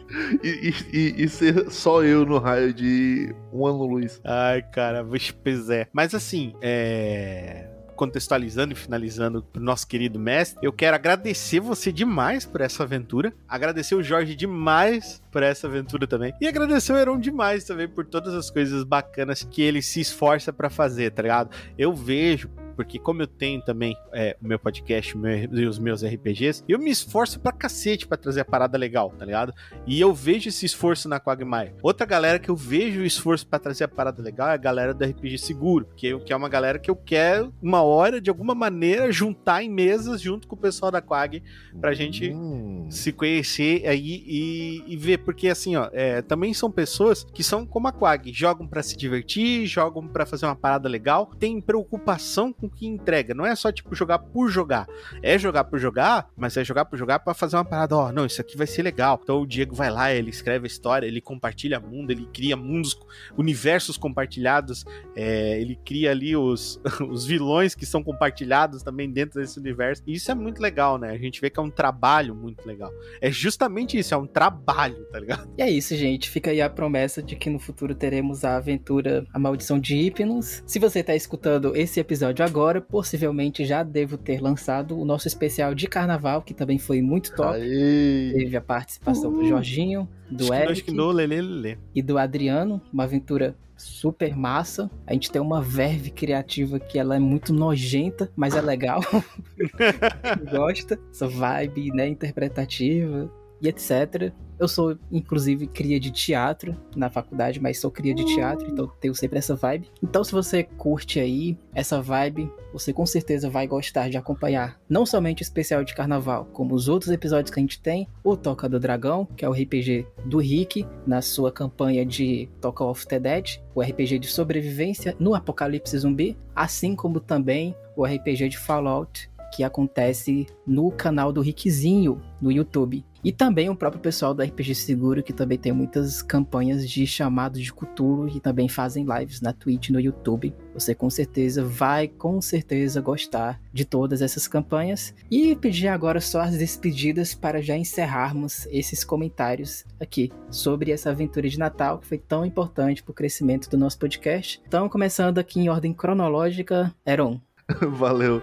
E, 0.42 0.74
e- 0.92 1.14
e- 1.24 1.28
ser 1.28 1.70
só 1.70 2.02
eu 2.02 2.24
no 2.26 2.38
raio 2.38 2.72
de 2.74 3.34
um 3.52 3.66
ano-luz. 3.66 4.20
Ai, 4.24 4.62
cara, 4.62 5.04
pois 5.42 5.70
é. 5.70 5.86
Mas 5.92 6.14
assim, 6.14 6.54
é. 6.60 7.66
Contextualizando 8.00 8.72
e 8.72 8.76
finalizando 8.76 9.42
pro 9.42 9.62
nosso 9.62 9.86
querido 9.86 10.18
mestre, 10.18 10.58
eu 10.66 10.72
quero 10.72 10.96
agradecer 10.96 11.60
você 11.60 11.92
demais 11.92 12.46
por 12.46 12.62
essa 12.62 12.82
aventura. 12.82 13.30
Agradecer 13.46 13.94
o 13.94 14.02
Jorge 14.02 14.34
demais 14.34 15.22
por 15.30 15.42
essa 15.42 15.66
aventura 15.66 16.06
também. 16.06 16.32
E 16.40 16.48
agradecer 16.48 16.94
o 16.94 16.96
Heron 16.96 17.20
demais 17.20 17.62
também 17.64 17.86
por 17.86 18.06
todas 18.06 18.32
as 18.32 18.48
coisas 18.48 18.84
bacanas 18.84 19.42
que 19.42 19.60
ele 19.60 19.82
se 19.82 20.00
esforça 20.00 20.50
pra 20.50 20.70
fazer, 20.70 21.10
tá 21.10 21.20
ligado? 21.20 21.50
Eu 21.76 21.92
vejo 21.92 22.48
porque 22.80 22.98
como 22.98 23.20
eu 23.20 23.26
tenho 23.26 23.60
também 23.60 23.94
é, 24.10 24.34
o 24.42 24.48
meu 24.48 24.58
podcast 24.58 25.14
meu, 25.18 25.30
e 25.52 25.66
os 25.66 25.78
meus 25.78 26.02
RPGs, 26.02 26.64
eu 26.66 26.78
me 26.78 26.90
esforço 26.90 27.38
pra 27.38 27.52
cacete 27.52 28.06
pra 28.06 28.16
trazer 28.16 28.40
a 28.40 28.44
parada 28.44 28.78
legal, 28.78 29.10
tá 29.10 29.22
ligado? 29.26 29.52
E 29.86 30.00
eu 30.00 30.14
vejo 30.14 30.48
esse 30.48 30.64
esforço 30.64 31.06
na 31.06 31.20
Quagmire. 31.20 31.74
Outra 31.82 32.06
galera 32.06 32.38
que 32.38 32.48
eu 32.48 32.56
vejo 32.56 33.02
o 33.02 33.04
esforço 33.04 33.46
pra 33.46 33.58
trazer 33.58 33.84
a 33.84 33.88
parada 33.88 34.22
legal 34.22 34.48
é 34.48 34.54
a 34.54 34.56
galera 34.56 34.94
do 34.94 35.04
RPG 35.04 35.36
Seguro, 35.36 35.88
que, 35.94 36.18
que 36.20 36.32
é 36.32 36.36
uma 36.36 36.48
galera 36.48 36.78
que 36.78 36.90
eu 36.90 36.96
quero, 36.96 37.52
uma 37.62 37.82
hora, 37.82 38.18
de 38.18 38.30
alguma 38.30 38.54
maneira, 38.54 39.12
juntar 39.12 39.62
em 39.62 39.68
mesas 39.68 40.18
junto 40.22 40.48
com 40.48 40.54
o 40.54 40.58
pessoal 40.58 40.90
da 40.90 41.02
Quag 41.02 41.42
pra 41.82 41.92
gente 41.92 42.30
Hum. 42.32 42.86
se 42.88 43.12
conhecer 43.12 43.86
aí 43.86 44.24
e, 44.26 44.84
e 44.86 44.96
ver, 44.96 45.18
porque 45.18 45.48
assim, 45.48 45.76
ó, 45.76 45.90
é, 45.92 46.22
também 46.22 46.54
são 46.54 46.70
pessoas 46.70 47.24
que 47.24 47.42
são 47.44 47.66
como 47.66 47.88
a 47.88 47.92
Quag, 47.92 48.32
jogam 48.32 48.66
pra 48.66 48.82
se 48.82 48.96
divertir, 48.96 49.66
jogam 49.66 50.08
pra 50.08 50.24
fazer 50.24 50.46
uma 50.46 50.56
parada 50.56 50.88
legal, 50.88 51.26
tem 51.38 51.60
preocupação 51.60 52.52
com 52.54 52.69
que 52.70 52.86
entrega, 52.86 53.34
não 53.34 53.44
é 53.44 53.54
só 53.54 53.70
tipo 53.70 53.94
jogar 53.94 54.18
por 54.18 54.50
jogar, 54.50 54.86
é 55.22 55.38
jogar 55.38 55.64
por 55.64 55.78
jogar, 55.78 56.28
mas 56.36 56.56
é 56.56 56.64
jogar 56.64 56.84
por 56.84 56.98
jogar 56.98 57.20
pra 57.20 57.34
fazer 57.34 57.56
uma 57.56 57.64
parada, 57.64 57.96
ó, 57.96 58.12
não, 58.12 58.26
isso 58.26 58.40
aqui 58.40 58.56
vai 58.56 58.66
ser 58.66 58.82
legal. 58.82 59.18
Então 59.22 59.42
o 59.42 59.46
Diego 59.46 59.74
vai 59.74 59.90
lá, 59.90 60.12
ele 60.12 60.30
escreve 60.30 60.66
a 60.66 60.66
história, 60.66 61.06
ele 61.06 61.20
compartilha 61.20 61.80
mundo, 61.80 62.10
ele 62.10 62.28
cria 62.32 62.56
mundos, 62.56 62.98
universos 63.36 63.96
compartilhados, 63.96 64.84
é, 65.14 65.60
ele 65.60 65.78
cria 65.84 66.10
ali 66.10 66.36
os, 66.36 66.80
os 67.08 67.26
vilões 67.26 67.74
que 67.74 67.86
são 67.86 68.02
compartilhados 68.02 68.82
também 68.82 69.10
dentro 69.10 69.40
desse 69.40 69.58
universo. 69.58 70.02
E 70.06 70.14
isso 70.14 70.30
é 70.30 70.34
muito 70.34 70.60
legal, 70.60 70.98
né? 70.98 71.10
A 71.10 71.18
gente 71.18 71.40
vê 71.40 71.50
que 71.50 71.58
é 71.58 71.62
um 71.62 71.70
trabalho 71.70 72.34
muito 72.34 72.66
legal. 72.66 72.92
É 73.20 73.30
justamente 73.30 73.98
isso, 73.98 74.14
é 74.14 74.16
um 74.16 74.26
trabalho, 74.26 75.04
tá 75.06 75.18
ligado? 75.18 75.50
E 75.58 75.62
é 75.62 75.70
isso, 75.70 75.94
gente. 75.96 76.28
Fica 76.28 76.50
aí 76.50 76.60
a 76.60 76.70
promessa 76.70 77.22
de 77.22 77.36
que 77.36 77.50
no 77.50 77.58
futuro 77.58 77.94
teremos 77.94 78.44
a 78.44 78.56
aventura 78.56 79.24
A 79.32 79.38
Maldição 79.38 79.78
de 79.78 79.94
Hypnos. 79.94 80.62
Se 80.66 80.78
você 80.78 81.02
tá 81.02 81.14
escutando 81.14 81.74
esse 81.76 82.00
episódio 82.00 82.44
agora, 82.44 82.59
possivelmente 82.80 83.64
já 83.64 83.82
devo 83.82 84.16
ter 84.16 84.40
lançado 84.40 84.98
o 84.98 85.04
nosso 85.04 85.26
especial 85.28 85.74
de 85.74 85.86
carnaval, 85.86 86.42
que 86.42 86.52
também 86.52 86.78
foi 86.78 87.00
muito 87.00 87.34
top. 87.34 87.54
Aí. 87.56 88.32
Teve 88.34 88.56
a 88.56 88.60
participação 88.60 89.32
do 89.32 89.46
Jorginho, 89.46 90.08
do 90.30 90.44
Acho 90.44 90.52
que 90.52 90.52
não, 90.52 90.62
acho 90.62 90.70
Eric 90.70 90.92
no 90.92 91.10
lelê, 91.10 91.40
lelê. 91.40 91.78
e 91.94 92.02
do 92.02 92.18
Adriano. 92.18 92.80
Uma 92.92 93.04
aventura 93.04 93.56
super 93.76 94.36
massa. 94.36 94.90
A 95.06 95.12
gente 95.12 95.30
tem 95.30 95.40
uma 95.40 95.62
verve 95.62 96.10
criativa 96.10 96.78
que 96.78 96.98
ela 96.98 97.16
é 97.16 97.18
muito 97.18 97.52
nojenta, 97.52 98.30
mas 98.36 98.54
é 98.54 98.60
legal. 98.60 99.00
Gosta. 100.50 100.98
Essa 101.10 101.26
vibe, 101.26 101.88
né, 101.94 102.08
interpretativa 102.08 103.32
e 103.60 103.68
etc. 103.68 104.32
Eu 104.60 104.68
sou, 104.68 104.94
inclusive, 105.10 105.66
cria 105.66 105.98
de 105.98 106.10
teatro 106.10 106.76
na 106.94 107.08
faculdade, 107.08 107.58
mas 107.58 107.80
sou 107.80 107.90
cria 107.90 108.14
de 108.14 108.26
teatro, 108.26 108.68
então 108.70 108.86
tenho 109.00 109.14
sempre 109.14 109.38
essa 109.38 109.56
vibe. 109.56 109.90
Então, 110.02 110.22
se 110.22 110.32
você 110.32 110.64
curte 110.64 111.18
aí 111.18 111.56
essa 111.74 112.02
vibe, 112.02 112.52
você 112.70 112.92
com 112.92 113.06
certeza 113.06 113.48
vai 113.48 113.66
gostar 113.66 114.10
de 114.10 114.18
acompanhar 114.18 114.78
não 114.86 115.06
somente 115.06 115.40
o 115.40 115.44
especial 115.44 115.82
de 115.82 115.94
carnaval, 115.94 116.44
como 116.52 116.74
os 116.74 116.88
outros 116.88 117.10
episódios 117.10 117.50
que 117.50 117.58
a 117.58 117.62
gente 117.62 117.80
tem, 117.80 118.06
o 118.22 118.36
Toca 118.36 118.68
do 118.68 118.78
Dragão, 118.78 119.26
que 119.34 119.46
é 119.46 119.48
o 119.48 119.52
RPG 119.52 120.06
do 120.26 120.36
Rick, 120.36 120.86
na 121.06 121.22
sua 121.22 121.50
campanha 121.50 122.04
de 122.04 122.46
Toca 122.60 122.84
of 122.84 123.06
the 123.06 123.18
Dead, 123.18 123.62
o 123.74 123.80
RPG 123.80 124.18
de 124.18 124.26
sobrevivência 124.26 125.16
no 125.18 125.34
apocalipse 125.34 125.96
zumbi, 125.96 126.36
assim 126.54 126.94
como 126.94 127.18
também 127.18 127.74
o 127.96 128.04
RPG 128.04 128.50
de 128.50 128.58
Fallout, 128.58 129.30
que 129.52 129.64
acontece 129.64 130.46
no 130.66 130.90
canal 130.90 131.32
do 131.32 131.40
Rickzinho 131.40 132.20
no 132.40 132.50
YouTube. 132.50 133.04
E 133.22 133.30
também 133.30 133.68
o 133.68 133.76
próprio 133.76 134.00
pessoal 134.00 134.32
do 134.32 134.42
RPG 134.42 134.74
Seguro, 134.74 135.22
que 135.22 135.32
também 135.32 135.58
tem 135.58 135.72
muitas 135.72 136.22
campanhas 136.22 136.88
de 136.88 137.06
chamado 137.06 137.60
de 137.60 137.72
Cthulhu 137.72 138.28
e 138.28 138.40
também 138.40 138.68
fazem 138.68 139.04
lives 139.04 139.42
na 139.42 139.52
Twitch, 139.52 139.90
no 139.90 140.00
YouTube. 140.00 140.54
Você 140.72 140.94
com 140.94 141.10
certeza 141.10 141.62
vai, 141.62 142.08
com 142.08 142.40
certeza, 142.40 143.00
gostar 143.00 143.60
de 143.72 143.84
todas 143.84 144.22
essas 144.22 144.48
campanhas. 144.48 145.14
E 145.30 145.54
pedir 145.54 145.88
agora 145.88 146.20
só 146.20 146.40
as 146.40 146.56
despedidas 146.56 147.34
para 147.34 147.60
já 147.60 147.76
encerrarmos 147.76 148.66
esses 148.70 149.04
comentários 149.04 149.84
aqui 150.00 150.32
sobre 150.50 150.90
essa 150.90 151.10
aventura 151.10 151.48
de 151.48 151.58
Natal 151.58 151.98
que 151.98 152.06
foi 152.06 152.18
tão 152.18 152.46
importante 152.46 153.02
para 153.02 153.12
o 153.12 153.14
crescimento 153.14 153.68
do 153.68 153.76
nosso 153.76 153.98
podcast. 153.98 154.62
Então, 154.66 154.88
começando 154.88 155.38
aqui 155.38 155.60
em 155.60 155.68
ordem 155.68 155.92
cronológica, 155.92 156.94
Eron. 157.04 157.38
Valeu. 157.90 158.42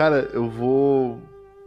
Cara, 0.00 0.30
eu 0.32 0.48
vou. 0.48 1.20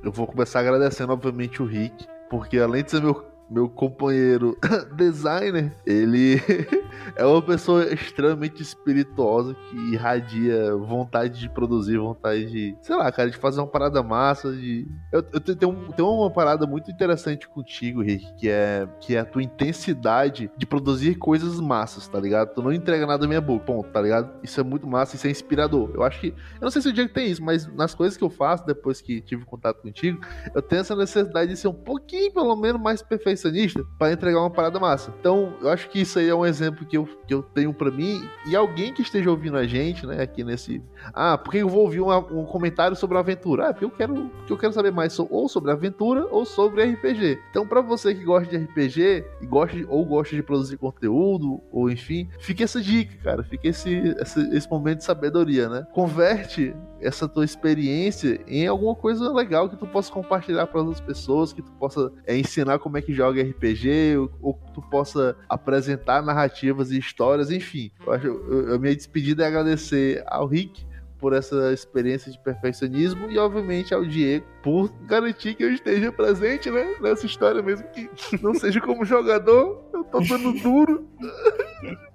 Eu 0.04 0.12
vou 0.12 0.26
começar 0.26 0.60
agradecendo, 0.60 1.14
obviamente, 1.14 1.62
o 1.62 1.68
Rick. 1.68 2.08
Porque 2.32 2.58
além 2.58 2.84
de 2.84 2.90
ser 2.90 3.00
meu, 3.00 3.24
meu 3.50 3.70
companheiro 3.70 4.58
designer, 4.96 5.76
ele 5.86 6.42
é 7.16 7.26
uma 7.26 7.42
pessoa 7.42 7.86
extremamente 7.94 8.62
espirituosa 8.62 9.56
que 9.56 9.94
irradia 9.94 10.76
vontade 10.76 11.40
de 11.40 11.50
produzir, 11.50 11.98
vontade 11.98 12.46
de, 12.46 12.76
sei 12.82 12.96
lá, 12.96 13.12
cara, 13.12 13.30
de 13.30 13.38
fazer 13.38 13.60
uma 13.60 13.68
parada 13.68 14.02
massa. 14.04 14.52
De... 14.52 14.88
Eu, 15.12 15.26
eu 15.34 15.40
tenho, 15.40 15.94
tenho 15.96 16.10
uma 16.10 16.32
parada 16.32 16.66
muito 16.66 16.92
interessante 16.92 17.48
contigo, 17.48 18.02
Rick, 18.02 18.34
que 18.36 18.50
é, 18.50 18.88
que 19.00 19.16
é 19.16 19.20
a 19.20 19.26
tua 19.26 19.44
intensidade 19.44 20.50
de 20.58 20.66
produzir 20.66 21.16
coisas 21.16 21.60
massas, 21.60 22.08
tá 22.08 22.20
ligado? 22.20 22.54
Tu 22.54 22.62
não 22.62 22.72
entrega 22.72 23.06
nada 23.06 23.22
na 23.22 23.28
minha 23.28 23.42
boca, 23.42 23.64
ponto, 23.64 23.90
tá 23.90 24.02
ligado? 24.02 24.32
Isso 24.44 24.60
é 24.60 24.64
muito 24.64 24.88
massa, 24.88 25.16
isso 25.16 25.28
é 25.28 25.32
inspirador. 25.32 25.92
Eu 25.94 26.04
acho 26.04 26.20
que. 26.20 26.28
Eu 26.28 26.62
não 26.62 26.72
sei 26.72 26.82
se 26.82 26.90
o 26.90 26.94
Diego 26.94 27.14
tem 27.14 27.30
isso, 27.30 27.44
mas 27.44 27.68
nas 27.68 27.96
coisas 27.96 28.18
que 28.18 28.24
eu 28.24 28.30
faço 28.30 28.66
depois 28.66 29.02
que 29.02 29.22
tive 29.22 29.46
contato 29.46 29.82
contigo, 29.82 30.20
eu 30.54 30.62
tenho 30.62 30.82
essa 30.82 30.96
necessidade 30.96 31.52
de 31.52 31.58
ser 31.58 31.68
um 31.68 31.74
pouquinho, 31.74 32.32
pelo 32.34 32.56
menos, 32.56 32.82
mais 32.82 33.02
perfeccionista 33.34 33.84
pra 33.98 34.12
entregar 34.12 34.40
uma 34.40 34.50
parada 34.50 34.80
massa. 34.80 35.14
Então, 35.20 35.54
eu 35.62 35.70
acho 35.70 35.90
que 35.90 36.02
isso 36.02 36.20
aí 36.20 36.30
é 36.30 36.36
um 36.36 36.46
exemplo 36.46 36.86
que 36.86 36.98
eu, 36.98 37.08
que 37.28 37.34
eu 37.34 37.42
tenho 37.42 37.74
pra 37.74 37.90
mim 37.92 38.22
e 38.48 38.56
alguém 38.56 38.94
que 38.94 39.02
esteja 39.02 39.30
ouvindo 39.30 39.58
a 39.58 39.66
gente, 39.66 40.06
né, 40.06 40.22
aqui 40.22 40.44
nesse. 40.44 40.82
Ah, 41.14 41.38
porque 41.38 41.58
eu 41.58 41.70
vou 41.70 41.82
ouvir 41.82 42.00
uma- 42.02 42.18
um 42.20 42.46
comentário 42.46 42.96
sobre 42.96 43.18
a 43.18 43.20
aventura? 43.20 43.70
Ah, 43.70 43.74
porque 43.74 43.86
eu 43.86 43.90
quero, 43.90 44.14
porque 44.38 44.54
eu 44.54 44.58
quero 44.58 44.74
saber 44.74 44.92
mais 44.92 45.14
so- 45.14 45.28
ou 45.30 45.48
sobre 45.50 45.72
aventura 45.72 46.28
ou 46.30 46.46
sobre 46.46 46.84
RPG. 46.84 47.40
Então, 47.50 47.68
pra 47.68 47.82
você 47.82 48.14
que 48.14 48.24
gosta 48.24 48.50
de 48.50 48.58
RPG 48.64 49.26
e 49.42 49.46
gosta 49.46 49.74
ou 49.88 50.06
gosta 50.06 50.36
de 50.36 50.44
produzir 50.44 50.78
conteúdo, 50.78 51.62
ou 51.72 51.90
enfim, 51.90 52.30
fica 52.40 52.64
essa 52.64 52.82
dica, 52.82 53.16
cara. 53.24 53.44
Fica 53.44 53.68
esse, 53.68 53.94
esse, 54.22 54.56
esse 54.56 54.70
momento 54.70 55.00
de 55.00 55.04
sabedoria, 55.04 55.68
né? 55.70 55.86
Converte 55.94 56.76
essa 57.04 57.28
tua 57.28 57.44
experiência 57.46 58.40
em 58.48 58.66
alguma 58.68 58.96
coisa 58.96 59.32
legal 59.32 59.70
que 59.70 59.76
tu 59.78 59.86
possa 59.88 60.12
compartilhar 60.12 60.68
para 60.68 60.82
outras 60.82 61.02
pessoas, 61.02 61.52
que 61.54 61.62
tu 61.62 61.72
possa 61.74 62.12
é, 62.26 62.38
ensinar 62.38 62.80
como 62.80 62.98
é 62.98 63.02
que 63.02 63.14
joga 63.14 63.42
RPG, 63.42 64.18
ou, 64.18 64.32
ou 64.42 64.54
que 64.56 64.72
tu 64.74 64.82
possa 64.82 65.36
apresentar 65.50 66.22
narrativas 66.24 66.92
e 66.92 66.98
histórias, 66.98 67.52
enfim. 67.52 67.92
Eu 68.06 68.14
acho, 68.14 68.28
eu- 68.28 68.76
a 68.76 68.80
minha 68.80 68.96
despedida 68.96 69.44
é 69.44 69.48
agradecer 69.48 70.24
ao 70.28 70.48
Rick 70.48 70.86
por 71.20 71.32
essa 71.32 71.72
experiência 71.72 72.30
de 72.30 72.38
perfeccionismo 72.44 73.32
e 73.32 73.38
obviamente 73.38 73.94
ao 73.94 74.04
Diego 74.04 74.46
por 74.62 74.90
garantir 75.06 75.56
que 75.56 75.64
eu 75.64 75.74
esteja 75.74 76.12
presente, 76.12 76.70
né, 76.70 76.96
nessa 77.02 77.26
história 77.26 77.62
mesmo 77.62 77.88
que 77.90 78.10
não 78.42 78.54
seja 78.54 78.82
como 78.82 79.06
jogador, 79.06 79.86
eu 79.94 80.04
tô 80.04 80.20
dando 80.20 80.52
duro. 80.62 81.08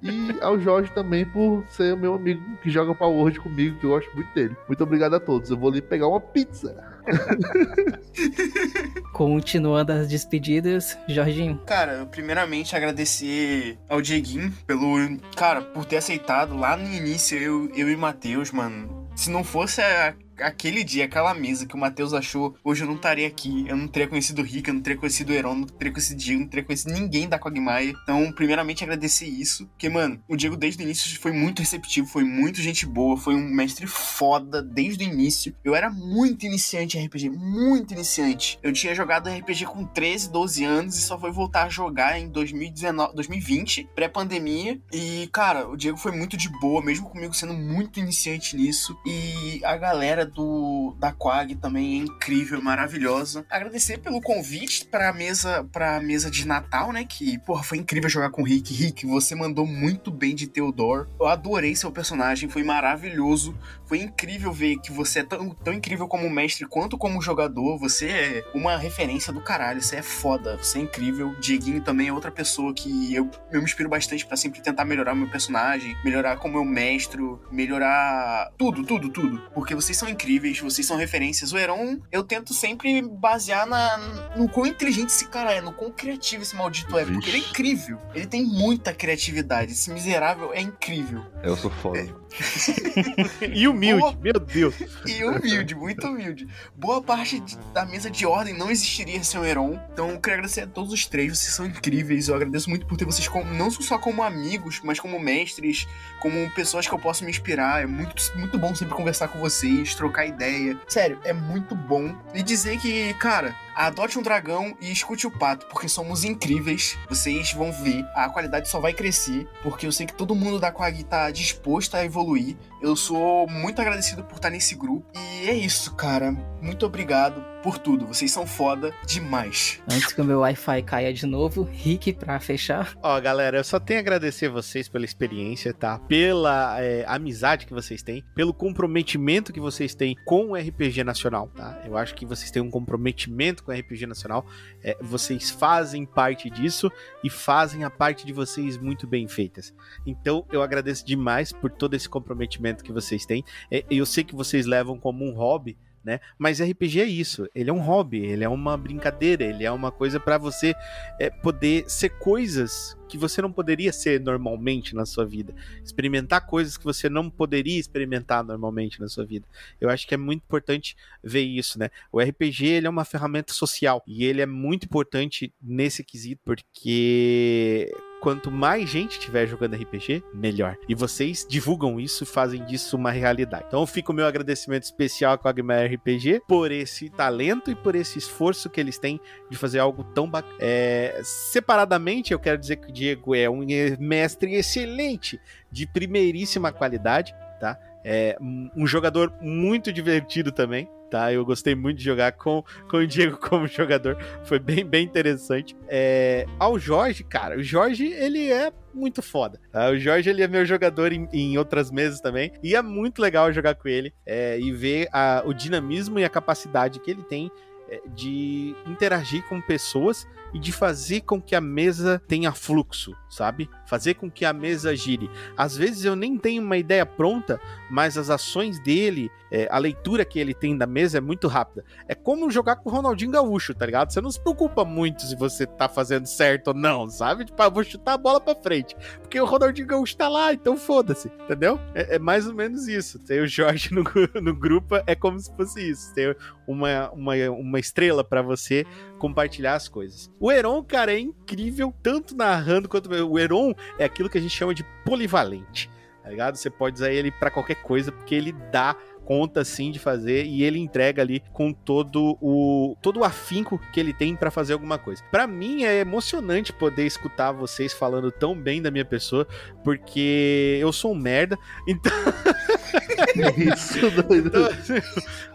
E 0.02 0.34
ao 0.40 0.58
Jorge 0.58 0.90
também 0.92 1.24
por 1.24 1.64
ser 1.68 1.94
o 1.94 1.96
meu 1.96 2.14
amigo 2.14 2.42
que 2.62 2.70
joga 2.70 2.94
Power 2.94 3.16
Word 3.16 3.40
comigo, 3.40 3.78
que 3.78 3.84
eu 3.86 3.90
gosto 3.90 4.12
muito 4.14 4.32
dele. 4.34 4.56
Muito 4.66 4.82
obrigado 4.82 5.14
a 5.14 5.20
todos. 5.20 5.50
Eu 5.50 5.58
vou 5.58 5.70
ali 5.70 5.80
pegar 5.82 6.08
uma 6.08 6.20
pizza. 6.20 6.76
Continuando 9.12 9.92
as 9.92 10.08
despedidas, 10.08 10.96
Jorginho. 11.08 11.60
Cara, 11.66 12.06
primeiramente 12.06 12.76
agradecer 12.76 13.78
ao 13.88 14.00
Dieguinho 14.00 14.52
pelo. 14.66 14.96
Cara, 15.36 15.62
por 15.62 15.84
ter 15.84 15.96
aceitado 15.96 16.56
lá 16.56 16.76
no 16.76 16.86
início 16.92 17.36
eu, 17.38 17.70
eu 17.74 17.90
e 17.90 17.96
Matheus, 17.96 18.50
mano. 18.52 19.08
Se 19.16 19.30
não 19.30 19.42
fosse 19.42 19.80
a- 19.80 20.14
aquele 20.40 20.84
dia, 20.84 21.04
aquela 21.04 21.34
mesa 21.34 21.66
que 21.66 21.74
o 21.74 21.78
Matheus 21.78 22.12
achou, 22.12 22.56
hoje 22.62 22.82
eu 22.82 22.86
não 22.86 22.96
estaria 22.96 23.26
aqui. 23.26 23.66
Eu 23.68 23.76
não 23.76 23.88
teria 23.88 24.08
conhecido 24.08 24.42
o 24.42 24.44
Rick, 24.44 24.68
eu 24.68 24.74
não 24.74 24.80
teria 24.80 24.98
conhecido 24.98 25.30
o 25.30 25.34
Heron, 25.34 25.54
não 25.54 25.66
teria 25.66 25.92
conhecido 25.92 26.16
o 26.16 26.20
Diego, 26.20 26.40
não 26.40 26.48
teria 26.48 26.64
conhecido 26.64 26.92
ninguém 26.92 27.28
da 27.28 27.38
Quagmire. 27.38 27.96
Então, 28.02 28.32
primeiramente 28.32 28.84
agradecer 28.84 29.26
isso. 29.26 29.66
Porque, 29.68 29.88
mano, 29.88 30.22
o 30.28 30.36
Diego 30.36 30.56
desde 30.56 30.82
o 30.82 30.84
início 30.84 31.18
foi 31.20 31.32
muito 31.32 31.60
receptivo, 31.60 32.06
foi 32.06 32.24
muito 32.24 32.60
gente 32.60 32.86
boa, 32.86 33.16
foi 33.16 33.34
um 33.34 33.48
mestre 33.48 33.86
foda 33.86 34.62
desde 34.62 35.04
o 35.04 35.08
início. 35.08 35.54
Eu 35.64 35.74
era 35.74 35.90
muito 35.90 36.46
iniciante 36.46 36.98
em 36.98 37.06
RPG, 37.06 37.30
muito 37.30 37.94
iniciante. 37.94 38.58
Eu 38.62 38.72
tinha 38.72 38.94
jogado 38.94 39.28
RPG 39.28 39.66
com 39.66 39.84
13, 39.84 40.30
12 40.30 40.64
anos 40.64 40.96
e 40.96 41.00
só 41.00 41.18
foi 41.18 41.30
voltar 41.30 41.64
a 41.64 41.68
jogar 41.68 42.18
em 42.18 42.28
2019, 42.28 43.14
2020, 43.14 43.88
pré-pandemia. 43.94 44.80
E, 44.92 45.28
cara, 45.32 45.68
o 45.68 45.76
Diego 45.76 45.96
foi 45.96 46.12
muito 46.12 46.36
de 46.36 46.48
boa, 46.60 46.82
mesmo 46.82 47.08
comigo 47.08 47.34
sendo 47.34 47.54
muito 47.54 47.98
iniciante 48.00 48.56
nisso. 48.56 48.96
E 49.06 49.60
a 49.64 49.76
galera 49.76 50.27
do 50.28 50.94
da 50.98 51.12
Quag 51.12 51.54
também 51.56 52.00
é 52.00 52.04
incrível, 52.04 52.62
maravilhosa. 52.62 53.44
Agradecer 53.50 53.98
pelo 53.98 54.20
convite 54.20 54.84
para 54.86 55.12
mesa 55.12 55.64
para 55.72 56.00
mesa 56.00 56.30
de 56.30 56.46
Natal, 56.46 56.92
né? 56.92 57.04
Que, 57.04 57.38
porra, 57.38 57.62
foi 57.62 57.78
incrível 57.78 58.08
jogar 58.08 58.30
com 58.30 58.42
o 58.42 58.44
Rick. 58.44 58.72
Rick, 58.72 59.06
você 59.06 59.34
mandou 59.34 59.66
muito 59.66 60.10
bem 60.10 60.34
de 60.34 60.46
Theodore. 60.46 61.08
Eu 61.18 61.26
adorei 61.26 61.74
seu 61.74 61.90
personagem, 61.90 62.48
foi 62.48 62.62
maravilhoso. 62.62 63.54
Foi 63.88 64.00
incrível 64.00 64.52
ver 64.52 64.76
que 64.76 64.92
você 64.92 65.20
é 65.20 65.24
tão, 65.24 65.48
tão 65.50 65.72
incrível 65.72 66.06
como 66.06 66.28
mestre 66.28 66.66
quanto 66.66 66.98
como 66.98 67.22
jogador. 67.22 67.78
Você 67.78 68.06
é 68.06 68.44
uma 68.54 68.76
referência 68.76 69.32
do 69.32 69.40
caralho, 69.40 69.82
você 69.82 69.96
é 69.96 70.02
foda, 70.02 70.58
você 70.58 70.78
é 70.78 70.82
incrível. 70.82 71.34
Dieguinho 71.40 71.80
também 71.80 72.08
é 72.08 72.12
outra 72.12 72.30
pessoa 72.30 72.74
que 72.74 73.14
eu, 73.14 73.30
eu 73.50 73.60
me 73.60 73.64
inspiro 73.64 73.88
bastante 73.88 74.26
para 74.26 74.36
sempre 74.36 74.60
tentar 74.60 74.84
melhorar 74.84 75.14
meu 75.14 75.28
personagem, 75.28 75.96
melhorar 76.04 76.36
como 76.36 76.58
eu 76.58 76.64
mestro, 76.64 77.40
melhorar 77.50 78.52
tudo, 78.58 78.84
tudo, 78.84 79.08
tudo. 79.08 79.42
Porque 79.54 79.74
vocês 79.74 79.96
são 79.96 80.08
incríveis, 80.08 80.60
vocês 80.60 80.86
são 80.86 80.98
referências. 80.98 81.52
O 81.52 81.58
Heron, 81.58 81.98
eu 82.12 82.22
tento 82.22 82.52
sempre 82.52 83.00
basear 83.00 83.66
na, 83.66 83.96
no 84.36 84.48
quão 84.50 84.66
inteligente 84.66 85.08
esse 85.08 85.28
cara 85.28 85.52
é, 85.52 85.62
no 85.62 85.72
quão 85.72 85.90
criativo 85.90 86.42
esse 86.42 86.54
maldito 86.54 86.98
é. 86.98 87.06
Porque 87.06 87.30
ele 87.30 87.38
é 87.38 87.40
incrível. 87.40 87.98
Ele 88.14 88.26
tem 88.26 88.44
muita 88.44 88.92
criatividade. 88.92 89.72
Esse 89.72 89.90
miserável 89.90 90.52
é 90.52 90.60
incrível. 90.60 91.24
Eu 91.42 91.56
sou 91.56 91.70
foda. 91.70 92.06
e 93.54 93.66
humilde, 93.78 94.00
Boa. 94.00 94.18
meu 94.22 94.32
Deus. 94.40 94.74
E 95.06 95.24
humilde, 95.24 95.74
muito 95.74 96.06
humilde. 96.06 96.46
Boa 96.76 97.00
parte 97.02 97.40
de- 97.40 97.56
da 97.72 97.86
mesa 97.86 98.10
de 98.10 98.26
ordem 98.26 98.52
não 98.56 98.70
existiria 98.70 99.22
sem 99.24 99.40
o 99.40 99.44
Heron. 99.44 99.80
Então 99.92 100.10
eu 100.10 100.20
queria 100.20 100.34
agradecer 100.38 100.62
a 100.62 100.66
todos 100.66 100.92
os 100.92 101.06
três, 101.06 101.38
vocês 101.38 101.54
são 101.54 101.64
incríveis. 101.66 102.28
Eu 102.28 102.34
agradeço 102.34 102.68
muito 102.68 102.86
por 102.86 102.96
ter 102.96 103.04
vocês 103.04 103.26
como, 103.28 103.52
não 103.54 103.70
só 103.70 103.98
como 103.98 104.22
amigos, 104.22 104.80
mas 104.84 104.98
como 105.00 105.18
mestres, 105.18 105.86
como 106.20 106.50
pessoas 106.50 106.86
que 106.86 106.92
eu 106.94 106.98
posso 106.98 107.24
me 107.24 107.30
inspirar. 107.30 107.82
É 107.82 107.86
muito, 107.86 108.14
muito 108.36 108.58
bom 108.58 108.74
sempre 108.74 108.94
conversar 108.94 109.28
com 109.28 109.38
vocês, 109.38 109.94
trocar 109.94 110.26
ideia. 110.26 110.76
Sério, 110.88 111.18
é 111.24 111.32
muito 111.32 111.74
bom. 111.74 112.14
E 112.34 112.42
dizer 112.42 112.78
que, 112.78 113.14
cara, 113.14 113.54
adote 113.86 114.18
um 114.18 114.22
dragão 114.22 114.76
e 114.80 114.90
escute 114.90 115.26
o 115.26 115.30
pato, 115.30 115.66
porque 115.66 115.88
somos 115.88 116.24
incríveis. 116.24 116.98
Vocês 117.08 117.52
vão 117.52 117.70
ver, 117.70 118.04
a 118.14 118.28
qualidade 118.28 118.68
só 118.68 118.80
vai 118.80 118.92
crescer, 118.92 119.46
porque 119.62 119.86
eu 119.86 119.92
sei 119.92 120.06
que 120.06 120.14
todo 120.14 120.34
mundo 120.34 120.58
da 120.58 120.72
Quag 120.72 121.04
tá 121.04 121.30
disposto 121.30 121.94
a 121.94 122.04
evoluir. 122.04 122.56
Eu 122.82 122.96
sou 122.96 123.48
muito 123.48 123.80
agradecido 123.80 124.24
por 124.24 124.36
estar 124.36 124.50
nesse 124.50 124.74
grupo. 124.74 125.06
E 125.14 125.48
é 125.48 125.54
isso, 125.54 125.94
cara. 125.94 126.32
Muito 126.60 126.84
obrigado 126.84 127.44
por 127.62 127.78
tudo. 127.78 128.06
Vocês 128.06 128.30
são 128.30 128.46
foda 128.46 128.94
demais. 129.06 129.80
Antes 129.90 130.12
que 130.12 130.20
o 130.20 130.24
meu 130.24 130.40
Wi-Fi 130.40 130.82
caia 130.82 131.12
de 131.12 131.26
novo, 131.26 131.62
Rick 131.62 132.12
pra 132.14 132.40
fechar. 132.40 132.96
Ó, 133.02 133.20
galera, 133.20 133.58
eu 133.58 133.64
só 133.64 133.78
tenho 133.78 133.98
a 133.98 134.02
agradecer 134.02 134.48
vocês 134.48 134.88
pela 134.88 135.04
experiência, 135.04 135.72
tá? 135.72 135.98
Pela 135.98 136.80
é, 136.80 137.04
amizade 137.06 137.66
que 137.66 137.74
vocês 137.74 138.02
têm, 138.02 138.24
pelo 138.34 138.54
comprometimento 138.54 139.52
que 139.52 139.60
vocês 139.60 139.94
têm 139.94 140.16
com 140.24 140.52
o 140.52 140.56
RPG 140.56 141.04
Nacional, 141.04 141.48
tá? 141.54 141.80
Eu 141.84 141.96
acho 141.96 142.14
que 142.14 142.26
vocês 142.26 142.50
têm 142.50 142.62
um 142.62 142.70
comprometimento 142.70 143.62
com 143.64 143.72
o 143.72 143.74
RPG 143.74 144.06
Nacional. 144.06 144.46
É, 144.82 144.96
vocês 145.00 145.50
fazem 145.50 146.04
parte 146.04 146.50
disso 146.50 146.90
e 147.22 147.30
fazem 147.30 147.84
a 147.84 147.90
parte 147.90 148.26
de 148.26 148.32
vocês 148.32 148.76
muito 148.76 149.06
bem 149.06 149.26
feitas. 149.28 149.74
Então, 150.06 150.44
eu 150.50 150.62
agradeço 150.62 151.04
demais 151.04 151.52
por 151.52 151.70
todo 151.70 151.94
esse 151.94 152.08
comprometimento 152.08 152.84
que 152.84 152.92
vocês 152.92 153.26
têm. 153.26 153.44
É, 153.70 153.84
eu 153.90 154.06
sei 154.06 154.24
que 154.24 154.34
vocês 154.34 154.66
levam 154.66 154.98
como 154.98 155.24
um 155.24 155.32
hobby, 155.32 155.76
né? 156.08 156.20
Mas 156.38 156.58
RPG 156.58 157.02
é 157.02 157.04
isso, 157.04 157.46
ele 157.54 157.68
é 157.68 157.72
um 157.72 157.80
hobby, 157.80 158.24
ele 158.24 158.42
é 158.42 158.48
uma 158.48 158.78
brincadeira, 158.78 159.44
ele 159.44 159.62
é 159.62 159.70
uma 159.70 159.92
coisa 159.92 160.18
pra 160.18 160.38
você 160.38 160.74
é, 161.20 161.28
poder 161.28 161.84
ser 161.86 162.08
coisas 162.18 162.96
que 163.06 163.18
você 163.18 163.42
não 163.42 163.52
poderia 163.52 163.92
ser 163.92 164.18
normalmente 164.18 164.94
na 164.94 165.04
sua 165.04 165.26
vida, 165.26 165.54
experimentar 165.84 166.46
coisas 166.46 166.78
que 166.78 166.84
você 166.84 167.10
não 167.10 167.28
poderia 167.28 167.78
experimentar 167.78 168.42
normalmente 168.42 168.98
na 169.00 169.08
sua 169.08 169.26
vida. 169.26 169.46
Eu 169.78 169.90
acho 169.90 170.06
que 170.08 170.14
é 170.14 170.16
muito 170.16 170.42
importante 170.42 170.96
ver 171.22 171.42
isso, 171.42 171.78
né? 171.78 171.90
O 172.10 172.18
RPG 172.18 172.66
ele 172.66 172.86
é 172.86 172.90
uma 172.90 173.04
ferramenta 173.04 173.52
social 173.52 174.02
e 174.06 174.24
ele 174.24 174.40
é 174.40 174.46
muito 174.46 174.84
importante 174.84 175.52
nesse 175.60 176.02
quesito 176.02 176.40
porque 176.42 177.92
quanto 178.20 178.50
mais 178.50 178.88
gente 178.88 179.18
tiver 179.18 179.46
jogando 179.46 179.76
RPG, 179.76 180.22
melhor. 180.32 180.76
E 180.88 180.94
vocês 180.94 181.46
divulgam 181.48 182.00
isso 182.00 182.24
e 182.24 182.26
fazem 182.26 182.64
disso 182.64 182.96
uma 182.96 183.10
realidade. 183.10 183.64
Então 183.68 183.86
fica 183.86 184.12
o 184.12 184.14
meu 184.14 184.26
agradecimento 184.26 184.84
especial 184.84 185.32
à 185.32 185.38
Quagmire 185.38 185.94
RPG 185.94 186.42
por 186.46 186.70
esse 186.70 187.08
talento 187.08 187.70
e 187.70 187.74
por 187.74 187.94
esse 187.94 188.18
esforço 188.18 188.70
que 188.70 188.80
eles 188.80 188.98
têm 188.98 189.20
de 189.50 189.56
fazer 189.56 189.78
algo 189.78 190.04
tão 190.04 190.28
bacana. 190.28 190.56
É, 190.60 191.20
separadamente, 191.22 192.32
eu 192.32 192.38
quero 192.38 192.58
dizer 192.58 192.76
que 192.76 192.88
o 192.88 192.92
Diego 192.92 193.34
é 193.34 193.48
um 193.48 193.64
mestre 193.98 194.54
excelente, 194.54 195.40
de 195.70 195.86
primeiríssima 195.86 196.72
qualidade, 196.72 197.34
tá? 197.60 197.78
É 198.04 198.36
um 198.40 198.86
jogador 198.86 199.32
muito 199.40 199.92
divertido 199.92 200.50
também, 200.50 200.88
tá? 201.10 201.32
Eu 201.32 201.44
gostei 201.44 201.74
muito 201.74 201.98
de 201.98 202.04
jogar 202.04 202.32
com, 202.32 202.62
com 202.90 202.98
o 202.98 203.06
Diego 203.06 203.36
como 203.42 203.66
jogador, 203.66 204.16
foi 204.44 204.58
bem, 204.58 204.84
bem 204.84 205.04
interessante. 205.04 205.76
É, 205.88 206.46
ao 206.58 206.78
Jorge, 206.78 207.24
cara, 207.24 207.56
o 207.58 207.62
Jorge, 207.62 208.06
ele 208.06 208.50
é 208.50 208.72
muito 208.94 209.22
foda. 209.22 209.60
tá? 209.72 209.90
O 209.90 209.98
Jorge, 209.98 210.28
ele 210.30 210.42
é 210.42 210.48
meu 210.48 210.64
jogador 210.66 211.12
em, 211.12 211.28
em 211.32 211.56
outras 211.58 211.90
mesas 211.90 212.20
também, 212.20 212.52
e 212.62 212.74
é 212.74 212.82
muito 212.82 213.20
legal 213.22 213.52
jogar 213.52 213.74
com 213.74 213.88
ele 213.88 214.12
é, 214.26 214.58
e 214.58 214.72
ver 214.72 215.08
a- 215.12 215.42
o 215.46 215.52
dinamismo 215.54 216.18
e 216.18 216.24
a 216.24 216.28
capacidade 216.28 216.98
que 217.00 217.10
ele 217.10 217.22
tem 217.22 217.50
é, 217.90 218.00
de 218.14 218.74
interagir 218.86 219.42
com 219.48 219.60
pessoas 219.62 220.26
e 220.52 220.58
de 220.58 220.72
fazer 220.72 221.22
com 221.22 221.40
que 221.40 221.54
a 221.54 221.60
mesa 221.60 222.20
tenha 222.28 222.52
fluxo, 222.52 223.14
sabe? 223.30 223.68
Fazer 223.88 224.14
com 224.14 224.30
que 224.30 224.44
a 224.44 224.52
mesa 224.52 224.94
gire. 224.94 225.30
Às 225.56 225.74
vezes 225.74 226.04
eu 226.04 226.14
nem 226.14 226.36
tenho 226.36 226.62
uma 226.62 226.76
ideia 226.76 227.06
pronta, 227.06 227.58
mas 227.90 228.18
as 228.18 228.28
ações 228.28 228.78
dele, 228.78 229.30
é, 229.50 229.66
a 229.70 229.78
leitura 229.78 230.26
que 230.26 230.38
ele 230.38 230.52
tem 230.52 230.76
da 230.76 230.86
mesa 230.86 231.16
é 231.16 231.20
muito 231.22 231.48
rápida. 231.48 231.84
É 232.06 232.14
como 232.14 232.50
jogar 232.50 232.76
com 232.76 232.90
o 232.90 232.92
Ronaldinho 232.92 233.30
Gaúcho, 233.30 233.74
tá 233.74 233.86
ligado? 233.86 234.12
Você 234.12 234.20
não 234.20 234.30
se 234.30 234.38
preocupa 234.38 234.84
muito 234.84 235.22
se 235.22 235.34
você 235.34 235.66
tá 235.66 235.88
fazendo 235.88 236.26
certo 236.26 236.68
ou 236.68 236.74
não, 236.74 237.08
sabe? 237.08 237.46
Tipo, 237.46 237.62
ah, 237.62 237.70
vou 237.70 237.82
chutar 237.82 238.12
a 238.12 238.18
bola 238.18 238.40
pra 238.40 238.54
frente. 238.54 238.94
Porque 239.22 239.40
o 239.40 239.46
Ronaldinho 239.46 239.86
Gaúcho 239.86 240.16
tá 240.16 240.28
lá, 240.28 240.52
então 240.52 240.76
foda-se, 240.76 241.32
entendeu? 241.44 241.80
É, 241.94 242.16
é 242.16 242.18
mais 242.18 242.46
ou 242.46 242.54
menos 242.54 242.88
isso. 242.88 243.18
Tem 243.18 243.40
o 243.40 243.46
Jorge 243.46 243.88
no, 243.94 244.04
no 244.42 244.54
grupo, 244.54 244.96
é 245.06 245.14
como 245.14 245.40
se 245.40 245.50
fosse 245.56 245.90
isso. 245.90 246.12
Tem 246.12 246.34
uma, 246.66 247.10
uma, 247.12 247.34
uma 247.50 247.78
estrela 247.78 248.22
pra 248.22 248.42
você 248.42 248.84
compartilhar 249.18 249.74
as 249.74 249.88
coisas. 249.88 250.30
O 250.38 250.52
Heron, 250.52 250.82
cara, 250.84 251.12
é 251.12 251.18
incrível, 251.18 251.92
tanto 252.02 252.36
narrando 252.36 252.88
quanto. 252.88 253.08
O 253.08 253.38
Heron 253.38 253.74
é 253.98 254.04
aquilo 254.04 254.28
que 254.28 254.38
a 254.38 254.40
gente 254.40 254.54
chama 254.54 254.74
de 254.74 254.84
polivalente, 255.04 255.90
tá 256.28 256.30
ligado? 256.30 256.56
Você 256.56 256.68
pode 256.68 256.96
usar 256.96 257.10
ele 257.10 257.30
pra 257.30 257.50
qualquer 257.50 257.76
coisa, 257.76 258.12
porque 258.12 258.34
ele 258.34 258.52
dá 258.70 258.94
conta 259.24 259.62
sim 259.64 259.90
de 259.90 259.98
fazer 259.98 260.44
e 260.46 260.62
ele 260.62 260.78
entrega 260.78 261.20
ali 261.20 261.42
com 261.52 261.70
todo 261.70 262.38
o 262.40 262.96
todo 263.02 263.20
o 263.20 263.24
afinco 263.24 263.78
que 263.92 264.00
ele 264.00 264.12
tem 264.14 264.34
pra 264.36 264.50
fazer 264.50 264.74
alguma 264.74 264.98
coisa. 264.98 265.22
Pra 265.30 265.46
mim 265.46 265.84
é 265.84 266.00
emocionante 266.00 266.72
poder 266.72 267.06
escutar 267.06 267.52
vocês 267.52 267.92
falando 267.92 268.30
tão 268.30 268.54
bem 268.54 268.80
da 268.80 268.90
minha 268.90 269.04
pessoa, 269.04 269.46
porque 269.84 270.78
eu 270.80 270.92
sou 270.92 271.12
um 271.12 271.14
merda. 271.14 271.58
Então, 271.86 272.12
Isso, 273.56 274.10
doido. 274.22 274.48
então, 274.48 274.66
assim, 274.66 274.94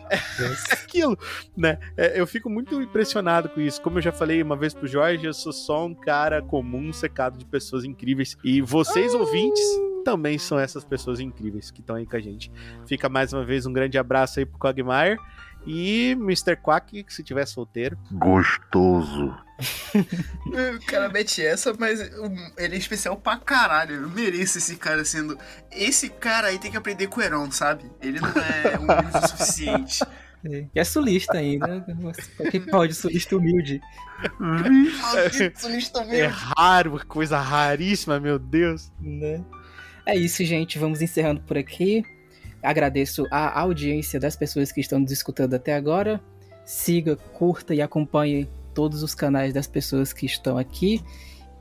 é 0.09 0.73
aquilo, 0.73 1.17
né? 1.57 1.79
É, 1.97 2.19
eu 2.19 2.27
fico 2.27 2.49
muito 2.49 2.79
impressionado 2.81 3.49
com 3.49 3.59
isso. 3.59 3.81
Como 3.81 3.97
eu 3.97 4.01
já 4.01 4.11
falei 4.11 4.41
uma 4.41 4.55
vez 4.55 4.73
pro 4.73 4.87
Jorge, 4.87 5.25
eu 5.25 5.33
sou 5.33 5.51
só 5.51 5.85
um 5.85 5.95
cara 5.95 6.41
comum, 6.41 6.93
secado 6.93 7.37
de 7.37 7.45
pessoas 7.45 7.83
incríveis. 7.83 8.37
E 8.43 8.61
vocês, 8.61 9.15
ouvintes, 9.15 9.63
também 10.03 10.38
são 10.38 10.59
essas 10.59 10.84
pessoas 10.84 11.19
incríveis 11.19 11.71
que 11.71 11.81
estão 11.81 11.95
aí 11.95 12.05
com 12.05 12.15
a 12.15 12.19
gente. 12.19 12.51
Fica 12.85 13.07
mais 13.09 13.34
uma 13.34 13.43
vez 13.45 13.65
um 13.65 13.73
grande 13.73 13.97
abraço 13.97 14.39
aí 14.39 14.45
pro 14.45 14.59
Quagmire. 14.59 15.17
E 15.65 16.11
Mr. 16.19 16.57
Quack, 16.57 17.05
se 17.07 17.23
tiver 17.23 17.45
solteiro. 17.45 17.97
Gostoso. 18.11 19.34
O 20.45 20.85
cara 20.88 21.07
mete 21.07 21.41
essa, 21.41 21.73
mas 21.80 22.01
ele 22.57 22.75
é 22.75 22.77
especial 22.77 23.15
pra 23.15 23.38
caralho. 23.38 23.95
Eu 23.95 24.09
mereço 24.09 24.57
esse 24.57 24.75
cara 24.75 25.05
sendo. 25.05 25.38
Esse 25.71 26.09
cara 26.09 26.47
aí 26.47 26.59
tem 26.59 26.69
que 26.69 26.75
aprender 26.75 27.07
com 27.07 27.21
o 27.21 27.23
Heron, 27.23 27.49
sabe? 27.49 27.89
Ele 28.01 28.19
não 28.19 28.30
é 28.30 28.77
humilde 28.77 29.17
o 29.17 29.27
suficiente. 29.30 30.03
E 30.43 30.67
é 30.77 30.84
sulista 30.84 31.38
ainda. 31.38 31.85
Quem 32.51 32.59
pode, 32.59 32.93
sulista 32.93 33.38
humilde. 33.38 33.80
Sulista 35.55 36.01
É 36.01 36.05
mesmo. 36.05 36.38
raro, 36.57 37.05
coisa 37.07 37.39
raríssima, 37.39 38.19
meu 38.19 38.38
Deus. 38.38 38.91
né? 38.99 39.41
É 40.05 40.15
isso, 40.15 40.43
gente. 40.43 40.77
Vamos 40.77 41.01
encerrando 41.01 41.41
por 41.41 41.57
aqui. 41.57 42.03
Agradeço 42.61 43.27
a 43.30 43.59
audiência 43.59 44.19
das 44.19 44.35
pessoas 44.35 44.71
que 44.71 44.81
estão 44.81 44.99
nos 44.99 45.11
escutando 45.11 45.53
até 45.53 45.73
agora. 45.73 46.21
Siga, 46.65 47.15
curta 47.15 47.75
e 47.75 47.81
acompanhe 47.81 48.47
todos 48.73 49.03
os 49.03 49.13
canais 49.13 49.53
das 49.53 49.67
pessoas 49.67 50.13
que 50.13 50.25
estão 50.25 50.57
aqui. 50.57 51.01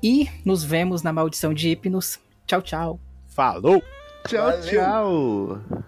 E 0.02 0.28
nos 0.44 0.64
vemos 0.64 1.02
na 1.02 1.12
Maldição 1.12 1.52
de 1.52 1.68
Hipnos. 1.70 2.18
Tchau, 2.46 2.62
tchau. 2.62 3.00
Falou! 3.28 3.82
Tchau, 4.26 4.50
Valeu. 4.50 4.62
tchau. 4.62 5.82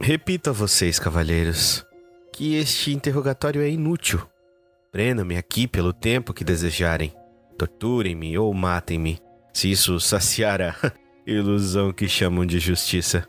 Repito 0.00 0.50
a 0.50 0.52
vocês, 0.52 0.98
cavalheiros, 0.98 1.84
que 2.32 2.56
este 2.56 2.92
interrogatório 2.92 3.62
é 3.62 3.70
inútil. 3.70 4.20
Prendam-me 4.94 5.36
aqui 5.36 5.66
pelo 5.66 5.92
tempo 5.92 6.32
que 6.32 6.44
desejarem. 6.44 7.12
Torturem-me 7.58 8.38
ou 8.38 8.54
matem-me. 8.54 9.18
Se 9.52 9.68
isso 9.68 9.98
saciar 9.98 10.62
a 10.62 10.76
ilusão 11.26 11.92
que 11.92 12.06
chamam 12.06 12.46
de 12.46 12.60
justiça. 12.60 13.26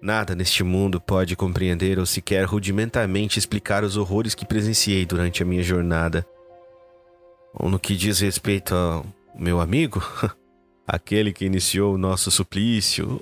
Nada 0.00 0.36
neste 0.36 0.62
mundo 0.62 1.00
pode 1.00 1.34
compreender 1.34 1.98
ou 1.98 2.06
sequer 2.06 2.44
rudimentarmente 2.44 3.36
explicar 3.36 3.82
os 3.82 3.96
horrores 3.96 4.32
que 4.32 4.46
presenciei 4.46 5.04
durante 5.04 5.42
a 5.42 5.44
minha 5.44 5.64
jornada. 5.64 6.24
Ou 7.52 7.68
no 7.68 7.80
que 7.80 7.96
diz 7.96 8.20
respeito 8.20 8.72
ao 8.72 9.04
meu 9.34 9.60
amigo, 9.60 10.00
aquele 10.86 11.32
que 11.32 11.44
iniciou 11.44 11.96
o 11.96 11.98
nosso 11.98 12.30
suplício, 12.30 13.20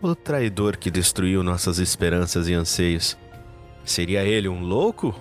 o 0.00 0.14
traidor 0.14 0.76
que 0.76 0.88
destruiu 0.88 1.42
nossas 1.42 1.80
esperanças 1.80 2.46
e 2.46 2.54
anseios. 2.54 3.18
Seria 3.84 4.22
ele 4.22 4.48
um 4.48 4.62
louco? 4.62 5.20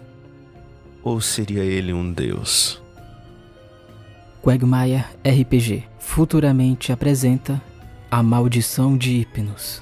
Ou 1.07 1.21
seria 1.21 1.63
ele 1.63 1.93
um 1.93 2.11
deus? 2.11 2.81
Quagmire 4.41 5.05
RPG 5.25 5.85
futuramente 5.97 6.91
apresenta 6.91 7.61
A 8.11 8.21
Maldição 8.21 8.97
de 8.97 9.13
Hipnos. 9.21 9.81